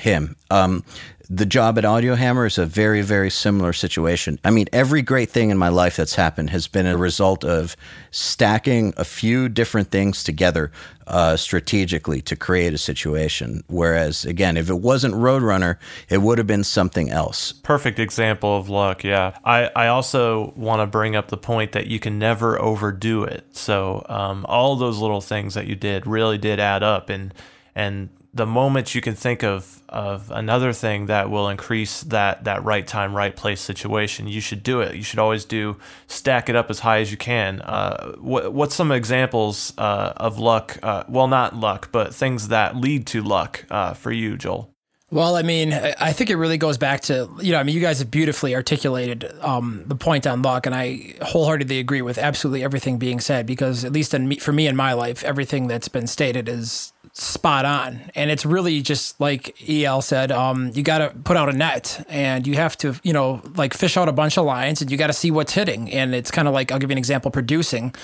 him. 0.00 0.36
Um, 0.50 0.84
the 1.32 1.46
job 1.46 1.78
at 1.78 1.84
Audio 1.84 2.16
Hammer 2.16 2.46
is 2.46 2.58
a 2.58 2.66
very, 2.66 3.02
very 3.02 3.30
similar 3.30 3.72
situation. 3.72 4.40
I 4.44 4.50
mean, 4.50 4.66
every 4.72 5.00
great 5.00 5.30
thing 5.30 5.50
in 5.50 5.58
my 5.58 5.68
life 5.68 5.94
that's 5.94 6.16
happened 6.16 6.50
has 6.50 6.66
been 6.66 6.86
a 6.86 6.96
result 6.96 7.44
of 7.44 7.76
stacking 8.10 8.92
a 8.96 9.04
few 9.04 9.48
different 9.48 9.92
things 9.92 10.24
together 10.24 10.72
uh, 11.06 11.36
strategically 11.36 12.20
to 12.22 12.34
create 12.34 12.74
a 12.74 12.78
situation. 12.78 13.62
Whereas, 13.68 14.24
again, 14.24 14.56
if 14.56 14.68
it 14.68 14.80
wasn't 14.80 15.14
Roadrunner, 15.14 15.76
it 16.08 16.20
would 16.20 16.38
have 16.38 16.48
been 16.48 16.64
something 16.64 17.10
else. 17.10 17.52
Perfect 17.52 18.00
example 18.00 18.56
of 18.56 18.68
luck, 18.68 19.04
yeah. 19.04 19.38
I, 19.44 19.70
I 19.76 19.86
also 19.86 20.52
want 20.56 20.80
to 20.80 20.86
bring 20.86 21.14
up 21.14 21.28
the 21.28 21.36
point 21.36 21.70
that 21.72 21.86
you 21.86 22.00
can 22.00 22.18
never 22.18 22.60
overdo 22.60 23.22
it. 23.22 23.44
So 23.52 24.04
um, 24.08 24.44
all 24.48 24.74
those 24.74 24.98
little 24.98 25.20
things 25.20 25.54
that 25.54 25.68
you 25.68 25.76
did 25.76 26.08
really 26.08 26.38
did 26.38 26.58
add 26.58 26.82
up 26.82 27.08
and 27.08 27.32
and 27.72 28.08
the 28.32 28.46
moment 28.46 28.94
you 28.94 29.00
can 29.00 29.14
think 29.14 29.42
of 29.42 29.82
of 29.88 30.30
another 30.30 30.72
thing 30.72 31.06
that 31.06 31.30
will 31.30 31.48
increase 31.48 32.02
that 32.02 32.44
that 32.44 32.62
right 32.64 32.86
time 32.86 33.14
right 33.14 33.34
place 33.34 33.60
situation 33.60 34.28
you 34.28 34.40
should 34.40 34.62
do 34.62 34.80
it 34.80 34.94
you 34.94 35.02
should 35.02 35.18
always 35.18 35.44
do 35.44 35.76
stack 36.06 36.48
it 36.48 36.54
up 36.54 36.70
as 36.70 36.80
high 36.80 37.00
as 37.00 37.10
you 37.10 37.16
can 37.16 37.60
uh, 37.62 38.12
what, 38.18 38.52
what's 38.52 38.74
some 38.74 38.92
examples 38.92 39.72
uh, 39.78 40.12
of 40.16 40.38
luck 40.38 40.78
uh, 40.82 41.02
well 41.08 41.26
not 41.26 41.56
luck 41.56 41.90
but 41.92 42.14
things 42.14 42.48
that 42.48 42.76
lead 42.76 43.06
to 43.06 43.22
luck 43.22 43.64
uh, 43.70 43.94
for 43.94 44.12
you 44.12 44.36
joel 44.36 44.70
Well, 45.12 45.34
I 45.34 45.42
mean, 45.42 45.72
I 45.72 46.12
think 46.12 46.30
it 46.30 46.36
really 46.36 46.56
goes 46.56 46.78
back 46.78 47.00
to 47.02 47.28
you 47.40 47.50
know, 47.50 47.58
I 47.58 47.64
mean, 47.64 47.74
you 47.74 47.80
guys 47.80 47.98
have 47.98 48.12
beautifully 48.12 48.54
articulated 48.54 49.24
um, 49.40 49.82
the 49.86 49.96
point 49.96 50.24
on 50.24 50.42
luck, 50.42 50.66
and 50.66 50.74
I 50.74 51.16
wholeheartedly 51.20 51.80
agree 51.80 52.00
with 52.00 52.16
absolutely 52.16 52.62
everything 52.62 52.96
being 52.96 53.18
said. 53.18 53.44
Because 53.44 53.84
at 53.84 53.92
least 53.92 54.14
in 54.14 54.28
me, 54.28 54.36
for 54.38 54.52
me 54.52 54.68
in 54.68 54.76
my 54.76 54.92
life, 54.92 55.24
everything 55.24 55.66
that's 55.66 55.88
been 55.88 56.06
stated 56.06 56.48
is 56.48 56.92
spot 57.12 57.64
on, 57.64 58.00
and 58.14 58.30
it's 58.30 58.46
really 58.46 58.80
just 58.82 59.20
like 59.20 59.56
Eyal 59.58 60.02
said. 60.02 60.32
Um, 60.32 60.70
you 60.74 60.82
got 60.82 60.98
to 60.98 61.10
put 61.24 61.36
out 61.36 61.48
a 61.48 61.52
net, 61.52 62.04
and 62.08 62.46
you 62.46 62.54
have 62.54 62.76
to 62.78 62.94
you 63.02 63.12
know 63.12 63.42
like 63.56 63.74
fish 63.74 63.96
out 63.96 64.08
a 64.08 64.12
bunch 64.12 64.38
of 64.38 64.44
lines, 64.44 64.80
and 64.80 64.90
you 64.90 64.96
got 64.96 65.08
to 65.08 65.12
see 65.12 65.30
what's 65.30 65.52
hitting. 65.52 65.90
And 65.90 66.14
it's 66.14 66.30
kind 66.30 66.48
of 66.48 66.54
like 66.54 66.72
I'll 66.72 66.78
give 66.78 66.90
you 66.90 66.94
an 66.94 66.98
example. 66.98 67.30
Producing, 67.30 67.94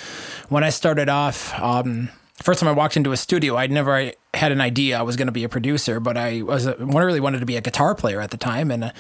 when 0.49 0.65
I 0.65 0.71
started 0.71 1.09
off. 1.09 1.59
Um, 1.61 2.11
First 2.43 2.61
time 2.61 2.69
I 2.69 2.73
walked 2.73 2.99
into 2.99 3.13
a 3.13 3.17
studio, 3.17 3.57
I'd 3.57 3.71
never 3.71 4.13
had 4.35 4.53
an 4.53 4.61
idea 4.61 4.99
I 4.99 5.03
was 5.03 5.17
going 5.17 5.27
to 5.27 5.33
be 5.33 5.45
a 5.45 5.49
producer, 5.49 6.01
but 6.01 6.19
I 6.19 6.43
was 6.43 6.67
a, 6.67 6.77
I 6.79 7.03
really 7.03 7.19
wanted 7.19 7.41
to 7.41 7.47
be 7.47 7.57
a 7.57 7.63
guitar 7.63 7.95
player 7.95 8.21
at 8.21 8.31
the 8.31 8.37
time, 8.37 8.71
and 8.71 8.85
uh, 8.85 8.91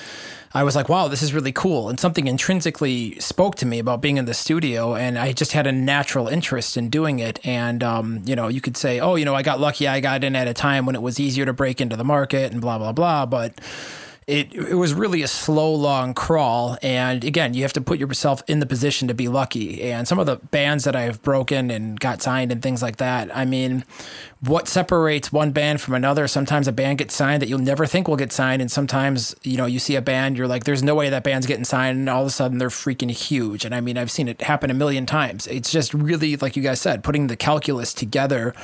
I 0.54 0.62
was 0.62 0.74
like, 0.74 0.88
"Wow, 0.88 1.08
this 1.08 1.22
is 1.22 1.34
really 1.34 1.52
cool." 1.52 1.90
And 1.90 2.00
something 2.00 2.26
intrinsically 2.26 3.20
spoke 3.20 3.56
to 3.56 3.66
me 3.66 3.78
about 3.78 4.00
being 4.00 4.16
in 4.16 4.24
the 4.24 4.32
studio, 4.32 4.94
and 4.94 5.18
I 5.18 5.32
just 5.32 5.52
had 5.52 5.66
a 5.66 5.72
natural 5.72 6.28
interest 6.28 6.78
in 6.78 6.88
doing 6.88 7.18
it. 7.18 7.38
And 7.46 7.82
um, 7.82 8.22
you 8.24 8.34
know, 8.34 8.48
you 8.48 8.62
could 8.62 8.76
say, 8.78 9.00
"Oh, 9.00 9.16
you 9.16 9.26
know, 9.26 9.34
I 9.34 9.42
got 9.42 9.60
lucky. 9.60 9.86
I 9.86 10.00
got 10.00 10.24
in 10.24 10.34
at 10.34 10.48
a 10.48 10.54
time 10.54 10.86
when 10.86 10.94
it 10.94 11.02
was 11.02 11.20
easier 11.20 11.44
to 11.44 11.52
break 11.52 11.82
into 11.82 11.94
the 11.96 12.04
market," 12.04 12.52
and 12.52 12.62
blah 12.62 12.78
blah 12.78 12.92
blah. 12.92 13.26
But 13.26 13.60
it 14.26 14.52
it 14.52 14.74
was 14.74 14.92
really 14.92 15.22
a 15.22 15.28
slow, 15.28 15.72
long 15.72 16.12
crawl. 16.12 16.76
And 16.82 17.22
again, 17.24 17.54
you 17.54 17.62
have 17.62 17.72
to 17.74 17.80
put 17.80 17.98
yourself 18.00 18.42
in 18.48 18.58
the 18.58 18.66
position 18.66 19.06
to 19.06 19.14
be 19.14 19.28
lucky. 19.28 19.82
And 19.84 20.08
some 20.08 20.18
of 20.18 20.26
the 20.26 20.36
bands 20.36 20.82
that 20.82 20.96
I've 20.96 21.22
broken 21.22 21.70
and 21.70 21.98
got 22.00 22.22
signed 22.22 22.50
and 22.50 22.60
things 22.60 22.82
like 22.82 22.96
that, 22.96 23.34
I 23.36 23.44
mean, 23.44 23.84
what 24.40 24.66
separates 24.66 25.30
one 25.32 25.52
band 25.52 25.80
from 25.80 25.94
another? 25.94 26.26
Sometimes 26.26 26.66
a 26.66 26.72
band 26.72 26.98
gets 26.98 27.14
signed 27.14 27.40
that 27.40 27.48
you'll 27.48 27.60
never 27.60 27.86
think 27.86 28.08
will 28.08 28.16
get 28.16 28.32
signed, 28.32 28.60
and 28.60 28.70
sometimes 28.70 29.36
you 29.44 29.56
know 29.56 29.66
you 29.66 29.78
see 29.78 29.94
a 29.94 30.02
band, 30.02 30.36
you're 30.36 30.48
like, 30.48 30.64
"There's 30.64 30.82
no 30.82 30.96
way 30.96 31.08
that 31.08 31.22
band's 31.22 31.46
getting 31.46 31.64
signed," 31.64 31.96
and 31.98 32.08
all 32.10 32.22
of 32.22 32.26
a 32.26 32.30
sudden 32.30 32.58
they're 32.58 32.68
freaking 32.68 33.10
huge. 33.12 33.64
And 33.64 33.74
I 33.76 33.80
mean, 33.80 33.96
I've 33.96 34.10
seen 34.10 34.26
it 34.26 34.42
happen 34.42 34.70
a 34.70 34.74
million 34.74 35.06
times. 35.06 35.46
It's 35.46 35.70
just 35.70 35.94
really, 35.94 36.34
like 36.36 36.56
you 36.56 36.64
guys 36.64 36.80
said, 36.80 37.04
putting 37.04 37.28
the 37.28 37.36
calculus 37.36 37.94
together 37.94 38.54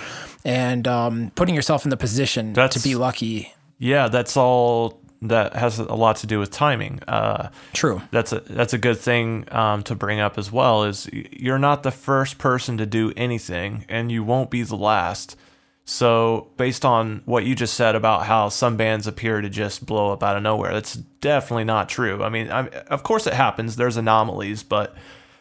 and 0.44 0.88
um, 0.88 1.30
putting 1.36 1.54
yourself 1.54 1.84
in 1.84 1.90
the 1.90 1.96
position 1.96 2.52
That's- 2.52 2.82
to 2.82 2.88
be 2.88 2.96
lucky. 2.96 3.54
yeah 3.78 4.08
that's 4.08 4.36
all 4.36 4.98
that 5.22 5.54
has 5.54 5.78
a 5.78 5.94
lot 5.94 6.16
to 6.16 6.26
do 6.26 6.38
with 6.38 6.50
timing 6.50 7.00
uh, 7.06 7.50
True. 7.72 8.02
that's 8.10 8.32
a 8.32 8.40
that's 8.40 8.72
a 8.72 8.78
good 8.78 8.98
thing 8.98 9.46
um, 9.52 9.82
to 9.84 9.94
bring 9.94 10.20
up 10.20 10.36
as 10.36 10.50
well. 10.50 10.84
Is 10.84 11.08
you're 11.12 11.58
not 11.58 11.82
the 11.82 11.90
first 11.90 12.38
person 12.38 12.76
to 12.78 12.86
do 12.86 13.12
anything, 13.16 13.84
and 13.88 14.10
you 14.10 14.24
won't 14.24 14.50
be 14.50 14.62
the 14.62 14.76
last. 14.76 15.36
So, 15.84 16.48
based 16.56 16.84
on 16.84 17.22
what 17.24 17.44
you 17.44 17.56
just 17.56 17.74
said 17.74 17.96
about 17.96 18.26
how 18.26 18.48
some 18.50 18.76
bands 18.76 19.06
appear 19.08 19.40
to 19.40 19.50
just 19.50 19.84
blow 19.84 20.12
up 20.12 20.22
out 20.22 20.36
of 20.36 20.42
nowhere, 20.42 20.72
that's 20.72 20.94
definitely 20.94 21.64
not 21.64 21.88
true. 21.88 22.22
I 22.22 22.28
mean, 22.28 22.50
I, 22.50 22.68
of 22.68 23.02
course 23.02 23.26
it 23.26 23.34
happens. 23.34 23.74
There's 23.74 23.96
anomalies, 23.96 24.62
but 24.62 24.94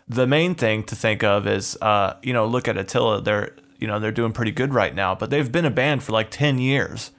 the 0.08 0.26
main 0.26 0.56
thing 0.56 0.84
to 0.86 0.96
think 0.96 1.24
of 1.24 1.48
is, 1.48 1.78
uh, 1.82 2.16
you 2.24 2.34
know, 2.34 2.48
look 2.48 2.68
at 2.68 2.76
Attila. 2.76 3.22
They're, 3.22 3.56
you 3.78 3.88
know, 3.88 4.00
they're 4.00 4.12
doing 4.12 4.32
pretty 4.32 4.52
good 4.52 4.74
right 4.74 4.96
now, 4.96 5.14
but 5.14 5.30
they've 5.30 5.52
been 5.52 5.66
a 5.66 5.72
band 5.72 6.02
for 6.02 6.12
like 6.12 6.32
10 6.32 6.58
years. 6.58 7.12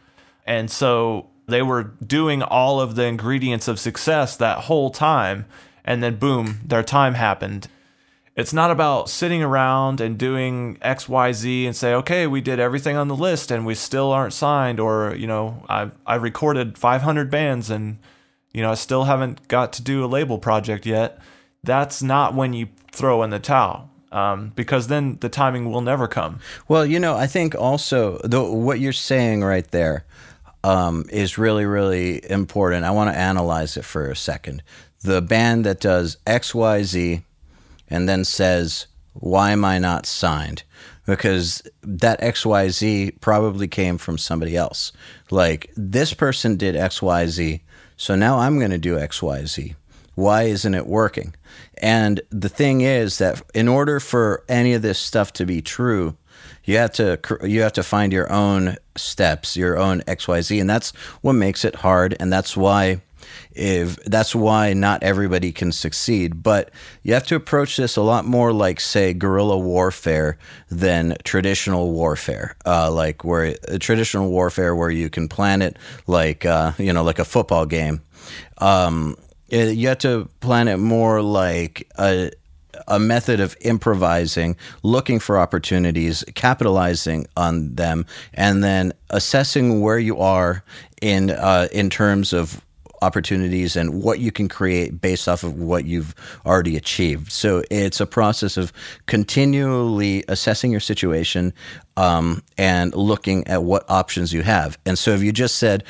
And 0.44 0.68
so 0.68 1.30
they 1.52 1.62
were 1.62 1.92
doing 2.04 2.42
all 2.42 2.80
of 2.80 2.94
the 2.94 3.04
ingredients 3.04 3.68
of 3.68 3.78
success 3.78 4.36
that 4.36 4.64
whole 4.64 4.90
time. 4.90 5.46
And 5.84 6.02
then 6.02 6.16
boom, 6.16 6.60
their 6.64 6.82
time 6.82 7.14
happened. 7.14 7.68
It's 8.34 8.52
not 8.52 8.70
about 8.70 9.10
sitting 9.10 9.42
around 9.42 10.00
and 10.00 10.16
doing 10.16 10.78
X, 10.80 11.08
Y, 11.08 11.32
Z 11.32 11.66
and 11.66 11.76
say, 11.76 11.92
okay, 11.94 12.26
we 12.26 12.40
did 12.40 12.58
everything 12.58 12.96
on 12.96 13.08
the 13.08 13.16
list 13.16 13.50
and 13.50 13.66
we 13.66 13.74
still 13.74 14.10
aren't 14.10 14.32
signed, 14.32 14.80
or 14.80 15.14
you 15.14 15.26
know, 15.26 15.66
I 15.68 15.90
I 16.06 16.14
recorded 16.14 16.78
500 16.78 17.30
bands 17.30 17.68
and 17.68 17.98
you 18.54 18.62
know 18.62 18.70
I 18.70 18.74
still 18.74 19.04
haven't 19.04 19.48
got 19.48 19.72
to 19.74 19.82
do 19.82 20.02
a 20.02 20.06
label 20.06 20.38
project 20.38 20.86
yet. 20.86 21.18
That's 21.62 22.02
not 22.02 22.34
when 22.34 22.54
you 22.54 22.68
throw 22.90 23.22
in 23.22 23.30
the 23.30 23.38
towel. 23.38 23.90
Um, 24.10 24.52
because 24.54 24.88
then 24.88 25.16
the 25.22 25.30
timing 25.30 25.72
will 25.72 25.80
never 25.80 26.06
come. 26.06 26.38
Well, 26.68 26.84
you 26.84 27.00
know, 27.00 27.16
I 27.16 27.26
think 27.26 27.54
also 27.54 28.18
the, 28.18 28.42
what 28.42 28.78
you're 28.78 28.92
saying 28.92 29.42
right 29.42 29.66
there 29.70 30.04
um, 30.64 31.04
is 31.10 31.38
really, 31.38 31.64
really 31.64 32.28
important. 32.30 32.84
I 32.84 32.90
want 32.90 33.10
to 33.10 33.18
analyze 33.18 33.76
it 33.76 33.84
for 33.84 34.10
a 34.10 34.16
second. 34.16 34.62
The 35.00 35.20
band 35.20 35.66
that 35.66 35.80
does 35.80 36.16
X, 36.26 36.54
Y, 36.54 36.82
Z 36.82 37.22
and 37.92 38.08
then 38.08 38.24
says, 38.24 38.86
Why 39.12 39.50
am 39.50 39.66
I 39.66 39.78
not 39.78 40.06
signed? 40.06 40.62
Because 41.04 41.62
that 41.82 42.20
XYZ 42.20 43.20
probably 43.20 43.68
came 43.68 43.98
from 43.98 44.16
somebody 44.16 44.56
else. 44.56 44.92
Like, 45.30 45.70
this 45.76 46.14
person 46.14 46.56
did 46.56 46.74
XYZ, 46.74 47.60
so 47.96 48.16
now 48.16 48.38
I'm 48.38 48.58
going 48.58 48.70
to 48.70 48.78
do 48.78 48.96
XYZ. 48.96 49.74
Why 50.14 50.44
isn't 50.44 50.74
it 50.74 50.86
working? 50.86 51.34
And 51.78 52.22
the 52.30 52.48
thing 52.48 52.80
is 52.80 53.18
that 53.18 53.42
in 53.54 53.68
order 53.68 54.00
for 54.00 54.42
any 54.48 54.72
of 54.72 54.82
this 54.82 54.98
stuff 54.98 55.34
to 55.34 55.44
be 55.44 55.60
true, 55.60 56.16
you 56.64 56.76
have 56.76 56.92
to 56.92 57.18
you 57.42 57.62
have 57.62 57.72
to 57.74 57.82
find 57.82 58.12
your 58.12 58.30
own 58.32 58.76
steps, 58.96 59.56
your 59.56 59.78
own 59.78 60.00
XYZ, 60.02 60.60
and 60.60 60.70
that's 60.70 60.90
what 61.20 61.34
makes 61.34 61.64
it 61.64 61.76
hard 61.76 62.16
and 62.20 62.32
that's 62.32 62.56
why 62.56 63.00
if 63.54 63.96
that's 64.04 64.34
why 64.34 64.72
not 64.72 65.02
everybody 65.02 65.52
can 65.52 65.70
succeed 65.72 66.42
but 66.42 66.70
you 67.02 67.12
have 67.14 67.26
to 67.26 67.34
approach 67.34 67.76
this 67.76 67.96
a 67.96 68.02
lot 68.02 68.24
more 68.24 68.52
like 68.52 68.80
say 68.80 69.12
guerrilla 69.12 69.58
warfare 69.58 70.38
than 70.70 71.16
traditional 71.24 71.92
warfare 71.92 72.56
uh, 72.66 72.90
like 72.90 73.24
where 73.24 73.54
uh, 73.68 73.78
traditional 73.78 74.30
warfare 74.30 74.74
where 74.74 74.90
you 74.90 75.10
can 75.10 75.28
plan 75.28 75.62
it 75.62 75.76
like 76.06 76.44
uh, 76.44 76.72
you 76.78 76.92
know 76.92 77.02
like 77.02 77.18
a 77.18 77.24
football 77.24 77.66
game. 77.66 78.02
Um, 78.58 79.16
you 79.48 79.88
have 79.88 79.98
to 79.98 80.28
plan 80.40 80.68
it 80.68 80.78
more 80.78 81.20
like 81.20 81.90
a 81.98 82.30
a 82.88 82.98
method 82.98 83.40
of 83.40 83.56
improvising, 83.60 84.56
looking 84.82 85.18
for 85.18 85.38
opportunities, 85.38 86.24
capitalizing 86.34 87.26
on 87.36 87.74
them, 87.74 88.06
and 88.34 88.62
then 88.62 88.92
assessing 89.10 89.80
where 89.80 89.98
you 89.98 90.18
are 90.18 90.64
in 91.00 91.30
uh, 91.30 91.68
in 91.72 91.90
terms 91.90 92.32
of 92.32 92.60
opportunities 93.02 93.76
and 93.76 94.02
what 94.02 94.20
you 94.20 94.32
can 94.32 94.48
create 94.48 95.00
based 95.00 95.28
off 95.28 95.42
of 95.42 95.58
what 95.58 95.84
you've 95.84 96.14
already 96.46 96.76
achieved. 96.76 97.30
So 97.32 97.62
it's 97.70 98.00
a 98.00 98.06
process 98.06 98.56
of 98.56 98.72
continually 99.06 100.24
assessing 100.28 100.70
your 100.70 100.80
situation 100.80 101.52
um, 101.96 102.42
and 102.56 102.94
looking 102.94 103.46
at 103.48 103.64
what 103.64 103.84
options 103.90 104.32
you 104.32 104.42
have. 104.42 104.78
And 104.86 104.96
so 104.98 105.10
if 105.10 105.22
you 105.22 105.32
just 105.32 105.56
said, 105.56 105.84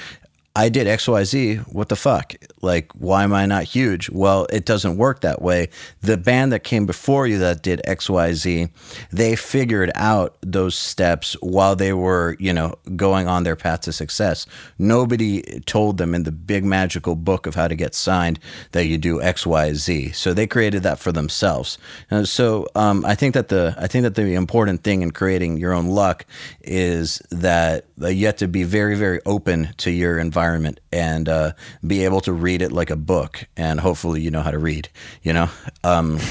I 0.55 0.69
did 0.69 0.87
XYZ. 0.87 1.73
What 1.73 1.89
the 1.89 1.97
fuck? 1.97 2.35
Like, 2.61 2.93
why 2.93 3.25
am 3.25 3.33
I 3.33 3.47
not 3.47 3.65
huge? 3.65 4.11
Well, 4.11 4.47
it 4.51 4.67
doesn't 4.67 4.99
work 4.99 5.23
that 5.23 5.41
way. 5.41 5.71
The 6.03 6.19
band 6.19 6.53
that 6.53 6.63
came 6.63 6.85
before 6.85 7.27
you 7.27 7.39
that 7.39 7.63
did 7.63 7.81
XYZ, 7.89 8.69
they 9.11 9.35
figured 9.35 9.91
out 9.95 10.37
those 10.43 10.77
steps 10.77 11.37
while 11.41 11.75
they 11.75 11.95
were, 11.95 12.37
you 12.39 12.53
know, 12.53 12.75
going 12.97 13.29
on 13.29 13.45
their 13.45 13.57
path 13.57 13.81
to 13.83 13.93
success. 13.93 14.47
Nobody 14.79 15.41
told 15.61 15.97
them 15.97 16.15
in 16.15 16.25
the 16.25 16.33
big 16.33 16.65
magical 16.65 17.17
book 17.17 17.47
of 17.47 17.55
how 17.55 17.67
to 17.67 17.75
get 17.75 17.95
signed 17.95 18.39
that 18.73 18.85
you 18.85 18.99
do 18.99 19.21
XYZ. 19.21 20.15
So 20.15 20.35
they 20.35 20.47
created 20.47 20.83
that 20.83 20.99
for 20.99 21.13
themselves. 21.13 21.79
And 22.11 22.29
so 22.29 22.67
um, 22.75 23.07
I 23.07 23.15
think 23.15 23.33
that 23.35 23.49
the 23.49 23.75
I 23.79 23.87
think 23.87 24.03
that 24.03 24.17
the 24.17 24.35
important 24.35 24.83
thing 24.83 25.01
in 25.01 25.13
creating 25.13 25.57
your 25.57 25.73
own 25.73 25.87
luck 25.87 26.27
is 26.61 27.23
that 27.31 27.87
you 27.97 28.27
have 28.27 28.37
to 28.37 28.49
be 28.49 28.65
very, 28.65 28.97
very 28.97 29.21
open 29.25 29.71
to 29.79 29.91
your 29.91 30.19
environment 30.19 30.42
environment 30.43 30.81
and 30.93 31.29
uh, 31.29 31.53
be 31.87 32.05
able 32.05 32.21
to 32.23 32.33
read 32.33 32.63
it 32.63 32.73
like 32.73 32.91
a 32.91 32.97
book. 32.97 33.45
And 33.57 33.79
hopefully, 33.81 34.21
you 34.21 34.31
know 34.31 34.43
how 34.43 34.51
to 34.51 34.59
read. 34.59 34.89
You 35.23 35.33
know. 35.33 35.49
Um, 35.85 36.19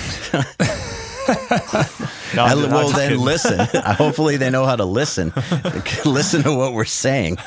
No, 2.34 2.44
I, 2.46 2.52
I'm 2.54 2.72
well, 2.72 2.90
then 2.90 3.10
kidding. 3.10 3.24
listen. 3.24 3.60
Hopefully, 3.86 4.38
they 4.38 4.50
know 4.50 4.66
how 4.66 4.76
to 4.76 4.86
listen. 4.86 5.32
listen 6.06 6.44
to 6.44 6.54
what 6.56 6.74
we're 6.74 6.84
saying. 6.84 7.38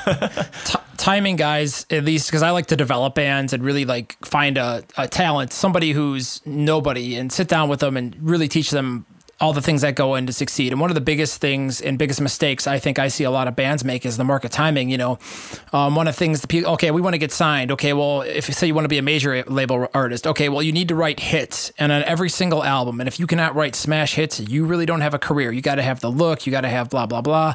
T- 0.64 0.74
timing 0.96 1.36
guys 1.36 1.84
at 1.90 2.04
least 2.04 2.28
because 2.30 2.42
i 2.42 2.50
like 2.50 2.66
to 2.66 2.76
develop 2.76 3.14
bands 3.16 3.52
and 3.52 3.62
really 3.64 3.84
like 3.84 4.16
find 4.24 4.56
a, 4.56 4.82
a 4.96 5.06
talent 5.08 5.52
somebody 5.52 5.90
who's 5.90 6.40
nobody 6.46 7.16
and 7.16 7.30
sit 7.32 7.46
down 7.48 7.68
with 7.68 7.80
them 7.80 7.96
and 7.96 8.16
really 8.20 8.48
teach 8.48 8.70
them 8.70 9.04
all 9.44 9.52
the 9.52 9.60
things 9.60 9.82
that 9.82 9.94
go 9.94 10.14
in 10.14 10.24
to 10.26 10.32
succeed. 10.32 10.72
And 10.72 10.80
one 10.80 10.90
of 10.90 10.94
the 10.94 11.02
biggest 11.02 11.38
things 11.38 11.82
and 11.82 11.98
biggest 11.98 12.18
mistakes 12.18 12.66
I 12.66 12.78
think 12.78 12.98
I 12.98 13.08
see 13.08 13.24
a 13.24 13.30
lot 13.30 13.46
of 13.46 13.54
bands 13.54 13.84
make 13.84 14.06
is 14.06 14.16
the 14.16 14.24
market 14.24 14.50
timing. 14.50 14.88
You 14.88 14.96
know, 14.96 15.18
um, 15.70 15.94
one 15.94 16.08
of 16.08 16.14
the 16.14 16.18
things 16.18 16.40
the 16.40 16.46
people, 16.46 16.72
okay, 16.72 16.90
we 16.90 17.02
want 17.02 17.12
to 17.12 17.18
get 17.18 17.30
signed. 17.30 17.70
Okay, 17.72 17.92
well, 17.92 18.22
if 18.22 18.48
you 18.48 18.54
say 18.54 18.66
you 18.66 18.74
want 18.74 18.86
to 18.86 18.88
be 18.88 18.96
a 18.96 19.02
major 19.02 19.42
label 19.42 19.86
artist, 19.92 20.26
okay, 20.26 20.48
well, 20.48 20.62
you 20.62 20.72
need 20.72 20.88
to 20.88 20.94
write 20.94 21.20
hits 21.20 21.70
and 21.78 21.92
on 21.92 22.02
every 22.04 22.30
single 22.30 22.64
album. 22.64 23.02
And 23.02 23.06
if 23.06 23.20
you 23.20 23.26
cannot 23.26 23.54
write 23.54 23.74
smash 23.74 24.14
hits, 24.14 24.40
you 24.40 24.64
really 24.64 24.86
don't 24.86 25.02
have 25.02 25.12
a 25.12 25.18
career. 25.18 25.52
You 25.52 25.60
got 25.60 25.74
to 25.74 25.82
have 25.82 26.00
the 26.00 26.10
look, 26.10 26.46
you 26.46 26.50
got 26.50 26.62
to 26.62 26.70
have 26.70 26.88
blah, 26.88 27.04
blah, 27.04 27.20
blah. 27.20 27.52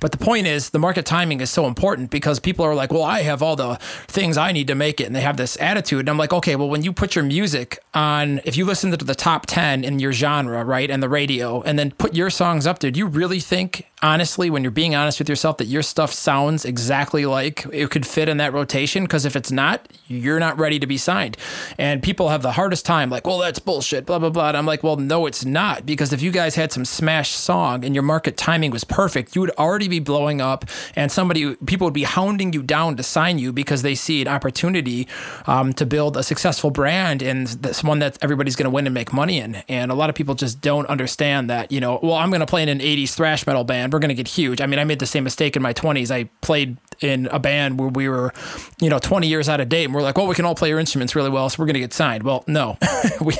But 0.00 0.10
the 0.10 0.18
point 0.18 0.48
is, 0.48 0.70
the 0.70 0.80
market 0.80 1.06
timing 1.06 1.40
is 1.40 1.50
so 1.50 1.68
important 1.68 2.10
because 2.10 2.40
people 2.40 2.64
are 2.64 2.74
like, 2.74 2.90
well, 2.92 3.04
I 3.04 3.20
have 3.20 3.44
all 3.44 3.54
the 3.54 3.76
things 4.08 4.36
I 4.36 4.50
need 4.50 4.66
to 4.66 4.74
make 4.74 5.00
it. 5.00 5.04
And 5.04 5.14
they 5.14 5.20
have 5.20 5.36
this 5.36 5.56
attitude. 5.60 6.00
And 6.00 6.10
I'm 6.10 6.18
like, 6.18 6.32
okay, 6.32 6.56
well, 6.56 6.68
when 6.68 6.82
you 6.82 6.92
put 6.92 7.14
your 7.14 7.24
music 7.24 7.78
on, 7.94 8.40
if 8.44 8.56
you 8.56 8.64
listen 8.64 8.90
to 8.90 8.96
the 8.96 9.14
top 9.14 9.46
10 9.46 9.84
in 9.84 10.00
your 10.00 10.12
genre, 10.12 10.64
right, 10.64 10.90
and 10.90 11.00
the 11.00 11.08
radio, 11.08 11.27
and 11.30 11.78
then 11.78 11.92
put 11.92 12.14
your 12.14 12.30
songs 12.30 12.66
up 12.66 12.78
there, 12.78 12.90
do 12.90 12.98
you 12.98 13.06
really 13.06 13.40
think, 13.40 13.86
honestly, 14.02 14.50
when 14.50 14.62
you're 14.62 14.70
being 14.70 14.94
honest 14.94 15.18
with 15.18 15.28
yourself, 15.28 15.58
that 15.58 15.66
your 15.66 15.82
stuff 15.82 16.12
sounds 16.12 16.64
exactly 16.64 17.26
like 17.26 17.66
it 17.72 17.90
could 17.90 18.06
fit 18.06 18.28
in 18.28 18.36
that 18.38 18.52
rotation? 18.52 19.04
Because 19.04 19.24
if 19.24 19.36
it's 19.36 19.50
not, 19.50 19.88
you're 20.06 20.38
not 20.38 20.58
ready 20.58 20.78
to 20.78 20.86
be 20.86 20.96
signed. 20.96 21.36
And 21.78 22.02
people 22.02 22.28
have 22.28 22.42
the 22.42 22.52
hardest 22.52 22.86
time, 22.86 23.10
like, 23.10 23.26
well, 23.26 23.38
that's 23.38 23.58
bullshit, 23.58 24.06
blah, 24.06 24.18
blah, 24.18 24.30
blah. 24.30 24.48
And 24.48 24.56
I'm 24.56 24.66
like, 24.66 24.82
well, 24.82 24.96
no, 24.96 25.26
it's 25.26 25.44
not. 25.44 25.86
Because 25.86 26.12
if 26.12 26.22
you 26.22 26.30
guys 26.30 26.54
had 26.54 26.72
some 26.72 26.84
smash 26.84 27.30
song 27.30 27.84
and 27.84 27.94
your 27.94 28.02
market 28.02 28.36
timing 28.36 28.70
was 28.70 28.84
perfect, 28.84 29.34
you 29.34 29.40
would 29.40 29.50
already 29.52 29.88
be 29.88 30.00
blowing 30.00 30.40
up, 30.40 30.64
and 30.96 31.10
somebody, 31.10 31.54
people 31.66 31.86
would 31.86 31.94
be 31.94 32.04
hounding 32.04 32.52
you 32.52 32.62
down 32.62 32.96
to 32.96 33.02
sign 33.02 33.38
you 33.38 33.52
because 33.52 33.82
they 33.82 33.94
see 33.94 34.22
an 34.22 34.28
opportunity 34.28 35.08
um, 35.46 35.72
to 35.74 35.86
build 35.86 36.16
a 36.16 36.22
successful 36.22 36.70
brand 36.70 37.22
and 37.22 37.46
this 37.48 37.82
one 37.82 37.98
that 37.98 38.18
everybody's 38.22 38.56
going 38.56 38.64
to 38.64 38.70
win 38.70 38.86
and 38.86 38.94
make 38.94 39.12
money 39.12 39.38
in. 39.38 39.56
And 39.68 39.90
a 39.90 39.94
lot 39.94 40.10
of 40.10 40.16
people 40.16 40.34
just 40.34 40.60
don't 40.60 40.86
understand 40.86 41.50
that, 41.50 41.72
you 41.72 41.80
know, 41.80 41.98
well, 42.02 42.14
I'm 42.14 42.30
going 42.30 42.40
to 42.40 42.46
play 42.46 42.62
in 42.62 42.68
an 42.68 42.80
80s 42.80 43.14
thrash 43.14 43.46
metal 43.46 43.64
band. 43.64 43.87
We're 43.90 43.98
going 43.98 44.08
to 44.10 44.14
get 44.14 44.28
huge. 44.28 44.60
I 44.60 44.66
mean, 44.66 44.78
I 44.78 44.84
made 44.84 44.98
the 44.98 45.06
same 45.06 45.24
mistake 45.24 45.56
in 45.56 45.62
my 45.62 45.72
20s. 45.72 46.10
I 46.10 46.24
played 46.40 46.76
in 47.00 47.26
a 47.26 47.38
band 47.38 47.78
where 47.78 47.88
we 47.88 48.08
were, 48.08 48.32
you 48.80 48.90
know, 48.90 48.98
20 48.98 49.26
years 49.26 49.48
out 49.48 49.60
of 49.60 49.68
date 49.68 49.84
and 49.84 49.94
we're 49.94 50.02
like, 50.02 50.16
well, 50.16 50.26
we 50.26 50.34
can 50.34 50.44
all 50.44 50.54
play 50.54 50.72
our 50.72 50.78
instruments 50.78 51.14
really 51.14 51.30
well, 51.30 51.48
so 51.48 51.56
we're 51.58 51.66
going 51.66 51.74
to 51.74 51.80
get 51.80 51.92
signed. 51.92 52.22
Well, 52.22 52.44
no, 52.46 52.76
we, 53.20 53.34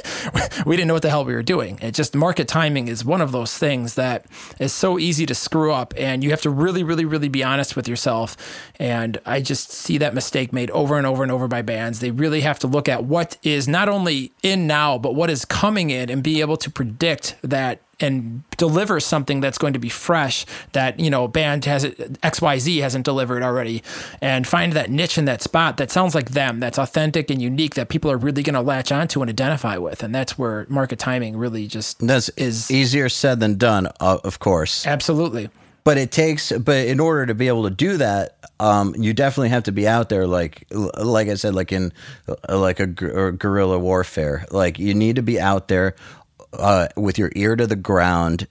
we 0.65 0.77
didn't 0.77 0.89
know 0.89 0.95
what 0.95 1.03
the 1.03 1.11
hell 1.11 1.25
we 1.25 1.35
were 1.35 1.43
doing. 1.43 1.79
It 1.81 1.93
just 1.93 2.15
market 2.15 2.49
timing 2.49 2.89
is 2.89 3.05
one 3.05 3.21
of 3.21 3.33
those 3.33 3.57
things 3.57 3.95
that 3.95 4.27
is 4.59 4.73
so 4.73 4.99
easy 4.99 5.27
to 5.27 5.35
screw 5.35 5.73
up 5.73 5.93
and 5.97 6.23
you 6.23 6.31
have 6.31 6.43
to 6.43 6.51
really, 6.51 6.83
really, 6.83 7.05
really 7.05 7.29
be 7.29 7.43
honest 7.43 7.77
with 7.77 7.89
yourself. 7.89 8.37
And 8.79 9.19
I 9.27 9.41
just 9.41 9.71
see 9.73 9.99
that 9.99 10.15
mistake 10.15 10.53
made 10.53 10.71
over 10.71 10.97
and 10.97 11.07
over 11.07 11.23
and 11.23 11.33
over 11.33 11.49
by 11.49 11.63
bands. 11.63 12.01
They 12.01 12.11
really 12.11 12.43
have 12.43 12.59
to 12.61 12.67
look 12.67 12.89
at 12.89 13.05
what 13.05 13.37
is 13.43 13.67
not 13.67 13.89
only 13.89 14.33
in 14.43 14.67
now, 14.67 14.99
but 14.99 15.15
what 15.15 15.31
is 15.31 15.45
coming 15.45 15.91
in 15.91 16.11
and 16.11 16.23
be 16.23 16.41
able 16.41 16.57
to 16.59 16.71
predict 16.71 17.37
that 17.43 17.81
and 18.01 18.43
deliver 18.57 19.01
something 19.01 19.41
that's 19.41 19.59
going 19.59 19.73
to 19.73 19.79
be 19.79 19.89
fresh 19.89 20.47
that 20.73 20.99
you 21.01 21.11
know 21.11 21.25
a 21.25 21.29
band 21.29 21.65
has 21.65 21.85
xyz 21.85 22.81
hasn't 22.81 23.05
delivered 23.05 23.43
already. 23.43 23.83
And 24.21 24.47
find 24.47 24.73
that 24.75 24.91
niche 24.91 25.19
in 25.19 25.25
that 25.27 25.43
spot 25.43 25.77
that 25.79 25.91
sounds 25.91 26.15
like 26.15 26.31
them 26.31 26.61
that's 26.61 26.79
authentic 26.79 27.31
and 27.31 27.41
unique 27.41 27.75
that 27.75 27.89
people 27.89 28.11
are 28.11 28.17
really 28.17 28.43
going 28.43 28.55
to 28.55 28.61
latch 28.61 28.93
onto 28.93 29.21
and 29.21 29.29
identify 29.29 29.77
with. 29.77 30.03
And 30.03 30.15
that's 30.15 30.39
where 30.39 30.67
market 30.69 30.99
timing 30.99 31.37
really 31.37 31.67
just 31.67 31.99
That's 32.01 32.29
is 32.31 32.71
easier 32.71 33.09
said 33.09 33.41
than 33.41 33.57
done, 33.57 33.89
uh, 34.01 34.19
of 34.25 34.39
course. 34.39 34.87
absolutely. 34.87 35.51
But 35.85 35.97
it 35.97 36.11
takes 36.11 36.53
but 36.53 36.87
in 36.87 37.01
order 37.01 37.25
to 37.27 37.35
be 37.35 37.49
able 37.49 37.65
to 37.65 37.71
do 37.71 37.97
that 37.97 38.37
um, 38.61 38.95
you 38.99 39.15
definitely 39.15 39.49
have 39.51 39.63
to 39.65 39.73
be 39.73 39.87
out 39.87 40.09
there 40.09 40.27
like 40.27 40.67
like 40.71 41.29
i 41.29 41.35
said 41.35 41.55
like 41.55 41.73
in 41.73 41.93
like 42.49 42.81
a, 42.81 42.89
or 43.13 43.33
guerrilla 43.33 43.79
warfare. 43.79 44.47
Like 44.51 44.79
you 44.79 44.95
need 44.95 45.17
to 45.17 45.23
be 45.23 45.41
out 45.41 45.69
there 45.69 45.95
uh, 46.53 46.89
with 46.97 47.19
your 47.19 47.31
ear 47.35 47.57
to 47.57 47.67
the 47.67 47.77
ground 47.77 48.47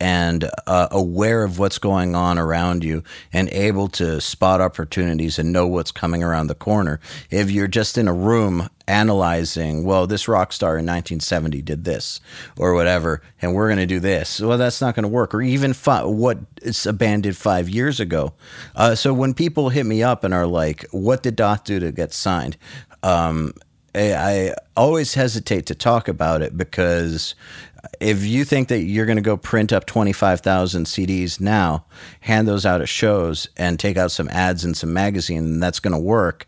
and 0.00 0.48
uh, 0.66 0.88
aware 0.90 1.44
of 1.44 1.58
what's 1.58 1.78
going 1.78 2.14
on 2.14 2.38
around 2.38 2.82
you 2.82 3.04
and 3.32 3.50
able 3.50 3.86
to 3.86 4.18
spot 4.20 4.60
opportunities 4.60 5.38
and 5.38 5.52
know 5.52 5.66
what's 5.66 5.92
coming 5.92 6.22
around 6.22 6.46
the 6.46 6.54
corner. 6.54 6.98
If 7.30 7.50
you're 7.50 7.68
just 7.68 7.98
in 7.98 8.08
a 8.08 8.14
room 8.14 8.70
analyzing, 8.88 9.84
well, 9.84 10.06
this 10.06 10.26
rock 10.26 10.54
star 10.54 10.70
in 10.70 10.86
1970 10.86 11.60
did 11.62 11.84
this 11.84 12.20
or 12.56 12.72
whatever, 12.72 13.22
and 13.42 13.54
we're 13.54 13.68
going 13.68 13.78
to 13.78 13.86
do 13.86 14.00
this. 14.00 14.40
Well, 14.40 14.56
that's 14.56 14.80
not 14.80 14.94
going 14.94 15.02
to 15.04 15.08
work. 15.08 15.34
Or 15.34 15.42
even 15.42 15.74
fi- 15.74 16.04
what 16.04 16.38
a 16.64 16.92
did 16.92 17.36
five 17.36 17.68
years 17.68 18.00
ago. 18.00 18.32
Uh, 18.74 18.94
so 18.94 19.12
when 19.12 19.34
people 19.34 19.68
hit 19.68 19.84
me 19.84 20.02
up 20.02 20.24
and 20.24 20.32
are 20.32 20.46
like, 20.46 20.86
what 20.92 21.22
did 21.22 21.36
Dååth 21.36 21.64
do 21.64 21.78
to 21.78 21.92
get 21.92 22.14
signed? 22.14 22.56
Um, 23.02 23.52
I, 23.94 24.54
always 24.76 25.12
hesitate 25.12 25.66
to 25.66 25.74
talk 25.74 26.08
about 26.08 26.40
it 26.40 26.56
because 26.56 27.34
if 28.00 28.24
you 28.24 28.44
think 28.44 28.68
that 28.68 28.80
you're 28.80 29.04
going 29.04 29.16
to 29.16 29.22
go 29.22 29.36
print 29.36 29.72
up 29.72 29.84
25,000 29.84 30.84
CDs 30.86 31.40
now, 31.40 31.84
hand 32.20 32.48
those 32.48 32.64
out 32.64 32.80
at 32.80 32.88
shows, 32.88 33.48
and 33.56 33.78
take 33.78 33.96
out 33.96 34.10
some 34.10 34.28
ads 34.30 34.64
in 34.64 34.74
some 34.74 34.92
magazine, 34.92 35.44
and 35.44 35.62
that's 35.62 35.80
going 35.80 35.92
to 35.92 36.00
work, 36.00 36.46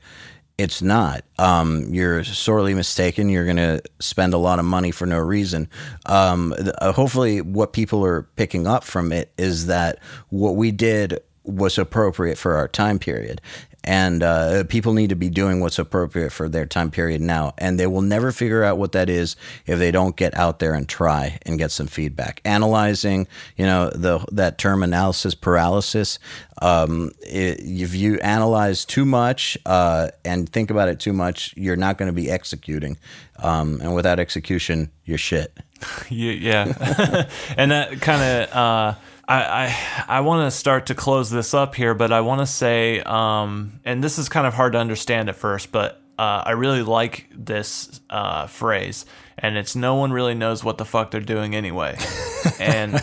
it's 0.58 0.82
not. 0.82 1.24
Um, 1.38 1.92
you're 1.92 2.24
sorely 2.24 2.74
mistaken. 2.74 3.28
You're 3.28 3.44
going 3.44 3.56
to 3.56 3.82
spend 4.00 4.34
a 4.34 4.38
lot 4.38 4.58
of 4.58 4.64
money 4.64 4.90
for 4.90 5.06
no 5.06 5.18
reason. 5.18 5.68
Um, 6.06 6.54
uh, 6.78 6.92
hopefully, 6.92 7.40
what 7.40 7.72
people 7.72 8.04
are 8.04 8.22
picking 8.36 8.66
up 8.66 8.84
from 8.84 9.12
it 9.12 9.32
is 9.36 9.66
that 9.66 9.98
what 10.28 10.56
we 10.56 10.70
did 10.70 11.20
was 11.44 11.78
appropriate 11.78 12.38
for 12.38 12.54
our 12.54 12.68
time 12.68 12.98
period. 12.98 13.40
And 13.84 14.22
uh, 14.22 14.64
people 14.64 14.92
need 14.92 15.08
to 15.08 15.16
be 15.16 15.28
doing 15.28 15.58
what's 15.60 15.78
appropriate 15.78 16.30
for 16.30 16.48
their 16.48 16.66
time 16.66 16.90
period 16.90 17.20
now. 17.20 17.52
And 17.58 17.80
they 17.80 17.86
will 17.88 18.02
never 18.02 18.30
figure 18.30 18.62
out 18.62 18.78
what 18.78 18.92
that 18.92 19.10
is 19.10 19.34
if 19.66 19.78
they 19.78 19.90
don't 19.90 20.14
get 20.14 20.36
out 20.36 20.60
there 20.60 20.74
and 20.74 20.88
try 20.88 21.40
and 21.44 21.58
get 21.58 21.72
some 21.72 21.88
feedback. 21.88 22.40
Analyzing 22.44 23.26
you 23.56 23.66
know 23.66 23.90
the 23.90 24.24
that 24.30 24.58
term 24.58 24.82
analysis 24.82 25.34
paralysis 25.34 26.18
um, 26.60 27.10
it, 27.22 27.58
if 27.60 27.94
you 27.94 28.20
analyze 28.20 28.84
too 28.84 29.04
much 29.04 29.58
uh, 29.66 30.08
and 30.24 30.48
think 30.48 30.70
about 30.70 30.88
it 30.88 31.00
too 31.00 31.12
much 31.12 31.52
you're 31.56 31.76
not 31.76 31.98
going 31.98 32.08
to 32.08 32.12
be 32.12 32.30
executing. 32.30 32.98
Um, 33.38 33.80
and 33.80 33.94
without 33.94 34.20
execution 34.20 34.92
you're 35.04 35.18
shit. 35.18 35.56
Yeah 36.08 37.26
and 37.56 37.72
that 37.72 38.00
kind 38.00 38.22
of 38.22 38.56
uh 38.56 38.94
I 39.32 39.64
I, 39.64 40.16
I 40.18 40.20
want 40.20 40.46
to 40.46 40.56
start 40.56 40.86
to 40.86 40.94
close 40.94 41.30
this 41.30 41.54
up 41.54 41.74
here, 41.74 41.94
but 41.94 42.12
I 42.12 42.20
want 42.20 42.40
to 42.40 42.46
say, 42.46 43.00
um, 43.00 43.80
and 43.84 44.02
this 44.02 44.18
is 44.18 44.28
kind 44.28 44.46
of 44.46 44.54
hard 44.54 44.72
to 44.72 44.78
understand 44.78 45.28
at 45.28 45.36
first, 45.36 45.72
but 45.72 46.02
uh, 46.18 46.42
I 46.46 46.52
really 46.52 46.82
like 46.82 47.28
this 47.34 48.00
uh, 48.10 48.46
phrase, 48.46 49.06
and 49.38 49.56
it's 49.56 49.74
no 49.74 49.94
one 49.94 50.12
really 50.12 50.34
knows 50.34 50.62
what 50.62 50.78
the 50.78 50.84
fuck 50.84 51.10
they're 51.10 51.20
doing 51.20 51.54
anyway, 51.54 51.96
and 52.60 52.94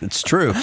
it's 0.00 0.22
true. 0.22 0.54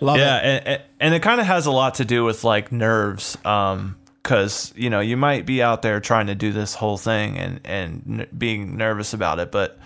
Love 0.00 0.18
yeah, 0.18 0.38
it. 0.38 0.62
and, 0.66 0.82
and 1.00 1.14
it 1.14 1.22
kind 1.22 1.40
of 1.40 1.46
has 1.46 1.66
a 1.66 1.70
lot 1.70 1.94
to 1.94 2.04
do 2.04 2.24
with 2.24 2.44
like 2.44 2.72
nerves. 2.72 3.38
Um, 3.44 3.96
because 4.22 4.72
you 4.76 4.88
know 4.88 5.00
you 5.00 5.16
might 5.16 5.46
be 5.46 5.60
out 5.64 5.82
there 5.82 5.98
trying 5.98 6.28
to 6.28 6.36
do 6.36 6.52
this 6.52 6.76
whole 6.76 6.96
thing 6.96 7.36
and 7.38 7.60
and 7.64 8.20
n- 8.20 8.26
being 8.38 8.76
nervous 8.76 9.14
about 9.14 9.40
it, 9.40 9.50
but 9.50 9.80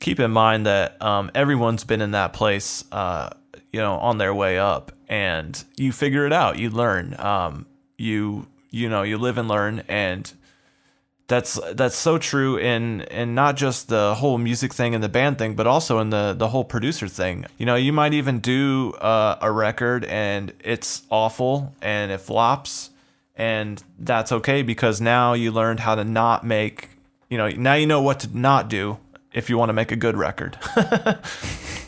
keep 0.00 0.20
in 0.20 0.30
mind 0.30 0.64
that 0.66 1.00
um, 1.02 1.30
everyone's 1.34 1.84
been 1.84 2.00
in 2.00 2.12
that 2.12 2.32
place, 2.32 2.84
uh, 2.92 3.28
you 3.74 3.80
know, 3.80 3.96
on 3.96 4.18
their 4.18 4.32
way 4.32 4.56
up, 4.56 4.92
and 5.08 5.64
you 5.76 5.90
figure 5.90 6.24
it 6.26 6.32
out. 6.32 6.60
You 6.60 6.70
learn. 6.70 7.18
Um, 7.18 7.66
you 7.98 8.46
you 8.70 8.88
know 8.88 9.02
you 9.02 9.18
live 9.18 9.36
and 9.36 9.48
learn, 9.48 9.82
and 9.88 10.32
that's 11.26 11.58
that's 11.72 11.96
so 11.96 12.16
true 12.16 12.56
in 12.56 13.00
in 13.00 13.34
not 13.34 13.56
just 13.56 13.88
the 13.88 14.14
whole 14.14 14.38
music 14.38 14.72
thing 14.72 14.94
and 14.94 15.02
the 15.02 15.08
band 15.08 15.38
thing, 15.38 15.56
but 15.56 15.66
also 15.66 15.98
in 15.98 16.10
the 16.10 16.36
the 16.38 16.46
whole 16.46 16.62
producer 16.62 17.08
thing. 17.08 17.46
You 17.58 17.66
know, 17.66 17.74
you 17.74 17.92
might 17.92 18.14
even 18.14 18.38
do 18.38 18.92
uh, 19.00 19.38
a 19.40 19.50
record 19.50 20.04
and 20.04 20.52
it's 20.60 21.02
awful 21.10 21.74
and 21.82 22.12
it 22.12 22.18
flops, 22.18 22.90
and 23.34 23.82
that's 23.98 24.30
okay 24.30 24.62
because 24.62 25.00
now 25.00 25.32
you 25.32 25.50
learned 25.50 25.80
how 25.80 25.96
to 25.96 26.04
not 26.04 26.46
make. 26.46 26.90
You 27.28 27.38
know, 27.38 27.48
now 27.48 27.74
you 27.74 27.88
know 27.88 28.02
what 28.02 28.20
to 28.20 28.38
not 28.38 28.68
do 28.68 28.98
if 29.34 29.50
you 29.50 29.58
want 29.58 29.68
to 29.68 29.74
make 29.74 29.92
a 29.92 29.96
good 29.96 30.16
record. 30.16 30.56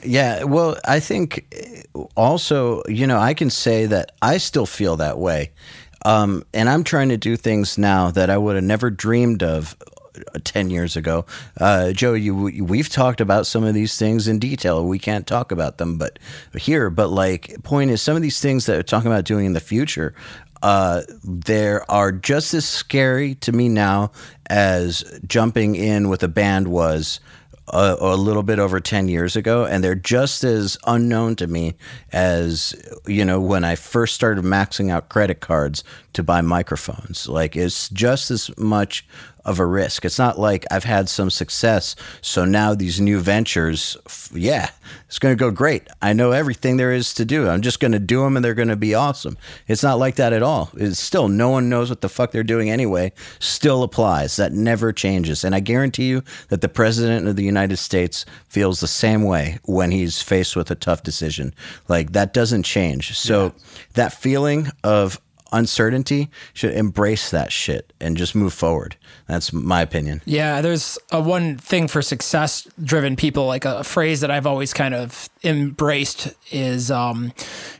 Yeah, 0.06 0.44
well, 0.44 0.76
I 0.84 1.00
think 1.00 1.90
also, 2.14 2.82
you 2.88 3.06
know, 3.06 3.18
I 3.18 3.34
can 3.34 3.50
say 3.50 3.86
that 3.86 4.12
I 4.22 4.38
still 4.38 4.66
feel 4.66 4.96
that 4.96 5.18
way. 5.18 5.52
Um, 6.04 6.44
and 6.54 6.68
I'm 6.68 6.84
trying 6.84 7.08
to 7.08 7.16
do 7.16 7.36
things 7.36 7.76
now 7.76 8.10
that 8.12 8.30
I 8.30 8.38
would 8.38 8.54
have 8.54 8.64
never 8.64 8.90
dreamed 8.90 9.42
of 9.42 9.76
uh, 10.34 10.38
10 10.44 10.70
years 10.70 10.96
ago. 10.96 11.26
Uh, 11.60 11.90
Joe, 11.92 12.14
you, 12.14 12.34
we've 12.34 12.88
talked 12.88 13.20
about 13.20 13.46
some 13.46 13.64
of 13.64 13.74
these 13.74 13.98
things 13.98 14.28
in 14.28 14.38
detail. 14.38 14.86
We 14.86 15.00
can't 15.00 15.26
talk 15.26 15.50
about 15.50 15.78
them, 15.78 15.98
but 15.98 16.20
here, 16.56 16.88
but 16.90 17.08
like, 17.08 17.56
point 17.64 17.90
is, 17.90 18.00
some 18.00 18.14
of 18.14 18.22
these 18.22 18.38
things 18.38 18.66
that 18.66 18.76
we're 18.76 18.82
talking 18.82 19.10
about 19.10 19.24
doing 19.24 19.46
in 19.46 19.52
the 19.54 19.60
future, 19.60 20.14
uh, 20.66 21.02
there 21.22 21.88
are 21.88 22.10
just 22.10 22.52
as 22.52 22.64
scary 22.64 23.36
to 23.36 23.52
me 23.52 23.68
now 23.68 24.10
as 24.50 25.04
jumping 25.24 25.76
in 25.76 26.08
with 26.08 26.24
a 26.24 26.28
band 26.28 26.66
was 26.66 27.20
a, 27.68 27.96
a, 28.00 28.16
little 28.16 28.42
bit 28.42 28.58
over 28.58 28.80
10 28.80 29.06
years 29.06 29.36
ago 29.36 29.64
and 29.64 29.84
they're 29.84 29.94
just 29.94 30.42
as 30.42 30.76
unknown 30.84 31.36
to 31.36 31.46
me 31.46 31.76
as 32.12 32.74
you 33.06 33.24
know 33.24 33.40
when 33.40 33.62
i 33.62 33.76
first 33.76 34.16
started 34.16 34.44
maxing 34.44 34.90
out 34.90 35.08
credit 35.08 35.40
cards 35.40 35.84
to 36.16 36.22
buy 36.22 36.40
microphones 36.40 37.28
like 37.28 37.56
it's 37.56 37.88
just 37.90 38.30
as 38.30 38.50
much 38.58 39.06
of 39.46 39.60
a 39.60 39.64
risk. 39.64 40.04
It's 40.04 40.18
not 40.18 40.38
like 40.38 40.66
I've 40.70 40.84
had 40.84 41.08
some 41.08 41.30
success, 41.30 41.94
so 42.20 42.44
now 42.44 42.74
these 42.74 43.00
new 43.00 43.20
ventures, 43.20 43.96
yeah, 44.34 44.70
it's 45.06 45.20
going 45.20 45.36
to 45.36 45.38
go 45.38 45.52
great. 45.52 45.86
I 46.02 46.12
know 46.12 46.32
everything 46.32 46.76
there 46.76 46.92
is 46.92 47.14
to 47.14 47.24
do. 47.24 47.48
I'm 47.48 47.62
just 47.62 47.78
going 47.78 47.92
to 47.92 48.00
do 48.00 48.22
them 48.22 48.36
and 48.36 48.44
they're 48.44 48.54
going 48.54 48.68
to 48.68 48.76
be 48.76 48.94
awesome. 48.94 49.38
It's 49.68 49.84
not 49.84 49.98
like 49.98 50.16
that 50.16 50.32
at 50.32 50.42
all. 50.42 50.70
It's 50.74 50.98
still 50.98 51.28
no 51.28 51.48
one 51.48 51.68
knows 51.68 51.88
what 51.88 52.00
the 52.00 52.08
fuck 52.08 52.32
they're 52.32 52.42
doing 52.42 52.70
anyway. 52.70 53.12
Still 53.38 53.84
applies. 53.84 54.34
That 54.34 54.52
never 54.52 54.92
changes. 54.92 55.44
And 55.44 55.54
I 55.54 55.60
guarantee 55.60 56.08
you 56.08 56.22
that 56.48 56.60
the 56.60 56.68
president 56.68 57.28
of 57.28 57.36
the 57.36 57.44
United 57.44 57.76
States 57.76 58.26
feels 58.48 58.80
the 58.80 58.88
same 58.88 59.22
way 59.22 59.60
when 59.64 59.92
he's 59.92 60.20
faced 60.20 60.56
with 60.56 60.72
a 60.72 60.74
tough 60.74 61.04
decision. 61.04 61.54
Like 61.86 62.12
that 62.12 62.34
doesn't 62.34 62.64
change. 62.64 63.16
So 63.16 63.44
yeah. 63.44 63.50
that 63.94 64.12
feeling 64.12 64.68
of 64.82 65.20
uncertainty 65.52 66.30
should 66.52 66.72
embrace 66.74 67.30
that 67.30 67.52
shit 67.52 67.92
and 68.00 68.16
just 68.16 68.34
move 68.34 68.52
forward. 68.52 68.96
That's 69.26 69.52
my 69.52 69.82
opinion. 69.82 70.22
Yeah, 70.24 70.60
there's 70.60 70.98
a 71.10 71.20
one 71.20 71.56
thing 71.56 71.88
for 71.88 72.02
success 72.02 72.66
driven 72.82 73.16
people, 73.16 73.46
like 73.46 73.64
a, 73.64 73.84
phrase 73.84 74.20
that 74.20 74.30
I've 74.30 74.46
always 74.46 74.72
kind 74.72 74.94
of 74.94 75.28
embraced 75.44 76.34
is, 76.50 76.90
um, 76.90 77.32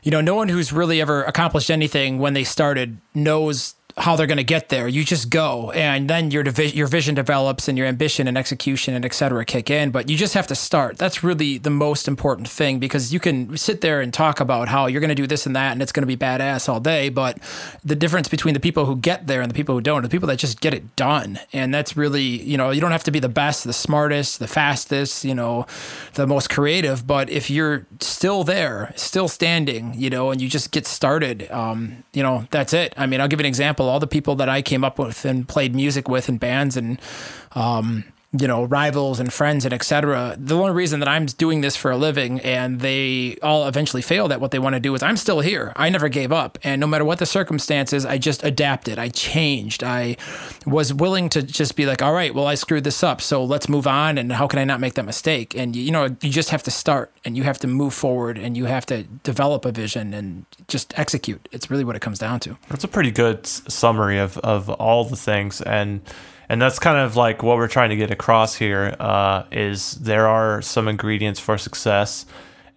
you 0.03 0.11
know, 0.11 0.21
no 0.21 0.35
one 0.35 0.47
who's 0.47 0.71
really 0.71 1.01
ever 1.01 1.23
accomplished 1.23 1.69
anything 1.69 2.17
when 2.19 2.33
they 2.33 2.43
started 2.43 2.97
knows 3.13 3.75
how 3.97 4.15
they're 4.15 4.27
going 4.27 4.37
to 4.37 4.43
get 4.43 4.69
there. 4.69 4.87
You 4.87 5.03
just 5.03 5.29
go, 5.29 5.71
and 5.71 6.09
then 6.09 6.29
your 6.29 6.43
divi- 6.43 6.75
your 6.75 6.87
vision 6.87 7.15
develops, 7.15 7.67
and 7.67 7.77
your 7.77 7.87
ambition 7.87 8.27
and 8.27 8.37
execution 8.37 8.93
and 8.93 9.03
et 9.03 9.13
cetera 9.13 9.43
kick 9.43 9.69
in. 9.69 9.91
But 9.91 10.09
you 10.09 10.15
just 10.15 10.33
have 10.35 10.47
to 10.47 10.55
start. 10.55 10.97
That's 10.97 11.23
really 11.23 11.57
the 11.57 11.69
most 11.69 12.07
important 12.07 12.47
thing 12.47 12.79
because 12.79 13.11
you 13.11 13.19
can 13.19 13.57
sit 13.57 13.81
there 13.81 13.99
and 14.01 14.13
talk 14.13 14.39
about 14.39 14.67
how 14.67 14.85
you're 14.85 15.01
going 15.01 15.09
to 15.09 15.15
do 15.15 15.27
this 15.27 15.45
and 15.45 15.55
that, 15.55 15.71
and 15.71 15.81
it's 15.81 15.91
going 15.91 16.03
to 16.03 16.07
be 16.07 16.17
badass 16.17 16.69
all 16.69 16.79
day. 16.79 17.09
But 17.09 17.39
the 17.83 17.95
difference 17.95 18.27
between 18.27 18.53
the 18.53 18.59
people 18.59 18.85
who 18.85 18.95
get 18.95 19.27
there 19.27 19.41
and 19.41 19.49
the 19.49 19.55
people 19.55 19.73
who 19.75 19.81
don't, 19.81 20.03
the 20.03 20.09
people 20.09 20.27
that 20.27 20.37
just 20.37 20.61
get 20.61 20.73
it 20.73 20.95
done, 20.95 21.39
and 21.51 21.73
that's 21.73 21.97
really 21.97 22.21
you 22.21 22.57
know 22.57 22.69
you 22.69 22.81
don't 22.81 22.91
have 22.91 23.03
to 23.05 23.11
be 23.11 23.19
the 23.19 23.29
best, 23.29 23.63
the 23.63 23.73
smartest, 23.73 24.39
the 24.39 24.47
fastest, 24.47 25.25
you 25.25 25.33
know, 25.33 25.65
the 26.13 26.27
most 26.27 26.49
creative. 26.49 27.07
But 27.07 27.29
if 27.29 27.49
you're 27.49 27.87
still 27.99 28.43
there, 28.43 28.93
still 28.95 29.27
standing, 29.27 29.93
you 29.95 30.09
know, 30.09 30.31
and 30.31 30.39
you 30.39 30.49
just 30.49 30.71
get 30.71 30.85
started, 30.85 31.49
um, 31.51 32.03
you 32.13 32.21
know, 32.21 32.47
that's 32.51 32.73
it. 32.73 32.93
I 32.95 33.07
mean, 33.07 33.21
I'll 33.21 33.27
give 33.27 33.39
an 33.39 33.45
example 33.45 33.86
all 33.87 33.99
the 33.99 34.07
people 34.07 34.35
that 34.35 34.49
I 34.49 34.61
came 34.61 34.83
up 34.83 34.99
with 34.99 35.25
and 35.25 35.47
played 35.47 35.75
music 35.75 36.07
with 36.07 36.29
in 36.29 36.37
bands 36.37 36.77
and 36.77 36.99
um, 37.53 38.03
you 38.33 38.47
know 38.47 38.65
rivals 38.65 39.19
and 39.21 39.31
friends 39.31 39.63
and 39.63 39.73
etc 39.73 40.35
the 40.37 40.55
only 40.55 40.73
reason 40.73 40.99
that 40.99 41.07
i'm 41.07 41.25
doing 41.25 41.61
this 41.61 41.77
for 41.77 41.91
a 41.91 41.97
living 41.97 42.41
and 42.41 42.81
they 42.81 43.37
all 43.41 43.65
eventually 43.67 44.01
failed 44.01 44.33
at 44.33 44.41
what 44.41 44.51
they 44.51 44.59
want 44.59 44.73
to 44.73 44.79
do 44.81 44.93
is 44.93 45.01
i'm 45.01 45.15
still 45.15 45.39
here. 45.39 45.71
I 45.75 45.89
never 45.89 46.09
gave 46.09 46.31
up. 46.31 46.57
And 46.63 46.79
no 46.79 46.87
matter 46.87 47.05
what 47.05 47.19
the 47.19 47.25
circumstances 47.25 48.05
i 48.05 48.17
just 48.17 48.43
adapted. 48.43 48.99
I 48.99 49.09
changed. 49.09 49.83
I 49.83 50.17
was 50.65 50.93
willing 50.93 51.29
to 51.29 51.41
just 51.41 51.75
be 51.75 51.85
like 51.85 52.01
all 52.01 52.13
right 52.13 52.33
well 52.33 52.47
i 52.47 52.55
screwed 52.55 52.83
this 52.83 53.03
up 53.03 53.21
so 53.21 53.43
let's 53.43 53.69
move 53.69 53.87
on 53.87 54.17
and 54.17 54.31
how 54.31 54.47
can 54.47 54.59
i 54.59 54.65
not 54.65 54.79
make 54.79 54.95
that 54.95 55.05
mistake? 55.05 55.55
And 55.55 55.75
you 55.75 55.91
know 55.91 56.05
you 56.21 56.29
just 56.29 56.49
have 56.49 56.63
to 56.63 56.71
start 56.71 57.11
and 57.23 57.37
you 57.37 57.43
have 57.43 57.59
to 57.59 57.67
move 57.67 57.93
forward 57.93 58.37
and 58.37 58.57
you 58.57 58.65
have 58.65 58.85
to 58.87 59.03
develop 59.23 59.65
a 59.65 59.71
vision 59.71 60.13
and 60.13 60.45
just 60.67 60.97
execute. 60.97 61.47
It's 61.51 61.69
really 61.69 61.83
what 61.83 61.95
it 61.95 62.01
comes 62.01 62.19
down 62.19 62.39
to. 62.41 62.57
That's 62.69 62.83
a 62.83 62.87
pretty 62.87 63.11
good 63.11 63.45
summary 63.47 64.17
of, 64.17 64.37
of 64.39 64.69
all 64.69 65.05
the 65.05 65.15
things 65.15 65.61
and 65.61 66.01
and 66.49 66.61
that's 66.61 66.79
kind 66.79 66.97
of 66.97 67.15
like 67.15 67.43
what 67.43 67.57
we're 67.57 67.67
trying 67.67 67.89
to 67.89 67.95
get 67.95 68.11
across 68.11 68.55
here 68.55 68.95
uh, 68.99 69.43
is 69.51 69.93
there 69.93 70.27
are 70.27 70.61
some 70.61 70.87
ingredients 70.87 71.39
for 71.39 71.57
success 71.57 72.25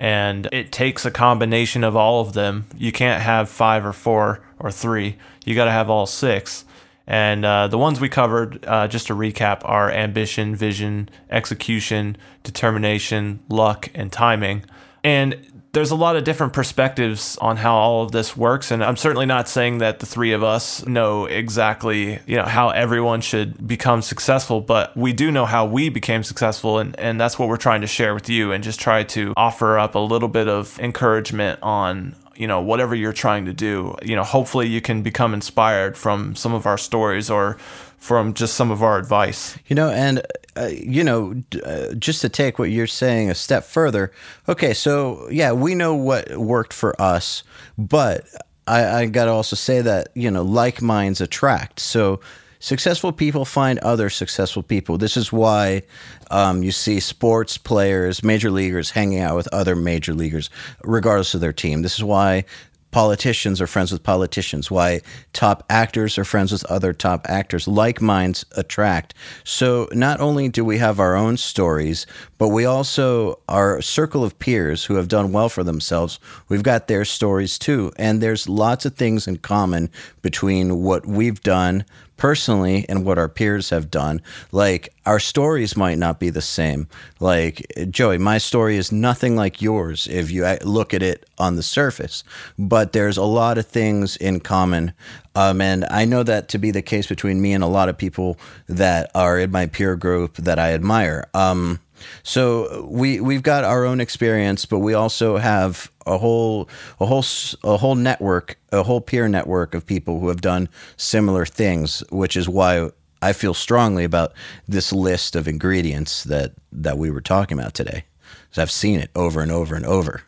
and 0.01 0.49
it 0.51 0.73
takes 0.73 1.05
a 1.05 1.11
combination 1.11 1.85
of 1.85 1.95
all 1.95 2.23
of 2.23 2.33
them. 2.33 2.65
You 2.75 2.91
can't 2.91 3.23
have 3.23 3.51
five 3.51 3.85
or 3.85 3.93
four 3.93 4.43
or 4.59 4.73
three. 4.73 5.17
You 5.45 5.55
got 5.55 5.67
to 5.67 5.71
have 5.71 5.91
all 5.91 6.07
six. 6.07 6.65
And 7.07 7.45
uh, 7.45 7.69
the 7.69 7.77
ones 7.77 8.01
we 8.01 8.09
covered 8.09 8.65
uh, 8.67 8.89
just 8.89 9.09
to 9.09 9.15
recap 9.15 9.61
are 9.65 9.91
ambition 9.91 10.57
vision 10.57 11.11
execution 11.29 12.17
determination 12.45 13.41
luck 13.51 13.91
and 13.95 14.11
timing. 14.11 14.65
And 15.05 15.60
there's 15.73 15.91
a 15.93 15.97
lot 15.97 16.17
of 16.17 16.25
different 16.25 16.53
perspectives 16.53 17.39
on 17.41 17.57
how 17.57 17.77
all 17.77 18.03
of 18.03 18.13
this 18.13 18.37
works 18.37 18.71
and 18.71 18.83
i'm 18.83 18.97
certainly 18.97 19.27
not 19.27 19.49
saying 19.49 19.79
that 19.79 20.01
the 20.01 20.07
three 20.07 20.33
of 20.33 20.43
us 20.43 20.85
know 20.87 21.27
exactly 21.27 22.19
you 22.27 22.37
know 22.37 22.45
how 22.45 22.71
everyone 22.71 23.21
should 23.21 23.67
become 23.67 24.03
successful 24.03 24.61
but 24.61 24.97
we 24.97 25.13
do 25.13 25.31
know 25.31 25.47
how 25.47 25.65
we 25.65 25.89
became 25.89 26.23
successful 26.23 26.79
and, 26.79 26.99
and 26.99 27.21
that's 27.21 27.39
what 27.39 27.49
we're 27.49 27.57
trying 27.57 27.81
to 27.81 27.87
share 27.87 28.15
with 28.15 28.29
you 28.29 28.53
and 28.53 28.65
just 28.65 28.81
try 28.81 29.03
to 29.03 29.33
offer 29.37 29.79
up 29.79 29.95
a 29.95 29.99
little 29.99 30.29
bit 30.29 30.49
of 30.49 30.79
encouragement 30.81 31.59
on 31.63 32.15
you 32.41 32.47
know 32.47 32.61
whatever 32.63 32.95
you're 32.95 33.13
trying 33.13 33.45
to 33.45 33.53
do. 33.53 33.95
You 34.03 34.17
know 34.17 34.25
hopefully 34.25 34.67
you 34.67 34.81
can 34.81 35.03
become 35.03 35.35
inspired 35.35 35.97
from 35.99 36.35
some 36.35 36.55
of 36.55 36.65
our 36.65 36.79
stories 36.79 37.29
or 37.29 37.59
from 38.01 38.33
just 38.33 38.55
some 38.55 38.71
of 38.71 38.83
our 38.83 38.99
advice 38.99 39.57
You 39.69 39.77
know, 39.77 39.91
and 39.91 40.23
uh, 40.57 40.71
you 40.73 41.05
know, 41.05 41.41
uh, 41.65 41.95
just 41.95 42.23
to 42.23 42.29
take 42.29 42.59
what 42.59 42.71
you're 42.71 42.87
saying 42.87 43.31
a 43.31 43.35
step 43.35 43.63
further. 43.63 44.11
Okay, 44.49 44.75
so 44.75 45.29
yeah, 45.31 45.53
we 45.53 45.75
know 45.75 45.95
what 45.95 46.37
worked 46.37 46.73
for 46.73 47.01
us, 47.01 47.45
but 47.79 48.25
I, 48.67 49.03
I 49.03 49.07
got 49.07 49.27
to 49.27 49.31
also 49.31 49.55
say 49.55 49.81
that 49.83 50.09
you 50.15 50.31
know, 50.31 50.43
like 50.43 50.83
minds 50.83 51.21
attract. 51.21 51.79
So 51.79 52.21
successful 52.59 53.13
people 53.13 53.45
find 53.45 53.79
other 53.81 54.11
successful 54.11 54.63
people. 54.63 54.99
This 54.99 55.17
is 55.17 55.33
why 55.33 55.83
um, 56.31 56.63
you 56.63 56.73
see 56.73 57.01
sports 57.01 57.59
players, 57.59 58.25
major 58.25 58.51
leaguers, 58.51 58.91
hanging 58.91 59.21
out 59.21 59.37
with 59.37 59.49
other 59.53 59.77
major 59.77 60.15
leaguers, 60.15 60.51
regardless 60.83 61.35
of 61.35 61.41
their 61.41 61.53
team. 61.53 61.83
This 61.83 61.95
is 61.95 62.05
why 62.05 62.45
politicians 62.91 63.61
are 63.61 63.67
friends 63.67 63.93
with 63.93 64.03
politicians, 64.03 64.71
why 64.71 65.01
top 65.33 65.65
actors 65.71 66.19
are 66.19 66.25
friends 66.25 66.53
with 66.53 66.65
other 66.67 66.93
top 66.93 67.27
actors. 67.29 67.69
Like 67.69 68.01
minds 68.01 68.45
attract. 68.57 69.15
So 69.45 69.89
not 69.93 70.21
only 70.21 70.49
do 70.49 70.65
we 70.65 70.79
have 70.79 71.01
our 71.01 71.15
own 71.15 71.37
stories, 71.37 72.07
but 72.39 72.49
we 72.49 72.65
also 72.65 73.41
our 73.49 73.81
circle 73.81 74.25
of 74.25 74.39
peers 74.39 74.85
who 74.85 74.95
have 74.95 75.09
done 75.09 75.33
well 75.33 75.49
for 75.49 75.63
themselves. 75.63 76.19
We've 76.49 76.63
got 76.63 76.89
their 76.89 77.05
stories 77.05 77.59
too, 77.59 77.93
and 77.97 78.21
there's 78.21 78.49
lots 78.49 78.85
of 78.85 78.95
things 78.95 79.29
in 79.29 79.39
common 79.39 79.91
between 80.23 80.83
what 80.83 81.07
we've 81.07 81.41
done 81.41 81.85
personally 82.21 82.85
and 82.87 83.03
what 83.03 83.19
our 83.19 83.31
peers 83.31 83.71
have 83.71 83.91
done. 83.91 84.21
Like 84.53 84.93
our 85.07 85.19
stories 85.19 85.75
might 85.75 85.97
not 85.97 86.21
be 86.21 86.29
the 86.29 86.43
same. 86.43 86.87
Like 87.19 87.67
Joey, 87.91 88.19
my 88.19 88.37
story 88.37 88.77
is 88.77 88.93
nothing 88.93 89.37
like 89.37 89.63
yours 89.63 90.07
if 90.07 90.31
you 90.31 90.47
look 90.63 90.93
at 90.93 91.03
it 91.03 91.27
on 91.39 91.57
the 91.57 91.63
surface, 91.63 92.23
but 92.59 92.93
there's 92.93 93.17
a 93.17 93.25
lot 93.25 93.57
of 93.57 93.67
things 93.67 94.17
in 94.19 94.39
common. 94.41 94.93
Um, 95.35 95.63
and 95.63 95.87
I 95.91 96.05
know 96.05 96.23
that 96.23 96.51
to 96.51 96.59
be 96.59 96.71
the 96.71 96.83
case 96.83 97.07
between 97.07 97.41
me 97.41 97.55
and 97.55 97.65
a 97.65 97.69
lot 97.69 97.89
of 97.89 97.97
people 97.97 98.37
that 98.69 99.11
are 99.15 99.39
in 99.39 99.51
my 99.51 99.65
peer 99.65 99.97
group 99.97 100.37
that 100.37 100.59
I 100.59 100.75
admire. 100.75 101.27
Um, 101.33 101.81
so 102.23 102.87
we 102.87 103.21
we've 103.21 103.43
got 103.43 103.65
our 103.65 103.85
own 103.85 104.01
experience, 104.01 104.67
but 104.67 104.81
we 104.81 104.93
also 104.93 105.39
have 105.39 105.91
a 106.15 106.19
whole 106.19 106.69
a 107.01 107.07
whole 107.07 107.21
s- 107.21 107.55
a 107.65 107.77
whole 107.77 107.95
network, 107.95 108.57
a 108.73 108.83
whole 108.83 109.01
peer 109.01 109.29
network 109.29 109.75
of 109.75 109.87
people 109.87 110.21
who 110.21 110.29
have 110.29 110.41
done 110.41 110.69
similar 110.97 111.47
things, 111.47 112.03
which 112.11 112.37
is 112.37 112.49
why 112.49 112.91
I 113.23 113.33
feel 113.33 113.55
strongly 113.55 114.05
about 114.05 114.33
this 114.69 114.93
list 114.93 115.37
of 115.37 115.47
ingredients 115.49 116.25
that 116.25 116.53
that 116.73 116.99
we 116.99 117.11
were 117.11 117.21
talking 117.21 117.59
about 117.59 117.75
today. 117.75 118.05
Cuz 118.51 118.59
I've 118.59 118.71
seen 118.71 119.01
it 119.01 119.11
over 119.15 119.41
and 119.43 119.53
over 119.53 119.75
and 119.77 119.87
over. 119.87 120.23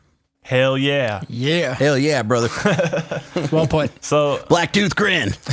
hell 0.44 0.76
yeah 0.76 1.20
Yeah. 1.28 1.74
Hell 1.74 1.96
yeah, 1.98 2.22
brother! 2.22 2.48
Well 3.52 3.66
put. 3.66 3.90
so 4.04 4.44
Black 4.48 4.72
tooth 4.72 4.94
grin. 4.96 5.34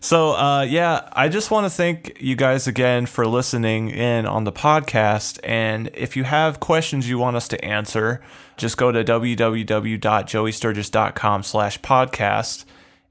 So, 0.00 0.36
uh, 0.36 0.62
yeah, 0.62 1.08
I 1.12 1.28
just 1.28 1.50
want 1.50 1.66
to 1.66 1.70
thank 1.70 2.20
you 2.20 2.36
guys 2.36 2.68
again 2.68 3.06
for 3.06 3.26
listening 3.26 3.90
in 3.90 4.26
on 4.26 4.44
the 4.44 4.52
podcast. 4.52 5.40
And 5.42 5.90
if 5.94 6.16
you 6.16 6.22
have 6.24 6.60
questions 6.60 7.08
you 7.08 7.18
want 7.18 7.36
us 7.36 7.48
to 7.48 7.64
answer, 7.64 8.20
just 8.56 8.76
go 8.76 8.92
to 8.92 9.02
www.joeysturgis.com 9.02 11.42
slash 11.42 11.80
podcast. 11.80 12.64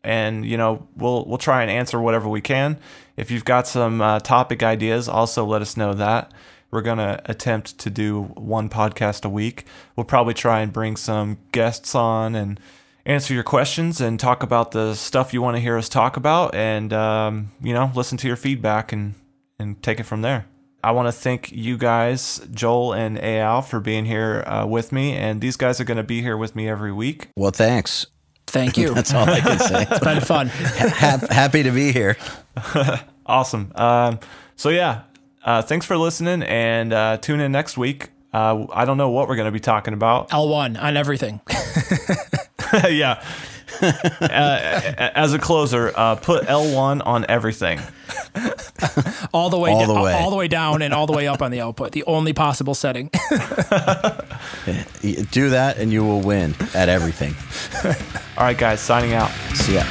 And, 0.04 0.46
you 0.46 0.56
know, 0.56 0.88
we'll, 0.96 1.26
we'll 1.26 1.38
try 1.38 1.62
and 1.62 1.70
answer 1.70 2.00
whatever 2.00 2.30
we 2.30 2.40
can. 2.40 2.80
If 3.18 3.32
you've 3.32 3.46
got 3.46 3.68
some 3.68 4.02
uh, 4.02 4.20
topic 4.20 4.64
ideas, 4.64 5.10
also 5.10 5.46
let 5.46 5.62
us 5.62 5.76
know 5.76 5.94
that. 5.94 6.32
We're 6.72 6.82
going 6.82 7.00
to 7.00 7.22
attempt 7.26 7.78
to 7.80 7.90
do 7.90 8.24
one 8.24 8.70
podcast 8.70 9.26
a 9.26 9.30
week. 9.30 9.66
We'll 9.96 10.06
probably 10.06 10.34
try 10.34 10.62
and 10.62 10.72
bring 10.72 10.96
some 10.96 11.40
guests 11.52 11.96
on 11.96 12.36
and 12.36 12.60
answer 13.08 13.34
your 13.34 13.44
questions 13.44 14.02
and 14.02 14.20
talk 14.20 14.44
about 14.44 14.72
the 14.72 14.94
stuff 14.94 15.34
you 15.34 15.42
want 15.42 15.56
to 15.56 15.62
hear 15.62 15.78
us 15.78 15.88
talk 15.88 16.18
about 16.18 16.54
and 16.54 16.92
um, 16.92 17.52
you 17.62 17.74
know 17.74 17.90
listen 17.96 18.18
to 18.18 18.28
your 18.28 18.36
feedback 18.36 18.92
and 18.92 19.16
and 19.60 19.82
take 19.82 20.00
it 20.00 20.04
from 20.04 20.22
there 20.22 20.46
i 20.84 20.92
want 20.92 21.08
to 21.08 21.12
thank 21.14 21.50
you 21.52 21.78
guys 21.78 22.46
joel 22.54 22.94
and 22.94 23.18
Eyal 23.18 23.66
for 23.66 23.80
being 23.80 24.06
here 24.06 24.44
uh, 24.46 24.66
with 24.68 24.92
me 24.92 25.14
and 25.16 25.40
these 25.40 25.56
guys 25.56 25.80
are 25.80 25.86
going 25.86 25.98
to 25.98 26.04
be 26.04 26.22
here 26.22 26.36
with 26.36 26.54
me 26.56 26.68
every 26.68 26.92
week 26.92 27.30
Well, 27.38 27.52
thanks. 27.52 28.06
Thank 28.46 28.78
you. 28.78 28.94
That's 28.94 29.14
all 29.14 29.30
I 29.30 29.42
can 29.42 29.60
say. 29.60 29.88
It's 29.90 30.00
been 30.00 30.22
fun. 30.22 30.48
Ha- 30.54 31.28
happy 31.30 31.64
to 31.64 31.72
be 31.72 31.92
here. 31.92 32.18
awesome 33.26 33.72
um, 33.76 34.20
so 34.58 34.70
yeah 34.70 35.04
uh, 35.46 35.62
thanks 35.62 35.86
for 35.86 35.98
listening 35.98 36.44
and 36.44 36.92
uh, 36.92 37.18
tune 37.18 37.40
in 37.40 37.52
next 37.54 37.78
week 37.78 38.10
uh, 38.34 38.66
i 38.74 38.84
don't 38.84 38.98
know 38.98 39.10
what 39.10 39.30
we're 39.30 39.36
going 39.38 39.46
to 39.48 39.52
be 39.52 39.60
talking 39.62 39.94
about 39.94 40.30
L1 40.30 40.82
on 40.82 40.98
everything. 40.98 41.40
yeah 42.90 43.24
uh, 43.82 44.94
as 45.14 45.34
a 45.34 45.40
closer 45.40 45.92
uh, 45.96 46.16
put 46.16 46.46
l1 46.46 47.06
on 47.06 47.26
everything 47.30 47.80
All 49.34 49.50
the 49.50 49.58
way, 49.60 49.72
All 49.72 49.86
da- 49.86 49.94
the 49.94 50.02
way. 50.02 50.14
all 50.14 50.30
the 50.30 50.36
way 50.38 50.48
down 50.48 50.82
and 50.82 50.94
all 50.94 51.08
the 51.08 51.14
way 51.14 51.28
up 51.28 51.42
on 51.42 51.52
the 51.52 51.60
output. 51.62 51.92
The 51.92 52.04
only 52.06 52.32
possible 52.34 52.74
setting. 52.74 53.10
Do 55.32 55.50
that, 55.52 55.76
and 55.78 55.92
you 55.92 56.04
will 56.06 56.22
win 56.22 56.56
at 56.74 56.88
everything. 56.90 57.36
all 58.38 58.46
right 58.46 58.58
guys 58.58 58.80
signing 58.80 59.14
out 59.14 59.30
See 59.56 59.76
ya. 59.76 59.84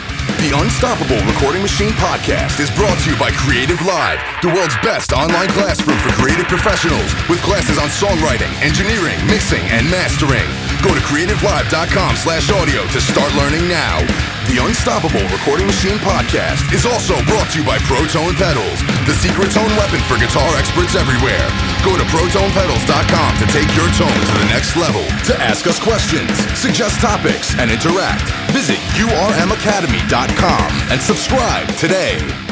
The 0.43 0.53
Unstoppable 0.57 1.21
Recording 1.33 1.63
Machine 1.63 1.91
podcast 2.01 2.59
is 2.61 2.71
brought 2.73 2.99
to 3.05 3.11
you 3.11 3.17
by 3.19 3.31
CreativeLive, 3.33 4.21
the 4.43 4.49
world's 4.49 4.77
best 4.83 5.13
online 5.13 5.49
classroom 5.51 5.99
for 5.99 6.11
creative 6.13 6.47
professionals 6.47 7.13
with 7.29 7.41
classes 7.43 7.79
on 7.79 7.89
songwriting, 7.89 8.51
engineering, 8.63 9.19
mixing, 9.27 9.63
and 9.71 9.89
mastering. 9.91 10.47
Go 10.83 10.95
to 10.95 11.01
creativelive.com 11.01 12.17
slash 12.17 12.51
audio 12.51 12.87
to 12.89 13.01
start 13.01 13.33
learning 13.35 13.69
now. 13.69 14.01
The 14.47 14.63
Unstoppable 14.63 15.27
Recording 15.33 15.67
Machine 15.67 15.99
podcast 15.99 16.71
is 16.73 16.87
also 16.87 17.19
brought 17.27 17.51
to 17.51 17.59
you 17.59 17.67
by 17.67 17.79
Protone 17.83 18.35
Pedals, 18.39 18.79
the 19.05 19.15
secret 19.19 19.51
tone 19.51 19.71
weapon 19.75 19.99
for 20.07 20.15
guitar 20.15 20.47
experts 20.55 20.95
everywhere. 20.95 21.51
Go 21.83 21.99
to 21.99 22.05
protonepedals.com 22.15 23.31
to 23.43 23.47
take 23.51 23.67
your 23.75 23.91
tone 23.99 24.21
to 24.23 24.35
the 24.39 24.49
next 24.53 24.77
level. 24.77 25.03
To 25.27 25.35
ask 25.43 25.67
us 25.67 25.81
questions, 25.83 26.31
suggest 26.55 27.01
topics, 27.01 27.59
and 27.59 27.71
interact, 27.71 28.31
visit 28.53 28.79
urmacademy.com 29.03 30.69
and 30.93 31.01
subscribe 31.01 31.67
today. 31.75 32.46